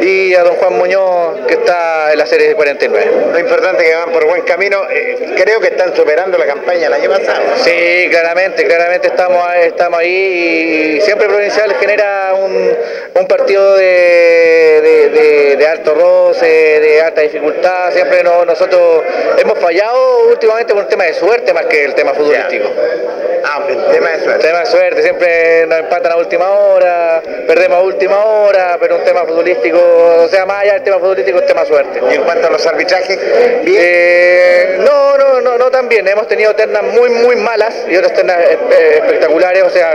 y 0.00 0.34
a 0.34 0.42
don 0.42 0.56
Juan 0.56 0.72
Muñoz 0.78 1.46
que 1.46 1.54
está 1.54 2.12
en 2.12 2.18
la 2.18 2.26
serie 2.26 2.54
49. 2.54 3.10
Lo 3.32 3.38
importante 3.38 3.82
es 3.84 3.90
que 3.90 3.94
van 3.96 4.10
por 4.10 4.26
buen 4.26 4.42
camino. 4.42 4.82
Eh, 4.90 5.34
creo 5.36 5.60
que 5.60 5.68
están 5.68 5.94
superando 5.94 6.38
la 6.38 6.46
campaña 6.46 6.86
el 6.86 6.92
año 6.94 7.10
pasado. 7.10 7.42
Sí, 7.62 8.06
claramente, 8.10 8.64
claramente 8.64 9.08
estamos, 9.08 9.42
estamos 9.62 10.00
ahí 10.00 10.96
y 10.96 11.00
siempre 11.02 11.26
Provincial 11.28 11.74
genera 11.80 12.32
un, 12.34 12.76
un 13.14 13.26
partido 13.26 13.76
de, 13.76 14.80
de- 14.82 15.08
de- 15.10 15.56
de 15.56 15.66
alto 15.66 15.94
roce, 15.94 16.46
de 16.46 17.02
alta 17.02 17.20
dificultad. 17.22 17.92
Siempre 17.92 18.22
no- 18.22 18.44
nosotros 18.44 19.02
hemos 19.38 19.58
fallado 19.58 19.73
últimamente 20.28 20.72
por 20.72 20.84
un 20.84 20.88
tema 20.88 21.04
de 21.04 21.14
suerte 21.14 21.52
más 21.52 21.66
que 21.66 21.84
el 21.84 21.94
tema 21.94 22.12
futbolístico. 22.14 22.68
Ah, 23.46 23.62
el 23.68 23.76
tema 23.92 24.10
de 24.10 24.20
suerte. 24.24 24.46
Tema 24.46 24.60
de 24.60 24.66
suerte, 24.66 25.02
siempre 25.02 25.66
nos 25.66 25.78
empatan 25.80 26.12
a 26.12 26.16
última 26.16 26.50
hora, 26.50 27.22
perdemos 27.46 27.78
a 27.78 27.82
última 27.82 28.24
hora, 28.24 28.76
pero 28.80 28.96
un 28.96 29.04
tema 29.04 29.24
futbolístico, 29.26 29.78
o 30.24 30.28
sea, 30.28 30.46
más 30.46 30.62
allá 30.62 30.74
del 30.74 30.82
tema 30.82 30.98
futbolístico, 30.98 31.38
es 31.38 31.46
tema 31.46 31.64
suerte. 31.66 32.00
Y 32.10 32.14
en 32.14 32.22
cuanto 32.22 32.46
a 32.46 32.50
los 32.50 32.66
arbitrajes, 32.66 33.18
bien. 33.64 33.78
Eh, 33.82 34.76
no, 34.80 35.16
no, 35.18 35.40
no, 35.42 35.58
no 35.58 35.70
tan 35.70 35.88
bien. 35.88 36.08
Hemos 36.08 36.26
tenido 36.26 36.54
ternas 36.54 36.82
muy, 36.84 37.10
muy 37.10 37.36
malas 37.36 37.74
y 37.88 37.96
otras 37.96 38.14
ternas 38.14 38.38
eh, 38.40 38.58
espectaculares, 38.96 39.62
o 39.62 39.70
sea, 39.70 39.94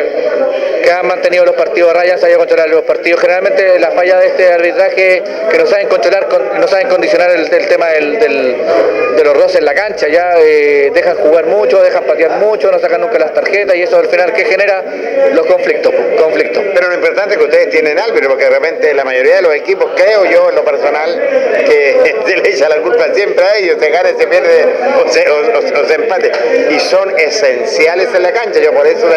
que 0.83 0.91
han 0.91 1.07
mantenido 1.07 1.43
los 1.45 1.55
partidos 1.55 1.89
a 1.91 1.93
raya, 1.95 2.13
han 2.13 2.19
sabido 2.19 2.37
controlar 2.39 2.69
los 2.69 2.83
partidos. 2.83 3.19
Generalmente 3.19 3.79
la 3.79 3.91
falla 3.91 4.19
de 4.19 4.27
este 4.27 4.51
arbitraje 4.53 5.23
que 5.49 5.57
no 5.57 5.65
saben 5.65 5.87
controlar, 5.87 6.27
con- 6.27 6.59
no 6.59 6.67
saben 6.67 6.87
condicionar 6.87 7.31
el, 7.31 7.51
el 7.51 7.67
tema 7.67 7.87
del, 7.89 8.19
del- 8.19 8.57
de 9.17 9.23
los 9.25 9.35
roces 9.35 9.57
en 9.57 9.65
la 9.65 9.73
cancha, 9.73 10.07
ya 10.07 10.35
eh, 10.37 10.91
dejan 10.93 11.17
jugar 11.17 11.45
mucho, 11.47 11.81
dejan 11.81 12.03
patear 12.05 12.31
mucho, 12.31 12.71
no 12.71 12.79
sacan 12.79 13.01
nunca 13.01 13.19
las 13.19 13.33
tarjetas 13.41 13.75
y 13.75 13.83
eso 13.83 13.97
al 13.97 14.07
final 14.07 14.33
que 14.33 14.45
genera 14.45 14.83
los 15.33 15.45
conflictos, 15.45 15.93
conflictos. 16.19 16.63
Pero 16.73 16.87
lo 16.89 16.93
importante 16.95 17.31
es 17.33 17.37
que 17.37 17.43
ustedes 17.45 17.69
tienen 17.69 17.97
árbitro, 17.99 18.29
porque 18.29 18.45
de 18.45 18.49
repente 18.51 18.93
la 18.93 19.03
mayoría 19.05 19.37
de 19.37 19.41
los 19.41 19.53
equipos, 19.55 19.91
creo 19.95 20.25
yo 20.25 20.49
en 20.49 20.55
lo 20.55 20.63
personal, 20.63 21.09
que 21.65 22.15
se 22.25 22.37
le 22.37 22.49
echa 22.49 22.69
la 22.69 22.77
culpa 22.77 23.05
siempre 23.13 23.43
a 23.45 23.55
ellos, 23.57 23.77
se 23.79 23.89
gana, 23.89 24.09
se 24.17 24.27
pierde 24.27 24.65
o 25.03 25.09
se, 25.09 25.29
o- 25.29 25.35
o- 25.35 25.81
o 25.81 25.85
se 25.87 25.93
empate. 25.95 26.31
Y 26.71 26.79
son 26.79 27.17
esenciales 27.19 28.09
en 28.13 28.23
la 28.23 28.31
cancha, 28.31 28.59
yo 28.59 28.73
por 28.73 28.85
eso 28.87 29.07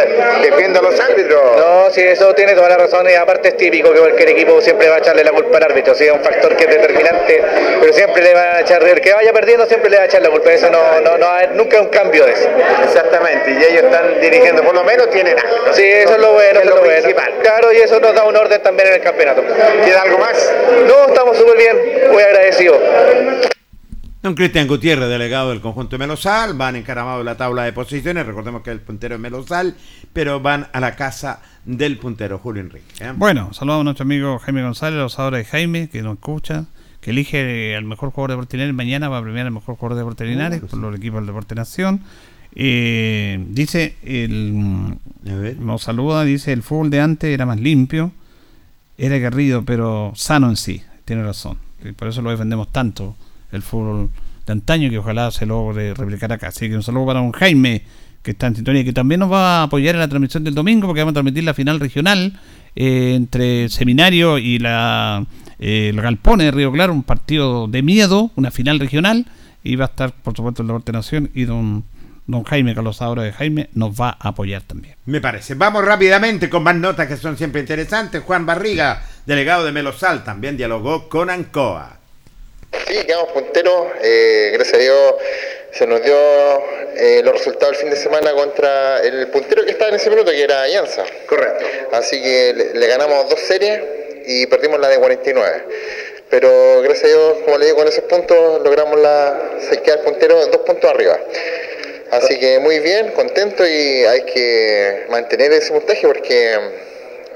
defiendo 0.42 0.80
a 0.80 0.82
los 0.82 0.98
árbitros. 1.00 1.40
No, 1.56 1.90
sí, 1.90 2.00
eso 2.02 2.34
tiene 2.34 2.54
toda 2.54 2.68
la 2.68 2.76
razón 2.78 3.08
y 3.08 3.14
aparte 3.14 3.48
es 3.48 3.56
típico 3.56 3.92
que 3.92 3.98
cualquier 4.00 4.30
equipo 4.30 4.60
siempre 4.60 4.88
va 4.88 4.96
a 4.96 4.98
echarle 4.98 5.24
la 5.24 5.32
culpa 5.32 5.58
al 5.58 5.64
árbitro, 5.64 5.94
sí, 5.94 6.04
es 6.04 6.12
un 6.12 6.20
factor 6.22 6.56
que 6.56 6.64
es 6.64 6.70
determinante, 6.70 7.42
pero 7.80 7.92
siempre 7.92 8.22
le 8.22 8.34
va 8.34 8.56
a 8.56 8.60
echar, 8.60 8.82
el 8.82 9.00
que 9.00 9.12
vaya 9.12 9.32
perdiendo 9.32 9.66
siempre 9.66 9.90
le 9.90 9.96
va 9.96 10.02
a 10.04 10.06
echar 10.06 10.22
la 10.22 10.30
culpa, 10.30 10.52
eso 10.52 10.70
no, 10.70 11.00
no, 11.00 11.18
no 11.18 11.28
nunca 11.54 11.80
un 11.80 11.88
cambio 11.88 12.24
de 12.26 12.32
eso. 12.32 12.48
Exactamente, 12.84 13.50
y 13.50 13.56
ellos 13.72 13.84
están 13.84 14.11
dirigiendo, 14.20 14.62
por 14.62 14.74
lo 14.74 14.84
menos 14.84 15.10
tienen 15.10 15.36
algo. 15.38 15.72
Sí, 15.72 15.82
eso 15.82 16.14
es 16.14 16.20
lo 16.20 16.32
bueno, 16.32 16.60
Es 16.60 16.66
lo 16.66 16.76
bueno. 16.80 16.92
principal. 16.92 17.32
Claro, 17.42 17.72
y 17.72 17.76
eso 17.76 18.00
nos 18.00 18.14
da 18.14 18.24
un 18.24 18.36
orden 18.36 18.62
también 18.62 18.88
en 18.88 18.94
el 18.94 19.00
campeonato. 19.00 19.42
¿Queda 19.84 20.02
algo 20.02 20.18
más? 20.18 20.52
No, 20.86 21.08
estamos 21.08 21.36
súper 21.36 21.56
bien, 21.56 22.12
muy 22.12 22.22
agradecidos. 22.22 22.78
Don 24.22 24.36
Cristian 24.36 24.68
Gutiérrez, 24.68 25.08
delegado 25.08 25.50
del 25.50 25.60
conjunto 25.60 25.96
de 25.96 25.98
Melosal, 25.98 26.54
van 26.54 26.76
encaramados 26.76 27.20
en 27.20 27.26
la 27.26 27.36
tabla 27.36 27.64
de 27.64 27.72
posiciones. 27.72 28.24
Recordemos 28.24 28.62
que 28.62 28.70
el 28.70 28.80
puntero 28.80 29.16
es 29.16 29.20
Melosal, 29.20 29.74
pero 30.12 30.38
van 30.38 30.68
a 30.72 30.78
la 30.78 30.94
casa 30.94 31.40
del 31.64 31.98
puntero 31.98 32.38
Julio 32.38 32.62
Enrique. 32.62 32.86
¿eh? 33.00 33.12
Bueno, 33.16 33.52
saludamos 33.52 33.80
a 33.80 33.84
nuestro 33.84 34.04
amigo 34.04 34.38
Jaime 34.38 34.62
González, 34.62 34.98
los 35.00 35.18
ahora 35.18 35.38
de 35.38 35.44
Jaime, 35.44 35.88
que 35.90 36.02
nos 36.02 36.14
escucha, 36.14 36.66
que 37.00 37.10
elige 37.10 37.74
al 37.74 37.82
mejor 37.84 38.10
jugador 38.12 38.30
de 38.30 38.34
Deportes 38.36 38.54
Linares. 38.58 38.74
Mañana 38.76 39.08
va 39.08 39.18
a 39.18 39.22
premiar 39.22 39.46
al 39.46 39.52
mejor 39.52 39.74
jugador 39.74 39.96
de 39.96 40.00
Deportes 40.02 40.28
Linares 40.28 40.60
por 40.60 40.78
los 40.78 40.96
equipos 40.96 41.18
del 41.18 41.26
Deporte 41.26 41.56
Nación. 41.56 42.02
Eh, 42.54 43.44
dice, 43.48 43.96
el, 44.02 44.96
A 45.28 45.34
ver. 45.34 45.58
nos 45.58 45.82
saluda, 45.82 46.24
dice, 46.24 46.52
el 46.52 46.62
fútbol 46.62 46.90
de 46.90 47.00
antes 47.00 47.30
era 47.30 47.46
más 47.46 47.60
limpio, 47.60 48.12
era 48.98 49.16
aguerrido, 49.16 49.64
pero 49.64 50.12
sano 50.14 50.48
en 50.48 50.56
sí. 50.56 50.82
Tiene 51.04 51.24
razón. 51.24 51.58
Y 51.84 51.92
por 51.92 52.08
eso 52.08 52.22
lo 52.22 52.30
defendemos 52.30 52.70
tanto, 52.70 53.16
el 53.50 53.62
fútbol 53.62 54.10
de 54.46 54.52
antaño, 54.52 54.90
que 54.90 54.98
ojalá 54.98 55.30
se 55.30 55.46
logre 55.46 55.94
replicar 55.94 56.32
acá. 56.32 56.48
Así 56.48 56.68
que 56.68 56.76
un 56.76 56.82
saludo 56.82 57.06
para 57.06 57.20
un 57.20 57.32
Jaime, 57.32 57.82
que 58.22 58.32
está 58.32 58.46
en 58.46 58.56
sintonía, 58.56 58.84
que 58.84 58.92
también 58.92 59.20
nos 59.20 59.32
va 59.32 59.60
a 59.60 59.62
apoyar 59.64 59.94
en 59.94 60.00
la 60.00 60.08
transmisión 60.08 60.44
del 60.44 60.54
domingo, 60.54 60.86
porque 60.86 61.00
vamos 61.00 61.12
a 61.12 61.14
transmitir 61.14 61.44
la 61.44 61.54
final 61.54 61.80
regional 61.80 62.38
eh, 62.76 63.14
entre 63.16 63.68
Seminario 63.68 64.38
y 64.38 64.58
la 64.58 65.26
eh, 65.58 65.90
el 65.90 66.00
Galpone 66.00 66.44
de 66.44 66.50
Río 66.50 66.72
Claro, 66.72 66.92
un 66.92 67.02
partido 67.04 67.68
de 67.68 67.82
miedo, 67.82 68.30
una 68.36 68.50
final 68.50 68.80
regional, 68.80 69.26
y 69.62 69.76
va 69.76 69.86
a 69.86 69.88
estar, 69.88 70.12
por 70.12 70.36
supuesto, 70.36 70.62
el 70.62 70.68
Deporte 70.68 70.92
Nación, 70.92 71.30
y 71.34 71.44
don, 71.44 71.84
don 72.26 72.44
Jaime, 72.44 72.74
Carlos 72.74 73.02
Ahora 73.02 73.22
de 73.22 73.32
Jaime, 73.32 73.68
nos 73.74 73.92
va 73.92 74.16
a 74.20 74.28
apoyar 74.28 74.62
también. 74.62 74.96
Me 75.06 75.20
parece. 75.20 75.54
Vamos 75.54 75.84
rápidamente 75.84 76.48
con 76.48 76.62
más 76.62 76.76
notas 76.76 77.08
que 77.08 77.16
son 77.16 77.36
siempre 77.36 77.60
interesantes. 77.60 78.22
Juan 78.22 78.46
Barriga, 78.46 79.02
delegado 79.26 79.64
de 79.64 79.72
Melosal, 79.72 80.24
también 80.24 80.56
dialogó 80.56 81.08
con 81.08 81.30
Ancoa. 81.30 81.98
Sí, 82.88 82.94
quedamos 83.06 83.32
punteros. 83.32 83.88
eh, 84.02 84.50
gracias 84.54 84.74
a 84.78 84.82
Dios 84.82 85.14
se 85.72 85.86
nos 85.86 86.02
dio 86.02 86.14
eh, 86.96 87.22
los 87.24 87.32
resultados 87.32 87.74
el 87.76 87.80
fin 87.80 87.90
de 87.90 87.96
semana 87.96 88.32
contra 88.32 89.00
el 89.00 89.28
puntero 89.28 89.64
que 89.64 89.70
estaba 89.70 89.88
en 89.88 89.96
ese 89.96 90.10
minuto, 90.10 90.30
que 90.30 90.42
era 90.42 90.62
Alianza. 90.62 91.02
Correcto. 91.26 91.64
Así 91.92 92.22
que 92.22 92.52
le, 92.54 92.74
le 92.74 92.86
ganamos 92.86 93.28
dos 93.30 93.40
series 93.40 93.80
y 94.26 94.46
perdimos 94.46 94.78
la 94.80 94.88
de 94.88 94.98
49. 94.98 95.64
Pero 96.28 96.80
gracias 96.82 97.04
a 97.04 97.08
Dios, 97.08 97.36
como 97.44 97.58
le 97.58 97.66
digo, 97.66 97.78
con 97.78 97.88
esos 97.88 98.04
puntos 98.04 98.62
logramos 98.62 98.98
la, 99.00 99.38
se 99.68 99.82
queda 99.82 99.96
el 99.96 100.00
puntero 100.00 100.46
dos 100.46 100.58
puntos 100.58 100.90
arriba. 100.90 101.18
Así 102.12 102.38
que 102.38 102.58
muy 102.58 102.78
bien, 102.80 103.12
contento 103.12 103.66
y 103.66 104.04
hay 104.04 104.22
que 104.26 105.06
mantener 105.08 105.50
ese 105.50 105.72
puntaje 105.72 106.06
porque 106.06 106.58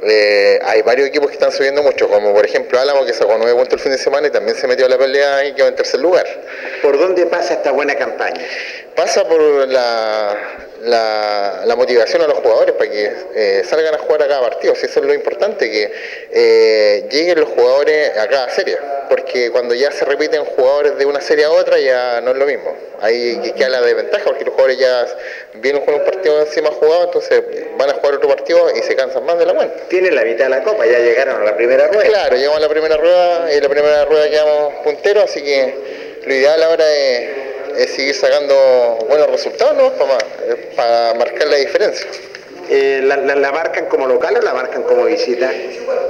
eh, 0.03 0.59
hay 0.62 0.83
varios 0.83 1.09
equipos 1.09 1.29
que 1.29 1.33
están 1.33 1.51
subiendo 1.51 1.83
mucho, 1.83 2.07
como 2.11 2.35
por 2.35 2.45
ejemplo 2.45 2.79
Álamo 2.79 3.07
que 3.07 3.14
sacó 3.14 3.37
nueve 3.39 3.55
puntos 3.55 3.72
el 3.72 3.81
fin 3.81 3.93
de 3.93 3.97
semana 3.97 4.27
y 4.27 4.31
también 4.31 4.55
se 4.55 4.66
metió 4.66 4.85
a 4.85 4.91
la 4.91 4.99
pelea 4.99 5.47
y 5.47 5.55
quedó 5.55 5.68
en 5.68 5.77
tercer 5.77 6.01
lugar. 6.01 6.27
¿Por 6.83 6.99
dónde 6.99 7.24
pasa 7.24 7.55
esta 7.55 7.70
buena 7.70 7.95
campaña? 7.95 8.39
Pasa 8.95 9.27
por 9.27 9.41
la, 9.66 10.37
la, 10.87 11.62
la 11.64 11.76
motivación 11.76 12.22
a 12.22 12.26
los 12.26 12.39
jugadores 12.39 12.74
para 12.74 12.91
que 12.91 13.12
eh, 13.34 13.62
salgan 13.68 13.95
a 13.95 13.99
jugar 13.99 14.22
a 14.22 14.28
cada 14.28 14.41
partido, 14.41 14.74
si 14.74 14.87
eso 14.87 15.01
es 15.01 15.07
lo 15.07 15.14
importante, 15.14 15.70
que 15.70 15.93
eh, 16.30 17.09
lleguen 17.11 17.41
los 17.41 17.51
jugadores 17.51 18.16
a 18.16 18.28
cada 18.28 18.49
serie, 18.51 18.78
porque 19.09 19.51
cuando 19.51 19.74
ya 19.74 19.91
se 19.91 20.05
repiten 20.05 20.45
jugadores 20.45 20.97
de 20.97 21.05
una 21.05 21.20
serie 21.20 21.45
a 21.45 21.51
otra 21.51 21.78
ya 21.78 22.20
no 22.20 22.30
es 22.30 22.37
lo 22.37 22.47
mismo, 22.47 22.74
ahí 23.01 23.41
que 23.43 23.53
queda 23.53 23.68
la 23.68 23.82
desventaja 23.82 24.24
porque 24.24 24.45
los 24.45 24.55
jugadores 24.55 24.78
ya 24.78 25.07
vienen 25.55 25.84
con 25.84 25.95
un 25.95 26.05
partido 26.05 26.41
encima 26.41 26.70
jugado, 26.70 27.05
entonces 27.05 27.43
van 27.76 27.91
a 27.91 27.95
jugar 27.95 28.14
otro 28.14 28.28
partido 28.28 28.70
y 28.74 28.82
se 28.82 28.95
cansan 28.95 29.24
más 29.26 29.39
de 29.39 29.47
la 29.47 29.55
cuenta. 29.55 29.89
Tienen 29.89 30.14
la 30.14 30.22
mitad 30.22 30.45
de 30.45 30.51
la 30.51 30.62
copa, 30.62 30.87
ya 30.87 30.99
llegaron 30.99 31.43
a 31.43 31.45
la 31.45 31.57
primera 31.57 31.89
rueda. 31.89 32.05
Claro, 32.05 32.37
llegamos 32.37 32.59
a 32.59 32.61
la 32.61 32.68
primera 32.68 32.97
rueda 32.97 33.53
y 33.53 33.57
en 33.57 33.62
la 33.62 33.68
primera 33.68 34.05
rueda 34.05 34.30
quedamos 34.30 34.74
punteros, 34.84 35.24
así 35.24 35.43
que 35.43 36.20
lo 36.24 36.34
ideal 36.34 36.62
ahora 36.62 36.84
es, 36.95 37.45
es 37.79 37.91
seguir 37.95 38.14
sacando 38.14 38.99
buenos 39.09 39.31
resultados 39.31 39.77
¿no? 39.77 39.93
para, 39.93 40.18
para 40.77 41.14
marcar 41.14 41.49
la 41.49 41.57
diferencia. 41.57 42.07
Eh, 42.68 43.01
la, 43.05 43.16
la- 43.18 43.37
la 43.37 43.53
marcan 43.53 43.87
como 43.87 44.07
local 44.09 44.37
o 44.39 44.43
la 44.43 44.53
marcan 44.53 44.83
como 44.83 45.05
visita? 45.05 45.53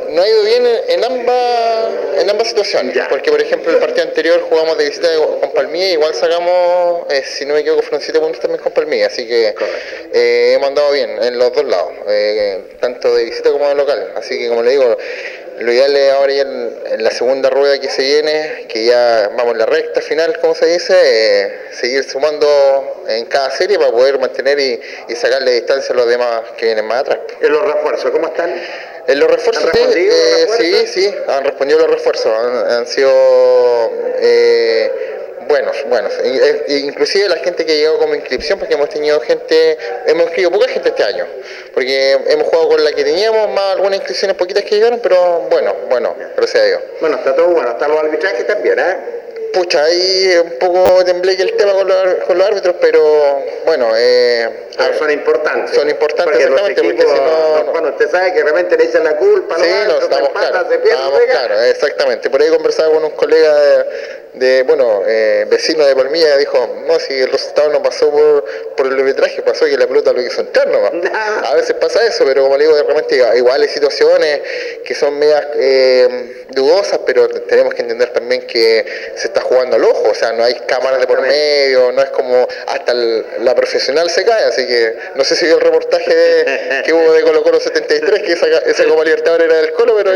No 0.09 0.23
ha 0.23 0.27
ido 0.29 0.43
bien 0.45 0.65
en, 0.65 0.77
en 0.89 1.05
ambas 1.05 1.89
en 2.19 2.31
ambas 2.31 2.49
situaciones, 2.49 2.97
porque 3.11 3.31
por 3.31 3.43
ejemplo 3.43 3.71
el 3.73 3.77
partido 3.79 4.05
anterior 4.07 4.41
jugamos 4.49 4.79
de 4.79 4.87
visita 4.89 5.07
con 5.41 5.53
Palmilla, 5.53 5.91
igual 5.91 6.15
sacamos, 6.15 7.05
eh, 7.11 7.23
si 7.27 7.45
no 7.45 7.53
me 7.53 7.61
equivoco, 7.61 7.83
fueron 7.83 8.01
7 8.01 8.19
puntos 8.21 8.41
también 8.41 8.63
con 8.63 8.73
Palmilla, 8.73 9.09
así 9.09 9.27
que 9.29 9.55
eh, 10.15 10.53
hemos 10.55 10.69
andado 10.69 10.93
bien 10.93 11.11
en 11.23 11.39
los 11.39 11.53
dos 11.53 11.65
lados, 11.67 11.93
eh, 12.09 12.63
tanto 12.81 13.15
de 13.15 13.25
visita 13.25 13.51
como 13.53 13.69
de 13.69 13.75
local, 13.75 14.13
así 14.17 14.39
que 14.39 14.49
como 14.49 14.63
le 14.63 14.71
digo, 14.71 14.97
lo 15.59 15.73
ideal 15.73 15.97
es 15.97 16.13
ahora 16.13 16.33
ya 16.33 16.43
en, 16.43 16.79
en 16.93 17.05
la 17.05 17.11
segunda 17.11 17.51
rueda 17.51 17.79
que 17.81 17.89
se 17.89 18.03
viene, 18.03 18.67
que 18.69 18.85
ya 18.85 19.31
vamos 19.37 19.53
en 19.53 19.59
la 19.59 19.67
recta 19.67 20.01
final, 20.01 20.39
como 20.41 20.55
se 20.55 20.67
dice, 20.67 20.95
eh, 20.95 21.59
seguir 21.73 22.05
sumando 22.05 23.05
en 23.09 23.25
cada 23.27 23.51
serie 23.51 23.79
para 23.79 23.91
poder 23.91 24.19
mantener 24.19 24.59
y, 24.59 24.81
y 25.09 25.15
sacarle 25.17 25.53
distancia 25.53 25.93
a 25.93 25.97
los 25.97 26.09
demás 26.09 26.43
que 26.57 26.67
vienen 26.67 26.85
más 26.87 27.01
atrás. 27.01 27.19
¿En 27.41 27.53
los 27.53 27.63
refuerzos 27.63 28.11
cómo 28.11 28.27
están? 28.27 28.55
En 29.09 29.21
los 29.21 29.31
refuerzos, 29.31 29.65
¿Han 29.65 29.73
sí, 29.73 29.79
eh, 29.79 30.47
los 30.47 30.59
refuerzos? 30.59 30.91
sí, 30.91 31.01
sí, 31.03 31.15
han 31.29 31.45
respondido 31.45 31.79
los 31.81 31.91
refuerzos, 31.91 32.27
han, 32.33 32.71
han 32.73 32.87
sido 32.87 33.11
eh, 34.21 35.16
buenos, 35.49 35.77
buenos. 35.89 36.13
Eh, 36.23 36.65
Inclusive 36.85 37.29
la 37.29 37.37
gente 37.37 37.65
que 37.65 37.77
llegó 37.79 37.99
como 37.99 38.15
inscripción, 38.15 38.59
porque 38.59 38.75
hemos 38.75 38.89
tenido 38.89 39.21
gente, 39.21 39.77
hemos 40.07 40.25
inscrito 40.27 40.51
poca 40.51 40.69
gente 40.69 40.89
este 40.91 41.03
año, 41.05 41.27
porque 41.75 42.13
hemos 42.29 42.47
jugado 42.49 42.69
con 42.69 42.85
la 42.85 42.93
que 42.93 43.05
teníamos, 43.05 43.49
más 43.51 43.73
algunas 43.73 43.97
inscripciones 43.99 44.37
poquitas 44.37 44.65
que 44.65 44.77
llegaron, 44.77 45.01
pero 45.01 45.47
bueno, 45.51 45.75
bueno, 45.89 46.15
gracias 46.37 46.63
a 46.63 46.67
Dios. 46.67 46.81
Bueno, 47.01 47.17
está 47.17 47.35
todo 47.35 47.49
bueno, 47.49 47.71
están 47.71 47.91
los 47.91 47.99
arbitrajes 48.01 48.47
también, 48.47 48.79
¿eh? 48.79 48.97
Pucha, 49.53 49.85
ahí 49.85 50.35
un 50.45 50.59
poco 50.59 51.03
tembleque 51.05 51.43
el 51.43 51.57
tema 51.57 51.73
con 51.73 51.89
los, 51.89 52.15
con 52.27 52.37
los 52.37 52.47
árbitros, 52.47 52.75
pero 52.81 53.43
bueno, 53.65 53.91
eh, 53.97 54.65
Ah, 54.79 54.91
son 54.99 55.11
importantes. 55.11 55.75
Son 55.75 55.89
importantes, 55.89 56.25
Porque 56.37 56.51
los 56.51 56.61
exactamente, 56.61 56.83
porque 56.83 57.03
equipos, 57.03 57.15
si 57.17 57.65
no- 57.65 57.73
Bueno, 57.73 57.89
usted 57.89 58.11
sabe 58.11 58.33
que 58.35 58.39
de 58.41 58.45
repente 58.45 58.77
le 58.77 58.85
echan 58.85 59.05
la 59.05 59.17
culpa, 59.17 59.57
Sí, 59.57 59.71
no, 59.87 59.99
estamos 59.99 60.29
claros. 60.29 60.67
claros, 61.31 61.63
exactamente. 61.65 62.29
Por 62.29 62.43
ahí 62.43 62.51
conversaba 62.51 62.93
con 62.93 63.05
un 63.05 63.11
colega 63.13 63.55
de, 63.59 63.85
de 64.37 64.63
bueno, 64.65 65.03
eh, 65.07 65.47
vecino 65.49 65.85
de 65.87 65.97
Palmilla 65.97 66.37
dijo, 66.37 66.69
no, 66.87 66.99
si 67.01 67.15
el 67.15 67.31
resultado 67.33 67.71
no 67.71 67.83
pasó 67.83 68.11
por, 68.11 68.45
por 68.77 68.87
el 68.87 68.99
arbitraje, 69.01 69.41
pasó 69.43 69.65
que 69.65 69.77
la 69.79 69.87
pelota 69.87 70.13
lo 70.13 70.21
hizo 70.21 70.41
entrar 70.43 70.69
nomás. 70.69 70.93
A 71.51 71.55
veces 71.55 71.75
pasa 71.81 72.07
eso, 72.07 72.25
pero 72.27 72.43
como 72.43 72.57
le 72.57 72.65
digo, 72.65 72.77
de 72.77 72.83
repente 72.83 73.23
igual 73.37 73.63
hay 73.63 73.69
situaciones 73.69 74.41
que 74.85 74.95
son 74.95 75.19
medias 75.19 75.43
eh, 75.55 76.45
dudosas, 76.51 77.01
pero 77.07 77.29
tenemos 77.29 77.75
que 77.75 77.83
entender 77.83 78.11
también 78.11 78.43
que 78.47 78.85
se 79.17 79.29
está 79.29 79.41
jugando 79.41 79.77
al 79.77 79.85
ojo, 79.85 80.11
o 80.11 80.15
sea, 80.15 80.33
no 80.33 80.45
hay 80.45 80.55
cámaras 80.67 81.01
de 81.01 81.07
por 81.07 81.21
medio, 81.23 81.91
no 81.93 82.03
es 82.03 82.11
como 82.11 82.47
hasta 82.67 82.93
el- 82.93 83.25
la 83.41 83.55
profesional 83.55 84.09
se 84.11 84.25
cae, 84.25 84.45
así 84.45 84.67
que 84.67 84.97
no 85.15 85.25
sé 85.25 85.35
si 85.35 85.47
vio 85.47 85.55
el 85.57 85.61
reportaje 85.63 86.15
de- 86.15 86.83
que 86.85 86.93
hubo 86.93 87.13
de 87.13 87.23
Colo 87.23 87.43
Colo 87.43 87.59
73, 87.59 88.23
que 88.23 88.33
esa, 88.35 88.47
esa 88.47 88.85
como 88.85 89.03
Libertador 89.03 89.41
era 89.43 89.57
del 89.57 89.73
Colo, 89.73 89.95
pero 89.97 90.13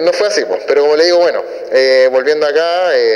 no 0.00 0.12
fue 0.12 0.26
así, 0.26 0.44
pues. 0.44 0.60
pero 0.66 0.82
como 0.82 0.96
le 0.96 1.04
digo, 1.04 1.18
bueno, 1.18 1.44
eh, 1.70 2.08
volviendo 2.10 2.46
acá, 2.46 2.96
eh, 2.96 3.11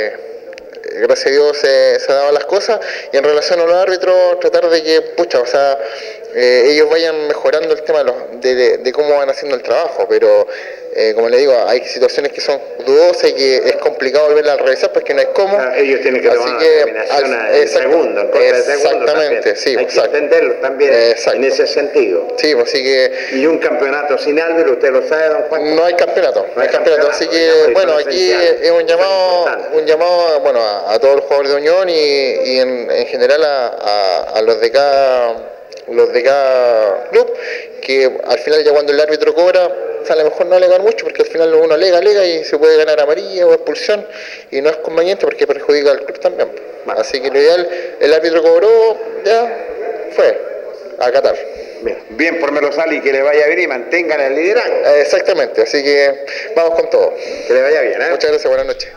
gracias 0.99 1.27
a 1.27 1.29
Dios 1.29 1.57
se, 1.57 1.99
se 1.99 2.11
daban 2.11 2.33
las 2.33 2.45
cosas. 2.45 2.79
Y 3.11 3.17
en 3.17 3.23
relación 3.23 3.59
a 3.59 3.65
los 3.65 3.75
árbitros 3.75 4.39
tratar 4.39 4.69
de 4.69 4.83
que, 4.83 5.01
pucha, 5.01 5.41
o 5.41 5.45
sea, 5.45 5.77
eh, 6.35 6.71
ellos 6.71 6.89
vayan 6.89 7.27
mejorando 7.27 7.73
el 7.73 7.81
tema 7.83 8.03
de 8.03 8.91
cómo 8.93 9.17
van 9.17 9.29
haciendo 9.29 9.55
el 9.55 9.63
trabajo, 9.63 10.05
pero 10.09 10.47
eh, 10.99 11.13
como 11.13 11.29
le 11.29 11.37
digo, 11.37 11.53
hay 11.67 11.85
situaciones 11.85 12.31
que 12.31 12.41
son 12.41 12.59
dudosas 12.85 13.29
y 13.29 13.33
que 13.33 13.57
es 13.57 13.75
complicado 13.77 14.27
volverla 14.29 14.53
a 14.53 14.57
revisar 14.57 14.91
porque 14.91 15.13
no 15.13 15.21
es 15.21 15.27
cómo. 15.27 15.55
Ah, 15.55 15.77
ellos 15.77 16.01
tienen 16.01 16.21
que 16.23 16.27
tomar 16.29 16.55
una 16.55 17.67
segundo, 17.67 18.21
en 18.21 18.27
contra 18.29 18.41
de 18.57 18.63
segundo 18.63 19.03
Exactamente, 19.03 19.55
sí, 19.55 19.75
Hay 19.77 19.85
que 19.85 19.99
entenderlos 19.99 20.59
también 20.61 20.93
Exacto. 20.93 21.37
en 21.37 21.43
ese 21.45 21.67
sentido. 21.67 22.27
Sí, 22.37 22.55
pues, 22.55 22.67
así 22.69 22.83
que 22.83 23.11
Y 23.33 23.45
un 23.45 23.59
campeonato 23.59 24.17
sin 24.17 24.39
árbitro, 24.39 24.73
usted 24.73 24.89
lo 24.91 25.07
sabe, 25.07 25.29
don 25.29 25.41
Juan. 25.43 25.75
no 25.75 25.83
hay 25.85 25.93
campeonato, 25.93 26.45
no 26.55 26.61
hay 26.61 26.67
campeonato, 26.69 27.09
así 27.09 27.27
que 27.27 27.51
bueno, 27.73 27.93
aquí 27.97 28.31
es 28.31 28.71
un 28.71 28.85
llamado, 28.87 29.45
un 29.73 29.85
llamado 29.85 30.39
bueno, 30.39 30.59
a, 30.59 30.93
a 30.93 30.99
todos 30.99 31.17
los 31.17 31.25
jugadores 31.25 31.51
de 31.51 31.57
Unión 31.57 31.89
y, 31.89 31.93
y 31.93 32.59
en, 32.59 32.89
en 32.89 33.05
general 33.05 33.43
a, 33.43 33.67
a- 33.67 34.23
a 34.37 34.41
los 34.41 34.59
de 34.59 34.71
cada 34.71 35.35
los 35.89 36.11
de 36.11 36.21
cada 36.21 37.07
club, 37.11 37.33
que 37.81 38.11
al 38.27 38.39
final 38.39 38.61
ya 38.63 38.71
cuando 38.71 38.91
el 38.91 38.99
árbitro 38.99 39.33
cobra, 39.33 39.71
a 40.09 40.15
lo 40.15 40.25
mejor 40.25 40.45
no 40.47 40.55
alegan 40.55 40.81
mucho, 40.81 41.05
porque 41.05 41.23
al 41.23 41.27
final 41.27 41.53
uno 41.53 41.73
alega, 41.73 41.97
alega 41.97 42.25
y 42.25 42.43
se 42.43 42.57
puede 42.57 42.77
ganar 42.77 42.99
amarilla 42.99 43.47
o 43.47 43.53
expulsión, 43.53 44.05
y 44.51 44.61
no 44.61 44.69
es 44.69 44.77
conveniente 44.77 45.25
porque 45.25 45.47
perjudica 45.47 45.91
al 45.91 46.05
club 46.05 46.19
también. 46.19 46.49
Así 46.87 47.19
que 47.21 47.29
lo 47.29 47.39
ideal, 47.39 47.67
el 47.99 48.13
árbitro 48.13 48.41
cobró, 48.41 48.97
ya 49.25 49.67
fue, 50.15 50.39
a 50.99 51.11
Qatar. 51.11 51.35
Bien, 51.81 51.97
bien 52.11 52.39
por 52.39 52.51
Melosal 52.51 52.91
y 52.93 53.01
que 53.01 53.11
le 53.11 53.21
vaya 53.21 53.45
bien 53.47 53.59
y 53.59 53.67
mantengan 53.67 54.19
el 54.19 54.35
liderazgo. 54.35 54.75
Exactamente, 54.99 55.61
así 55.61 55.83
que 55.83 56.25
vamos 56.55 56.79
con 56.79 56.89
todo. 56.89 57.13
Que 57.47 57.53
le 57.53 57.61
vaya 57.61 57.81
bien, 57.81 58.01
¿eh? 58.01 58.09
Muchas 58.11 58.31
gracias, 58.31 58.47
buenas 58.47 58.65
noches. 58.65 58.89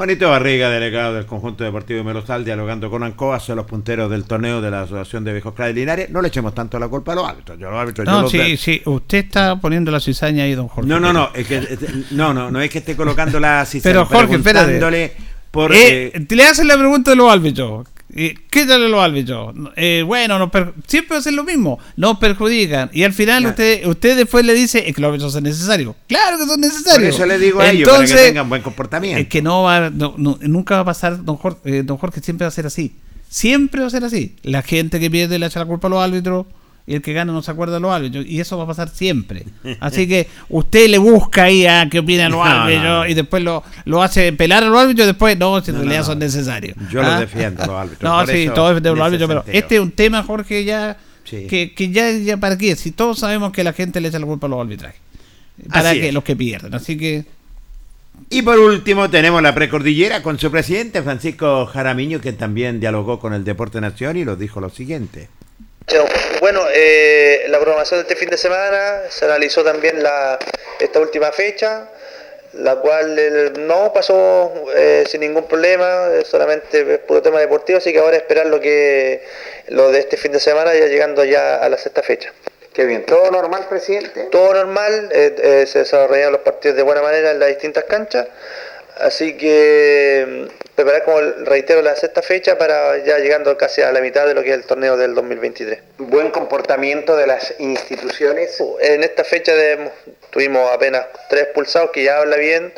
Juanito 0.00 0.30
Barriga, 0.30 0.70
delegado 0.70 1.12
del 1.12 1.26
conjunto 1.26 1.62
deportivo 1.62 1.98
de 1.98 2.04
Melosal, 2.04 2.42
dialogando 2.42 2.88
con 2.88 3.02
Ancoa, 3.02 3.38
son 3.38 3.56
los 3.56 3.66
punteros 3.66 4.10
del 4.10 4.24
torneo 4.24 4.62
de 4.62 4.70
la 4.70 4.84
Asociación 4.84 5.24
de 5.24 5.32
Viejos 5.32 5.52
Linares. 5.74 6.08
No 6.08 6.22
le 6.22 6.28
echemos 6.28 6.54
tanto 6.54 6.78
la 6.78 6.88
culpa 6.88 7.12
a 7.12 7.16
los 7.16 7.28
árbitros. 7.28 7.58
Yo, 7.58 7.70
los 7.70 7.78
árbitros, 7.78 8.06
yo 8.06 8.10
No, 8.10 8.22
los 8.22 8.30
sí, 8.30 8.56
sí, 8.56 8.80
usted 8.86 9.18
está 9.18 9.56
poniendo 9.56 9.90
la 9.90 10.00
cizaña 10.00 10.44
ahí, 10.44 10.54
don 10.54 10.68
Jorge. 10.68 10.88
No, 10.88 10.98
no, 10.98 11.12
no, 11.12 11.28
es 11.34 11.46
que, 11.46 11.78
no, 12.12 12.32
no, 12.32 12.50
no 12.50 12.62
es 12.62 12.70
que 12.70 12.78
esté 12.78 12.96
colocando 12.96 13.38
la 13.38 13.62
cizaña, 13.66 13.92
Pero 13.92 14.06
Jorge, 14.06 14.36
espérate. 14.36 15.12
por 15.50 15.70
Eh, 15.74 16.12
eh, 16.14 16.26
le 16.30 16.44
hacen 16.44 16.66
la 16.66 16.78
pregunta 16.78 17.10
de 17.10 17.16
los 17.18 17.30
árbitros. 17.30 17.86
Eh, 18.14 18.34
¿Qué 18.50 18.66
tal 18.66 18.80
de 18.80 18.88
los 18.88 19.00
árbitros? 19.00 19.54
Eh, 19.76 20.02
bueno, 20.06 20.50
per- 20.50 20.72
siempre 20.86 21.16
hacen 21.18 21.36
lo 21.36 21.44
mismo, 21.44 21.78
nos 21.96 22.18
perjudican. 22.18 22.90
Y 22.92 23.04
al 23.04 23.12
final 23.12 23.46
usted 23.46 23.86
usted 23.86 24.16
después 24.16 24.44
le 24.44 24.52
dice 24.54 24.88
es 24.88 24.94
que 24.94 25.00
los 25.00 25.08
árbitros 25.10 25.32
son 25.32 25.44
necesarios. 25.44 25.94
Claro 26.08 26.36
que 26.36 26.44
son 26.46 26.60
por 26.60 26.70
necesarios. 26.70 27.14
eso 27.14 27.26
le 27.26 27.38
digo 27.38 27.60
a 27.60 27.70
ellos 27.70 27.88
para 27.88 27.98
que 27.98 28.04
Entonces, 28.04 28.26
tengan 28.28 28.48
buen 28.48 28.62
comportamiento. 28.62 29.20
es 29.20 29.28
que 29.28 29.42
no 29.42 29.62
va, 29.62 29.90
no- 29.90 30.14
no- 30.16 30.38
nunca 30.42 30.74
va 30.76 30.80
a 30.80 30.84
pasar, 30.86 31.24
don 31.24 31.36
Jorge, 31.36 31.58
eh, 31.78 31.82
don 31.84 31.96
Jorge, 31.98 32.20
siempre 32.20 32.44
va 32.44 32.48
a 32.48 32.52
ser 32.52 32.66
así. 32.66 32.96
Siempre 33.28 33.80
va 33.82 33.86
a 33.86 33.90
ser 33.90 34.02
así. 34.04 34.34
La 34.42 34.62
gente 34.62 34.98
que 34.98 35.08
pierde 35.10 35.38
le 35.38 35.46
echa 35.46 35.60
la 35.60 35.66
culpa 35.66 35.86
a 35.86 35.90
los 35.90 36.02
árbitros 36.02 36.46
y 36.86 36.94
el 36.94 37.02
que 37.02 37.12
gana 37.12 37.32
no 37.32 37.42
se 37.42 37.50
acuerda 37.50 37.74
de 37.74 37.80
los 37.80 37.92
árbitros. 37.92 38.26
Y 38.26 38.40
eso 38.40 38.56
va 38.58 38.64
a 38.64 38.66
pasar 38.66 38.88
siempre. 38.88 39.44
Así 39.80 40.08
que 40.08 40.26
usted 40.48 40.88
le 40.88 40.98
busca 40.98 41.44
ahí 41.44 41.66
a 41.66 41.88
qué 41.90 42.00
opinan 42.00 42.32
los 42.32 42.40
No, 42.44 42.50
árbitros 42.50 42.84
no. 42.84 43.06
y 43.06 43.14
después 43.14 43.42
lo, 43.42 43.62
lo 43.84 44.02
hace 44.02 44.32
pelar 44.32 44.64
a 44.64 44.68
los 44.68 44.78
árbitros 44.78 45.04
y 45.04 45.08
después 45.08 45.38
no, 45.38 45.60
si 45.62 45.70
en 45.70 45.76
No, 45.76 45.82
realidad 45.82 46.04
son 46.04 46.18
necesarios. 46.18 46.76
Yo 46.90 47.02
los 47.02 47.10
¿Ah? 47.12 47.20
defiendo, 47.20 47.64
los 47.66 47.74
árbitros. 47.76 48.02
No, 48.10 48.26
sí, 48.26 48.48
todos 48.54 48.70
defendemos 48.70 48.98
los 48.98 49.06
árbitros, 49.06 49.28
pero 49.28 49.44
este 49.46 49.74
es 49.76 49.80
un 49.80 49.92
tema, 49.92 50.22
Jorge, 50.22 50.64
ya 50.64 50.96
Sí. 51.24 51.46
que, 51.48 51.72
que 51.74 51.90
ya, 51.90 52.10
ya 52.10 52.38
para 52.38 52.58
qué, 52.58 52.74
si 52.74 52.90
todos 52.90 53.20
sabemos 53.20 53.52
que 53.52 53.62
la 53.62 53.72
gente 53.72 54.00
le 54.00 54.08
echa 54.08 54.18
la 54.18 54.26
culpa 54.26 54.46
a 54.48 54.50
los 54.50 54.60
arbitrajes. 54.60 55.00
Para 55.68 55.90
Así 55.90 56.00
que 56.00 56.08
es. 56.08 56.14
los 56.14 56.24
que 56.24 56.34
pierden. 56.34 56.74
Así 56.74 56.96
que 56.96 57.24
Y 58.30 58.42
por 58.42 58.58
último 58.58 59.08
tenemos 59.10 59.40
la 59.42 59.54
precordillera 59.54 60.22
con 60.22 60.38
su 60.40 60.50
presidente 60.50 61.02
Francisco 61.02 61.66
Jaramiño, 61.66 62.20
que 62.20 62.32
también 62.32 62.80
dialogó 62.80 63.20
con 63.20 63.32
el 63.34 63.44
Deporte 63.44 63.80
Nación 63.80 64.16
y 64.16 64.24
nos 64.24 64.38
dijo 64.40 64.60
lo 64.60 64.70
siguiente. 64.70 65.28
Bueno, 66.40 66.66
eh, 66.72 67.46
la 67.48 67.58
programación 67.58 67.98
de 67.98 68.02
este 68.02 68.14
fin 68.14 68.30
de 68.30 68.36
semana 68.36 69.02
se 69.08 69.24
analizó 69.24 69.64
también 69.64 70.02
la, 70.02 70.38
esta 70.78 71.00
última 71.00 71.32
fecha, 71.32 71.88
la 72.52 72.76
cual 72.76 73.18
eh, 73.18 73.52
no 73.58 73.92
pasó 73.92 74.52
eh, 74.74 75.04
sin 75.08 75.22
ningún 75.22 75.48
problema, 75.48 76.08
solamente 76.24 76.94
es 76.94 76.98
puro 77.00 77.22
tema 77.22 77.40
deportivo, 77.40 77.78
así 77.78 77.92
que 77.92 77.98
ahora 77.98 78.16
esperar 78.16 78.46
lo 78.46 78.60
que 78.60 79.24
lo 79.68 79.90
de 79.90 79.98
este 79.98 80.16
fin 80.16 80.30
de 80.30 80.38
semana, 80.38 80.74
ya 80.74 80.86
llegando 80.86 81.24
ya 81.24 81.56
a 81.56 81.68
la 81.68 81.76
sexta 81.76 82.02
fecha. 82.02 82.32
Qué 82.72 82.84
bien, 82.84 83.04
¿todo 83.04 83.28
normal, 83.32 83.66
presidente? 83.68 84.28
Todo 84.30 84.54
normal, 84.54 85.08
eh, 85.12 85.64
se 85.66 85.80
desarrollaron 85.80 86.32
los 86.32 86.42
partidos 86.42 86.76
de 86.76 86.84
buena 86.84 87.02
manera 87.02 87.32
en 87.32 87.40
las 87.40 87.48
distintas 87.48 87.84
canchas, 87.84 88.28
así 89.00 89.36
que 89.36 90.46
mm, 90.48 90.74
preparar, 90.74 91.04
como 91.04 91.20
reitero, 91.20 91.82
la 91.82 91.96
sexta 91.96 92.22
fecha 92.22 92.56
para 92.58 92.98
ya 93.04 93.18
llegando 93.18 93.56
casi 93.56 93.82
a 93.82 93.92
la 93.92 94.00
mitad 94.00 94.26
de 94.26 94.34
lo 94.34 94.42
que 94.42 94.50
es 94.50 94.54
el 94.56 94.64
torneo 94.64 94.96
del 94.96 95.14
2023. 95.14 95.78
Buen 95.98 96.30
comportamiento 96.30 97.16
de 97.16 97.26
las 97.26 97.54
instituciones. 97.58 98.62
En 98.80 99.02
esta 99.02 99.24
fecha 99.24 99.54
de- 99.54 99.90
tuvimos 100.30 100.70
apenas 100.72 101.06
tres 101.28 101.44
expulsados, 101.44 101.90
que 101.90 102.04
ya 102.04 102.18
habla 102.18 102.36
bien. 102.36 102.72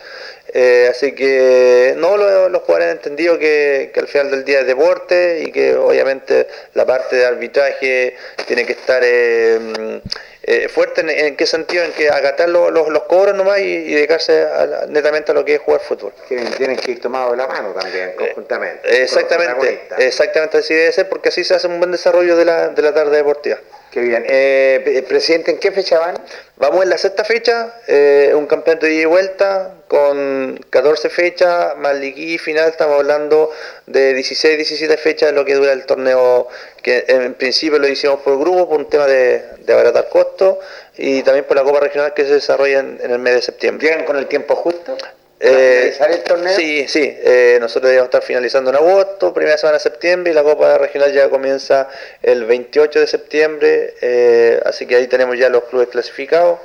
eh, 0.55 0.89
así 0.91 1.12
que 1.12 1.95
no, 1.97 2.16
lo- 2.18 2.49
los 2.51 2.62
jugadores 2.62 2.89
han 2.91 2.97
entendido 2.99 3.39
que, 3.39 3.91
que 3.95 4.01
al 4.01 4.07
final 4.09 4.31
del 4.31 4.45
día 4.45 4.61
es 4.61 4.66
deporte 4.66 5.45
y 5.47 5.51
que 5.53 5.75
obviamente 5.77 6.47
la 6.75 6.85
parte 6.85 7.16
de 7.16 7.25
arbitraje 7.25 8.16
tiene 8.47 8.66
que 8.66 8.73
estar 8.73 9.01
eh, 9.03 9.59
mm, 9.59 10.09
eh, 10.45 10.68
fuerte. 10.68 11.01
En, 11.03 11.11
en 11.11 11.36
qué 11.36 11.47
sentido? 11.47 11.84
En 11.84 11.93
que 11.93 12.09
acatar 12.11 12.49
lo- 12.49 12.70
los, 12.70 12.88
los 12.88 13.03
cobros 13.05 13.34
nomás 13.34 13.59
y, 13.61 13.62
y 13.64 13.95
dedicarse 13.95 14.43
a 14.45 14.66
la- 14.66 14.86
netamente 14.86 15.32
a 15.32 15.34
lo 15.34 15.45
que 15.45 15.55
es 15.57 15.61
jugar 15.61 15.80
fútbol. 15.80 16.12
Tienen 16.28 16.76
que 16.76 16.90
ir 16.93 17.01
tomados 17.01 17.32
de 17.32 17.36
la 17.38 17.47
mano 17.47 17.70
también, 17.72 18.12
conjuntamente. 18.16 18.80
Eh, 18.88 19.03
Exactamente, 19.03 19.53
exactamente 19.99 20.59
así 20.59 20.74
debe 20.74 20.93
ser 20.93 21.09
porque 21.09 21.28
así 21.30 21.45
se 21.45 21.55
hace 21.55 21.66
un 21.66 21.78
buen 21.78 21.90
desarrollo 21.93 22.36
de 22.36 22.45
la, 22.45 22.68
de 22.68 22.82
la 22.82 22.93
tarde 22.95 23.16
deportiva. 23.16 23.59
Qué 23.93 24.01
bien. 24.01 24.24
Eh, 24.26 24.80
pre- 24.82 25.03
presidente, 25.03 25.51
¿en 25.51 25.59
qué 25.59 25.70
fecha 25.70 25.99
van? 25.99 26.14
Vamos 26.57 26.82
en 26.82 26.88
la 26.88 26.97
sexta 26.97 27.24
fecha, 27.24 27.74
eh, 27.86 28.32
un 28.34 28.47
campeonato 28.47 28.86
de 28.86 28.95
ida 28.95 29.03
y 29.03 29.05
vuelta 29.05 29.74
con 29.86 30.59
14 30.70 31.11
fechas, 31.11 31.76
más 31.76 31.95
liquí 31.97 32.38
final, 32.38 32.70
estamos 32.70 32.97
hablando 32.99 33.51
de 33.86 34.14
16, 34.14 34.57
17 34.57 34.97
fechas 34.97 35.34
lo 35.34 35.45
que 35.45 35.55
dura 35.57 35.72
el 35.72 35.84
torneo, 35.84 36.49
que 36.82 37.05
en 37.07 37.34
principio 37.34 37.78
lo 37.78 37.86
hicimos 37.86 38.20
por 38.20 38.38
grupo, 38.38 38.66
por 38.66 38.78
un 38.78 38.88
tema 38.88 39.07
de, 39.07 39.45
de 39.59 39.72
abaratar 39.74 40.09
costos, 40.09 40.57
y 40.97 41.22
también 41.22 41.45
por 41.45 41.59
la 41.59 41.62
Copa 41.62 41.80
Regional 41.80 42.14
que 42.14 42.24
se 42.24 42.32
desarrolla 42.34 42.78
en 42.80 42.99
el 43.11 43.18
mes 43.18 43.34
de 43.34 43.43
septiembre. 43.43 43.88
¿Llegan 43.88 44.07
con 44.07 44.16
el 44.16 44.26
tiempo 44.26 44.57
justo? 44.57 44.97
Eh, 45.45 45.93
finalizar 45.97 46.11
el 46.12 46.22
torneo? 46.22 46.57
Sí, 46.57 46.86
sí. 46.86 47.18
eh, 47.20 47.59
nosotros 47.61 47.90
debemos 47.90 48.07
estar 48.07 48.22
finalizando 48.22 48.70
en 48.70 48.76
agosto, 48.76 49.34
primera 49.34 49.59
semana 49.59 49.78
de 49.78 49.82
septiembre, 49.82 50.30
y 50.30 50.34
la 50.34 50.45
Copa 50.45 50.78
Regional 50.78 51.12
ya 51.12 51.28
comienza 51.28 51.88
el 52.22 52.45
28 52.45 53.01
de 53.01 53.07
septiembre, 53.09 53.95
eh, 54.01 54.61
así 54.64 54.86
que 54.86 54.97
ahí 54.97 55.09
tenemos 55.09 55.36
ya 55.36 55.49
los 55.49 55.64
clubes 55.64 55.88
clasificados 55.88 56.61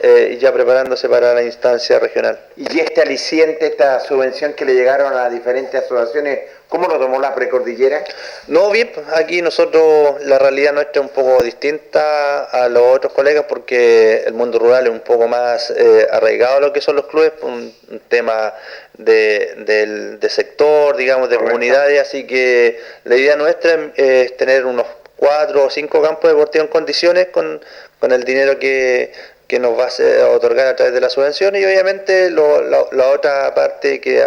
eh, 0.00 0.32
y 0.34 0.38
ya 0.38 0.52
preparándose 0.52 1.08
para 1.08 1.32
la 1.32 1.42
instancia 1.42 2.00
regional. 2.00 2.38
Y 2.56 2.80
este 2.80 3.02
aliciente, 3.02 3.66
esta 3.66 4.00
subvención 4.00 4.54
que 4.54 4.64
le 4.64 4.74
llegaron 4.74 5.14
a 5.14 5.30
diferentes 5.30 5.80
asociaciones, 5.80 6.40
¿cómo 6.68 6.86
lo 6.88 6.98
tomó 6.98 7.18
la 7.20 7.34
precordillera? 7.34 8.04
No, 8.46 8.70
bien, 8.70 8.90
pues, 8.94 9.06
aquí 9.14 9.42
nosotros 9.42 10.22
la 10.24 10.38
realidad 10.38 10.72
nuestra 10.72 11.02
es 11.02 11.08
un 11.08 11.12
poco 11.14 11.42
distinta 11.42 12.44
a 12.44 12.68
los 12.68 12.96
otros 12.96 13.12
colegas 13.12 13.44
porque 13.48 14.22
el 14.26 14.34
mundo 14.34 14.58
rural 14.58 14.86
es 14.86 14.92
un 14.92 15.00
poco 15.00 15.28
más 15.28 15.70
eh, 15.70 16.06
arraigado 16.10 16.58
a 16.58 16.60
lo 16.60 16.72
que 16.72 16.80
son 16.80 16.96
los 16.96 17.06
clubes, 17.06 17.30
por 17.32 17.50
un, 17.50 17.74
un 17.90 18.00
tema 18.08 18.54
de, 18.94 19.54
del- 19.66 20.20
de 20.20 20.28
sector, 20.28 20.96
digamos, 20.96 21.30
de 21.30 21.36
comunidades, 21.38 22.00
así 22.00 22.26
que 22.26 22.78
la 23.04 23.16
idea 23.16 23.36
nuestra 23.36 23.74
es, 23.74 23.80
es 23.96 24.36
tener 24.36 24.64
unos 24.66 24.86
cuatro 25.16 25.64
o 25.64 25.70
cinco 25.70 26.00
campos 26.02 26.30
deportivos 26.30 26.66
en 26.66 26.70
condiciones 26.72 27.28
con, 27.28 27.60
con 27.98 28.12
el 28.12 28.22
dinero 28.24 28.58
que, 28.58 29.12
que 29.48 29.58
nos 29.58 29.78
va 29.78 29.86
a 29.88 30.28
otorgar 30.30 30.66
a 30.68 30.76
través 30.76 30.94
de 30.94 31.00
la 31.00 31.08
subvención 31.10 31.56
y 31.56 31.64
obviamente 31.64 32.30
lo- 32.30 32.62
la, 32.62 32.84
la 32.92 33.08
otra 33.08 33.52
parte 33.54 34.00
que 34.00 34.24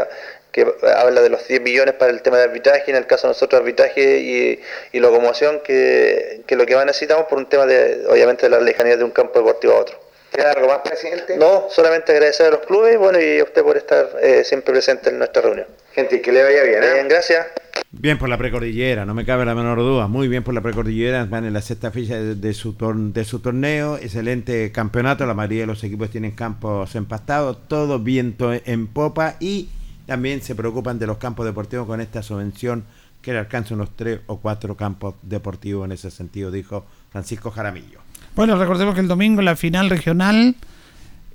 que 0.51 0.65
habla 0.95 1.21
de 1.21 1.29
los 1.29 1.47
10 1.47 1.61
millones 1.61 1.95
para 1.95 2.11
el 2.11 2.21
tema 2.21 2.37
de 2.37 2.43
arbitraje, 2.43 2.91
en 2.91 2.97
el 2.97 3.07
caso 3.07 3.27
de 3.27 3.31
nosotros 3.33 3.59
arbitraje 3.61 4.19
y, 4.19 4.59
y 4.95 4.99
locomoción, 4.99 5.61
que, 5.63 6.41
que 6.45 6.55
lo 6.55 6.65
que 6.65 6.75
más 6.75 6.85
necesitamos 6.85 7.25
por 7.27 7.37
un 7.37 7.47
tema 7.47 7.65
de, 7.65 8.05
obviamente, 8.09 8.47
de 8.47 8.49
la 8.49 8.59
lejanía 8.59 8.97
de 8.97 9.03
un 9.03 9.11
campo 9.11 9.39
deportivo 9.39 9.73
a 9.73 9.79
otro. 9.79 9.97
¿Queda 10.31 10.51
algo 10.51 10.67
más, 10.67 10.79
presidente? 10.79 11.35
No, 11.37 11.65
solamente 11.69 12.13
agradecer 12.13 12.45
a 12.47 12.49
los 12.51 12.61
clubes 12.61 12.97
bueno, 12.97 13.19
y 13.19 13.39
a 13.39 13.43
usted 13.43 13.63
por 13.63 13.75
estar 13.75 14.09
eh, 14.21 14.43
siempre 14.45 14.71
presente 14.73 15.09
en 15.09 15.17
nuestra 15.17 15.41
reunión. 15.41 15.67
Gente, 15.93 16.21
que 16.21 16.31
le 16.31 16.41
vaya 16.43 16.63
bien. 16.63 16.83
¿eh? 16.83 16.93
Bien, 16.93 17.07
gracias. 17.09 17.47
Bien 17.91 18.17
por 18.17 18.29
la 18.29 18.37
precordillera, 18.37 19.03
no 19.05 19.13
me 19.13 19.25
cabe 19.25 19.43
la 19.43 19.53
menor 19.55 19.77
duda. 19.79 20.07
Muy 20.07 20.29
bien 20.29 20.43
por 20.45 20.53
la 20.53 20.61
precordillera, 20.61 21.25
van 21.25 21.43
en 21.45 21.51
la 21.53 21.61
sexta 21.61 21.91
fecha 21.91 22.15
de, 22.15 22.35
de 22.35 22.53
su, 22.53 22.77
tor- 22.77 23.11
de 23.11 23.25
su 23.25 23.39
torneo. 23.41 23.97
Excelente 23.97 24.71
campeonato, 24.71 25.25
la 25.25 25.33
mayoría 25.33 25.61
de 25.61 25.67
los 25.67 25.83
equipos 25.83 26.09
tienen 26.09 26.31
campos 26.31 26.95
empastados, 26.95 27.67
todo 27.67 27.99
viento 27.99 28.53
en 28.53 28.87
popa 28.87 29.35
y 29.41 29.67
también 30.11 30.41
se 30.41 30.55
preocupan 30.55 30.99
de 30.99 31.07
los 31.07 31.19
campos 31.19 31.45
deportivos 31.45 31.87
con 31.87 32.01
esta 32.01 32.21
subvención 32.21 32.83
que 33.21 33.31
le 33.31 33.39
alcanza 33.39 33.75
unos 33.75 33.95
tres 33.95 34.19
o 34.27 34.39
cuatro 34.39 34.75
campos 34.75 35.15
deportivos 35.21 35.85
en 35.85 35.93
ese 35.93 36.11
sentido, 36.11 36.51
dijo 36.51 36.85
Francisco 37.13 37.49
Jaramillo. 37.49 38.01
Bueno, 38.35 38.57
recordemos 38.57 38.93
que 38.93 38.99
el 38.99 39.07
domingo 39.07 39.41
la 39.41 39.55
final 39.55 39.89
regional 39.89 40.57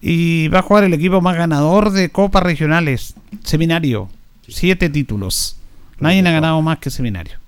y 0.02 0.48
va 0.48 0.58
a 0.58 0.62
jugar 0.62 0.84
el 0.84 0.92
equipo 0.92 1.22
más 1.22 1.38
ganador 1.38 1.90
de 1.90 2.10
copas 2.10 2.42
regionales, 2.42 3.14
Seminario, 3.44 4.10
siete 4.46 4.90
títulos. 4.90 5.56
Nadie 5.98 6.20
ha 6.20 6.32
ganado 6.32 6.60
más 6.60 6.76
que 6.78 6.90
Seminario. 6.90 7.38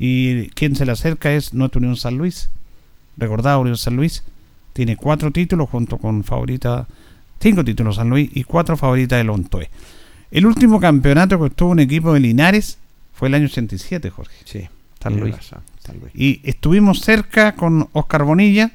Y 0.00 0.48
quien 0.48 0.74
se 0.74 0.84
le 0.84 0.90
acerca 0.90 1.30
es 1.30 1.54
nuestra 1.54 1.78
Unión 1.78 1.96
San 1.96 2.18
Luis. 2.18 2.50
Recordado, 3.16 3.60
Unión 3.60 3.76
San 3.76 3.94
Luis 3.94 4.24
tiene 4.72 4.96
cuatro 4.96 5.30
títulos 5.30 5.70
junto 5.70 5.96
con 5.98 6.24
favorita, 6.24 6.88
cinco 7.38 7.64
títulos 7.64 7.94
San 7.94 8.10
Luis 8.10 8.28
y 8.34 8.42
cuatro 8.42 8.76
favoritas 8.76 9.16
del 9.16 9.30
Ontoe. 9.30 9.70
El 10.30 10.46
último 10.46 10.78
campeonato 10.80 11.38
que 11.38 11.44
obtuvo 11.44 11.70
un 11.70 11.80
equipo 11.80 12.12
de 12.12 12.20
Linares 12.20 12.78
fue 13.12 13.28
el 13.28 13.34
año 13.34 13.46
87, 13.46 14.10
Jorge. 14.10 14.36
Sí, 14.44 14.68
San 15.02 15.18
Luis. 15.18 15.34
razón, 15.36 15.60
San 15.84 15.98
Luis. 15.98 16.12
Y 16.14 16.40
estuvimos 16.44 17.00
cerca 17.00 17.52
con 17.56 17.88
Oscar 17.92 18.24
Bonilla 18.24 18.70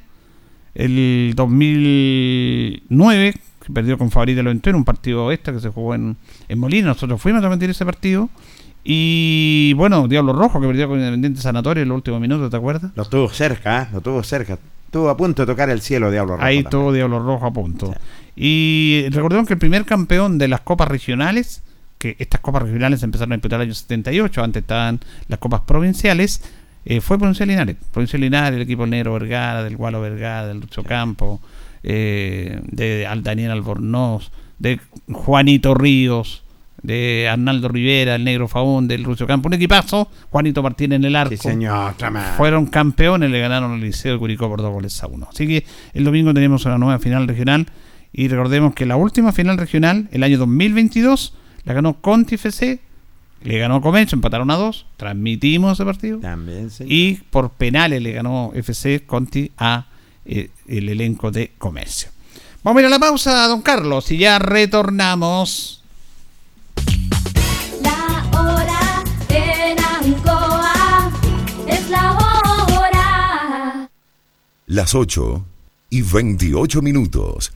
el 0.75 1.33
2009, 1.35 3.33
que 3.65 3.73
perdió 3.73 3.97
con 3.97 4.11
Favorita 4.11 4.43
lo 4.43 4.51
en 4.51 4.75
un 4.75 4.83
partido 4.83 5.31
este 5.31 5.53
que 5.53 5.59
se 5.61 5.69
jugó 5.69 5.95
en, 5.95 6.17
en 6.49 6.59
Molina. 6.59 6.87
Nosotros 6.87 7.21
fuimos 7.21 7.39
a 7.39 7.41
transmitir 7.41 7.69
ese 7.69 7.85
partido. 7.85 8.29
Y 8.83 9.73
bueno, 9.73 10.07
Diablo 10.07 10.33
Rojo, 10.33 10.61
que 10.61 10.67
perdió 10.67 10.87
con 10.87 10.99
Independiente 10.99 11.41
Sanatorio 11.41 11.81
en 11.81 11.89
los 11.89 11.95
últimos 11.95 12.21
minutos, 12.21 12.51
¿te 12.51 12.57
acuerdas? 12.57 12.91
Lo 12.95 13.05
tuvo 13.05 13.29
cerca, 13.29 13.83
¿eh? 13.83 13.87
lo 13.91 14.01
tuvo 14.01 14.21
cerca. 14.21 14.59
Estuvo 14.85 15.09
a 15.09 15.17
punto 15.17 15.41
de 15.41 15.47
tocar 15.47 15.71
el 15.71 15.81
cielo, 15.81 16.11
Diablo 16.11 16.33
Rojo. 16.33 16.45
Ahí 16.45 16.57
también. 16.57 16.69
todo 16.69 16.93
Diablo 16.93 17.19
Rojo 17.19 17.45
a 17.47 17.51
punto. 17.51 17.95
Y 18.35 19.05
recordemos 19.11 19.47
que 19.47 19.53
el 19.53 19.59
primer 19.59 19.85
campeón 19.85 20.37
de 20.37 20.47
las 20.47 20.61
copas 20.61 20.87
regionales, 20.87 21.63
que 21.97 22.15
estas 22.19 22.41
copas 22.41 22.63
regionales 22.63 23.01
empezaron 23.03 23.33
a 23.33 23.35
disputar 23.37 23.61
el 23.61 23.67
año 23.67 23.73
78, 23.73 24.43
antes 24.43 24.61
estaban 24.61 24.99
las 25.27 25.39
copas 25.39 25.61
provinciales, 25.61 26.41
eh, 26.85 27.01
fue 27.01 27.17
Provincial 27.17 27.49
Linares. 27.49 27.77
Provincial 27.91 28.21
Linares, 28.21 28.55
el 28.55 28.61
equipo 28.61 28.85
Negro 28.85 29.13
Vergara, 29.13 29.63
del 29.63 29.75
Gualo 29.75 30.01
Vergara, 30.01 30.47
del 30.47 30.59
Lucho 30.59 30.83
Campo, 30.83 31.41
eh, 31.81 32.61
de 32.63 33.07
Daniel 33.23 33.51
Albornoz, 33.51 34.31
de 34.59 34.79
Juanito 35.11 35.73
Ríos, 35.73 36.43
de 36.83 37.27
Arnaldo 37.27 37.69
Rivera, 37.69 38.15
el 38.15 38.23
Negro 38.23 38.47
Faún, 38.47 38.87
del 38.87 39.01
Lucho 39.01 39.25
Campo. 39.25 39.47
Un 39.47 39.55
equipazo, 39.55 40.09
Juanito 40.29 40.61
Martínez 40.61 40.97
en 40.97 41.05
el 41.05 41.15
arco. 41.15 41.31
Sí, 41.31 41.37
señor. 41.37 41.95
Fueron 42.37 42.67
campeones, 42.67 43.31
le 43.31 43.39
ganaron 43.39 43.73
al 43.73 43.81
Liceo 43.81 44.13
de 44.13 44.19
Curicó 44.19 44.47
por 44.47 44.61
dos 44.61 44.71
goles 44.71 45.01
a 45.03 45.07
uno. 45.07 45.27
Así 45.31 45.47
que 45.47 45.65
el 45.93 46.03
domingo 46.03 46.33
tenemos 46.33 46.65
una 46.65 46.77
nueva 46.77 46.99
final 46.99 47.27
regional. 47.27 47.65
Y 48.17 48.29
recordemos 48.29 48.73
que 48.73 48.85
la 48.85 48.95
última 48.95 49.33
final 49.33 49.57
regional, 49.57 50.07
el 50.13 50.23
año 50.23 50.37
2022, 50.37 51.33
la 51.65 51.73
ganó 51.73 51.99
Conti 51.99 52.35
FC, 52.35 52.79
le 53.43 53.59
ganó 53.59 53.81
Comercio, 53.81 54.15
empataron 54.15 54.49
a 54.51 54.55
dos, 54.55 54.85
transmitimos 54.95 55.73
ese 55.73 55.83
partido. 55.83 56.19
También, 56.19 56.69
señor. 56.69 56.93
Y 56.93 57.15
por 57.29 57.49
penales 57.49 58.01
le 58.01 58.13
ganó 58.13 58.53
FC 58.55 59.05
Conti 59.05 59.51
a 59.57 59.87
eh, 60.23 60.49
el 60.65 60.87
elenco 60.87 61.29
de 61.29 61.51
Comercio. 61.57 62.07
Vamos 62.63 62.79
a 62.79 62.81
ir 62.83 62.85
a 62.85 62.89
la 62.89 62.99
pausa, 62.99 63.47
don 63.49 63.61
Carlos, 63.61 64.09
y 64.09 64.17
ya 64.17 64.39
retornamos. 64.39 65.83
La 67.81 68.29
hora 68.31 69.03
en 69.27 69.77
Ancoa 69.77 71.11
es 71.67 71.89
la 71.89 72.13
hora. 72.13 73.89
Las 74.67 74.95
8 74.95 75.45
y 75.89 76.01
28 76.01 76.81
minutos. 76.81 77.51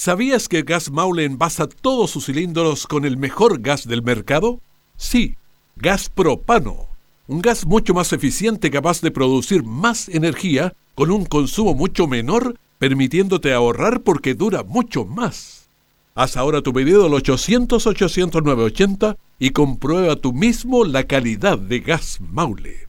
¿Sabías 0.00 0.48
que 0.48 0.62
Gas 0.62 0.90
Maule 0.90 1.26
envasa 1.26 1.68
todos 1.68 2.10
sus 2.10 2.24
cilindros 2.24 2.86
con 2.86 3.04
el 3.04 3.18
mejor 3.18 3.60
gas 3.60 3.86
del 3.86 4.02
mercado? 4.02 4.58
Sí, 4.96 5.34
gas 5.76 6.08
propano. 6.08 6.86
Un 7.26 7.42
gas 7.42 7.66
mucho 7.66 7.92
más 7.92 8.14
eficiente 8.14 8.70
capaz 8.70 9.02
de 9.02 9.10
producir 9.10 9.62
más 9.62 10.08
energía 10.08 10.72
con 10.94 11.10
un 11.10 11.26
consumo 11.26 11.74
mucho 11.74 12.06
menor, 12.06 12.56
permitiéndote 12.78 13.52
ahorrar 13.52 14.00
porque 14.00 14.32
dura 14.32 14.62
mucho 14.62 15.04
más. 15.04 15.68
Haz 16.14 16.38
ahora 16.38 16.62
tu 16.62 16.72
pedido 16.72 17.04
al 17.04 17.12
800-800-980 17.12 19.18
y 19.38 19.50
comprueba 19.50 20.16
tú 20.16 20.32
mismo 20.32 20.86
la 20.86 21.04
calidad 21.04 21.58
de 21.58 21.80
Gas 21.80 22.20
Maule. 22.22 22.88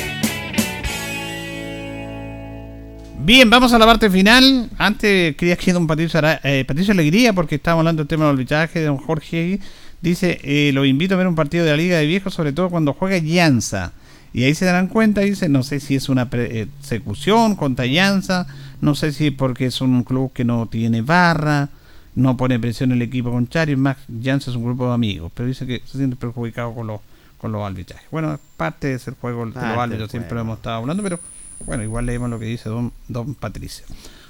Bien, 3.23 3.51
vamos 3.51 3.71
a 3.71 3.77
la 3.77 3.85
parte 3.85 4.09
final. 4.09 4.67
Antes 4.79 5.35
quería 5.35 5.55
que 5.55 5.71
don 5.71 5.85
Patricio, 5.85 6.19
eh, 6.43 6.65
Patricio 6.67 6.91
Alegría, 6.91 7.33
porque 7.33 7.55
estábamos 7.55 7.81
hablando 7.81 8.01
del 8.01 8.07
tema 8.07 8.25
del 8.25 8.33
arbitraje 8.33 8.79
de 8.79 8.85
don 8.85 8.97
Jorge. 8.97 9.59
Dice: 10.01 10.39
eh, 10.43 10.71
Lo 10.73 10.85
invito 10.85 11.13
a 11.13 11.17
ver 11.17 11.27
un 11.27 11.35
partido 11.35 11.63
de 11.63 11.69
la 11.69 11.77
Liga 11.77 11.97
de 11.97 12.07
Viejos, 12.07 12.33
sobre 12.33 12.51
todo 12.51 12.71
cuando 12.71 12.93
juega 12.93 13.19
Llanza. 13.19 13.93
Y 14.33 14.43
ahí 14.43 14.55
se 14.55 14.65
darán 14.65 14.87
cuenta, 14.87 15.21
dice: 15.21 15.49
No 15.49 15.61
sé 15.61 15.79
si 15.79 15.95
es 15.95 16.09
una 16.09 16.31
persecución 16.31 17.55
contra 17.55 17.85
Llanza, 17.85 18.47
no 18.81 18.95
sé 18.95 19.11
si 19.11 19.29
porque 19.29 19.67
es 19.67 19.81
un 19.81 20.03
club 20.03 20.33
que 20.33 20.43
no 20.43 20.65
tiene 20.65 21.03
barra, 21.03 21.69
no 22.15 22.35
pone 22.37 22.59
presión 22.59 22.91
el 22.91 23.03
equipo 23.03 23.29
contrario. 23.29 23.75
Es 23.75 23.79
más, 23.79 23.97
Llanza 24.07 24.49
es 24.49 24.57
un 24.57 24.63
grupo 24.63 24.87
de 24.87 24.95
amigos, 24.95 25.31
pero 25.35 25.47
dice 25.47 25.67
que 25.67 25.83
se 25.85 25.99
siente 25.99 26.15
perjudicado 26.15 26.73
con 26.73 26.87
los, 26.87 27.01
con 27.37 27.51
los 27.51 27.61
arbitrajes. 27.61 28.09
Bueno, 28.09 28.39
parte 28.57 28.87
de 28.87 28.97
ser 28.97 29.13
juego 29.13 29.45
de 29.45 29.53
los 29.53 29.63
árbitros, 29.63 30.09
siempre 30.09 30.33
lo 30.33 30.41
hemos 30.41 30.57
estado 30.57 30.77
hablando, 30.77 31.03
pero 31.03 31.19
bueno, 31.65 31.83
igual 31.83 32.05
leemos 32.05 32.29
lo 32.29 32.39
que 32.39 32.45
dice 32.45 32.69
don, 32.69 32.91
don 33.07 33.35
Patricio. 33.35 33.85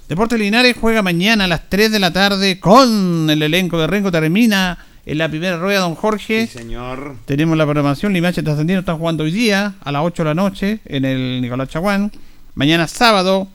Deportes 0.08 0.40
Linares 0.40 0.76
juega 0.80 1.02
mañana 1.02 1.46
a 1.46 1.48
las 1.48 1.70
3 1.70 1.92
de 1.92 2.00
la 2.00 2.12
tarde 2.12 2.60
con 2.60 3.30
el 3.30 3.42
elenco 3.42 3.80
de 3.80 3.88
Rengo. 3.88 4.12
Termina 4.12 4.78
en 5.06 5.18
la 5.18 5.30
primera 5.30 5.58
rueda 5.58 5.80
don 5.80 5.96
Jorge. 5.96 6.48
señor. 6.48 7.16
Tenemos 7.26 7.58
la 7.58 7.64
programación. 7.66 8.14
Limache 8.14 8.44
Trascendino 8.44 8.80
está 8.80 8.94
jugando 8.96 9.24
hoy 9.24 9.32
día 9.32 9.76
a 9.82 9.92
las 9.92 10.04
8 10.04 10.24
de 10.24 10.30
la 10.30 10.34
noche 10.34 10.80
en 10.86 11.06
el 11.06 11.42
Nicolás 11.42 11.70
Chaguán. 11.70 12.12
Mañana 12.56 12.88
sábado, 12.88 13.48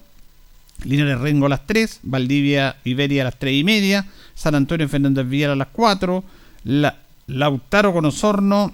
Linares 0.84 1.20
Rengo 1.20 1.46
a 1.46 1.50
las 1.50 1.66
3. 1.66 2.00
Valdivia 2.04 2.76
Iberia 2.84 3.22
a 3.22 3.24
las 3.26 3.38
3 3.38 3.54
y 3.54 3.64
media. 3.64 4.06
San 4.34 4.54
Antonio 4.54 4.88
Fernández 4.88 5.28
Villar 5.28 5.50
a 5.50 5.56
las 5.56 5.68
4. 5.72 6.24
La, 6.64 6.96
Lautaro 7.26 7.92
con 7.92 8.04
Osorno 8.06 8.72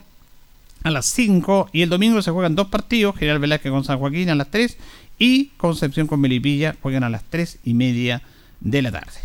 a 0.82 0.90
las 0.90 1.06
5 1.06 1.70
y 1.72 1.82
el 1.82 1.88
domingo 1.88 2.20
se 2.22 2.30
juegan 2.30 2.54
dos 2.54 2.68
partidos, 2.68 3.16
General 3.16 3.38
Velázquez 3.38 3.70
con 3.70 3.84
San 3.84 3.98
Joaquín 3.98 4.30
a 4.30 4.34
las 4.34 4.50
3 4.50 4.76
y 5.18 5.46
Concepción 5.56 6.06
con 6.06 6.20
Melipilla 6.20 6.76
juegan 6.82 7.04
a 7.04 7.10
las 7.10 7.22
3 7.24 7.58
y 7.64 7.74
media 7.74 8.22
de 8.60 8.82
la 8.82 8.92
tarde. 8.92 9.18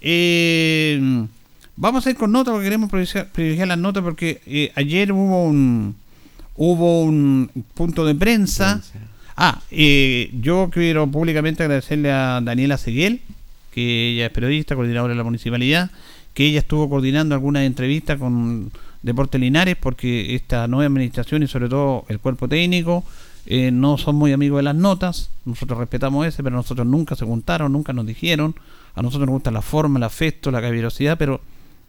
Eh, 0.00 1.26
vamos 1.76 2.06
a 2.06 2.10
ir 2.10 2.16
con 2.16 2.32
notas 2.32 2.52
porque 2.52 2.66
queremos 2.66 2.90
privilegiar, 2.90 3.28
privilegiar 3.30 3.68
las 3.68 3.78
notas 3.78 4.02
porque 4.02 4.40
eh, 4.46 4.72
ayer 4.74 5.12
hubo 5.12 5.44
un 5.44 5.96
hubo 6.56 7.02
un 7.02 7.50
punto 7.74 8.04
de 8.04 8.14
prensa. 8.14 8.82
Ah, 9.36 9.60
eh, 9.70 10.30
yo 10.40 10.70
quiero 10.72 11.06
públicamente 11.10 11.62
agradecerle 11.62 12.12
a 12.12 12.40
Daniela 12.42 12.76
Seguel, 12.76 13.20
que 13.72 14.10
ella 14.10 14.26
es 14.26 14.32
periodista, 14.32 14.74
coordinadora 14.74 15.12
de 15.12 15.18
la 15.18 15.24
municipalidad, 15.24 15.90
que 16.34 16.46
ella 16.46 16.58
estuvo 16.58 16.88
coordinando 16.88 17.34
algunas 17.34 17.64
entrevistas 17.64 18.18
con 18.18 18.70
Deportes 19.02 19.40
Linares, 19.40 19.76
porque 19.76 20.34
esta 20.34 20.66
nueva 20.68 20.86
administración 20.86 21.42
y 21.42 21.48
sobre 21.48 21.68
todo 21.68 22.04
el 22.08 22.18
cuerpo 22.20 22.48
técnico 22.48 23.04
eh, 23.46 23.70
no 23.72 23.98
son 23.98 24.16
muy 24.16 24.32
amigos 24.32 24.58
de 24.58 24.62
las 24.62 24.76
notas. 24.76 25.30
Nosotros 25.44 25.78
respetamos 25.78 26.26
ese, 26.26 26.42
pero 26.42 26.54
nosotros 26.56 26.86
nunca 26.86 27.16
se 27.16 27.24
juntaron, 27.24 27.72
nunca 27.72 27.92
nos 27.92 28.06
dijeron. 28.06 28.54
A 28.94 29.02
nosotros 29.02 29.26
nos 29.26 29.34
gusta 29.34 29.50
la 29.50 29.62
forma, 29.62 29.98
el 29.98 30.04
afecto, 30.04 30.50
la 30.50 30.60
caballerosidad, 30.60 31.18
pero 31.18 31.40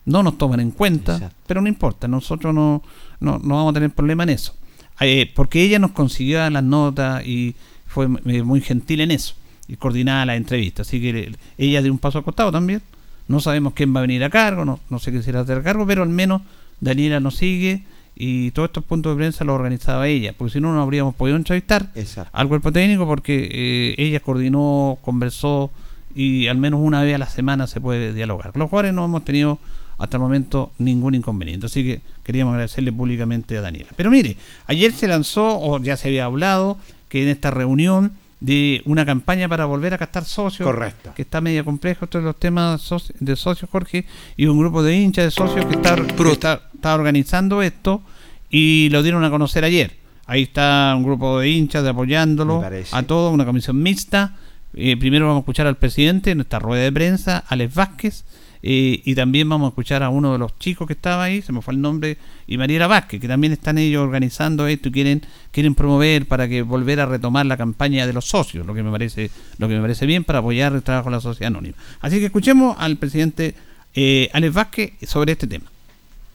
no 0.05 0.23
nos 0.23 0.37
toman 0.37 0.59
en 0.59 0.71
cuenta, 0.71 1.15
Exacto. 1.15 1.35
pero 1.47 1.61
no 1.61 1.67
importa, 1.69 2.07
nosotros 2.07 2.53
no, 2.53 2.81
no, 3.19 3.39
no 3.39 3.55
vamos 3.55 3.71
a 3.71 3.73
tener 3.75 3.91
problema 3.91 4.23
en 4.23 4.29
eso. 4.29 4.55
Eh, 4.99 5.31
porque 5.35 5.61
ella 5.63 5.79
nos 5.79 5.91
consiguió 5.91 6.49
las 6.49 6.63
notas 6.63 7.25
y 7.25 7.55
fue 7.87 8.05
m- 8.05 8.43
muy 8.43 8.61
gentil 8.61 9.01
en 9.01 9.11
eso 9.11 9.35
y 9.67 9.75
coordinaba 9.75 10.25
las 10.25 10.37
entrevistas. 10.37 10.87
Así 10.87 10.99
que 11.01 11.31
ella 11.57 11.81
dio 11.81 11.91
un 11.91 11.99
paso 11.99 12.17
al 12.17 12.23
costado 12.23 12.51
también. 12.51 12.81
No 13.27 13.39
sabemos 13.39 13.73
quién 13.73 13.93
va 13.95 13.99
a 13.99 14.01
venir 14.01 14.23
a 14.23 14.29
cargo, 14.29 14.65
no, 14.65 14.79
no 14.89 14.99
sé 14.99 15.11
quién 15.11 15.23
será 15.23 15.41
hacer 15.41 15.61
cargo, 15.63 15.85
pero 15.87 16.03
al 16.03 16.09
menos 16.09 16.41
Daniela 16.83 17.19
nos 17.19 17.37
sigue 17.37 17.83
y 18.15 18.51
todos 18.51 18.69
estos 18.69 18.83
puntos 18.83 19.13
de 19.13 19.17
prensa 19.17 19.43
los 19.43 19.55
organizaba 19.55 20.07
ella, 20.07 20.33
porque 20.37 20.53
si 20.53 20.61
no, 20.61 20.73
no 20.73 20.81
habríamos 20.81 21.15
podido 21.15 21.37
entrevistar 21.37 21.89
Exacto. 21.95 22.29
al 22.33 22.47
cuerpo 22.47 22.71
técnico 22.71 23.07
porque 23.07 23.49
eh, 23.51 23.95
ella 23.97 24.19
coordinó, 24.19 24.97
conversó 25.01 25.71
y 26.15 26.47
al 26.47 26.57
menos 26.57 26.79
una 26.83 27.01
vez 27.01 27.15
a 27.15 27.17
la 27.17 27.29
semana 27.29 27.65
se 27.65 27.81
puede 27.81 28.13
dialogar. 28.13 28.51
Los 28.55 28.69
jugadores 28.69 28.93
no 28.93 29.05
hemos 29.05 29.25
tenido 29.25 29.57
hasta 29.97 30.17
el 30.17 30.21
momento 30.21 30.71
ningún 30.77 31.15
inconveniente, 31.15 31.65
así 31.65 31.83
que 31.83 32.01
queríamos 32.23 32.53
agradecerle 32.53 32.91
públicamente 32.91 33.57
a 33.57 33.61
Daniela. 33.61 33.89
Pero 33.95 34.11
mire, 34.11 34.37
ayer 34.67 34.91
se 34.91 35.07
lanzó, 35.07 35.59
o 35.59 35.79
ya 35.79 35.97
se 35.97 36.09
había 36.09 36.25
hablado, 36.25 36.77
que 37.09 37.23
en 37.23 37.29
esta 37.29 37.51
reunión 37.51 38.13
de 38.39 38.81
una 38.85 39.05
campaña 39.05 39.47
para 39.47 39.65
volver 39.65 39.93
a 39.93 39.97
captar 39.97 40.25
socios, 40.25 40.67
Correcto. 40.67 41.13
que 41.15 41.21
está 41.21 41.39
medio 41.39 41.63
complejo, 41.63 42.07
todos 42.07 42.25
los 42.25 42.35
temas 42.35 42.89
de 43.19 43.35
socios, 43.37 43.71
Jorge, 43.71 44.05
y 44.35 44.47
un 44.47 44.59
grupo 44.59 44.83
de 44.83 44.97
hinchas 44.97 45.25
de 45.25 45.31
socios 45.31 45.65
que 45.65 45.75
está, 45.75 45.95
que 45.95 46.31
está, 46.31 46.61
está 46.83 46.95
organizando 46.95 47.61
esto 47.61 48.01
y 48.49 48.89
lo 48.91 49.03
dieron 49.03 49.23
a 49.23 49.29
conocer 49.29 49.63
ayer. 49.63 49.95
Ahí 50.25 50.43
está 50.43 50.93
un 50.97 51.03
grupo 51.03 51.39
de 51.39 51.49
hinchas 51.49 51.81
de 51.81 51.91
apoyándolo 51.91 52.61
a 52.91 53.03
todo, 53.03 53.31
una 53.31 53.45
comisión 53.45 53.81
mixta. 53.81 54.35
Eh, 54.73 54.97
primero 54.97 55.27
vamos 55.27 55.39
a 55.39 55.43
escuchar 55.43 55.65
al 55.65 55.77
presidente 55.77 56.31
en 56.31 56.41
esta 56.41 56.59
rueda 56.59 56.83
de 56.83 56.91
prensa, 56.91 57.41
Alex 57.47 57.73
Vázquez, 57.73 58.25
eh, 58.61 59.01
y 59.05 59.15
también 59.15 59.47
vamos 59.47 59.67
a 59.67 59.69
escuchar 59.69 60.03
a 60.03 60.09
uno 60.09 60.33
de 60.33 60.39
los 60.39 60.59
chicos 60.59 60.87
que 60.87 60.93
estaba 60.93 61.23
ahí, 61.23 61.41
se 61.41 61.53
me 61.53 61.61
fue 61.61 61.73
el 61.73 61.79
nombre, 61.79 62.17
y 62.47 62.57
Mariela 62.57 62.87
Vázquez, 62.87 63.21
que 63.21 63.29
también 63.29 63.53
están 63.53 63.77
ellos 63.77 64.03
organizando 64.03 64.67
esto 64.67 64.89
y 64.89 64.91
quieren, 64.91 65.21
quieren 65.51 65.75
promover 65.75 66.27
para 66.27 66.49
que 66.49 66.63
volver 66.63 66.99
a 66.99 67.05
retomar 67.05 67.45
la 67.45 67.55
campaña 67.55 68.05
de 68.05 68.11
los 68.11 68.25
socios, 68.25 68.65
lo 68.67 68.73
que 68.73 68.83
me 68.83 68.91
parece, 68.91 69.31
lo 69.57 69.69
que 69.69 69.75
me 69.75 69.81
parece 69.81 70.05
bien 70.05 70.25
para 70.25 70.39
apoyar 70.39 70.73
el 70.73 70.83
trabajo 70.83 71.09
de 71.09 71.15
la 71.15 71.21
sociedad 71.21 71.47
anónima. 71.47 71.77
Así 72.01 72.19
que 72.19 72.25
escuchemos 72.25 72.75
al 72.77 72.97
presidente 72.97 73.55
eh, 73.93 74.29
Alex 74.33 74.53
Vázquez 74.53 74.91
sobre 75.07 75.31
este 75.31 75.47
tema. 75.47 75.72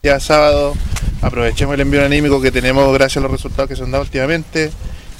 Ya 0.01 0.17
sábado, 0.21 0.75
aprovechemos 1.21 1.73
el 1.73 1.81
envío 1.81 2.05
anímico 2.05 2.39
que 2.39 2.53
tenemos 2.53 2.93
gracias 2.93 3.17
a 3.17 3.19
los 3.19 3.31
resultados 3.31 3.67
que 3.67 3.75
se 3.75 3.83
han 3.83 3.91
dado 3.91 4.05
últimamente. 4.05 4.71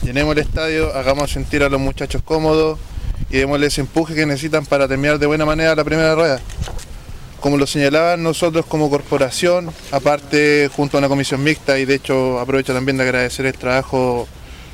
Llenemos 0.03 0.31
el 0.31 0.37
estadio, 0.37 0.95
hagamos 0.95 1.31
sentir 1.31 1.63
a 1.63 1.69
los 1.69 1.81
muchachos 1.81 2.21
cómodos 2.23 2.79
y 3.29 3.39
démosles 3.39 3.73
ese 3.73 3.81
empuje 3.81 4.15
que 4.15 4.25
necesitan 4.25 4.65
para 4.65 4.87
terminar 4.87 5.19
de 5.19 5.25
buena 5.25 5.45
manera 5.45 5.75
la 5.75 5.83
primera 5.83 6.15
rueda. 6.15 6.39
Como 7.41 7.57
lo 7.57 7.67
señalaban 7.67 8.23
nosotros 8.23 8.65
como 8.67 8.89
corporación, 8.89 9.69
aparte 9.91 10.69
junto 10.73 10.95
a 10.95 10.99
una 10.99 11.09
comisión 11.09 11.43
mixta 11.43 11.77
y 11.77 11.83
de 11.83 11.95
hecho 11.95 12.39
aprovecho 12.39 12.73
también 12.73 12.95
de 12.95 13.03
agradecer 13.03 13.47
el 13.47 13.57
trabajo 13.57 14.29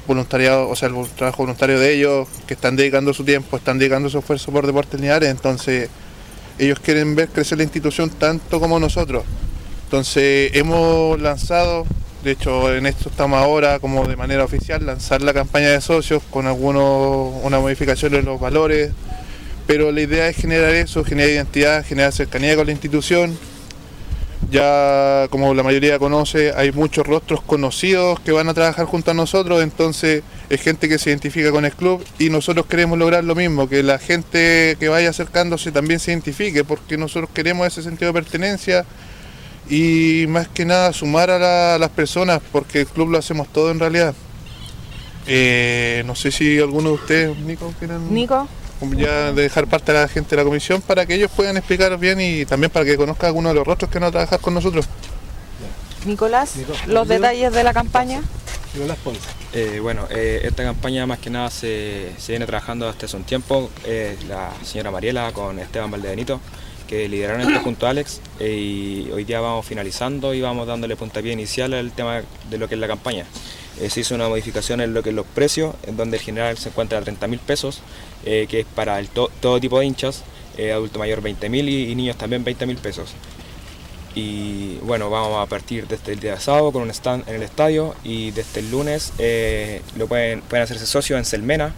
voluntariado, 0.05 0.69
o 0.69 0.75
sea, 0.75 0.89
el 0.89 1.09
trabajo 1.15 1.37
voluntario 1.41 1.79
de 1.79 1.95
ellos 1.95 2.27
que 2.45 2.53
están 2.53 2.75
dedicando 2.75 3.11
su 3.11 3.23
tiempo, 3.23 3.57
están 3.57 3.79
dedicando 3.79 4.07
su 4.11 4.19
esfuerzo 4.19 4.51
por 4.51 4.67
Deportes 4.67 5.01
Linares, 5.01 5.31
entonces 5.31 5.89
ellos 6.59 6.79
quieren 6.79 7.15
ver 7.15 7.29
crecer 7.29 7.57
la 7.57 7.63
institución 7.63 8.11
tanto 8.11 8.59
como 8.59 8.79
nosotros. 8.79 9.23
Entonces 9.85 10.51
hemos 10.55 11.21
lanzado, 11.21 11.85
de 12.23 12.31
hecho 12.31 12.75
en 12.75 12.87
esto 12.87 13.09
estamos 13.09 13.39
ahora 13.39 13.79
como 13.79 14.07
de 14.07 14.15
manera 14.15 14.43
oficial, 14.43 14.83
lanzar 14.83 15.21
la 15.21 15.31
campaña 15.31 15.69
de 15.69 15.79
socios 15.79 16.23
con 16.31 16.47
algunos, 16.47 17.33
una 17.43 17.59
modificación 17.59 18.15
en 18.15 18.25
los 18.25 18.39
valores, 18.39 18.91
pero 19.67 19.91
la 19.91 20.01
idea 20.01 20.27
es 20.27 20.35
generar 20.35 20.73
eso, 20.73 21.03
generar 21.03 21.29
identidad, 21.29 21.85
generar 21.85 22.11
cercanía 22.11 22.55
con 22.55 22.65
la 22.65 22.71
institución. 22.71 23.37
Ya 24.51 25.27
como 25.29 25.53
la 25.53 25.63
mayoría 25.63 25.97
conoce, 25.97 26.53
hay 26.55 26.71
muchos 26.71 27.05
rostros 27.05 27.41
conocidos 27.41 28.19
que 28.19 28.31
van 28.31 28.47
a 28.47 28.53
trabajar 28.53 28.85
junto 28.85 29.11
a 29.11 29.13
nosotros, 29.13 29.63
entonces 29.63 30.23
es 30.49 30.61
gente 30.61 30.87
que 30.87 30.99
se 30.99 31.09
identifica 31.09 31.51
con 31.51 31.65
el 31.65 31.73
club 31.73 32.03
y 32.19 32.29
nosotros 32.29 32.65
queremos 32.67 32.97
lograr 32.97 33.23
lo 33.23 33.33
mismo, 33.33 33.67
que 33.67 33.81
la 33.81 33.97
gente 33.97 34.77
que 34.79 34.87
vaya 34.87 35.09
acercándose 35.09 35.71
también 35.71 35.99
se 35.99 36.11
identifique, 36.11 36.63
porque 36.63 36.97
nosotros 36.97 37.29
queremos 37.33 37.67
ese 37.67 37.81
sentido 37.81 38.13
de 38.13 38.21
pertenencia 38.21 38.85
y 39.69 40.25
más 40.27 40.47
que 40.47 40.65
nada 40.65 40.93
sumar 40.93 41.29
a, 41.31 41.39
la- 41.39 41.75
a 41.75 41.77
las 41.79 41.89
personas, 41.89 42.41
porque 42.51 42.81
el 42.81 42.87
club 42.87 43.09
lo 43.09 43.17
hacemos 43.17 43.47
todo 43.51 43.71
en 43.71 43.79
realidad. 43.79 44.13
Eh, 45.27 46.03
no 46.05 46.15
sé 46.15 46.31
si 46.31 46.59
alguno 46.59 46.89
de 46.89 46.95
ustedes, 46.95 47.37
Nico, 47.39 47.73
quieran 47.79 48.13
Nico. 48.13 48.47
ya 48.95 49.31
dejar 49.31 49.65
parte 49.67 49.91
a 49.91 49.95
la 50.01 50.07
gente 50.07 50.31
de 50.31 50.37
la 50.37 50.43
comisión 50.43 50.81
para 50.81 51.05
que 51.05 51.15
ellos 51.15 51.31
puedan 51.35 51.57
explicar 51.57 51.97
bien 51.97 52.21
y 52.21 52.45
también 52.45 52.69
para 52.71 52.85
que 52.85 52.95
conozca 52.95 53.25
alguno 53.27 53.49
de 53.49 53.55
los 53.55 53.65
rostros 53.65 53.89
que 53.89 53.97
van 53.99 54.09
a 54.09 54.11
trabajar 54.11 54.39
con 54.39 54.53
nosotros. 54.53 54.85
Nicolás, 56.05 56.53
los 56.85 57.07
detalles 57.07 57.51
de 57.51 57.63
la 57.63 57.73
campaña. 57.73 58.21
Eh, 59.53 59.79
bueno, 59.81 60.05
eh, 60.11 60.41
esta 60.43 60.63
campaña 60.63 61.07
más 61.07 61.17
que 61.19 61.29
nada 61.31 61.49
se, 61.49 62.11
se 62.19 62.33
viene 62.33 62.45
trabajando 62.45 62.91
desde 62.91 63.05
hace 63.07 63.17
un 63.17 63.23
tiempo. 63.23 63.71
eh, 63.85 64.15
la 64.27 64.51
señora 64.63 64.91
Mariela 64.91 65.31
con 65.31 65.57
Esteban 65.57 65.89
Valdebenito, 65.89 66.39
que 66.87 67.07
lideraron 67.09 67.41
esto 67.41 67.59
junto 67.61 67.87
a 67.87 67.91
Alex. 67.91 68.21
eh, 68.39 68.51
y 68.55 69.11
hoy 69.11 69.23
día 69.23 69.39
vamos 69.39 69.65
finalizando 69.65 70.33
y 70.33 70.41
vamos 70.41 70.67
dándole 70.67 70.95
puntapié 70.95 71.33
inicial 71.33 71.73
al 71.73 71.91
tema 71.91 72.21
de 72.49 72.57
lo 72.57 72.67
que 72.67 72.75
es 72.75 72.81
la 72.81 72.87
campaña. 72.87 73.25
Eh, 73.81 73.89
se 73.89 74.01
hizo 74.01 74.15
una 74.15 74.29
modificación 74.29 74.79
en 74.81 74.93
lo 74.93 75.03
que 75.03 75.09
es 75.09 75.15
los 75.15 75.25
precios, 75.25 75.75
en 75.85 75.97
donde 75.97 76.17
el 76.17 76.23
general 76.23 76.57
se 76.57 76.69
encuentra 76.69 76.97
a 76.99 77.01
30 77.01 77.27
mil 77.27 77.39
pesos, 77.39 77.81
eh, 78.25 78.47
que 78.49 78.61
es 78.61 78.65
para 78.65 78.99
el 78.99 79.09
to- 79.09 79.29
todo 79.41 79.59
tipo 79.59 79.79
de 79.79 79.85
hinchas, 79.85 80.23
eh, 80.57 80.71
adulto 80.71 80.97
mayor 80.99 81.21
20 81.21 81.49
mil 81.49 81.67
y, 81.67 81.93
niños 81.95 82.17
también 82.17 82.43
20 82.43 82.65
mil 82.65 82.77
pesos. 82.77 83.13
Y 84.13 84.75
bueno, 84.83 85.09
vamos 85.09 85.45
a 85.45 85.49
partir 85.49 85.87
desde 85.87 86.13
el 86.13 86.21
día 86.21 86.39
sábado 86.39 86.71
con 86.71 86.83
un 86.83 86.89
stand 86.89 87.27
en 87.27 87.35
el 87.35 87.43
estadio 87.43 87.95
y 88.05 88.31
desde 88.31 88.61
el 88.61 88.71
lunes 88.71 89.11
eh, 89.19 89.81
lo 89.97 90.07
pueden, 90.07 90.39
pueden 90.41 90.63
hacerse 90.63 90.85
socios 90.85 91.17
en 91.19 91.25
Selmena, 91.25 91.73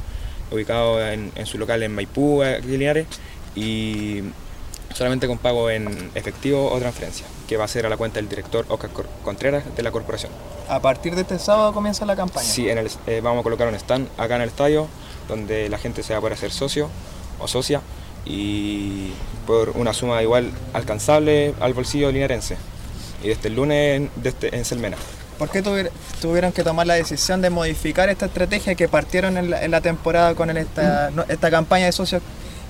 ubicado 0.51 1.03
en, 1.05 1.31
en 1.35 1.45
su 1.47 1.57
local 1.57 1.81
en 1.81 1.95
Maipú, 1.95 2.43
aquí 2.43 2.67
en 2.73 2.79
Linares, 2.79 3.07
y 3.55 4.19
solamente 4.97 5.27
con 5.27 5.37
pago 5.37 5.69
en 5.69 6.09
efectivo 6.15 6.71
o 6.71 6.79
transferencia, 6.79 7.25
que 7.47 7.55
va 7.55 7.65
a 7.65 7.67
ser 7.67 7.85
a 7.85 7.89
la 7.89 7.97
cuenta 7.97 8.15
del 8.19 8.27
director 8.27 8.65
Oscar 8.69 8.89
Contreras 9.23 9.63
de 9.75 9.83
la 9.83 9.91
corporación. 9.91 10.31
A 10.67 10.79
partir 10.79 11.13
de 11.15 11.21
este 11.21 11.37
sábado 11.37 11.71
comienza 11.73 12.03
la 12.05 12.15
campaña. 12.15 12.45
Sí, 12.47 12.67
en 12.69 12.79
el- 12.79 12.89
eh, 13.05 13.21
vamos 13.23 13.41
a 13.41 13.43
colocar 13.43 13.67
un 13.67 13.75
stand 13.75 14.07
acá 14.17 14.35
en 14.37 14.41
el 14.41 14.49
estadio 14.49 14.87
donde 15.27 15.69
la 15.69 15.77
gente 15.77 16.01
se 16.01 16.13
va 16.13 16.17
a 16.17 16.21
poder 16.21 16.33
hacer 16.33 16.51
socio 16.51 16.89
o 17.39 17.47
socia 17.47 17.81
y 18.25 19.11
por 19.45 19.69
una 19.71 19.93
suma 19.93 20.21
igual 20.23 20.51
alcanzable 20.73 21.53
al 21.59 21.73
bolsillo 21.73 22.11
linarense. 22.11 22.57
Y 23.23 23.27
desde 23.29 23.49
el 23.49 23.55
lunes 23.55 23.95
en, 23.97 24.11
desde, 24.15 24.55
en 24.55 24.65
Selmena. 24.65 24.97
¿Por 25.37 25.49
qué 25.49 25.61
tuvier- 25.63 25.91
tuvieron 26.21 26.51
que 26.51 26.63
tomar 26.63 26.87
la 26.87 26.95
decisión 26.95 27.41
de 27.41 27.49
modificar 27.51 28.09
esta 28.09 28.25
estrategia 28.25 28.73
que 28.75 28.87
partieron 28.87 29.37
en 29.37 29.51
la, 29.51 29.63
en 29.63 29.69
la 29.71 29.81
temporada 29.81 30.33
con 30.33 30.49
el- 30.49 30.57
esta, 30.57 31.11
no- 31.11 31.25
esta 31.27 31.51
campaña 31.51 31.85
de 31.85 31.91
socios 31.91 32.21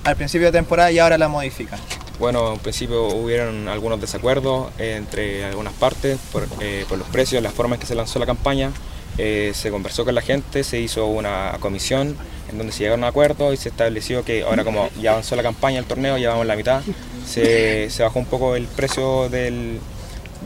al 0.04 0.16
principio 0.16 0.48
de 0.48 0.52
temporada 0.52 0.90
y 0.92 0.98
ahora 0.98 1.16
la 1.18 1.28
modifican? 1.28 1.78
Bueno, 2.18 2.54
en 2.54 2.58
principio 2.58 3.06
hubieron 3.06 3.68
algunos 3.68 4.00
desacuerdos 4.00 4.68
entre 4.78 5.44
algunas 5.44 5.72
partes 5.74 6.18
por, 6.32 6.46
eh, 6.60 6.84
los 6.90 7.06
precios, 7.08 7.42
la 7.42 7.50
forma 7.50 7.76
en 7.76 7.80
que 7.80 7.86
se 7.86 7.94
lanzó 7.94 8.18
la 8.18 8.26
campaña. 8.26 8.72
Eh, 9.18 9.52
se 9.54 9.70
conversó 9.70 10.04
con 10.04 10.14
la 10.14 10.22
gente, 10.22 10.62
se 10.64 10.80
hizo 10.80 11.06
una 11.06 11.56
comisión 11.60 12.16
en 12.50 12.58
donde 12.58 12.72
se 12.72 12.80
llegaron 12.80 13.04
a 13.04 13.08
acuerdos 13.08 13.52
y 13.52 13.56
se 13.56 13.68
estableció 13.68 14.24
que 14.24 14.42
ahora 14.42 14.64
como 14.64 14.88
ya 15.00 15.12
avanzó 15.12 15.34
la 15.36 15.42
campaña, 15.42 15.78
el 15.78 15.86
torneo, 15.86 16.18
ya 16.18 16.30
vamos 16.30 16.42
en 16.42 16.48
la 16.48 16.56
mitad, 16.56 16.82
se, 17.26 17.90
bajó 17.98 18.18
un 18.20 18.26
poco 18.26 18.54
el 18.54 18.66
precio 18.66 19.28
del, 19.28 19.80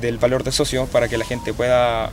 del 0.00 0.18
valor 0.18 0.42
de 0.42 0.52
socio 0.52 0.86
para 0.86 1.08
que 1.08 1.18
la 1.18 1.24
gente 1.24 1.52
pueda, 1.52 2.10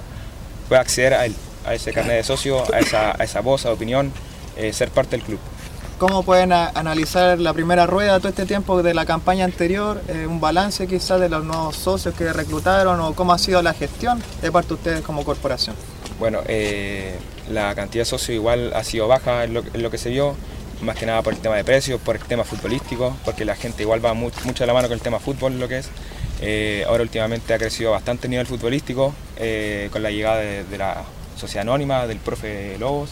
pueda 0.67 0.81
acceder 0.81 1.13
a 1.13 1.73
ese 1.73 1.93
carnet 1.93 2.17
de 2.17 2.23
socio, 2.23 2.63
a 2.73 2.79
esa, 2.79 3.11
a 3.11 3.23
esa 3.23 3.39
voz, 3.39 3.65
a 3.65 3.71
opinión, 3.71 4.11
eh, 4.57 4.73
ser 4.73 4.89
parte 4.89 5.11
del 5.15 5.25
club. 5.25 5.39
¿Cómo 5.99 6.23
pueden 6.23 6.53
a- 6.53 6.69
analizar 6.69 7.37
la 7.39 7.51
primera 7.53 7.85
rueda 7.85 8.19
todo 8.19 8.29
este 8.29 8.45
tiempo 8.45 8.81
de 8.81 8.93
la 8.93 9.05
campaña 9.05 9.43
anterior? 9.43 10.01
Eh, 10.07 10.25
un 10.27 10.39
balance 10.39 10.87
quizás 10.87 11.19
de 11.19 11.27
los 11.27 11.43
nuevos 11.43 11.75
socios 11.75 12.15
que 12.15 12.31
reclutaron 12.31 13.01
o 13.01 13.13
cómo 13.13 13.33
ha 13.33 13.37
sido 13.37 13.61
la 13.61 13.73
gestión 13.73 14.23
de 14.41 14.49
parte 14.49 14.69
de 14.69 14.73
ustedes 14.75 15.01
como 15.01 15.25
corporación. 15.25 15.75
Bueno, 16.17 16.39
eh, 16.47 17.17
la 17.51 17.75
cantidad 17.75 18.03
de 18.03 18.05
socios 18.05 18.33
igual 18.35 18.71
ha 18.73 18.83
sido 18.85 19.09
baja 19.09 19.43
en 19.43 19.53
lo, 19.53 19.91
que 19.91 19.97
se 19.97 20.09
vio, 20.09 20.35
más 20.81 20.95
que 20.95 21.05
nada 21.05 21.21
por 21.21 21.33
el 21.33 21.39
tema 21.39 21.57
de 21.57 21.65
precios, 21.65 21.99
por 21.99 22.15
el 22.15 22.21
tema 22.23 22.45
futbolístico, 22.45 23.13
porque 23.25 23.43
la 23.43 23.57
gente 23.57 23.83
igual 23.83 24.03
va 24.03 24.13
mu- 24.13 24.31
mucho 24.45 24.63
de 24.63 24.67
la 24.67 24.73
mano 24.73 24.87
con 24.87 24.95
el 24.95 25.01
tema 25.01 25.19
fútbol, 25.19 25.59
lo 25.59 25.67
que 25.67 25.79
es. 25.79 25.89
Eh, 26.41 26.85
ahora 26.87 27.03
últimamente 27.03 27.53
ha 27.53 27.57
crecido 27.57 27.91
bastante 27.91 28.27
el 28.27 28.31
nivel 28.31 28.47
futbolístico 28.47 29.13
con 29.91 30.01
la 30.01 30.11
llegada 30.11 30.37
de, 30.37 30.63
de 30.63 30.77
la 30.77 31.03
sociedad 31.37 31.63
anónima, 31.63 32.07
del 32.07 32.19
profe 32.19 32.77
Lobos. 32.79 33.09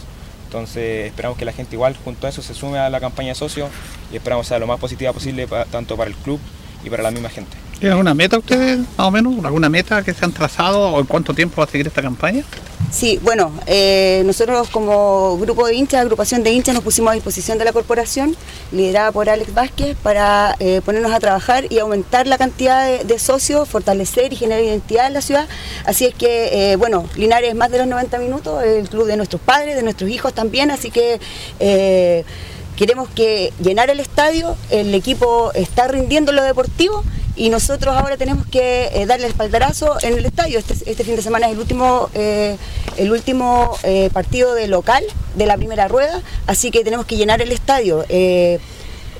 Entonces 0.48 1.08
esperamos 1.08 1.36
que 1.36 1.44
la 1.44 1.52
gente 1.52 1.76
igual 1.76 1.94
junto 2.02 2.26
a 2.26 2.30
eso 2.30 2.40
se 2.40 2.54
sume 2.54 2.78
a 2.78 2.88
la 2.88 3.00
campaña 3.00 3.28
de 3.28 3.34
socios 3.34 3.68
y 4.10 4.16
esperamos 4.16 4.46
sea 4.46 4.58
lo 4.58 4.66
más 4.66 4.80
positiva 4.80 5.12
posible 5.12 5.46
tanto 5.70 5.94
para 5.94 6.08
el 6.08 6.16
club 6.16 6.40
y 6.82 6.88
para 6.88 7.02
la 7.02 7.10
misma 7.10 7.28
gente. 7.28 7.54
¿Tienen 7.78 7.92
alguna 7.92 8.12
meta 8.12 8.38
ustedes, 8.38 8.80
más 8.96 9.06
o 9.06 9.10
menos? 9.12 9.44
¿Alguna 9.44 9.68
meta 9.68 10.02
que 10.02 10.12
se 10.12 10.24
han 10.24 10.32
trazado 10.32 10.90
o 10.90 10.98
en 10.98 11.06
cuánto 11.06 11.32
tiempo 11.32 11.58
va 11.58 11.64
a 11.64 11.68
seguir 11.68 11.86
esta 11.86 12.02
campaña? 12.02 12.42
Sí, 12.90 13.20
bueno, 13.22 13.52
eh, 13.66 14.22
nosotros 14.26 14.68
como 14.68 15.38
grupo 15.38 15.64
de 15.64 15.76
hinchas, 15.76 16.00
agrupación 16.00 16.42
de 16.42 16.50
hinchas, 16.50 16.74
nos 16.74 16.82
pusimos 16.82 17.12
a 17.12 17.14
disposición 17.14 17.56
de 17.56 17.64
la 17.64 17.72
corporación, 17.72 18.34
liderada 18.72 19.12
por 19.12 19.30
Alex 19.30 19.54
Vázquez, 19.54 19.96
para 20.02 20.56
eh, 20.58 20.80
ponernos 20.84 21.12
a 21.12 21.20
trabajar 21.20 21.70
y 21.70 21.78
aumentar 21.78 22.26
la 22.26 22.36
cantidad 22.36 23.00
de, 23.04 23.18
socios, 23.20 23.68
fortalecer 23.68 24.32
y 24.32 24.36
generar 24.36 24.64
identidad 24.64 25.06
en 25.06 25.12
la 25.12 25.20
ciudad. 25.20 25.46
Así 25.84 26.04
es 26.04 26.14
que, 26.14 26.72
eh, 26.72 26.76
bueno, 26.76 27.08
Linares 27.14 27.50
es 27.50 27.56
más 27.56 27.70
de 27.70 27.78
los 27.78 27.86
90 27.86 28.18
minutos, 28.18 28.64
el 28.64 28.88
club 28.88 29.06
de 29.06 29.16
nuestros 29.16 29.40
padres, 29.40 29.76
de 29.76 29.84
nuestros 29.84 30.10
hijos 30.10 30.34
también, 30.34 30.70
así 30.72 30.90
que... 30.90 32.24
Queremos 32.78 33.08
que 33.08 33.52
llenar 33.60 33.90
el 33.90 33.98
estadio, 33.98 34.54
el 34.70 34.94
equipo 34.94 35.50
está 35.54 35.88
rindiendo 35.88 36.30
en 36.30 36.36
lo 36.36 36.44
deportivo 36.44 37.02
y 37.38 37.50
nosotros 37.50 37.96
ahora 37.96 38.16
tenemos 38.16 38.46
que 38.46 38.90
eh, 38.92 39.06
darle 39.06 39.26
el 39.26 39.30
espaldarazo 39.30 39.96
en 40.02 40.18
el 40.18 40.26
estadio. 40.26 40.58
Este, 40.58 40.74
este 40.74 41.04
fin 41.04 41.16
de 41.16 41.22
semana 41.22 41.46
es 41.46 41.52
el 41.52 41.58
último, 41.60 42.10
eh, 42.14 42.56
el 42.96 43.12
último 43.12 43.78
eh, 43.84 44.10
partido 44.12 44.54
de 44.54 44.66
local 44.66 45.04
de 45.36 45.46
la 45.46 45.56
primera 45.56 45.86
rueda, 45.86 46.20
así 46.46 46.70
que 46.70 46.82
tenemos 46.82 47.06
que 47.06 47.16
llenar 47.16 47.40
el 47.40 47.52
estadio. 47.52 48.04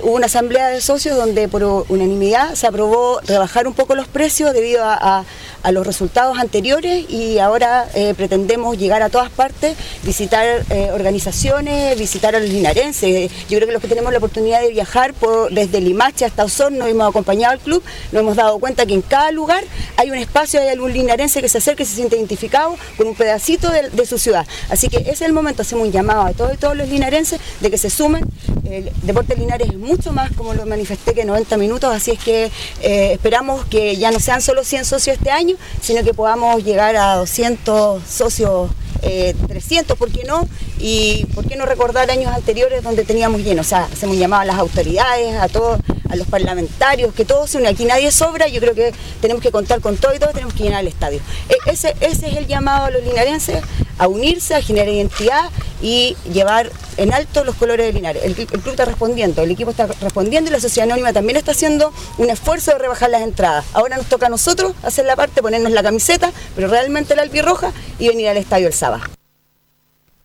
Hubo 0.01 0.13
una 0.13 0.27
asamblea 0.27 0.69
de 0.69 0.81
socios 0.81 1.17
donde 1.17 1.49
por 1.49 1.65
unanimidad 1.89 2.55
se 2.55 2.67
aprobó 2.69 3.21
rebajar 3.27 3.67
un 3.67 3.75
poco 3.75 3.95
los 3.97 4.07
precios 4.07 4.53
debido 4.53 4.85
a, 4.85 4.95
a- 4.95 5.25
los 5.73 5.87
resultados 5.87 6.39
anteriores 6.39 7.05
y 7.11 7.39
ahora 7.41 7.87
eh, 7.95 8.15
pretendemos 8.17 8.79
llegar 8.79 9.03
a 9.03 9.11
todas 9.11 9.29
partes, 9.29 9.77
visitar 10.03 10.65
eh, 10.71 10.91
organizaciones, 10.95 11.99
visitar 11.99 12.35
a 12.35 12.41
los 12.41 12.49
linarenses. 12.49 13.31
Yo 13.51 13.59
creo 13.59 13.67
que 13.67 13.73
los 13.75 13.83
que 13.83 13.89
tenemos 13.89 14.11
la 14.13 14.17
oportunidad 14.19 14.63
de 14.63 14.71
viajar 14.71 15.13
por, 15.13 15.53
desde 15.53 15.83
Limache 15.83 16.25
hasta 16.25 16.45
Osorno 16.45 16.87
hemos 16.87 17.07
acompañado 17.07 17.53
al 17.53 17.59
club, 17.59 17.83
nos 18.13 18.21
hemos 18.23 18.37
dado 18.37 18.59
cuenta 18.61 18.87
que 18.87 18.95
en 18.95 19.03
cada 19.03 19.31
lugar 19.31 19.63
hay 19.97 20.11
un 20.11 20.17
espacio, 20.17 20.59
hay 20.61 20.69
algún 20.69 20.93
linarense 20.95 21.43
que 21.43 21.51
se 21.51 21.59
acerca 21.59 21.83
y 21.83 21.87
se 21.87 21.97
siente 21.97 22.17
identificado 22.17 22.77
con 22.97 23.07
un 23.07 23.15
pedacito 23.15 23.71
de, 23.71 24.07
su 24.07 24.17
ciudad. 24.19 24.47
Así 24.71 24.89
que 24.89 24.99
ese 24.99 25.11
es 25.11 25.21
el 25.23 25.35
momento, 25.35 25.61
hacemos 25.63 25.87
un 25.87 25.93
llamado 25.93 26.23
a 26.23 26.33
todos 26.33 26.55
y 26.55 26.57
todos 26.57 26.77
los 26.77 26.89
linarenses 26.89 27.41
de 27.61 27.71
que 27.71 27.77
se 27.77 27.91
sumen. 27.91 28.25
El 28.65 28.91
deporte 29.03 29.37
Linares 29.37 29.69
es 29.69 29.77
mucho 29.89 30.13
más, 30.13 30.31
como 30.37 30.55
lo 30.55 30.67
manifesté, 30.67 31.15
que 31.15 31.25
90 31.25 31.57
minutos, 31.57 31.93
así 31.95 32.13
es 32.13 32.19
que 32.19 32.51
eh, 32.83 33.13
esperamos 33.13 33.65
que 33.67 33.97
ya 33.97 34.11
no 34.11 34.21
sean 34.21 34.43
solo 34.43 34.63
100 34.63 34.85
socios 34.85 35.17
este 35.17 35.31
año, 35.31 35.57
sino 35.81 36.05
que 36.05 36.13
podamos 36.15 36.63
llegar 36.63 36.95
a 36.97 37.17
200 37.17 38.03
socios, 38.07 38.71
eh, 39.03 39.35
300, 39.49 39.97
¿por 39.97 40.11
qué 40.11 40.25
no? 40.25 40.47
Y 40.79 41.25
¿por 41.35 41.47
qué 41.47 41.57
no 41.57 41.65
recordar 41.67 42.11
años 42.11 42.33
anteriores 42.33 42.83
donde 42.83 43.05
teníamos 43.05 43.41
lleno? 43.43 43.63
O 43.63 43.65
sea, 43.65 43.85
hacemos 43.93 44.15
un 44.17 44.21
llamado 44.21 44.43
a 44.43 44.45
las 44.45 44.59
autoridades, 44.59 45.35
a 45.41 45.49
todos, 45.49 45.81
a 46.11 46.17
los 46.17 46.27
parlamentarios, 46.27 47.15
que 47.15 47.25
todos 47.25 47.49
se 47.51 47.57
unen. 47.59 47.73
Aquí 47.75 47.85
nadie 47.85 48.11
sobra, 48.13 48.47
yo 48.49 48.61
creo 48.61 48.75
que 48.75 48.93
tenemos 49.21 49.43
que 49.43 49.51
contar 49.51 49.81
con 49.81 49.97
todo 49.97 50.15
y 50.15 50.19
todos 50.19 50.35
tenemos 50.35 50.55
que 50.55 50.65
llenar 50.65 50.83
el 50.83 50.89
estadio. 50.89 51.21
E- 51.49 51.71
ese, 51.71 51.95
ese 52.01 52.29
es 52.29 52.37
el 52.37 52.47
llamado 52.47 52.87
a 52.87 52.91
los 52.91 53.03
linarenses, 53.03 53.63
a 53.99 54.07
unirse, 54.09 54.55
a 54.55 54.61
generar 54.63 54.89
identidad 54.89 55.51
y 55.81 56.17
llevar 56.33 56.71
en 56.97 57.13
alto 57.13 57.45
los 57.45 57.55
colores 57.55 57.87
de 57.87 57.93
Linares. 57.93 58.25
El, 58.25 58.35
club 58.35 58.69
está 58.69 58.85
respondiendo, 58.85 59.43
el 59.43 59.51
equipo 59.51 59.71
está 59.71 59.87
respondiendo 59.87 60.51
y 60.51 60.53
la 60.53 60.61
sociedad 60.61 60.89
anónima 60.89 61.13
también 61.13 61.37
está 61.37 61.53
haciendo 61.53 61.93
un 62.19 62.31
esfuerzo 62.31 62.73
de 62.73 62.79
rebajar 62.79 63.11
las 63.11 63.23
entradas. 63.23 63.65
Ahora 63.73 63.97
nos 63.97 64.07
toca 64.07 64.27
a 64.27 64.31
nosotros 64.31 64.75
hacer 64.83 65.07
la 65.07 65.17
parte, 65.17 65.43
ponernos 65.43 65.73
la 65.73 65.83
camiseta, 65.83 66.33
pero 66.55 66.69
realmente 66.69 67.15
la 67.15 67.23
albirroja 67.23 67.73
y 67.99 68.09
venir 68.09 68.29
al 68.29 68.37
estadio 68.37 68.67
el 68.67 68.75
sábado. 68.75 69.18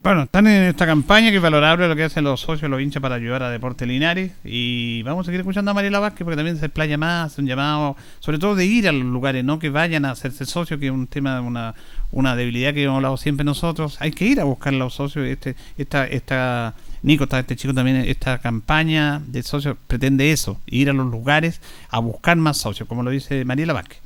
Bueno, 0.03 0.23
están 0.23 0.47
en 0.47 0.63
esta 0.63 0.85
campaña 0.85 1.29
que 1.29 1.37
es 1.37 1.41
valorable 1.41 1.87
lo 1.87 1.95
que 1.95 2.03
hacen 2.03 2.25
los 2.25 2.41
socios, 2.41 2.69
los 2.69 2.81
hinchas 2.81 3.01
para 3.01 3.15
ayudar 3.15 3.41
a 3.41 3.49
Deporte 3.49 3.85
Linares. 3.85 4.33
Y 4.43 5.01
vamos 5.03 5.23
a 5.23 5.25
seguir 5.27 5.39
escuchando 5.39 5.71
a 5.71 5.73
Mariela 5.73 5.99
Vázquez 5.99 6.25
porque 6.25 6.35
también 6.35 6.57
se 6.57 6.65
explaya 6.65 6.97
más, 6.97 7.31
hace 7.31 7.39
un 7.39 7.47
llamado, 7.47 7.95
sobre 8.19 8.37
todo 8.37 8.53
de 8.53 8.65
ir 8.65 8.89
a 8.89 8.91
los 8.91 9.05
lugares, 9.05 9.45
no 9.45 9.59
que 9.59 9.69
vayan 9.69 10.03
a 10.03 10.11
hacerse 10.11 10.45
socios, 10.45 10.77
que 10.77 10.87
es 10.87 10.91
un 10.91 11.07
tema, 11.07 11.39
una, 11.39 11.73
una 12.11 12.35
debilidad 12.35 12.73
que 12.73 12.83
hemos 12.83 12.97
hablado 12.97 13.15
siempre 13.15 13.45
nosotros. 13.45 13.95
Hay 14.01 14.11
que 14.11 14.25
ir 14.25 14.41
a 14.41 14.43
buscar 14.43 14.73
los 14.73 14.93
socios. 14.93 15.25
Este, 15.25 15.55
esta, 15.77 16.05
esta, 16.05 16.73
Nico, 17.01 17.23
está 17.23 17.39
este 17.39 17.55
chico 17.55 17.73
también, 17.73 17.95
esta 17.95 18.39
campaña 18.39 19.21
de 19.25 19.41
socios 19.41 19.77
pretende 19.87 20.33
eso, 20.33 20.59
ir 20.65 20.89
a 20.89 20.93
los 20.93 21.09
lugares 21.09 21.61
a 21.89 21.99
buscar 21.99 22.35
más 22.35 22.57
socios, 22.57 22.89
como 22.89 23.03
lo 23.03 23.09
dice 23.09 23.45
Mariela 23.45 23.71
Vázquez. 23.71 24.03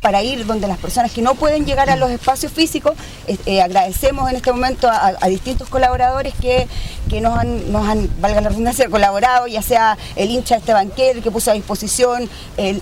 Para 0.00 0.22
ir 0.22 0.46
donde 0.46 0.66
las 0.66 0.78
personas 0.78 1.12
que 1.12 1.20
no 1.20 1.34
pueden 1.34 1.66
llegar 1.66 1.90
a 1.90 1.96
los 1.96 2.10
espacios 2.10 2.52
físicos, 2.52 2.94
eh, 3.26 3.60
agradecemos 3.60 4.30
en 4.30 4.36
este 4.36 4.50
momento 4.50 4.88
a, 4.90 5.28
distintos 5.28 5.68
colaboradores 5.68 6.34
que, 6.40 6.66
que 7.08 7.20
nos, 7.20 7.38
han, 7.38 7.70
nos 7.70 7.86
han, 7.86 8.08
valga 8.20 8.40
la 8.40 8.48
redundancia, 8.48 8.88
colaborado, 8.88 9.46
ya 9.46 9.62
sea 9.62 9.98
el 10.16 10.30
hincha 10.30 10.56
Esteban 10.56 10.90
Kerr 10.90 11.22
que 11.22 11.30
puso 11.30 11.50
a 11.50 11.54
disposición 11.54 12.28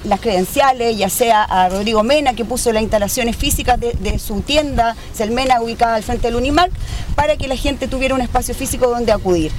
las 0.05 0.21
credenciales, 0.21 0.97
ya 0.97 1.09
sea 1.09 1.43
a 1.43 1.69
Rodrigo 1.69 2.03
Mena 2.03 2.35
que 2.35 2.45
puso 2.45 2.73
las 2.73 2.83
instalaciones 2.83 3.37
físicas 3.37 3.79
de, 3.81 3.93
de 3.95 4.19
su 4.19 4.41
tienda, 4.41 4.97
Selmena, 5.13 5.61
ubicada 5.61 5.97
al 5.97 6.03
frente 6.05 6.29
del 6.29 6.37
Unimark, 6.37 6.73
para 7.17 7.37
que 7.37 7.49
la 7.49 7.57
gente 7.57 7.89
tuviera 7.89 8.15
un 8.15 8.21
espacio 8.21 8.55
físico 8.55 8.89
donde 8.89 9.13
acudir. 9.13 9.53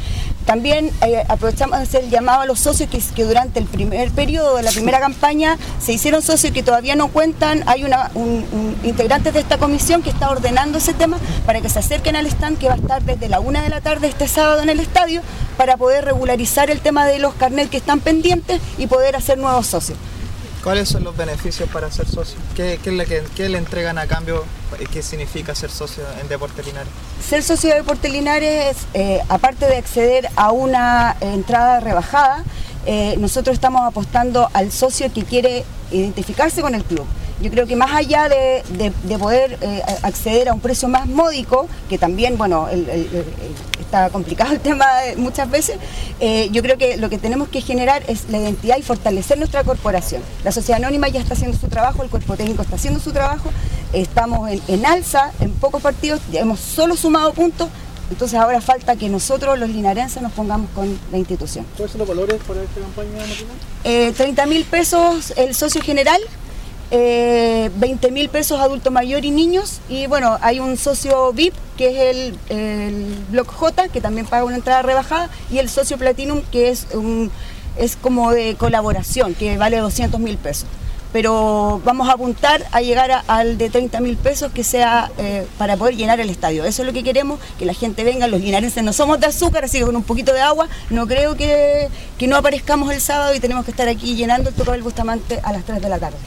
También 0.45 0.91
eh, 1.01 1.23
aprovechamos 1.27 1.77
de 1.77 1.83
hacer 1.83 2.03
el 2.05 2.09
llamado 2.09 2.41
a 2.41 2.45
los 2.45 2.59
socios 2.59 2.89
que, 2.89 2.99
que 3.15 3.23
durante 3.23 3.59
el 3.59 3.65
primer 3.65 4.09
periodo 4.11 4.57
de 4.57 4.63
la 4.63 4.71
primera 4.71 4.99
campaña 4.99 5.57
se 5.79 5.93
hicieron 5.93 6.21
socios 6.21 6.51
que 6.53 6.63
todavía 6.63 6.95
no 6.95 7.09
cuentan. 7.09 7.63
Hay 7.67 7.83
una, 7.83 8.09
un, 8.15 8.45
un 8.51 8.79
integrante 8.83 9.31
de 9.31 9.39
esta 9.39 9.57
comisión 9.57 10.01
que 10.01 10.09
está 10.09 10.29
ordenando 10.29 10.79
ese 10.79 10.93
tema 10.93 11.17
para 11.45 11.61
que 11.61 11.69
se 11.69 11.79
acerquen 11.79 12.15
al 12.15 12.25
stand 12.25 12.57
que 12.57 12.67
va 12.67 12.73
a 12.73 12.77
estar 12.77 13.03
desde 13.03 13.29
la 13.29 13.39
una 13.39 13.61
de 13.61 13.69
la 13.69 13.81
tarde 13.81 14.07
este 14.07 14.27
sábado 14.27 14.61
en 14.61 14.69
el 14.69 14.79
estadio 14.79 15.21
para 15.57 15.77
poder 15.77 16.05
regularizar 16.05 16.69
el 16.69 16.79
tema 16.79 17.05
de 17.05 17.19
los 17.19 17.33
carnets 17.35 17.69
que 17.69 17.77
están 17.77 17.99
pendientes 17.99 18.61
y 18.77 18.87
poder 18.87 19.15
hacer 19.15 19.37
nuevos 19.37 19.67
socios. 19.67 19.97
¿Cuáles 20.63 20.89
son 20.89 21.05
los 21.05 21.15
beneficios 21.15 21.69
para 21.69 21.89
ser 21.89 22.07
socio? 22.07 22.37
¿Qué, 22.55 22.79
le 23.49 23.57
entregan 23.57 23.97
a 23.97 24.07
cambio? 24.07 24.43
¿Qué 24.91 25.01
significa 25.01 25.55
ser 25.55 25.71
socio 25.71 26.03
en 26.21 26.27
Deporte 26.27 26.63
Linares? 26.63 26.89
Ser 27.25 27.43
socio 27.43 27.69
de 27.69 27.77
Deportes 27.77 28.11
Linares, 28.11 28.75
eh, 28.93 29.21
aparte 29.29 29.67
de 29.67 29.77
acceder 29.77 30.27
a 30.35 30.51
una 30.51 31.15
entrada 31.21 31.79
rebajada, 31.79 32.43
eh, 32.85 33.15
nosotros 33.19 33.53
estamos 33.53 33.87
apostando 33.87 34.49
al 34.53 34.71
socio 34.71 35.11
que 35.13 35.23
quiere 35.23 35.63
identificarse 35.91 36.61
con 36.61 36.75
el 36.75 36.83
club. 36.83 37.05
Yo 37.41 37.49
creo 37.49 37.65
que 37.67 37.75
más 37.75 37.91
allá 37.93 38.27
de, 38.27 38.63
de- 38.77 38.91
de 39.03 39.17
poder 39.17 39.57
eh, 39.61 39.81
acceder 40.03 40.49
a 40.49 40.53
un 40.53 40.59
precio 40.59 40.89
más 40.89 41.07
módico, 41.07 41.67
que 41.87 41.97
también, 41.97 42.37
bueno, 42.37 42.67
el- 42.69 42.89
el- 42.89 42.99
el- 43.07 43.15
el- 43.15 43.55
está 43.79 44.09
complicado 44.09 44.51
el 44.51 44.59
tema 44.59 44.85
muchas 45.17 45.49
veces, 45.49 45.77
eh, 46.19 46.49
yo 46.51 46.61
creo 46.61 46.77
que 46.77 46.97
lo 46.97 47.09
que 47.09 47.17
tenemos 47.17 47.47
que 47.49 47.61
generar 47.61 48.03
es 48.07 48.29
la 48.29 48.39
identidad 48.39 48.77
y 48.77 48.81
fortalecer 48.81 49.37
nuestra 49.37 49.63
corporación. 49.63 50.21
La 50.43 50.51
sociedad 50.51 50.81
anónima 50.83 51.07
ya 51.07 51.21
está 51.21 51.33
haciendo 51.33 51.57
su 51.57 51.67
trabajo, 51.69 52.03
el 52.03 52.09
cuerpo 52.09 52.35
técnico 52.35 52.61
está 52.61 52.75
haciendo 52.75 52.99
su 52.99 53.11
trabajo, 53.13 53.49
estamos 53.93 54.49
en, 54.49 54.61
en 54.67 54.85
alza 54.85 55.31
en 55.39 55.51
pocos 55.51 55.81
partidos, 55.81 56.19
ya 56.31 56.41
hemos 56.41 56.59
solo 56.59 56.95
sumado 56.97 57.33
puntos, 57.33 57.69
entonces 58.11 58.37
ahora 58.37 58.59
falta 58.59 58.95
que 58.95 59.07
nosotros 59.07 59.57
los 59.57 59.69
linarenses 59.69 60.21
nos 60.21 60.33
pongamos 60.33 60.69
con 60.75 60.99
la 61.11 61.17
institución. 61.17 61.65
¿Cuáles 61.77 61.91
son 61.93 61.99
los 61.99 62.07
valores 62.07 62.35
para 62.47 62.61
esta 62.63 62.81
campaña? 62.81 63.23
Eh, 63.85 64.11
30 64.15 64.45
mil 64.45 64.65
pesos 64.65 65.31
el 65.37 65.55
socio 65.55 65.81
general, 65.81 66.19
eh, 66.91 67.69
20 67.75 68.11
mil 68.11 68.29
pesos 68.29 68.59
adulto 68.59 68.91
mayor 68.91 69.25
y 69.25 69.31
niños. 69.31 69.79
Y 69.89 70.07
bueno, 70.07 70.37
hay 70.41 70.59
un 70.59 70.77
socio 70.77 71.31
VIP 71.33 71.53
que 71.77 71.87
es 71.87 72.15
el, 72.15 72.39
el 72.49 73.15
Block 73.29 73.51
J, 73.53 73.87
que 73.89 74.01
también 74.01 74.25
paga 74.25 74.43
una 74.43 74.55
entrada 74.55 74.81
rebajada, 74.81 75.29
y 75.51 75.59
el 75.59 75.69
socio 75.69 75.97
Platinum, 75.97 76.41
que 76.51 76.69
es, 76.69 76.87
un, 76.93 77.31
es 77.77 77.95
como 77.95 78.31
de 78.31 78.55
colaboración, 78.55 79.33
que 79.33 79.57
vale 79.57 79.77
200 79.77 80.19
mil 80.19 80.37
pesos. 80.37 80.67
Pero 81.11 81.81
vamos 81.85 82.07
a 82.07 82.11
apuntar 82.13 82.63
a 82.71 82.81
llegar 82.81 83.09
a- 83.11 83.23
al 83.27 83.57
de 83.57 83.71
30 83.71 83.99
mil 83.99 84.15
pesos 84.15 84.51
que 84.51 84.63
sea 84.63 85.09
eh, 85.17 85.47
para 85.57 85.75
poder 85.75 85.95
llenar 85.95 86.19
el 86.19 86.29
estadio. 86.29 86.65
Eso 86.65 86.83
es 86.83 86.85
lo 86.87 86.93
que 86.93 87.01
queremos, 87.03 87.39
que 87.57 87.65
la 87.65 87.73
gente 87.73 88.03
venga. 88.03 88.27
Los 88.27 88.41
linarenses 88.41 88.83
no 88.83 88.93
somos 88.93 89.19
de 89.19 89.25
azúcar, 89.25 89.63
así 89.65 89.79
que 89.79 89.85
con 89.85 89.95
un 89.95 90.03
poquito 90.03 90.33
de 90.33 90.41
agua 90.41 90.67
no 90.91 91.07
creo 91.07 91.35
que, 91.35 91.89
que 92.19 92.27
no 92.27 92.35
aparezcamos 92.37 92.91
el 92.93 93.01
sábado 93.01 93.33
y 93.33 93.39
tenemos 93.39 93.65
que 93.65 93.71
estar 93.71 93.87
aquí 93.87 94.15
llenando 94.15 94.49
el 94.49 94.55
Toco 94.55 94.71
del 94.73 94.83
Bustamante 94.83 95.39
a 95.43 95.51
las 95.51 95.63
3 95.65 95.81
de 95.81 95.89
la 95.89 95.97
tarde. 95.97 96.17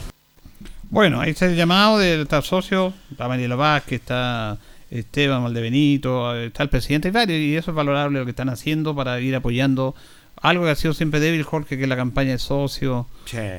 Bueno, 0.93 1.19
ahí 1.19 1.31
está 1.31 1.47
el 1.47 1.55
llamado 1.55 1.97
de 1.97 2.21
estar 2.21 2.43
socios, 2.43 2.93
está 3.09 3.27
Mariela 3.27 3.55
Vázquez, 3.55 4.01
está 4.01 4.59
Esteban 4.91 5.41
Valdebenito, 5.41 6.35
está 6.35 6.61
el 6.61 6.69
presidente 6.69 7.07
y 7.07 7.11
varios, 7.11 7.39
y 7.39 7.55
eso 7.55 7.71
es 7.71 7.75
valorable 7.75 8.19
lo 8.19 8.25
que 8.25 8.29
están 8.29 8.49
haciendo 8.49 8.95
para 8.95 9.19
ir 9.19 9.35
apoyando 9.35 9.95
algo 10.39 10.65
que 10.65 10.69
ha 10.69 10.75
sido 10.75 10.93
siempre 10.93 11.19
débil, 11.19 11.41
Jorge, 11.41 11.77
que 11.77 11.83
es 11.83 11.89
la 11.89 11.95
campaña 11.95 12.33
de 12.33 12.37
socio. 12.37 13.07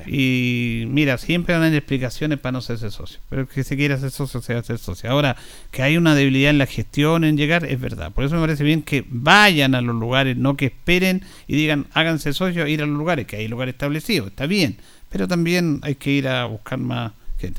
Y 0.06 0.84
mira, 0.86 1.18
siempre 1.18 1.58
dan 1.58 1.74
explicaciones 1.74 2.38
para 2.38 2.52
no 2.52 2.58
hacerse 2.58 2.92
socio, 2.92 3.18
pero 3.28 3.42
el 3.42 3.48
que 3.48 3.64
se 3.64 3.76
quiere 3.76 3.94
hacer 3.94 4.12
socio 4.12 4.40
se 4.40 4.52
va 4.52 4.58
a 4.58 4.62
hacer 4.62 4.78
socio. 4.78 5.10
Ahora, 5.10 5.34
que 5.72 5.82
hay 5.82 5.96
una 5.96 6.14
debilidad 6.14 6.50
en 6.50 6.58
la 6.58 6.66
gestión, 6.66 7.24
en 7.24 7.36
llegar, 7.36 7.64
es 7.64 7.80
verdad. 7.80 8.12
Por 8.12 8.22
eso 8.22 8.36
me 8.36 8.42
parece 8.42 8.62
bien 8.62 8.82
que 8.82 9.04
vayan 9.08 9.74
a 9.74 9.80
los 9.80 9.96
lugares, 9.96 10.36
no 10.36 10.56
que 10.56 10.66
esperen 10.66 11.22
y 11.48 11.56
digan, 11.56 11.86
háganse 11.94 12.32
socios, 12.32 12.68
ir 12.68 12.80
a 12.80 12.86
los 12.86 12.96
lugares, 12.96 13.26
que 13.26 13.38
hay 13.38 13.48
lugares 13.48 13.74
establecidos, 13.74 14.28
está 14.28 14.46
bien, 14.46 14.76
pero 15.08 15.26
también 15.26 15.80
hay 15.82 15.96
que 15.96 16.12
ir 16.12 16.28
a 16.28 16.44
buscar 16.44 16.78
más 16.78 17.10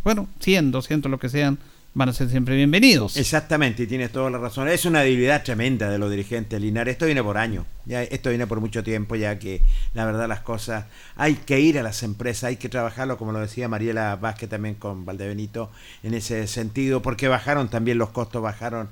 Bueno, 0.03 0.27
100, 0.39 0.71
200, 0.71 1.11
lo 1.11 1.19
que 1.19 1.29
sean, 1.29 1.57
van 1.95 2.09
a 2.09 2.13
ser 2.13 2.29
siempre 2.29 2.55
bienvenidos. 2.55 3.15
Exactamente, 3.17 3.83
y 3.83 3.87
tienes 3.87 4.11
toda 4.11 4.29
la 4.29 4.37
razón. 4.37 4.67
Es 4.67 4.85
una 4.85 5.01
debilidad 5.01 5.43
tremenda 5.43 5.89
de 5.89 5.97
los 5.97 6.11
dirigentes 6.11 6.59
Linares. 6.59 6.93
Esto 6.93 7.05
viene 7.05 7.23
por 7.23 7.37
años, 7.37 7.65
ya 7.85 8.03
esto 8.03 8.29
viene 8.29 8.45
por 8.47 8.59
mucho 8.59 8.83
tiempo, 8.83 9.15
ya 9.15 9.39
que 9.39 9.61
la 9.93 10.05
verdad 10.05 10.27
las 10.27 10.41
cosas 10.41 10.85
hay 11.15 11.35
que 11.35 11.59
ir 11.61 11.79
a 11.79 11.83
las 11.83 12.03
empresas, 12.03 12.45
hay 12.45 12.57
que 12.57 12.69
trabajarlo, 12.69 13.17
como 13.17 13.31
lo 13.31 13.39
decía 13.39 13.69
Mariela 13.69 14.17
Vázquez 14.17 14.49
también 14.49 14.75
con 14.75 15.05
Valdebenito, 15.05 15.71
en 16.03 16.13
ese 16.13 16.47
sentido, 16.47 17.01
porque 17.01 17.29
bajaron 17.29 17.69
también 17.69 17.97
los 17.97 18.09
costos, 18.09 18.41
bajaron 18.41 18.89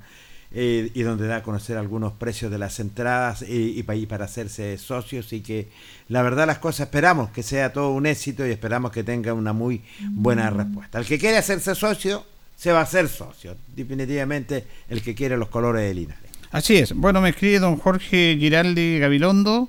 eh, 0.54 0.90
y 0.94 1.02
donde 1.02 1.26
da 1.26 1.36
a 1.36 1.42
conocer 1.42 1.76
algunos 1.76 2.12
precios 2.12 2.50
de 2.50 2.58
las 2.58 2.78
entradas 2.80 3.42
y, 3.42 3.78
y 3.78 3.82
pa- 3.82 3.96
y 3.96 4.06
para 4.06 4.24
hacerse 4.26 4.78
socios 4.78 5.32
y 5.32 5.40
que 5.40 5.68
la 6.08 6.22
verdad 6.22 6.46
las 6.46 6.58
cosas 6.58 6.86
esperamos 6.86 7.30
que 7.30 7.42
sea 7.42 7.72
todo 7.72 7.90
un 7.90 8.06
éxito 8.06 8.46
y 8.46 8.50
esperamos 8.50 8.92
que 8.92 9.02
tenga 9.02 9.32
una 9.34 9.52
muy 9.52 9.82
buena 10.10 10.50
respuesta. 10.50 10.98
El 10.98 11.06
que 11.06 11.18
quiere 11.18 11.36
hacerse 11.38 11.74
socio, 11.74 12.24
se 12.56 12.70
va 12.72 12.80
a 12.80 12.82
hacer 12.84 13.08
socio. 13.08 13.56
Definitivamente 13.74 14.64
el 14.88 15.02
que 15.02 15.14
quiere 15.14 15.36
los 15.36 15.48
colores 15.48 15.82
de 15.82 15.92
Linares. 15.94 16.30
Así 16.52 16.76
es. 16.76 16.92
Bueno, 16.92 17.20
me 17.20 17.30
escribe 17.30 17.58
don 17.58 17.76
Jorge 17.76 18.36
Giraldi 18.38 19.00
Gabilondo. 19.00 19.68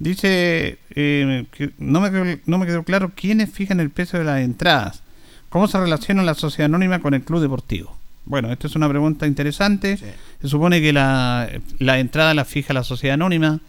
Dice 0.00 0.78
eh, 0.96 1.46
que 1.52 1.70
no 1.78 2.00
me, 2.00 2.10
quedó- 2.10 2.40
no 2.46 2.58
me 2.58 2.66
quedó 2.66 2.82
claro 2.82 3.12
quiénes 3.14 3.50
fijan 3.52 3.78
el 3.78 3.90
precio 3.90 4.18
de 4.18 4.24
las 4.24 4.40
entradas. 4.40 5.02
¿Cómo 5.48 5.68
se 5.68 5.78
relaciona 5.78 6.24
la 6.24 6.34
sociedad 6.34 6.64
anónima 6.66 6.98
con 7.00 7.14
el 7.14 7.22
club 7.22 7.40
deportivo? 7.40 7.96
Bueno, 8.26 8.50
esta 8.52 8.66
es 8.66 8.76
una 8.76 8.88
pregunta 8.88 9.26
interesante. 9.26 9.96
Se 9.96 10.48
supone 10.48 10.80
que 10.80 10.92
la, 10.92 11.48
la 11.78 11.98
entrada 11.98 12.34
la 12.34 12.44
fija 12.44 12.72
la 12.72 12.84
sociedad 12.84 13.14
anónima. 13.14 13.60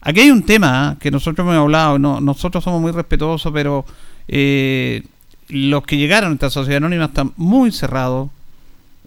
Aquí 0.00 0.20
hay 0.20 0.30
un 0.30 0.44
tema 0.44 0.90
¿ah? 0.90 0.96
que 1.00 1.10
nosotros 1.10 1.44
hemos 1.44 1.56
hablado, 1.56 1.98
no, 1.98 2.20
nosotros 2.20 2.62
somos 2.62 2.80
muy 2.80 2.92
respetuosos, 2.92 3.52
pero 3.52 3.84
eh, 4.28 5.02
los 5.48 5.82
que 5.82 5.96
llegaron 5.96 6.30
a 6.30 6.34
esta 6.34 6.50
sociedad 6.50 6.76
anónima 6.76 7.06
están 7.06 7.32
muy 7.36 7.72
cerrados, 7.72 8.30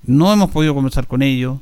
no 0.03 0.34
hemos 0.34 0.52
podido 0.52 0.76
conversar 0.76 1.07
con 1.07 1.22
ellos, 1.22 1.60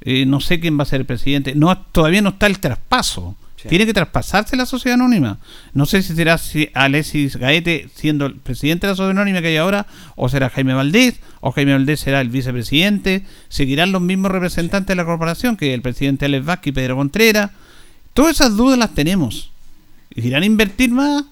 eh, 0.00 0.26
no 0.26 0.40
sé 0.40 0.58
quién 0.58 0.76
va 0.76 0.82
a 0.82 0.86
ser 0.86 1.02
el 1.02 1.06
presidente, 1.06 1.54
no 1.54 1.76
todavía 1.78 2.20
no 2.20 2.30
está 2.30 2.48
el 2.48 2.58
traspaso, 2.58 3.36
tiene 3.68 3.86
que 3.86 3.94
traspasarse 3.94 4.56
la 4.56 4.66
sociedad 4.66 4.94
anónima, 4.94 5.38
no 5.74 5.86
sé 5.86 6.02
si 6.02 6.14
será 6.14 6.38
Alexis 6.74 7.36
Gaete 7.36 7.88
siendo 7.94 8.26
el 8.26 8.36
presidente 8.36 8.86
de 8.86 8.92
la 8.92 8.96
sociedad 8.96 9.10
anónima 9.10 9.40
que 9.40 9.48
hay 9.48 9.56
ahora, 9.56 9.86
o 10.16 10.28
será 10.28 10.50
Jaime 10.50 10.74
Valdés, 10.74 11.20
o 11.40 11.52
Jaime 11.52 11.72
Valdés 11.72 12.00
será 12.00 12.20
el 12.20 12.28
vicepresidente, 12.28 13.24
seguirán 13.48 13.92
los 13.92 14.02
mismos 14.02 14.32
representantes 14.32 14.88
de 14.88 14.94
la 14.96 15.04
corporación, 15.04 15.56
que 15.56 15.74
el 15.74 15.82
presidente 15.82 16.26
Alex 16.26 16.44
Vázquez 16.44 16.70
y 16.70 16.72
Pedro 16.72 16.96
Contreras, 16.96 17.50
Todas 18.14 18.36
esas 18.36 18.56
dudas 18.56 18.78
las 18.78 18.94
tenemos. 18.94 19.50
¿Irán 20.14 20.42
a 20.42 20.46
invertir 20.46 20.90
más? 20.90 21.24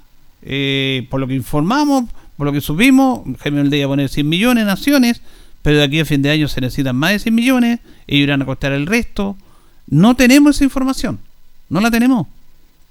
Eh, 0.43 1.07
por 1.11 1.21
lo 1.21 1.27
que 1.27 1.35
informamos, 1.35 2.05
por 2.37 2.47
lo 2.47 2.53
que 2.53 2.61
subimos, 2.61 3.23
Jaime 3.41 3.59
Valdés 3.59 3.79
iba 3.79 3.87
a 3.87 3.89
poner 3.89 4.09
100 4.09 4.29
millones 4.29 4.63
en 4.63 4.69
acciones, 4.69 5.23
pero 5.63 5.79
de 5.79 5.85
aquí 5.85 5.99
a 5.99 6.05
fin 6.05 6.23
de 6.23 6.31
año 6.31 6.47
se 6.47 6.61
necesitan 6.61 6.95
más 6.95 7.11
de 7.11 7.19
100 7.19 7.35
millones, 7.35 7.81
ellos 8.07 8.25
irán 8.25 8.43
a 8.43 8.47
costar 8.47 8.73
el 8.73 8.87
resto. 8.87 9.37
No 9.89 10.15
tenemos 10.15 10.57
esa 10.57 10.65
información, 10.65 11.19
no 11.69 11.81
la 11.81 11.91
tenemos. 11.91 12.27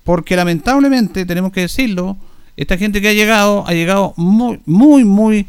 Porque 0.03 0.35
lamentablemente, 0.35 1.25
tenemos 1.25 1.51
que 1.51 1.61
decirlo, 1.61 2.17
esta 2.55 2.77
gente 2.77 3.01
que 3.01 3.09
ha 3.09 3.13
llegado, 3.13 3.65
ha 3.67 3.73
llegado 3.73 4.13
muy, 4.17 4.59
muy, 4.65 5.03
muy... 5.03 5.45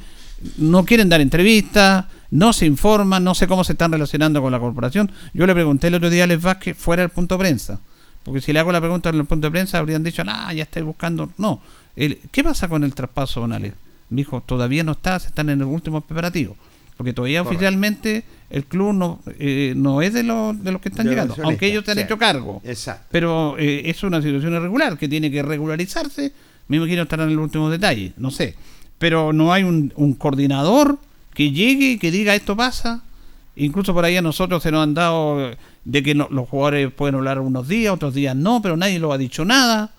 No 0.57 0.85
quieren 0.85 1.09
dar 1.09 1.21
entrevistas, 1.21 2.05
no 2.31 2.53
se 2.53 2.67
informan, 2.67 3.25
no 3.25 3.35
sé 3.35 3.47
cómo 3.49 3.65
se 3.65 3.73
están 3.73 3.91
relacionando 3.93 4.41
con 4.43 4.53
la 4.53 4.61
corporación. 4.61 5.11
Yo 5.35 5.47
le 5.47 5.55
pregunté 5.55 5.89
el 5.89 5.95
otro 5.95 6.11
día 6.11 6.25
a 6.25 6.27
Les 6.27 6.41
Vázquez 6.41 6.77
fuera 6.77 7.03
del 7.03 7.11
punto 7.11 7.37
de 7.37 7.41
prensa. 7.41 7.81
Porque 8.25 8.41
si 8.41 8.53
le 8.53 8.59
hago 8.61 8.71
la 8.73 8.81
pregunta 8.81 9.09
en 9.09 9.17
el 9.17 9.25
punto 9.25 9.47
de 9.47 9.51
prensa, 9.53 9.79
habrían 9.79 10.03
dicho, 10.05 10.23
ah, 10.27 10.53
ya 10.53 10.65
estoy 10.65 10.83
buscando. 10.83 11.31
No. 11.39 11.61
El- 11.97 12.19
¿Qué 12.31 12.45
pasa 12.45 12.69
con 12.69 12.85
el 12.85 12.95
traspaso, 12.95 13.41
Don 13.41 13.53
Alex? 13.53 13.75
Me 14.11 14.17
dijo, 14.19 14.41
todavía 14.43 14.83
no 14.85 14.93
está, 14.93 15.19
se 15.19 15.29
están 15.29 15.51
en 15.51 15.59
los 15.61 15.69
últimos 15.69 16.05
preparativos. 16.05 16.57
Porque 16.97 17.13
todavía 17.13 17.41
Correcto. 17.41 17.57
oficialmente 17.57 18.25
el 18.51 18.65
club 18.65 18.93
no, 18.95 19.21
eh, 19.39 19.75
no 19.77 20.01
es 20.03 20.13
de 20.15 20.23
los, 20.23 20.63
de 20.63 20.73
los 20.73 20.81
que 20.81 20.89
están 20.89 21.07
De 21.07 21.15
los 21.15 21.25
llegando, 21.27 21.43
aunque 21.45 21.67
ellos 21.67 21.85
se 21.85 21.91
han 21.93 21.99
sí. 21.99 22.05
hecho 22.05 22.17
cargo. 22.19 22.61
Exacto. 22.65 23.07
Pero 23.11 23.57
eh, 23.59 23.83
es 23.91 24.03
una 24.03 24.23
situación 24.23 24.55
irregular 24.55 24.97
que 24.97 25.09
tiene 25.09 25.31
que 25.31 25.43
regularizarse. 25.43 26.33
Me 26.69 26.77
imagino 26.79 27.03
estar 27.03 27.21
en 27.21 27.31
el 27.31 27.39
último 27.39 27.69
detalle, 27.71 28.13
no 28.17 28.31
sé. 28.31 28.55
Pero 28.99 29.33
no 29.33 29.53
hay 29.53 29.63
un, 29.63 29.93
un 29.97 30.15
coordinador 30.15 30.99
que 31.35 31.51
llegue 31.53 31.93
y 31.93 31.99
que 31.99 32.11
diga 32.11 32.35
esto 32.35 32.57
pasa. 32.57 33.03
Incluso 33.57 33.93
por 33.93 34.05
ahí 34.05 34.17
a 34.17 34.23
nosotros 34.23 34.63
se 34.63 34.71
nos 34.71 34.83
han 34.83 34.95
dado 34.95 35.51
de 35.85 36.03
que 36.03 36.15
no- 36.15 36.29
los 36.31 36.49
jugadores 36.49 36.93
pueden 36.93 37.17
hablar 37.17 37.41
unos 37.41 37.67
días, 37.69 37.93
otros 37.93 38.15
días 38.15 38.35
no, 38.37 38.63
pero 38.63 38.77
nadie 38.77 38.99
lo 38.99 39.13
ha 39.13 39.19
dicho 39.19 39.45
nada. 39.45 39.91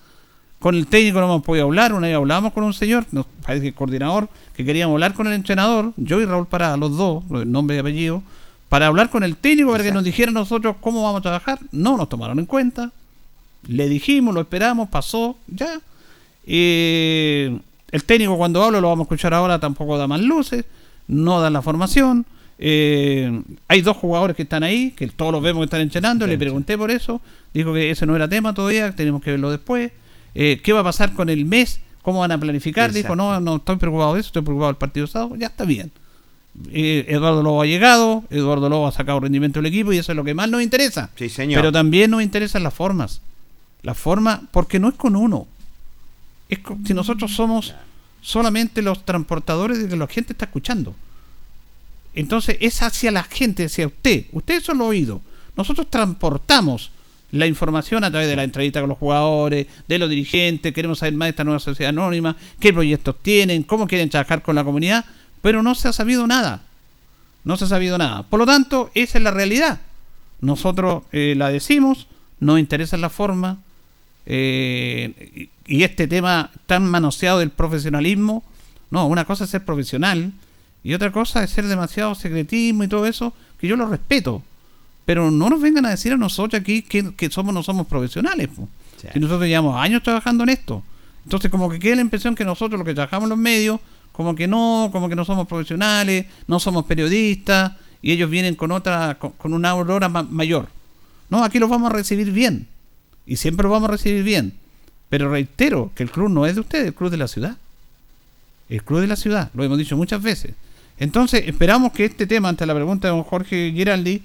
Con 0.60 0.74
el 0.74 0.86
técnico 0.86 1.20
no 1.20 1.24
hemos 1.24 1.42
podido 1.42 1.64
hablar, 1.64 1.94
una 1.94 2.06
vez 2.06 2.14
hablamos 2.14 2.52
con 2.52 2.64
un 2.64 2.74
señor, 2.74 3.06
nos 3.12 3.24
parece 3.44 3.62
que 3.62 3.68
el 3.68 3.74
coordinador, 3.74 4.28
que 4.54 4.62
queríamos 4.62 4.92
hablar 4.92 5.14
con 5.14 5.26
el 5.26 5.32
entrenador, 5.32 5.94
yo 5.96 6.20
y 6.20 6.26
Raúl 6.26 6.46
Parada, 6.46 6.76
los 6.76 6.96
dos, 6.98 7.24
el 7.30 7.50
nombre 7.50 7.76
y 7.76 7.78
apellido, 7.78 8.22
para 8.68 8.86
hablar 8.86 9.08
con 9.08 9.24
el 9.24 9.36
técnico 9.36 9.72
para 9.72 9.82
que 9.82 9.90
nos 9.90 10.04
dijera 10.04 10.30
a 10.30 10.34
nosotros 10.34 10.76
cómo 10.80 11.02
vamos 11.02 11.20
a 11.20 11.22
trabajar. 11.22 11.58
No 11.72 11.96
nos 11.96 12.08
tomaron 12.10 12.38
en 12.38 12.46
cuenta. 12.46 12.92
Le 13.66 13.88
dijimos, 13.88 14.34
lo 14.34 14.42
esperamos, 14.42 14.90
pasó, 14.90 15.36
ya. 15.48 15.80
Eh, 16.46 17.58
el 17.90 18.04
técnico 18.04 18.36
cuando 18.36 18.62
habla, 18.62 18.82
lo 18.82 18.88
vamos 18.88 19.04
a 19.04 19.06
escuchar 19.06 19.32
ahora, 19.32 19.58
tampoco 19.58 19.96
da 19.96 20.06
más 20.06 20.20
luces, 20.20 20.66
no 21.08 21.40
da 21.40 21.48
la 21.48 21.62
formación. 21.62 22.26
Eh, 22.58 23.42
hay 23.66 23.80
dos 23.80 23.96
jugadores 23.96 24.36
que 24.36 24.42
están 24.42 24.62
ahí, 24.62 24.90
que 24.90 25.08
todos 25.08 25.32
los 25.32 25.42
vemos 25.42 25.62
que 25.62 25.64
están 25.64 25.80
entrenando, 25.80 26.26
le 26.26 26.36
pregunté 26.36 26.76
por 26.76 26.90
eso, 26.90 27.22
dijo 27.54 27.72
que 27.72 27.90
ese 27.90 28.04
no 28.04 28.14
era 28.14 28.28
tema 28.28 28.52
todavía, 28.52 28.94
tenemos 28.94 29.22
que 29.22 29.30
verlo 29.30 29.50
después. 29.50 29.90
Eh, 30.34 30.60
¿Qué 30.62 30.72
va 30.72 30.80
a 30.80 30.84
pasar 30.84 31.12
con 31.14 31.28
el 31.28 31.44
mes? 31.44 31.80
¿Cómo 32.02 32.20
van 32.20 32.32
a 32.32 32.38
planificar? 32.38 32.92
Dijo, 32.92 33.14
no, 33.16 33.40
no 33.40 33.56
estoy 33.56 33.76
preocupado 33.76 34.14
de 34.14 34.20
eso, 34.20 34.28
estoy 34.28 34.42
preocupado 34.42 34.68
del 34.72 34.76
partido 34.78 35.06
sábado, 35.06 35.36
ya 35.36 35.48
está 35.48 35.64
bien. 35.64 35.90
Eh, 36.72 37.04
Eduardo 37.08 37.42
Lobo 37.42 37.62
ha 37.62 37.66
llegado, 37.66 38.24
Eduardo 38.30 38.68
Lobo 38.68 38.86
ha 38.88 38.92
sacado 38.92 39.20
rendimiento 39.20 39.58
del 39.60 39.66
equipo 39.66 39.92
y 39.92 39.98
eso 39.98 40.12
es 40.12 40.16
lo 40.16 40.24
que 40.24 40.34
más 40.34 40.48
nos 40.48 40.62
interesa. 40.62 41.10
Sí, 41.16 41.28
señor. 41.28 41.60
Pero 41.60 41.72
también 41.72 42.10
nos 42.10 42.22
interesan 42.22 42.62
las 42.62 42.74
formas. 42.74 43.20
Las 43.82 43.96
formas, 43.98 44.40
porque 44.50 44.78
no 44.80 44.88
es 44.88 44.94
con 44.94 45.14
uno. 45.16 45.46
Es 46.48 46.58
con- 46.60 46.84
si 46.86 46.92
nosotros 46.94 47.32
somos 47.34 47.74
solamente 48.22 48.82
los 48.82 49.04
transportadores 49.04 49.78
de 49.82 49.88
que 49.88 49.96
la 49.96 50.06
gente 50.06 50.32
está 50.32 50.46
escuchando. 50.46 50.94
Entonces 52.14 52.56
es 52.60 52.82
hacia 52.82 53.10
la 53.10 53.22
gente, 53.22 53.64
hacia 53.66 53.86
usted. 53.86 54.26
Usted 54.32 54.62
son 54.62 54.78
los 54.78 54.88
oídos. 54.88 55.20
Nosotros 55.56 55.86
transportamos 55.88 56.90
la 57.32 57.46
información 57.46 58.04
a 58.04 58.10
través 58.10 58.28
de 58.28 58.36
la 58.36 58.44
entrevista 58.44 58.80
con 58.80 58.88
los 58.88 58.98
jugadores, 58.98 59.66
de 59.86 59.98
los 59.98 60.10
dirigentes, 60.10 60.72
queremos 60.72 60.98
saber 60.98 61.14
más 61.14 61.26
de 61.26 61.30
esta 61.30 61.44
nueva 61.44 61.60
sociedad 61.60 61.90
anónima, 61.90 62.36
qué 62.58 62.72
proyectos 62.72 63.16
tienen, 63.22 63.62
cómo 63.62 63.86
quieren 63.86 64.10
trabajar 64.10 64.42
con 64.42 64.54
la 64.54 64.64
comunidad, 64.64 65.04
pero 65.42 65.62
no 65.62 65.74
se 65.74 65.88
ha 65.88 65.92
sabido 65.92 66.26
nada. 66.26 66.62
No 67.44 67.56
se 67.56 67.64
ha 67.64 67.68
sabido 67.68 67.96
nada. 67.98 68.24
Por 68.24 68.40
lo 68.40 68.46
tanto, 68.46 68.90
esa 68.94 69.18
es 69.18 69.24
la 69.24 69.30
realidad. 69.30 69.80
Nosotros 70.40 71.04
eh, 71.12 71.34
la 71.36 71.50
decimos, 71.50 72.06
nos 72.38 72.58
interesa 72.58 72.96
la 72.96 73.10
forma, 73.10 73.58
eh, 74.26 75.48
y, 75.66 75.76
y 75.76 75.84
este 75.84 76.06
tema 76.06 76.50
tan 76.66 76.84
manoseado 76.84 77.38
del 77.38 77.50
profesionalismo, 77.50 78.44
no, 78.90 79.06
una 79.06 79.24
cosa 79.24 79.44
es 79.44 79.50
ser 79.50 79.64
profesional 79.64 80.32
y 80.82 80.94
otra 80.94 81.12
cosa 81.12 81.44
es 81.44 81.50
ser 81.50 81.66
demasiado 81.66 82.14
secretismo 82.14 82.84
y 82.84 82.88
todo 82.88 83.06
eso, 83.06 83.32
que 83.58 83.68
yo 83.68 83.76
lo 83.76 83.86
respeto. 83.86 84.42
Pero 85.10 85.28
no 85.28 85.50
nos 85.50 85.60
vengan 85.60 85.84
a 85.86 85.90
decir 85.90 86.12
a 86.12 86.16
nosotros 86.16 86.60
aquí 86.60 86.82
que, 86.82 87.12
que 87.16 87.28
somos 87.30 87.52
no 87.52 87.64
somos 87.64 87.88
profesionales. 87.88 88.46
po. 88.46 88.68
Si 89.12 89.18
nosotros 89.18 89.48
llevamos 89.48 89.76
años 89.76 90.04
trabajando 90.04 90.44
en 90.44 90.50
esto. 90.50 90.84
Entonces 91.24 91.50
como 91.50 91.68
que 91.68 91.80
queda 91.80 91.96
la 91.96 92.02
impresión 92.02 92.36
que 92.36 92.44
nosotros 92.44 92.78
los 92.78 92.86
que 92.86 92.94
trabajamos 92.94 93.24
en 93.24 93.30
los 93.30 93.38
medios, 93.38 93.80
como 94.12 94.36
que 94.36 94.46
no, 94.46 94.88
como 94.92 95.08
que 95.08 95.16
no 95.16 95.24
somos 95.24 95.48
profesionales, 95.48 96.26
no 96.46 96.60
somos 96.60 96.84
periodistas, 96.84 97.72
y 98.00 98.12
ellos 98.12 98.30
vienen 98.30 98.54
con 98.54 98.70
otra, 98.70 99.16
con, 99.18 99.32
con 99.32 99.52
una 99.52 99.70
aurora 99.70 100.08
ma- 100.08 100.22
mayor. 100.22 100.68
No, 101.28 101.42
aquí 101.42 101.58
los 101.58 101.68
vamos 101.68 101.90
a 101.90 101.92
recibir 101.92 102.30
bien. 102.30 102.68
Y 103.26 103.34
siempre 103.34 103.64
los 103.64 103.72
vamos 103.72 103.88
a 103.88 103.92
recibir 103.94 104.22
bien. 104.22 104.52
Pero 105.08 105.28
reitero 105.28 105.90
que 105.96 106.04
el 106.04 106.12
club 106.12 106.28
no 106.30 106.46
es 106.46 106.54
de 106.54 106.60
ustedes, 106.60 106.86
el 106.86 106.94
club 106.94 107.10
de 107.10 107.16
la 107.16 107.26
ciudad. 107.26 107.56
El 108.68 108.84
club 108.84 109.00
de 109.00 109.08
la 109.08 109.16
ciudad, 109.16 109.50
lo 109.54 109.64
hemos 109.64 109.76
dicho 109.76 109.96
muchas 109.96 110.22
veces. 110.22 110.54
Entonces, 111.00 111.42
esperamos 111.48 111.90
que 111.90 112.04
este 112.04 112.28
tema, 112.28 112.48
ante 112.48 112.64
la 112.64 112.76
pregunta 112.76 113.08
de 113.08 113.14
don 113.14 113.24
Jorge 113.24 113.72
Giraldi, 113.74 114.22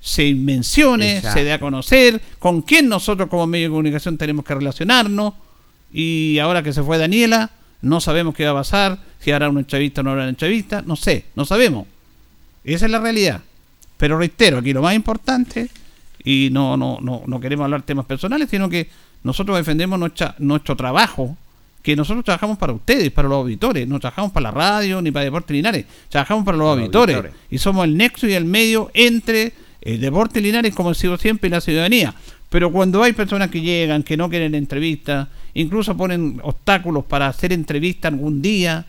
se 0.00 0.34
mencione, 0.34 1.16
Exacto. 1.16 1.38
se 1.38 1.44
dé 1.44 1.52
a 1.52 1.58
conocer, 1.60 2.20
con 2.38 2.62
quién 2.62 2.88
nosotros 2.88 3.28
como 3.28 3.46
medio 3.46 3.66
de 3.66 3.70
comunicación 3.70 4.16
tenemos 4.16 4.44
que 4.44 4.54
relacionarnos. 4.54 5.34
Y 5.92 6.38
ahora 6.38 6.62
que 6.62 6.72
se 6.72 6.82
fue 6.82 6.98
Daniela, 6.98 7.50
no 7.82 8.00
sabemos 8.00 8.34
qué 8.34 8.44
va 8.44 8.50
a 8.52 8.54
pasar, 8.54 8.98
si 9.18 9.30
hará 9.30 9.48
una 9.48 9.60
entrevista 9.60 10.00
o 10.00 10.04
no 10.04 10.10
hará 10.12 10.22
una 10.22 10.30
entrevista, 10.30 10.82
no 10.82 10.96
sé, 10.96 11.24
no 11.34 11.44
sabemos. 11.44 11.86
Esa 12.64 12.86
es 12.86 12.92
la 12.92 12.98
realidad. 13.00 13.40
Pero 13.96 14.18
reitero, 14.18 14.58
aquí 14.58 14.72
lo 14.72 14.82
más 14.82 14.94
importante, 14.94 15.68
y 16.22 16.48
no, 16.52 16.76
no, 16.76 16.98
no, 17.00 17.22
no 17.26 17.40
queremos 17.40 17.64
hablar 17.64 17.82
temas 17.82 18.04
personales, 18.06 18.48
sino 18.50 18.68
que 18.68 18.88
nosotros 19.24 19.56
defendemos 19.56 19.98
nuestra, 19.98 20.34
nuestro 20.38 20.76
trabajo, 20.76 21.36
que 21.82 21.96
nosotros 21.96 22.24
trabajamos 22.24 22.58
para 22.58 22.72
ustedes, 22.72 23.10
para 23.10 23.28
los 23.28 23.38
auditores, 23.38 23.88
no 23.88 23.98
trabajamos 23.98 24.30
para 24.32 24.44
la 24.44 24.50
radio 24.50 25.00
ni 25.00 25.10
para 25.10 25.24
Deportes 25.24 25.54
Linares, 25.54 25.86
trabajamos 26.08 26.44
para 26.44 26.58
los 26.58 26.66
Para 26.66 26.76
los 26.76 26.82
auditores, 26.84 27.16
auditores. 27.16 27.40
y 27.50 27.58
somos 27.58 27.84
el 27.84 27.96
nexo 27.96 28.26
y 28.28 28.34
el 28.34 28.44
medio 28.44 28.90
entre 28.94 29.52
el 29.94 30.00
Deportes 30.00 30.42
Linares, 30.42 30.74
como 30.74 30.92
sido 30.92 31.16
siempre, 31.16 31.48
la 31.48 31.60
ciudadanía. 31.60 32.14
Pero 32.50 32.70
cuando 32.70 33.02
hay 33.02 33.12
personas 33.12 33.50
que 33.50 33.60
llegan, 33.60 34.02
que 34.02 34.16
no 34.16 34.28
quieren 34.28 34.54
entrevistas, 34.54 35.28
incluso 35.54 35.96
ponen 35.96 36.40
obstáculos 36.42 37.04
para 37.04 37.26
hacer 37.26 37.52
entrevista 37.52 38.08
algún 38.08 38.42
día, 38.42 38.84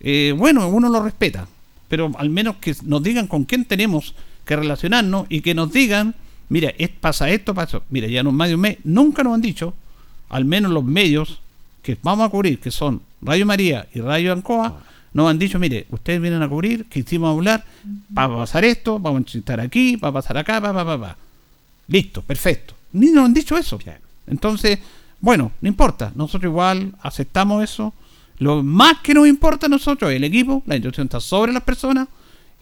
eh, 0.00 0.34
bueno, 0.36 0.68
uno 0.68 0.88
lo 0.88 1.02
respeta. 1.02 1.46
pero 1.88 2.10
al 2.16 2.30
menos 2.30 2.56
que 2.56 2.74
nos 2.84 3.02
digan 3.02 3.26
con 3.26 3.44
quién 3.44 3.66
tenemos 3.66 4.14
que 4.46 4.56
relacionarnos 4.56 5.26
y 5.28 5.42
que 5.42 5.54
nos 5.54 5.70
digan, 5.70 6.14
mira, 6.48 6.72
es, 6.78 6.88
pasa 6.88 7.28
esto, 7.28 7.54
pasa 7.54 7.76
eso. 7.76 7.84
Mira, 7.90 8.08
ya 8.08 8.20
en 8.20 8.26
un 8.26 8.36
medio 8.36 8.56
mes, 8.56 8.78
nunca 8.82 9.22
nos 9.22 9.34
han 9.34 9.42
dicho, 9.42 9.74
al 10.30 10.46
menos 10.46 10.72
los 10.72 10.84
medios 10.84 11.40
que 11.82 11.98
vamos 12.02 12.26
a 12.26 12.30
cubrir, 12.30 12.58
que 12.58 12.70
son 12.70 13.02
Radio 13.20 13.44
María 13.44 13.86
y 13.94 14.00
Radio 14.00 14.32
Ancoa, 14.32 14.82
nos 15.14 15.28
han 15.28 15.38
dicho, 15.38 15.58
mire, 15.58 15.86
ustedes 15.90 16.20
vienen 16.20 16.42
a 16.42 16.48
cubrir, 16.48 16.86
que 16.86 17.00
hicimos 17.00 17.34
hablar, 17.34 17.64
va 18.16 18.24
a 18.24 18.28
pasar 18.28 18.64
esto, 18.64 18.98
vamos 18.98 19.34
a 19.34 19.38
estar 19.38 19.60
aquí, 19.60 19.96
va 19.96 20.08
a 20.08 20.12
pasar 20.12 20.38
acá, 20.38 20.58
va, 20.60 20.72
va, 20.72 20.84
va, 20.84 20.96
va. 20.96 21.16
Listo, 21.88 22.22
perfecto. 22.22 22.74
Ni 22.92 23.10
nos 23.10 23.26
han 23.26 23.34
dicho 23.34 23.56
eso. 23.56 23.78
Entonces, 24.26 24.78
bueno, 25.20 25.52
no 25.60 25.68
importa, 25.68 26.12
nosotros 26.14 26.50
igual 26.50 26.94
aceptamos 27.02 27.62
eso. 27.62 27.92
Lo 28.38 28.62
más 28.62 28.98
que 29.00 29.14
nos 29.14 29.28
importa 29.28 29.66
a 29.66 29.68
nosotros 29.68 30.10
es 30.10 30.16
el 30.16 30.24
equipo, 30.24 30.62
la 30.66 30.76
instrucción 30.76 31.06
está 31.06 31.20
sobre 31.20 31.52
las 31.52 31.62
personas 31.62 32.08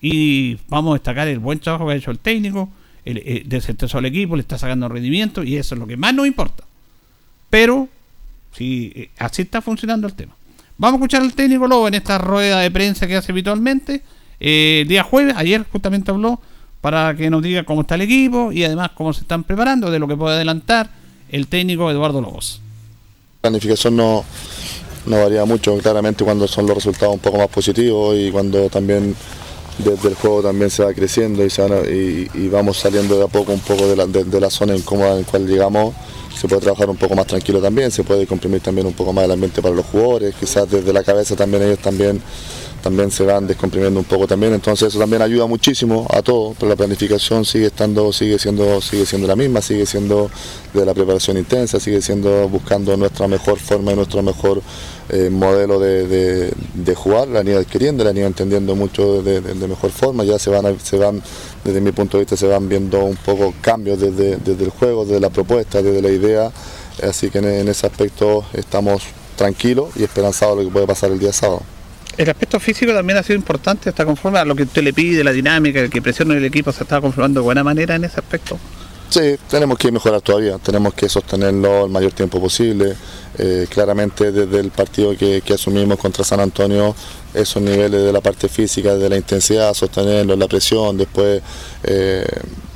y 0.01 0.59
vamos 0.69 0.91
a 0.91 0.95
destacar 0.95 1.29
el 1.29 1.39
buen 1.39 1.59
trabajo 1.61 1.87
que 1.87 1.93
ha 1.93 1.97
hecho 1.97 2.11
el 2.11 2.19
técnico, 2.19 2.69
el, 3.05 3.19
el 3.19 3.49
desestresó 3.49 3.99
al 3.99 4.07
equipo, 4.07 4.37
le 4.37 4.43
está 4.43 4.59
sacando 4.59 4.89
rendimiento 4.89 5.43
y 5.43 5.57
eso 5.57 5.75
es 5.75 5.79
lo 5.79 5.87
que 5.87 5.97
más 5.97 6.13
nos 6.15 6.27
importa. 6.27 6.65
Pero, 7.49 7.89
si 8.57 8.93
eh, 8.95 9.11
así 9.19 9.43
está 9.43 9.63
funcionando 9.63 10.07
el 10.07 10.15
tema. 10.15 10.35
Vamos 10.81 10.95
a 10.95 10.97
escuchar 11.05 11.21
al 11.21 11.35
técnico 11.35 11.67
Lobo 11.69 11.89
en 11.89 11.93
esta 11.95 12.17
rueda 12.17 12.61
de 12.61 12.71
prensa 12.71 13.07
que 13.07 13.15
hace 13.15 13.33
habitualmente. 13.33 14.03
Eh, 14.41 14.87
día 14.89 15.03
jueves, 15.03 15.35
ayer 15.37 15.67
justamente 15.71 16.11
habló 16.11 16.41
para 16.81 17.15
que 17.15 17.29
nos 17.29 17.43
diga 17.43 17.65
cómo 17.65 17.83
está 17.83 17.97
el 17.97 18.01
equipo 18.01 18.51
y 18.51 18.65
además 18.65 18.93
cómo 18.95 19.13
se 19.13 19.21
están 19.21 19.45
preparando, 19.45 19.91
de 19.91 19.99
lo 19.99 20.09
que 20.09 20.17
puede 20.17 20.37
adelantar 20.37 20.89
el 21.31 21.49
técnico 21.49 21.91
Eduardo 21.91 22.23
Lobos. 22.23 22.63
La 23.43 23.51
planificación 23.51 23.95
no, 23.95 24.25
varía 25.05 25.45
mucho, 25.45 25.77
claramente 25.77 26.25
cuando 26.25 26.49
son 26.49 26.67
los 26.67 26.75
resultados 26.77 27.13
un 27.15 27.21
poco 27.21 27.37
más 27.37 27.49
positivos 27.49 28.17
y 28.19 28.31
cuando 28.31 28.71
también 28.71 29.15
desde 29.77 30.09
el 30.09 30.15
juego 30.15 30.41
también 30.43 30.71
se 30.71 30.83
va 30.83 30.95
creciendo 30.95 31.45
y, 31.45 31.51
se 31.51 31.61
van 31.61 31.73
a- 31.75 31.87
y 31.91 32.49
vamos 32.51 32.79
saliendo 32.79 33.19
de 33.19 33.25
a 33.25 33.29
poco 33.29 33.53
un 33.53 33.61
poco 33.61 33.87
de 33.87 33.97
la, 33.97 34.07
de- 34.07 34.25
de 34.25 34.41
la 34.41 34.49
zona 34.49 34.75
incómoda 34.75 35.13
en 35.13 35.21
la 35.21 35.27
cual 35.27 35.47
llegamos, 35.47 35.95
se 36.41 36.49
puede 36.49 36.63
trabajar 36.63 36.89
un 36.89 36.97
poco 36.97 37.15
más 37.15 37.27
tranquilo 37.27 37.61
también, 37.61 37.91
se 37.91 38.03
puede 38.03 38.27
comprimir 38.27 38.63
también 38.63 38.87
un 38.87 38.95
poco 38.95 39.13
más 39.13 39.25
el 39.27 39.33
ambiente 39.33 39.61
para 39.61 39.75
los 39.75 39.85
jugadores, 39.85 40.35
quizás 40.41 40.71
desde 40.71 40.91
la 40.93 41.03
cabeza 41.03 41.37
también 41.37 41.63
ellos 41.65 41.79
también 41.81 42.23
también 42.83 43.11
se 43.11 43.25
van 43.25 43.47
descomprimiendo 43.47 44.01
un 44.01 44.07
poco 44.07 44.27
también, 44.27 44.55
entonces 44.55 44.89
eso 44.89 44.99
también 44.99 45.21
ayuda 45.21 45.45
muchísimo 45.45 46.07
a 46.09 46.23
todo, 46.23 46.55
pero 46.59 46.71
la 46.71 46.77
planificación 46.77 47.45
sigue 47.45 47.67
estando, 47.67 48.11
sigue 48.11 48.39
siendo, 48.39 48.81
sigue 48.81 49.05
siendo 49.05 49.29
la 49.29 49.37
misma, 49.37 49.61
sigue 49.61 49.85
siendo 49.85 50.31
de 50.73 50.87
la 50.87 50.95
preparación 50.95 51.37
intensa, 51.37 51.79
sigue 51.79 52.01
siendo 52.01 52.49
buscando 52.49 52.97
nuestra 52.97 53.29
mejor 53.29 53.59
forma 53.59 53.93
y 53.93 53.97
nuestro 53.97 54.23
mejor 54.23 54.63
eh, 55.11 55.29
modelo 55.31 55.79
de, 55.79 56.07
de- 56.07 56.95
jugar, 56.95 57.29
la 57.29 57.41
han 57.41 57.49
ido 57.49 57.59
adquiriendo, 57.59 58.03
la 58.03 58.11
han 58.11 58.17
ido 58.17 58.27
entendiendo 58.27 58.75
mucho 58.75 59.23
de, 59.23 59.43
de- 59.43 59.69
mejor 59.69 59.91
forma, 59.91 60.25
ya 60.25 60.39
se 60.39 60.49
van, 60.49 60.79
se 60.81 60.97
van, 60.97 61.23
desde 61.65 61.81
mi 61.81 61.93
punto 61.93 62.17
de 62.17 62.25
vista, 62.25 62.37
se 62.37 62.47
van 62.47 62.69
viendo 62.69 63.05
un 63.05 63.17
poco 63.17 63.55
cambios 63.61 64.01
desde, 64.01 64.37
desde 64.37 64.65
el 64.65 64.71
juego, 64.71 65.05
desde 65.05 65.21
la 65.21 65.31
propuesta, 65.31 65.83
desde 65.83 66.03
la 66.03 66.11
idea, 66.11 66.51
así 67.03 67.31
que 67.31 67.39
en, 67.39 67.47
en 67.47 67.69
ese 67.69 67.87
aspecto 67.87 68.45
estamos 68.53 69.03
tranquilos 69.37 69.91
y 69.97 70.05
esperanzados 70.05 70.59
de 70.59 70.65
lo 70.65 70.69
que 70.69 70.73
puede 70.73 70.87
pasar 70.87 71.11
el 71.11 71.19
día 71.19 71.33
sábado. 71.33 71.63
El 72.17 72.29
aspecto 72.29 72.61
físico 72.61 72.93
también 72.93 73.19
ha 73.19 73.23
sido 73.23 73.37
importante, 73.37 73.91
está 73.91 74.05
conforme 74.05 74.39
a 74.39 74.45
lo 74.45 74.55
que 74.55 74.65
usted 74.65 74.83
le 74.83 74.93
pide, 74.93 75.25
la 75.25 75.33
dinámica, 75.33 75.81
el 75.81 75.91
que 75.91 76.03
presiona 76.03 76.35
el 76.35 76.45
equipo, 76.45 76.73
se 76.73 76.83
está 76.83 77.01
conformando 77.01 77.41
de 77.41 77.45
buena 77.45 77.65
manera 77.65 77.95
en 77.95 78.05
ese 78.05 78.21
aspecto. 78.21 78.59
Sí, 79.09 79.37
tenemos 79.49 79.77
que 79.77 79.91
mejorar 79.91 80.21
todavía, 80.21 80.59
tenemos 80.59 80.95
que 80.95 81.09
sostenerlo 81.09 81.87
el 81.87 81.91
mayor 81.91 82.13
tiempo 82.13 82.41
posible. 82.41 82.95
Eh, 83.39 83.67
claramente 83.71 84.33
desde 84.33 84.59
el 84.61 84.71
partido 84.71 85.17
que, 85.17 85.41
que 85.41 85.55
asumimos 85.55 85.99
contra 85.99 86.25
San 86.25 86.41
Antonio, 86.41 86.95
esos 87.35 87.63
niveles 87.63 88.03
de 88.03 88.13
la 88.13 88.21
parte 88.21 88.49
física, 88.49 88.97
de 88.97 89.09
la 89.09 89.17
intensidad, 89.17 89.75
sostenerlo, 89.75 90.37
la 90.37 90.49
presión, 90.49 90.97
después 90.97 91.43
eh, 91.85 92.27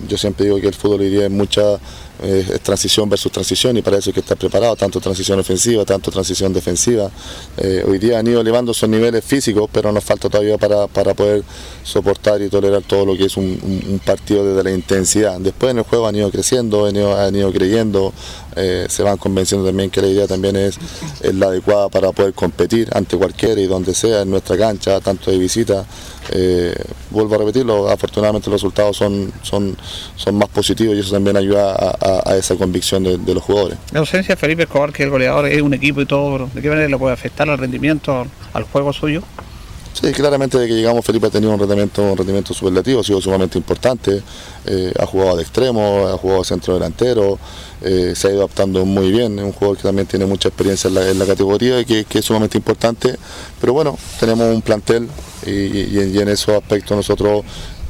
yo 0.08 0.18
siempre 0.18 0.46
digo 0.46 0.60
que 0.60 0.68
el 0.68 0.74
fútbol 0.74 1.00
hoy 1.00 1.10
día 1.10 1.24
es 1.24 1.30
mucha 1.30 1.78
es 2.22 2.60
transición 2.60 3.08
versus 3.08 3.32
transición 3.32 3.76
y 3.76 3.82
para 3.82 3.98
eso 3.98 4.10
hay 4.10 4.14
que 4.14 4.20
estar 4.20 4.36
preparado, 4.36 4.76
tanto 4.76 5.00
transición 5.00 5.38
ofensiva, 5.40 5.84
tanto 5.84 6.10
transición 6.10 6.52
defensiva. 6.52 7.10
Eh, 7.56 7.84
hoy 7.86 7.98
día 7.98 8.18
han 8.18 8.26
ido 8.26 8.40
elevando 8.40 8.72
esos 8.72 8.88
niveles 8.88 9.24
físicos, 9.24 9.68
pero 9.72 9.90
nos 9.92 10.04
falta 10.04 10.28
todavía 10.28 10.56
para, 10.58 10.86
para 10.86 11.14
poder 11.14 11.42
soportar 11.82 12.40
y 12.42 12.48
tolerar 12.48 12.82
todo 12.82 13.04
lo 13.04 13.16
que 13.16 13.24
es 13.24 13.36
un, 13.36 14.00
partido 14.04 14.46
desde 14.46 14.62
la 14.62 14.70
intensidad. 14.70 15.38
Después 15.40 15.72
en 15.72 15.78
el 15.78 15.84
juego 15.84 16.06
han 16.06 16.16
ido 16.16 16.30
creciendo, 16.30 16.86
han 16.86 16.96
ido, 16.96 17.18
han 17.18 17.34
ido 17.34 17.52
creyendo, 17.52 18.12
eh, 18.56 18.86
se 18.88 19.02
van 19.02 19.16
convenciendo 19.16 19.66
también 19.66 19.90
que 19.90 20.00
la 20.00 20.08
idea 20.08 20.26
también 20.26 20.56
es, 20.56 20.78
es 21.20 21.34
la 21.34 21.46
adecuada 21.46 21.88
para 21.88 22.12
poder 22.12 22.34
competir 22.34 22.88
ante 22.92 23.16
cualquiera 23.16 23.60
y 23.60 23.66
donde 23.66 23.94
sea, 23.94 24.22
en 24.22 24.30
nuestra 24.30 24.56
cancha, 24.56 25.00
tanto 25.00 25.30
de 25.30 25.38
visita. 25.38 25.84
Eh, 26.30 26.74
vuelvo 27.10 27.34
a 27.34 27.38
repetirlo, 27.38 27.88
afortunadamente 27.88 28.48
los 28.50 28.60
resultados 28.60 28.96
son, 28.96 29.32
son, 29.42 29.76
son 30.16 30.34
más 30.36 30.48
positivos 30.48 30.96
y 30.96 31.00
eso 31.00 31.10
también 31.12 31.36
ayuda 31.36 31.72
a, 31.72 31.96
a- 32.00 32.32
a 32.32 32.36
esa 32.36 32.56
convicción 32.56 33.04
de, 33.04 33.18
de 33.18 33.34
los 33.34 33.42
jugadores. 33.42 33.78
La 33.92 34.00
ausencia 34.00 34.34
de 34.34 34.40
Felipe 34.40 34.62
Escobar, 34.62 34.92
que 34.92 35.02
es 35.02 35.06
el 35.06 35.10
goleador, 35.10 35.46
es 35.46 35.60
un 35.62 35.74
equipo 35.74 36.00
y 36.00 36.06
todo, 36.06 36.48
¿de 36.52 36.62
qué 36.62 36.68
manera 36.70 36.88
le 36.88 36.98
puede 36.98 37.12
afectar 37.12 37.48
al 37.48 37.58
rendimiento, 37.58 38.20
al, 38.20 38.28
al 38.54 38.62
juego 38.64 38.92
suyo? 38.92 39.22
Sí, 39.92 40.10
claramente 40.12 40.58
desde 40.58 40.70
que 40.70 40.74
llegamos 40.80 41.04
Felipe 41.04 41.28
ha 41.28 41.30
tenido 41.30 41.52
un 41.52 41.58
rendimiento, 41.60 42.02
un 42.02 42.16
rendimiento 42.16 42.52
superlativo, 42.52 43.00
ha 43.00 43.04
sido 43.04 43.20
sumamente 43.20 43.58
importante, 43.58 44.22
eh, 44.66 44.92
ha 44.98 45.06
jugado 45.06 45.36
de 45.36 45.42
extremo, 45.42 46.08
ha 46.08 46.18
jugado 46.18 46.40
de 46.40 46.46
centro 46.46 46.74
delantero, 46.74 47.38
eh, 47.84 48.14
se 48.16 48.28
ha 48.28 48.30
ido 48.30 48.40
adaptando 48.40 48.84
muy 48.84 49.10
bien, 49.10 49.38
es 49.38 49.44
un 49.44 49.52
jugador 49.52 49.76
que 49.76 49.82
también 49.82 50.06
tiene 50.06 50.26
mucha 50.26 50.48
experiencia 50.48 50.88
en 50.88 51.18
la, 51.18 51.26
categoría 51.26 51.80
y 51.80 51.84
que, 51.84 52.06
es 52.18 52.24
sumamente 52.24 52.58
importante, 52.58 53.16
pero 53.60 53.72
bueno, 53.72 53.96
tenemos 54.18 54.54
un 54.54 54.62
plantel 54.62 55.08
y 55.46 56.18
en 56.18 56.28
esos 56.28 56.54
aspectos 56.56 56.96
nosotros 56.96 57.44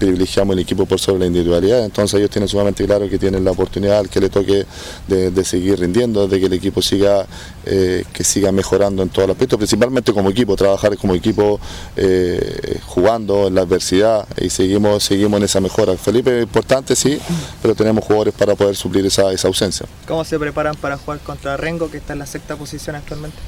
privilegiamos 0.04 0.52
el 0.52 0.60
equipo 0.60 0.84
por 0.84 1.00
sobre 1.00 1.20
la 1.20 1.26
individualidad, 1.26 1.82
entonces 1.82 2.18
ellos 2.18 2.28
tienen 2.28 2.46
sumamente 2.46 2.84
claro 2.84 3.08
que 3.08 3.18
tienen 3.18 3.42
la 3.42 3.52
oportunidad 3.52 4.00
al 4.00 4.10
que 4.10 4.20
le 4.20 4.28
toque 4.28 4.66
de, 5.08 5.44
seguir 5.44 5.78
rindiendo, 5.80 6.28
de 6.28 6.38
que 6.38 6.46
el 6.46 6.52
equipo 6.52 6.82
siga 6.82 7.26
eh, 7.64 8.04
que 8.12 8.22
siga 8.22 8.52
mejorando 8.52 9.02
en 9.02 9.08
todo 9.08 9.24
el 9.24 9.30
aspecto, 9.30 9.56
principalmente 9.56 10.12
como 10.12 10.28
equipo, 10.28 10.56
trabajar 10.56 10.94
como 10.98 11.14
equipo 11.14 11.58
eh, 11.96 12.80
jugando 12.84 13.46
en 13.46 13.54
la 13.54 13.62
adversidad 13.62 14.28
y 14.38 14.50
seguimos, 14.50 15.04
seguimos 15.04 15.38
en 15.38 15.44
esa 15.44 15.60
mejora. 15.60 15.96
Felipe 15.96 16.36
es 16.36 16.42
importante, 16.42 16.94
sí, 16.94 17.18
pero 17.62 17.74
tenemos 17.74 18.04
jugadores 18.04 18.34
para 18.34 18.54
poder 18.54 18.76
suplir 18.76 19.06
esa, 19.06 19.32
esa 19.32 19.48
ausencia. 19.48 19.86
¿Cómo 20.06 20.22
se 20.24 20.38
preparan 20.38 20.76
para 20.76 20.98
jugar 20.98 21.20
contra 21.20 21.56
Rengo, 21.56 21.90
que 21.90 21.96
está 21.96 22.12
en 22.12 22.18
la 22.18 22.26
sexta 22.26 22.56
posición 22.56 22.96
actualmente? 22.96 23.38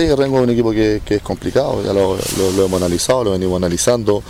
Sí, 0.00 0.14
Rengo 0.14 0.38
es 0.38 0.44
un 0.44 0.48
equipo 0.50 0.70
que, 0.70 1.02
que 1.04 1.16
es 1.16 1.22
complicado, 1.22 1.82
ya 1.84 1.92
lo, 1.92 2.16
lo- 2.16 2.52
lo 2.56 2.64
hemos 2.64 2.80
analizado, 2.80 3.22
lo 3.24 3.30
venimos 3.32 3.58
analizando. 3.58 4.22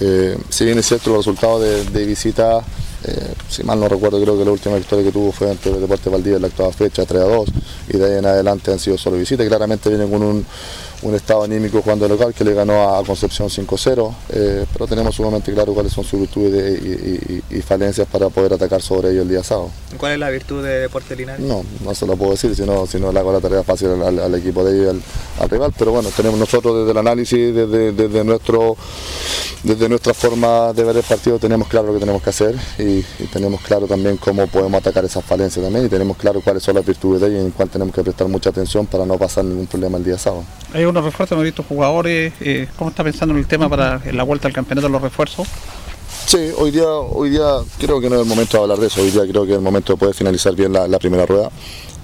Eh, 0.00 0.38
si 0.48 0.64
bien 0.64 0.78
es 0.78 0.86
cierto 0.86 1.10
los 1.10 1.18
resultados 1.18 1.60
de, 1.60 1.84
de 1.84 2.06
visita, 2.06 2.60
eh, 3.04 3.34
si 3.46 3.62
mal 3.62 3.78
no 3.78 3.88
recuerdo, 3.90 4.22
creo 4.22 4.38
que 4.38 4.44
la 4.46 4.52
última 4.52 4.76
victoria 4.76 5.04
que 5.04 5.12
tuvo 5.12 5.30
fue 5.30 5.50
ante 5.50 5.68
el 5.68 5.82
Deporte 5.82 6.08
Valdivia 6.08 6.36
en 6.36 6.42
la 6.42 6.48
octava 6.48 6.72
fecha, 6.72 7.04
3 7.04 7.20
a 7.20 7.26
2, 7.26 7.48
y 7.90 7.96
de 7.98 8.06
ahí 8.06 8.18
en 8.20 8.24
adelante 8.24 8.72
han 8.72 8.78
sido 8.78 8.96
solo 8.96 9.18
visitas. 9.18 9.46
Claramente 9.46 9.90
vienen 9.90 10.10
con 10.10 10.22
un, 10.22 10.46
un 11.02 11.14
estado 11.14 11.44
anímico 11.44 11.80
jugando 11.80 12.04
de 12.06 12.08
local 12.08 12.34
que 12.34 12.42
le 12.44 12.54
ganó 12.54 12.96
a 12.96 13.04
Concepción 13.04 13.48
5-0, 13.48 14.14
eh, 14.30 14.66
pero 14.72 14.86
tenemos 14.88 15.14
sumamente 15.14 15.52
claro 15.52 15.72
cuáles 15.72 15.92
son 15.92 16.02
sus 16.04 16.18
virtudes 16.20 16.82
y, 16.82 16.86
y- 16.88 17.42
y- 17.50 17.58
y 17.58 17.62
falencias 17.62 18.06
para 18.08 18.28
poder 18.30 18.54
atacar 18.54 18.82
sobre 18.82 19.10
ellos 19.10 19.22
el 19.22 19.28
día 19.28 19.44
sábado. 19.44 19.70
¿Cuál 19.96 20.12
es 20.14 20.18
la 20.18 20.30
virtud 20.30 20.64
de 20.64 20.80
Deporte 20.80 21.14
Linares? 21.14 21.40
No, 21.44 21.62
no 21.84 21.94
se 21.94 22.04
lo 22.06 22.16
puedo 22.16 22.32
decir, 22.32 22.54
si 22.56 22.62
no, 22.62 22.86
si 22.86 22.98
no 22.98 23.12
le 23.12 23.20
hago 23.20 23.32
la 23.32 23.40
tarea 23.40 23.62
fácil 23.62 23.88
al, 23.88 24.02
al- 24.02 24.18
al 24.18 24.34
equipo 24.34 24.64
de 24.64 24.72
ellos 24.74 24.86
y 24.86 24.88
al, 24.96 25.02
al 25.44 25.48
rival, 25.50 25.72
pero 25.78 25.92
bueno, 25.92 26.08
tenemos 26.16 26.38
nosotros 26.38 26.78
desde 26.78 26.90
el 26.90 26.96
análisis, 26.98 27.54
desde, 27.54 27.92
desde 27.92 28.24
nuestro 28.24 28.76
desde 29.62 29.88
nuestra 29.88 30.14
forma 30.14 30.72
de 30.72 30.84
ver 30.84 30.96
el 30.96 31.02
partido 31.02 31.36
tenemos 31.38 31.66
claro 31.66 31.88
lo 31.88 31.94
que 31.94 31.98
tenemos 31.98 32.22
que 32.22 32.30
hacer 32.30 32.54
y, 32.78 32.82
y 32.98 33.26
tenemos 33.32 33.60
claro 33.62 33.86
también 33.88 34.16
cómo 34.16 34.46
podemos 34.46 34.80
atacar 34.80 35.04
esas 35.04 35.24
falencias 35.24 35.64
también 35.64 35.86
y 35.86 35.88
tenemos 35.88 36.16
claro 36.16 36.40
cuáles 36.40 36.62
son 36.62 36.76
las 36.76 36.86
virtudes 36.86 37.20
de 37.20 37.26
ellos 37.28 37.42
y 37.42 37.44
en 37.46 37.50
cuál 37.50 37.68
tenemos 37.68 37.92
que 37.92 38.02
prestar 38.04 38.28
mucha 38.28 38.50
atención 38.50 38.86
para 38.86 39.04
no 39.04 39.18
pasar 39.18 39.44
ningún 39.44 39.66
problema 39.66 39.98
el 39.98 40.04
día 40.04 40.16
sábado. 40.16 40.44
Hay 40.88 40.90
unos 40.92 41.04
refuerzos, 41.04 41.32
hemos 41.32 41.44
visto 41.44 41.62
jugadores, 41.62 42.32
eh, 42.40 42.66
¿cómo 42.78 42.88
está 42.88 43.04
pensando 43.04 43.34
en 43.34 43.40
el 43.40 43.46
tema 43.46 43.68
para 43.68 44.00
la 44.10 44.22
vuelta 44.22 44.48
al 44.48 44.54
campeonato 44.54 44.88
los 44.88 45.02
refuerzos? 45.02 45.46
Sí, 46.24 46.50
hoy 46.56 46.70
día, 46.70 46.88
hoy 46.88 47.28
día 47.28 47.44
creo 47.78 48.00
que 48.00 48.08
no 48.08 48.16
es 48.16 48.22
el 48.22 48.26
momento 48.26 48.56
de 48.56 48.62
hablar 48.62 48.78
de 48.78 48.86
eso, 48.86 49.02
hoy 49.02 49.10
día 49.10 49.20
creo 49.28 49.44
que 49.44 49.50
es 49.50 49.58
el 49.58 49.62
momento 49.62 49.92
de 49.92 49.98
poder 49.98 50.14
finalizar 50.14 50.54
bien 50.54 50.72
la, 50.72 50.88
la 50.88 50.98
primera 50.98 51.26
rueda, 51.26 51.50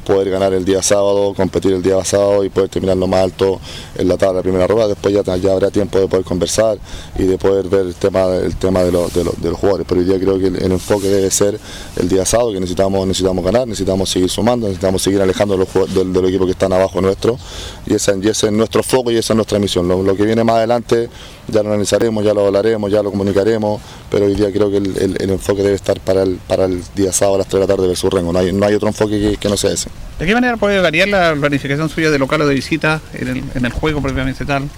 poder 0.04 0.30
ganar 0.30 0.52
el 0.52 0.64
día 0.64 0.82
sábado, 0.82 1.34
competir 1.34 1.72
el 1.72 1.82
día 1.82 2.04
sábado 2.04 2.44
y 2.44 2.50
poder 2.50 2.68
terminar 2.68 2.96
lo 2.96 3.06
más 3.06 3.24
alto 3.24 3.60
en 3.96 4.08
la 4.08 4.16
tabla 4.16 4.38
de 4.38 4.42
primera 4.42 4.66
rueda, 4.66 4.88
después 4.88 5.14
ya, 5.14 5.22
ya 5.36 5.52
habrá 5.52 5.70
tiempo 5.70 5.98
de 5.98 6.06
poder 6.08 6.24
conversar 6.24 6.78
y 7.18 7.24
de 7.24 7.38
poder 7.38 7.68
ver 7.68 7.86
el 7.86 7.94
tema, 7.94 8.26
el 8.26 8.56
tema 8.56 8.82
de, 8.82 8.92
los, 8.92 9.12
de, 9.12 9.24
los, 9.24 9.40
de 9.40 9.50
los 9.50 9.58
jugadores, 9.58 9.86
pero 9.88 10.00
hoy 10.00 10.06
día 10.06 10.18
creo 10.18 10.38
que 10.38 10.46
el, 10.46 10.72
enfoque 10.72 11.08
debe 11.08 11.30
ser 11.30 11.58
el 11.96 12.08
día 12.08 12.24
sábado, 12.24 12.52
que 12.52 12.60
necesitamos, 12.60 13.06
necesitamos 13.06 13.44
ganar, 13.44 13.66
necesitamos 13.66 14.10
seguir 14.10 14.28
sumando, 14.30 14.66
necesitamos 14.66 15.02
seguir 15.02 15.20
alejando 15.20 15.54
a 15.54 15.56
los, 15.58 15.68
jugad- 15.68 15.88
del, 15.88 16.12
del 16.12 16.24
equipo 16.26 16.44
que 16.44 16.52
están 16.52 16.72
abajo 16.72 17.00
nuestro. 17.00 17.38
Y 17.86 17.94
ese, 17.94 18.14
y 18.22 18.28
ese 18.28 18.46
es 18.46 18.52
nuestro 18.52 18.82
foco 18.82 19.10
y 19.10 19.16
esa 19.16 19.32
es 19.32 19.36
nuestra 19.36 19.58
misión. 19.58 19.88
Lo 19.88 20.16
que 20.16 20.24
viene 20.24 20.44
más 20.44 20.56
adelante 20.56 21.08
ya 21.48 21.62
lo 21.62 21.68
analizaremos, 21.70 22.24
ya 22.24 22.32
lo 22.34 22.46
hablaremos, 22.46 22.90
ya 22.90 23.02
lo 23.02 23.10
comunicaremos, 23.10 23.80
pero 24.10 24.26
hoy 24.26 24.34
día 24.34 24.50
creo 24.52 24.70
que 24.70 24.78
el, 24.78 24.96
el- 24.96 25.16
el 25.20 25.30
enfoque 25.30 25.62
debe 25.62 25.74
estar 25.74 25.98
para 26.00 26.22
el, 26.22 26.36
para 26.48 26.64
el 26.66 26.82
día 26.94 27.12
sábado 27.12 27.36
a 27.36 27.38
las 27.38 27.48
3 27.48 27.60
de 27.62 27.66
la 27.66 27.74
tarde 27.74 27.88
versus 27.88 28.12
Rengo, 28.12 28.32
no 28.32 28.38
hay, 28.38 28.52
no 28.52 28.64
hay 28.66 28.74
otro 28.74 28.88
enfoque 28.88 29.18
que, 29.20 29.36
que 29.36 29.48
no 29.48 29.56
sea 29.56 29.72
ese. 29.72 29.88
¿De 30.18 30.26
qué 30.26 30.34
manera 30.34 30.56
puede 30.56 30.80
variar 30.80 31.08
la 31.08 31.34
planificación 31.38 31.88
suya 31.88 32.10
de 32.10 32.18
local 32.18 32.40
o 32.42 32.46
de 32.46 32.54
visita 32.54 33.00
en 33.14 33.28
el, 33.28 33.44
en 33.54 33.64
el 33.64 33.72
juego 33.72 34.00
propiamente 34.00 34.44
tal? 34.44 34.68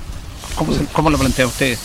¿Cómo, 0.57 0.73
se- 0.75 0.85
cómo 0.93 1.11
lo 1.11 1.19
plantea 1.19 1.47
usted? 1.47 1.77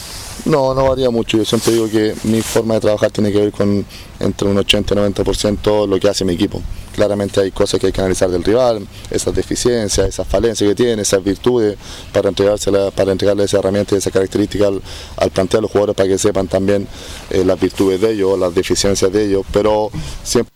No, 0.45 0.73
no 0.73 0.89
varía 0.89 1.09
mucho. 1.09 1.37
Yo 1.37 1.45
siempre 1.45 1.73
digo 1.73 1.89
que 1.89 2.15
mi 2.23 2.41
forma 2.41 2.75
de 2.75 2.79
trabajar 2.79 3.11
tiene 3.11 3.31
que 3.31 3.39
ver 3.39 3.51
con 3.51 3.85
entre 4.19 4.47
un 4.47 4.57
80 4.57 4.93
y 4.93 4.97
90% 4.97 5.87
lo 5.87 5.99
que 5.99 6.09
hace 6.09 6.25
mi 6.25 6.33
equipo. 6.33 6.61
Claramente 6.93 7.39
hay 7.41 7.51
cosas 7.51 7.79
que 7.79 7.87
hay 7.87 7.91
que 7.93 8.01
analizar 8.01 8.29
del 8.29 8.43
rival, 8.43 8.85
esas 9.09 9.33
deficiencias, 9.33 10.07
esas 10.07 10.27
falencias 10.27 10.67
que 10.69 10.75
tiene, 10.75 11.01
esas 11.01 11.23
virtudes, 11.23 11.77
para, 12.11 12.29
entregársela, 12.29 12.91
para 12.91 13.11
entregarle 13.11 13.43
esa 13.45 13.59
herramienta 13.59 13.95
y 13.95 13.99
esa 13.99 14.11
característica 14.11 14.67
al, 14.67 14.81
al 15.17 15.29
plantear 15.31 15.59
a 15.59 15.61
los 15.63 15.71
jugadores 15.71 15.95
para 15.95 16.09
que 16.09 16.17
sepan 16.17 16.47
también 16.47 16.87
eh, 17.29 17.43
las 17.45 17.59
virtudes 17.59 18.01
de 18.01 18.11
ellos, 18.11 18.37
las 18.37 18.53
deficiencias 18.53 19.11
de 19.11 19.25
ellos. 19.27 19.45
Pero 19.51 19.89
siempre 20.23 20.51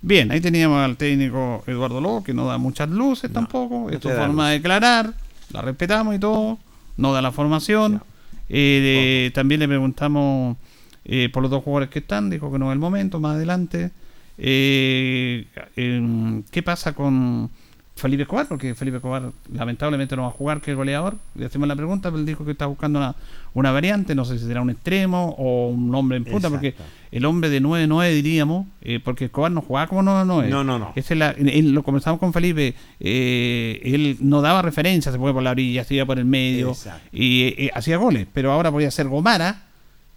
Bien, 0.00 0.30
ahí 0.30 0.40
teníamos 0.40 0.78
al 0.78 0.96
técnico 0.96 1.64
Eduardo 1.66 2.00
Lobo, 2.00 2.22
que 2.22 2.32
no 2.32 2.46
da 2.46 2.56
muchas 2.56 2.88
luces 2.88 3.32
tampoco, 3.32 3.90
es 3.90 4.00
su 4.00 4.08
forma 4.10 4.48
de 4.50 4.54
declarar, 4.58 5.12
la 5.52 5.60
respetamos 5.60 6.14
y 6.14 6.20
todo, 6.20 6.56
no 6.96 7.12
da 7.12 7.20
la 7.20 7.32
formación. 7.32 8.00
Eh, 8.48 9.24
de- 9.26 9.30
también 9.34 9.58
le 9.60 9.66
preguntamos 9.68 10.56
eh, 11.04 11.28
por 11.32 11.42
los 11.42 11.50
dos 11.50 11.64
jugadores 11.64 11.90
que 11.90 11.98
están, 11.98 12.30
dijo 12.30 12.50
que 12.52 12.58
no 12.60 12.70
es 12.70 12.74
el 12.74 12.78
momento, 12.78 13.18
más 13.18 13.34
adelante. 13.34 13.90
Eh, 14.38 15.46
em, 15.76 16.42
¿Qué 16.50 16.62
pasa 16.62 16.92
con 16.94 17.50
Felipe 17.96 18.22
Escobar? 18.22 18.46
Porque 18.46 18.74
Felipe 18.76 18.98
Escobar 18.98 19.30
lamentablemente 19.52 20.14
no 20.14 20.22
va 20.22 20.28
a 20.28 20.32
jugar, 20.32 20.60
que 20.60 20.74
goleador. 20.74 21.16
Le 21.34 21.46
hacemos 21.46 21.66
la 21.66 21.74
pregunta, 21.76 22.08
pero 22.10 22.20
él 22.20 22.26
dijo 22.26 22.44
que 22.44 22.52
está 22.52 22.66
buscando 22.66 22.98
una, 23.00 23.16
una 23.54 23.72
variante, 23.72 24.14
no 24.14 24.24
sé 24.24 24.38
si 24.38 24.46
será 24.46 24.62
un 24.62 24.70
extremo 24.70 25.34
o 25.38 25.68
un 25.68 25.92
hombre 25.94 26.18
en 26.18 26.24
punta, 26.24 26.48
porque 26.48 26.74
el 27.10 27.24
hombre 27.24 27.50
de 27.50 27.60
9-9 27.60 28.14
diríamos, 28.14 28.66
eh, 28.82 29.00
porque 29.02 29.24
Escobar 29.26 29.50
no 29.50 29.60
jugaba 29.62 29.88
como 29.88 30.02
9-9. 30.02 30.48
No, 30.48 30.62
no, 30.62 30.78
no. 30.78 30.92
Esa 30.94 31.14
es 31.14 31.18
la- 31.18 31.30
él- 31.30 31.72
lo 31.72 31.82
comenzamos 31.82 32.20
con 32.20 32.32
Felipe, 32.32 32.74
eh, 33.00 33.80
él 33.82 34.16
no 34.20 34.40
daba 34.42 34.62
referencia, 34.62 35.10
se 35.10 35.18
fue 35.18 35.32
por 35.32 35.42
la 35.42 35.50
orilla, 35.50 35.82
se 35.82 35.94
iba 35.96 36.06
por 36.06 36.18
el 36.20 36.24
medio 36.26 36.68
Exacto. 36.68 37.08
y 37.12 37.42
eh, 37.58 37.70
hacía 37.74 37.96
goles, 37.96 38.28
pero 38.32 38.52
ahora 38.52 38.70
podía 38.70 38.90
ser 38.92 39.08
Gomara, 39.08 39.64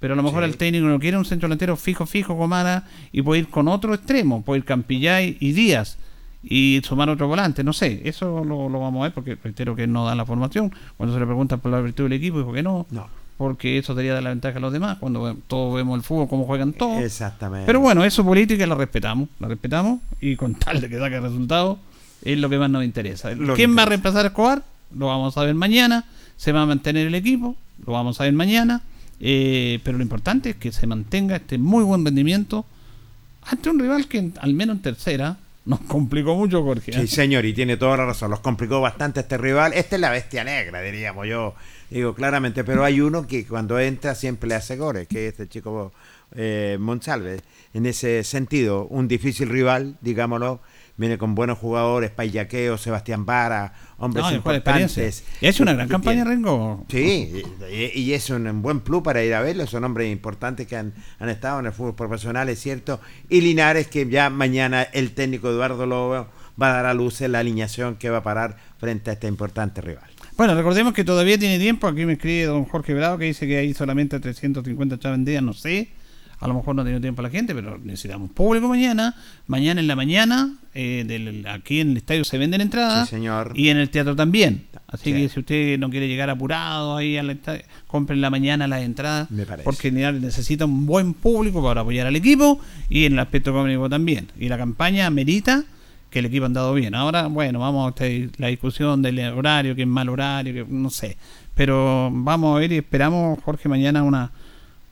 pero 0.02 0.14
a 0.14 0.18
lo 0.18 0.24
mejor 0.24 0.44
Sí. 0.44 0.50
el 0.50 0.58
técnico 0.58 0.86
no 0.88 1.00
quiere 1.00 1.16
un 1.18 1.24
centro 1.24 1.48
delantero 1.48 1.78
fijo, 1.78 2.06
fijo, 2.06 2.34
Gomara, 2.34 2.84
y 3.14 3.22
puede 3.22 3.40
ir 3.42 3.48
con 3.48 3.70
otro 3.70 3.94
extremo, 3.94 4.42
puede 4.42 4.60
ir 4.60 4.66
Campillay 4.66 5.38
y 5.40 5.54
Díaz 5.54 5.98
y 6.44 6.82
sumar 6.84 7.08
otro 7.10 7.28
volante, 7.28 7.64
no 7.64 7.72
sé, 7.72 8.02
eso 8.04 8.44
lo, 8.44 8.68
lo 8.68 8.80
vamos 8.82 9.00
a 9.02 9.04
ver 9.04 9.14
porque 9.14 9.38
reitero 9.42 9.76
que 9.76 9.88
no 9.88 10.06
da 10.06 10.16
la 10.16 10.26
formación. 10.26 10.74
Cuando 10.98 11.14
se 11.14 11.20
le 11.22 11.26
pregunta 11.26 11.56
por 11.58 11.72
la 11.72 11.80
virtud 11.80 12.04
del 12.06 12.14
equipo, 12.14 12.40
dijo 12.40 12.52
que 12.52 12.64
no, 12.64 12.86
porque 13.38 13.78
eso 13.78 13.96
sería 13.96 14.14
dar 14.16 14.24
la 14.24 14.30
ventaja 14.30 14.58
a 14.58 14.62
los 14.62 14.74
demás, 14.74 14.98
cuando 15.00 15.36
todos 15.48 15.76
vemos 15.76 15.98
el 15.98 16.04
fútbol, 16.04 16.28
cómo 16.28 16.46
juegan 16.46 16.74
todos. 16.74 17.00
Exactamente. 17.02 17.66
Pero 17.68 17.80
bueno, 17.80 18.04
eso 18.04 18.24
política 18.26 18.66
la 18.68 18.76
respetamos, 18.76 19.30
la 19.40 19.48
respetamos 19.48 20.00
y 20.20 20.36
con 20.36 20.56
tal 20.56 20.82
de 20.82 20.90
que 20.90 20.98
saque 20.98 21.20
resultados 21.20 21.78
es 22.24 22.38
lo 22.40 22.50
que 22.50 22.58
más 22.58 22.70
nos 22.70 22.84
interesa. 22.84 23.32
Lo 23.36 23.54
¿Quién 23.56 23.78
va 23.78 23.84
a 23.84 23.86
reemplazar 23.86 24.26
a 24.26 24.30
Escobar? 24.30 24.64
Lo 24.96 25.08
vamos 25.08 25.38
a 25.38 25.44
ver 25.44 25.56
mañana. 25.56 26.06
Se 26.38 26.52
va 26.52 26.64
a 26.64 26.66
mantener 26.66 27.08
el 27.08 27.16
equipo, 27.16 27.56
lo 27.86 27.94
vamos 27.94 28.20
a 28.20 28.24
ver 28.26 28.34
mañana. 28.34 28.82
Eh, 29.22 29.80
pero 29.84 29.98
lo 29.98 30.04
importante 30.04 30.50
es 30.50 30.56
que 30.56 30.72
se 30.72 30.88
mantenga 30.88 31.36
este 31.36 31.60
muy 31.60 31.84
buen 31.84 32.04
rendimiento 32.04 32.66
ante 33.44 33.70
un 33.70 33.80
rival 33.80 34.08
que 34.08 34.32
al 34.40 34.54
menos 34.54 34.78
en 34.78 34.82
tercera 34.82 35.38
nos 35.64 35.80
complicó 35.82 36.36
mucho, 36.36 36.64
Jorge. 36.64 36.92
¿eh? 36.92 37.02
Sí, 37.02 37.08
señor, 37.08 37.46
y 37.46 37.54
tiene 37.54 37.78
toda 37.78 37.98
la 37.98 38.06
razón. 38.08 38.32
Los 38.32 38.40
complicó 38.40 38.82
bastante 38.82 39.20
este 39.20 39.38
rival. 39.38 39.74
Este 39.74 39.96
es 39.96 40.02
la 40.02 40.10
bestia 40.10 40.44
negra, 40.44 40.82
diríamos 40.82 41.28
yo. 41.28 41.54
Digo 41.90 42.16
claramente, 42.16 42.64
pero 42.64 42.84
hay 42.84 43.00
uno 43.00 43.28
que 43.28 43.46
cuando 43.46 43.80
entra 43.80 44.16
siempre 44.16 44.50
le 44.50 44.56
hace 44.56 44.76
goles, 44.76 45.08
que 45.08 45.28
es 45.28 45.34
este 45.34 45.48
chico 45.48 45.94
eh, 46.34 46.78
Monsalve. 46.80 47.42
En 47.76 47.86
ese 47.86 48.24
sentido, 48.24 48.88
un 48.88 49.08
difícil 49.08 49.50
rival, 49.50 49.98
digámoslo. 50.02 50.62
Viene 50.98 51.18
con 51.18 51.34
buenos 51.36 51.58
jugadores, 51.58 52.12
Payaqueo, 52.12 52.78
Sebastián 52.78 53.26
Vara, 53.26 53.74
hombres 53.98 54.26
No, 54.26 54.32
importantes. 54.34 55.24
hecho 55.42 55.64
una 55.64 55.74
gran 55.74 55.88
campaña, 55.88 56.24
Rengo. 56.24 56.86
Sí, 56.90 57.44
y, 57.72 58.00
y 58.00 58.14
es 58.14 58.30
un 58.30 58.62
buen 58.62 58.82
plus 58.82 59.02
para 59.02 59.24
ir 59.24 59.34
a 59.34 59.42
verlo. 59.42 59.66
Son 59.68 59.84
hombres 59.84 60.12
importantes 60.12 60.68
que 60.68 60.76
han, 60.76 60.94
han 61.20 61.30
estado 61.30 61.60
en 61.60 61.66
el 61.68 61.72
fútbol 61.72 61.96
profesional, 61.96 62.50
es 62.50 62.60
cierto. 62.60 63.00
Y 63.30 63.42
Linares, 63.42 63.88
que 63.88 64.08
ya 64.08 64.30
mañana 64.30 64.84
el 64.84 65.12
técnico 65.14 65.50
Eduardo 65.50 65.86
Lobo 65.86 66.28
va 66.62 66.70
a 66.72 66.74
dar 66.74 66.86
a 66.86 66.94
luz 66.94 67.22
la 67.22 67.40
alineación 67.40 67.96
que 67.96 68.10
va 68.10 68.18
a 68.18 68.24
parar 68.24 68.58
frente 68.78 69.10
a 69.10 69.14
este 69.14 69.28
importante 69.28 69.82
rival. 69.82 70.04
Bueno, 70.38 70.56
recordemos 70.56 70.94
que 70.94 71.04
todavía 71.04 71.38
tiene 71.38 71.58
tiempo. 71.60 71.88
Aquí 71.88 72.06
me 72.06 72.14
escribe 72.14 72.46
don 72.46 72.66
Jorge 72.66 72.94
Bravo 72.94 73.18
que 73.18 73.26
dice 73.26 73.48
que 73.48 73.58
hay 73.58 73.74
solamente 73.74 74.20
350 74.20 75.00
chaves 75.00 75.18
vendidas. 75.18 75.44
No 75.44 75.54
sé. 75.54 75.90
A 76.42 76.48
lo 76.48 76.56
mejor 76.56 76.76
no 76.76 76.82
ha 76.82 76.86
tenido 76.86 77.00
tiempo 77.00 77.22
la 77.22 77.30
gente, 77.30 77.54
pero 77.56 77.78
necesitamos 77.78 78.32
público 78.32 78.68
mañana. 78.68 79.16
Mañana 79.48 79.80
en 79.80 79.88
la 79.88 79.96
mañana, 79.96 80.56
eh, 80.74 81.04
del- 81.08 81.46
aquí 81.48 81.80
en 81.80 81.92
el 81.92 81.98
estadio 81.98 82.24
se 82.26 82.38
venden 82.38 82.62
entradas. 82.62 83.08
Sí, 83.08 83.16
señor. 83.16 83.54
Y 83.56 83.70
en 83.70 83.78
el 83.78 83.90
teatro 83.90 84.16
también. 84.16 84.66
Así 84.88 85.06
Sí. 85.06 85.14
que 85.14 85.30
si 85.30 85.40
usted 85.40 85.80
no 85.80 85.90
quiere 85.90 86.08
llegar 86.10 86.30
apurado 86.30 86.98
ahí 86.98 87.16
al 87.16 87.30
estadio, 87.30 87.62
compre 87.88 88.16
en 88.16 88.22
la 88.22 88.30
mañana 88.30 88.68
las 88.68 88.82
entradas. 88.82 89.30
Me 89.32 89.46
parece. 89.46 89.64
Porque 89.64 89.92
necesita 89.92 90.66
un 90.66 90.86
buen 90.86 91.14
público 91.14 91.64
para 91.64 91.82
apoyar 91.82 92.08
al 92.08 92.16
equipo 92.16 92.60
y 92.90 93.06
en 93.06 93.14
el 93.14 93.20
aspecto 93.20 93.52
económico 93.52 93.88
también. 93.88 94.28
Y 94.38 94.50
la 94.50 94.58
campaña 94.58 95.06
amerita 95.06 95.64
que 96.10 96.20
el 96.20 96.26
equipo 96.26 96.44
ha 96.44 96.48
andado 96.48 96.74
bien. 96.74 96.94
Ahora, 96.96 97.28
bueno, 97.28 97.60
vamos 97.60 97.94
a 97.98 98.04
la 98.38 98.48
discusión 98.48 99.02
del 99.02 99.20
horario, 99.32 99.76
que 99.76 99.84
es 99.84 99.88
mal 99.88 100.10
horario, 100.10 100.54
que 100.54 100.66
no 100.70 100.90
sé. 100.90 101.16
Pero 101.56 102.10
vamos 102.12 102.56
a 102.56 102.60
ver 102.60 102.72
y 102.74 102.78
esperamos, 102.78 103.40
Jorge, 103.44 103.70
mañana 103.70 104.04
una, 104.04 104.32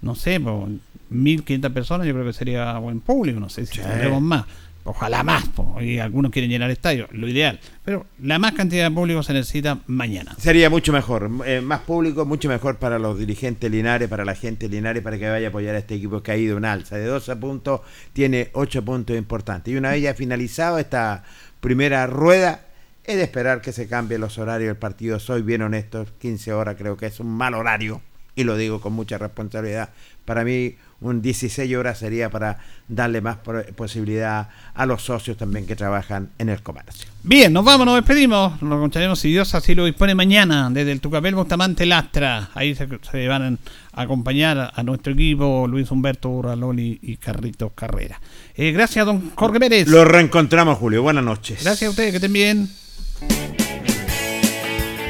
no 0.01 0.15
sé, 0.15 0.39
por 0.39 0.69
1.500 1.11 1.73
personas, 1.73 2.07
yo 2.07 2.13
creo 2.13 2.25
que 2.25 2.33
sería 2.33 2.77
buen 2.77 3.01
público, 3.01 3.39
no 3.39 3.49
sé 3.49 3.65
si 3.65 3.79
tendremos 3.79 4.21
más. 4.21 4.45
Ojalá 4.85 5.23
más, 5.23 5.47
po, 5.49 5.79
y 5.81 5.99
algunos 5.99 6.31
quieren 6.31 6.49
llenar 6.49 6.71
estadio, 6.71 7.07
lo 7.11 7.27
ideal. 7.27 7.59
Pero 7.83 8.07
la 8.23 8.39
más 8.39 8.53
cantidad 8.53 8.89
de 8.89 8.95
público 8.95 9.21
se 9.21 9.33
necesita 9.33 9.79
mañana. 9.87 10.35
Sería 10.39 10.69
mucho 10.69 10.93
mejor, 10.93 11.29
eh, 11.45 11.61
más 11.61 11.81
público, 11.81 12.25
mucho 12.25 12.47
mejor 12.47 12.77
para 12.77 12.97
los 12.97 13.19
dirigentes 13.19 13.69
Linares, 13.69 14.07
para 14.07 14.25
la 14.25 14.35
gente 14.35 14.69
Linares, 14.69 15.03
para 15.03 15.19
que 15.19 15.29
vaya 15.29 15.47
a 15.47 15.49
apoyar 15.49 15.75
a 15.75 15.79
este 15.79 15.95
equipo 15.95 16.23
que 16.23 16.31
ha 16.31 16.37
ido 16.37 16.57
en 16.57 16.65
alza. 16.65 16.97
De 16.97 17.05
12 17.05 17.35
puntos, 17.35 17.81
tiene 18.13 18.49
8 18.53 18.83
puntos 18.83 19.17
importantes. 19.17 19.71
Y 19.71 19.77
una 19.77 19.91
vez 19.91 20.01
ya 20.01 20.13
finalizado 20.13 20.79
esta 20.79 21.23
primera 21.59 22.07
rueda, 22.07 22.61
es 23.03 23.17
de 23.17 23.23
esperar 23.23 23.61
que 23.61 23.73
se 23.73 23.87
cambien 23.87 24.21
los 24.21 24.37
horarios 24.37 24.69
del 24.69 24.77
partido. 24.77 25.19
Soy 25.19 25.41
bien 25.41 25.61
honesto, 25.61 26.07
15 26.19 26.53
horas 26.53 26.75
creo 26.77 26.95
que 26.95 27.07
es 27.07 27.19
un 27.19 27.27
mal 27.27 27.53
horario, 27.53 28.01
y 28.33 28.43
lo 28.43 28.55
digo 28.55 28.79
con 28.79 28.93
mucha 28.93 29.17
responsabilidad. 29.17 29.89
Para 30.25 30.43
mí, 30.43 30.77
un 31.01 31.21
16 31.21 31.75
horas 31.75 31.97
sería 31.99 32.29
para 32.29 32.57
darle 32.87 33.21
más 33.21 33.37
posibilidad 33.75 34.49
a 34.73 34.85
los 34.85 35.03
socios 35.03 35.37
también 35.37 35.65
que 35.65 35.75
trabajan 35.75 36.29
en 36.37 36.49
el 36.49 36.61
comercio. 36.61 37.09
Bien, 37.23 37.53
nos 37.53 37.63
vamos, 37.63 37.85
nos 37.85 37.95
despedimos. 37.95 38.61
Nos 38.61 38.77
encontraremos 38.77 39.19
si 39.19 39.29
Dios 39.29 39.53
así 39.55 39.75
lo 39.75 39.85
dispone 39.85 40.15
mañana 40.15 40.69
desde 40.71 40.91
el 40.91 40.99
Tucapel 40.99 41.35
Bustamante 41.35 41.85
Lastra. 41.85 42.49
Ahí 42.53 42.75
se, 42.75 42.87
se 43.09 43.27
van 43.27 43.59
a 43.93 44.01
acompañar 44.01 44.71
a 44.73 44.83
nuestro 44.83 45.13
equipo 45.13 45.67
Luis 45.67 45.89
Humberto 45.91 46.29
Uraloli 46.29 46.99
y 47.01 47.17
Carritos 47.17 47.71
Carrera. 47.73 48.19
Eh, 48.55 48.71
gracias, 48.71 49.05
don 49.05 49.31
Jorge 49.35 49.59
Pérez. 49.59 49.87
Lo 49.87 50.05
reencontramos, 50.05 50.77
Julio. 50.77 51.01
Buenas 51.01 51.23
noches. 51.23 51.63
Gracias 51.63 51.87
a 51.87 51.91
ustedes, 51.91 52.11
que 52.11 52.17
estén 52.17 52.33
bien. 52.33 53.58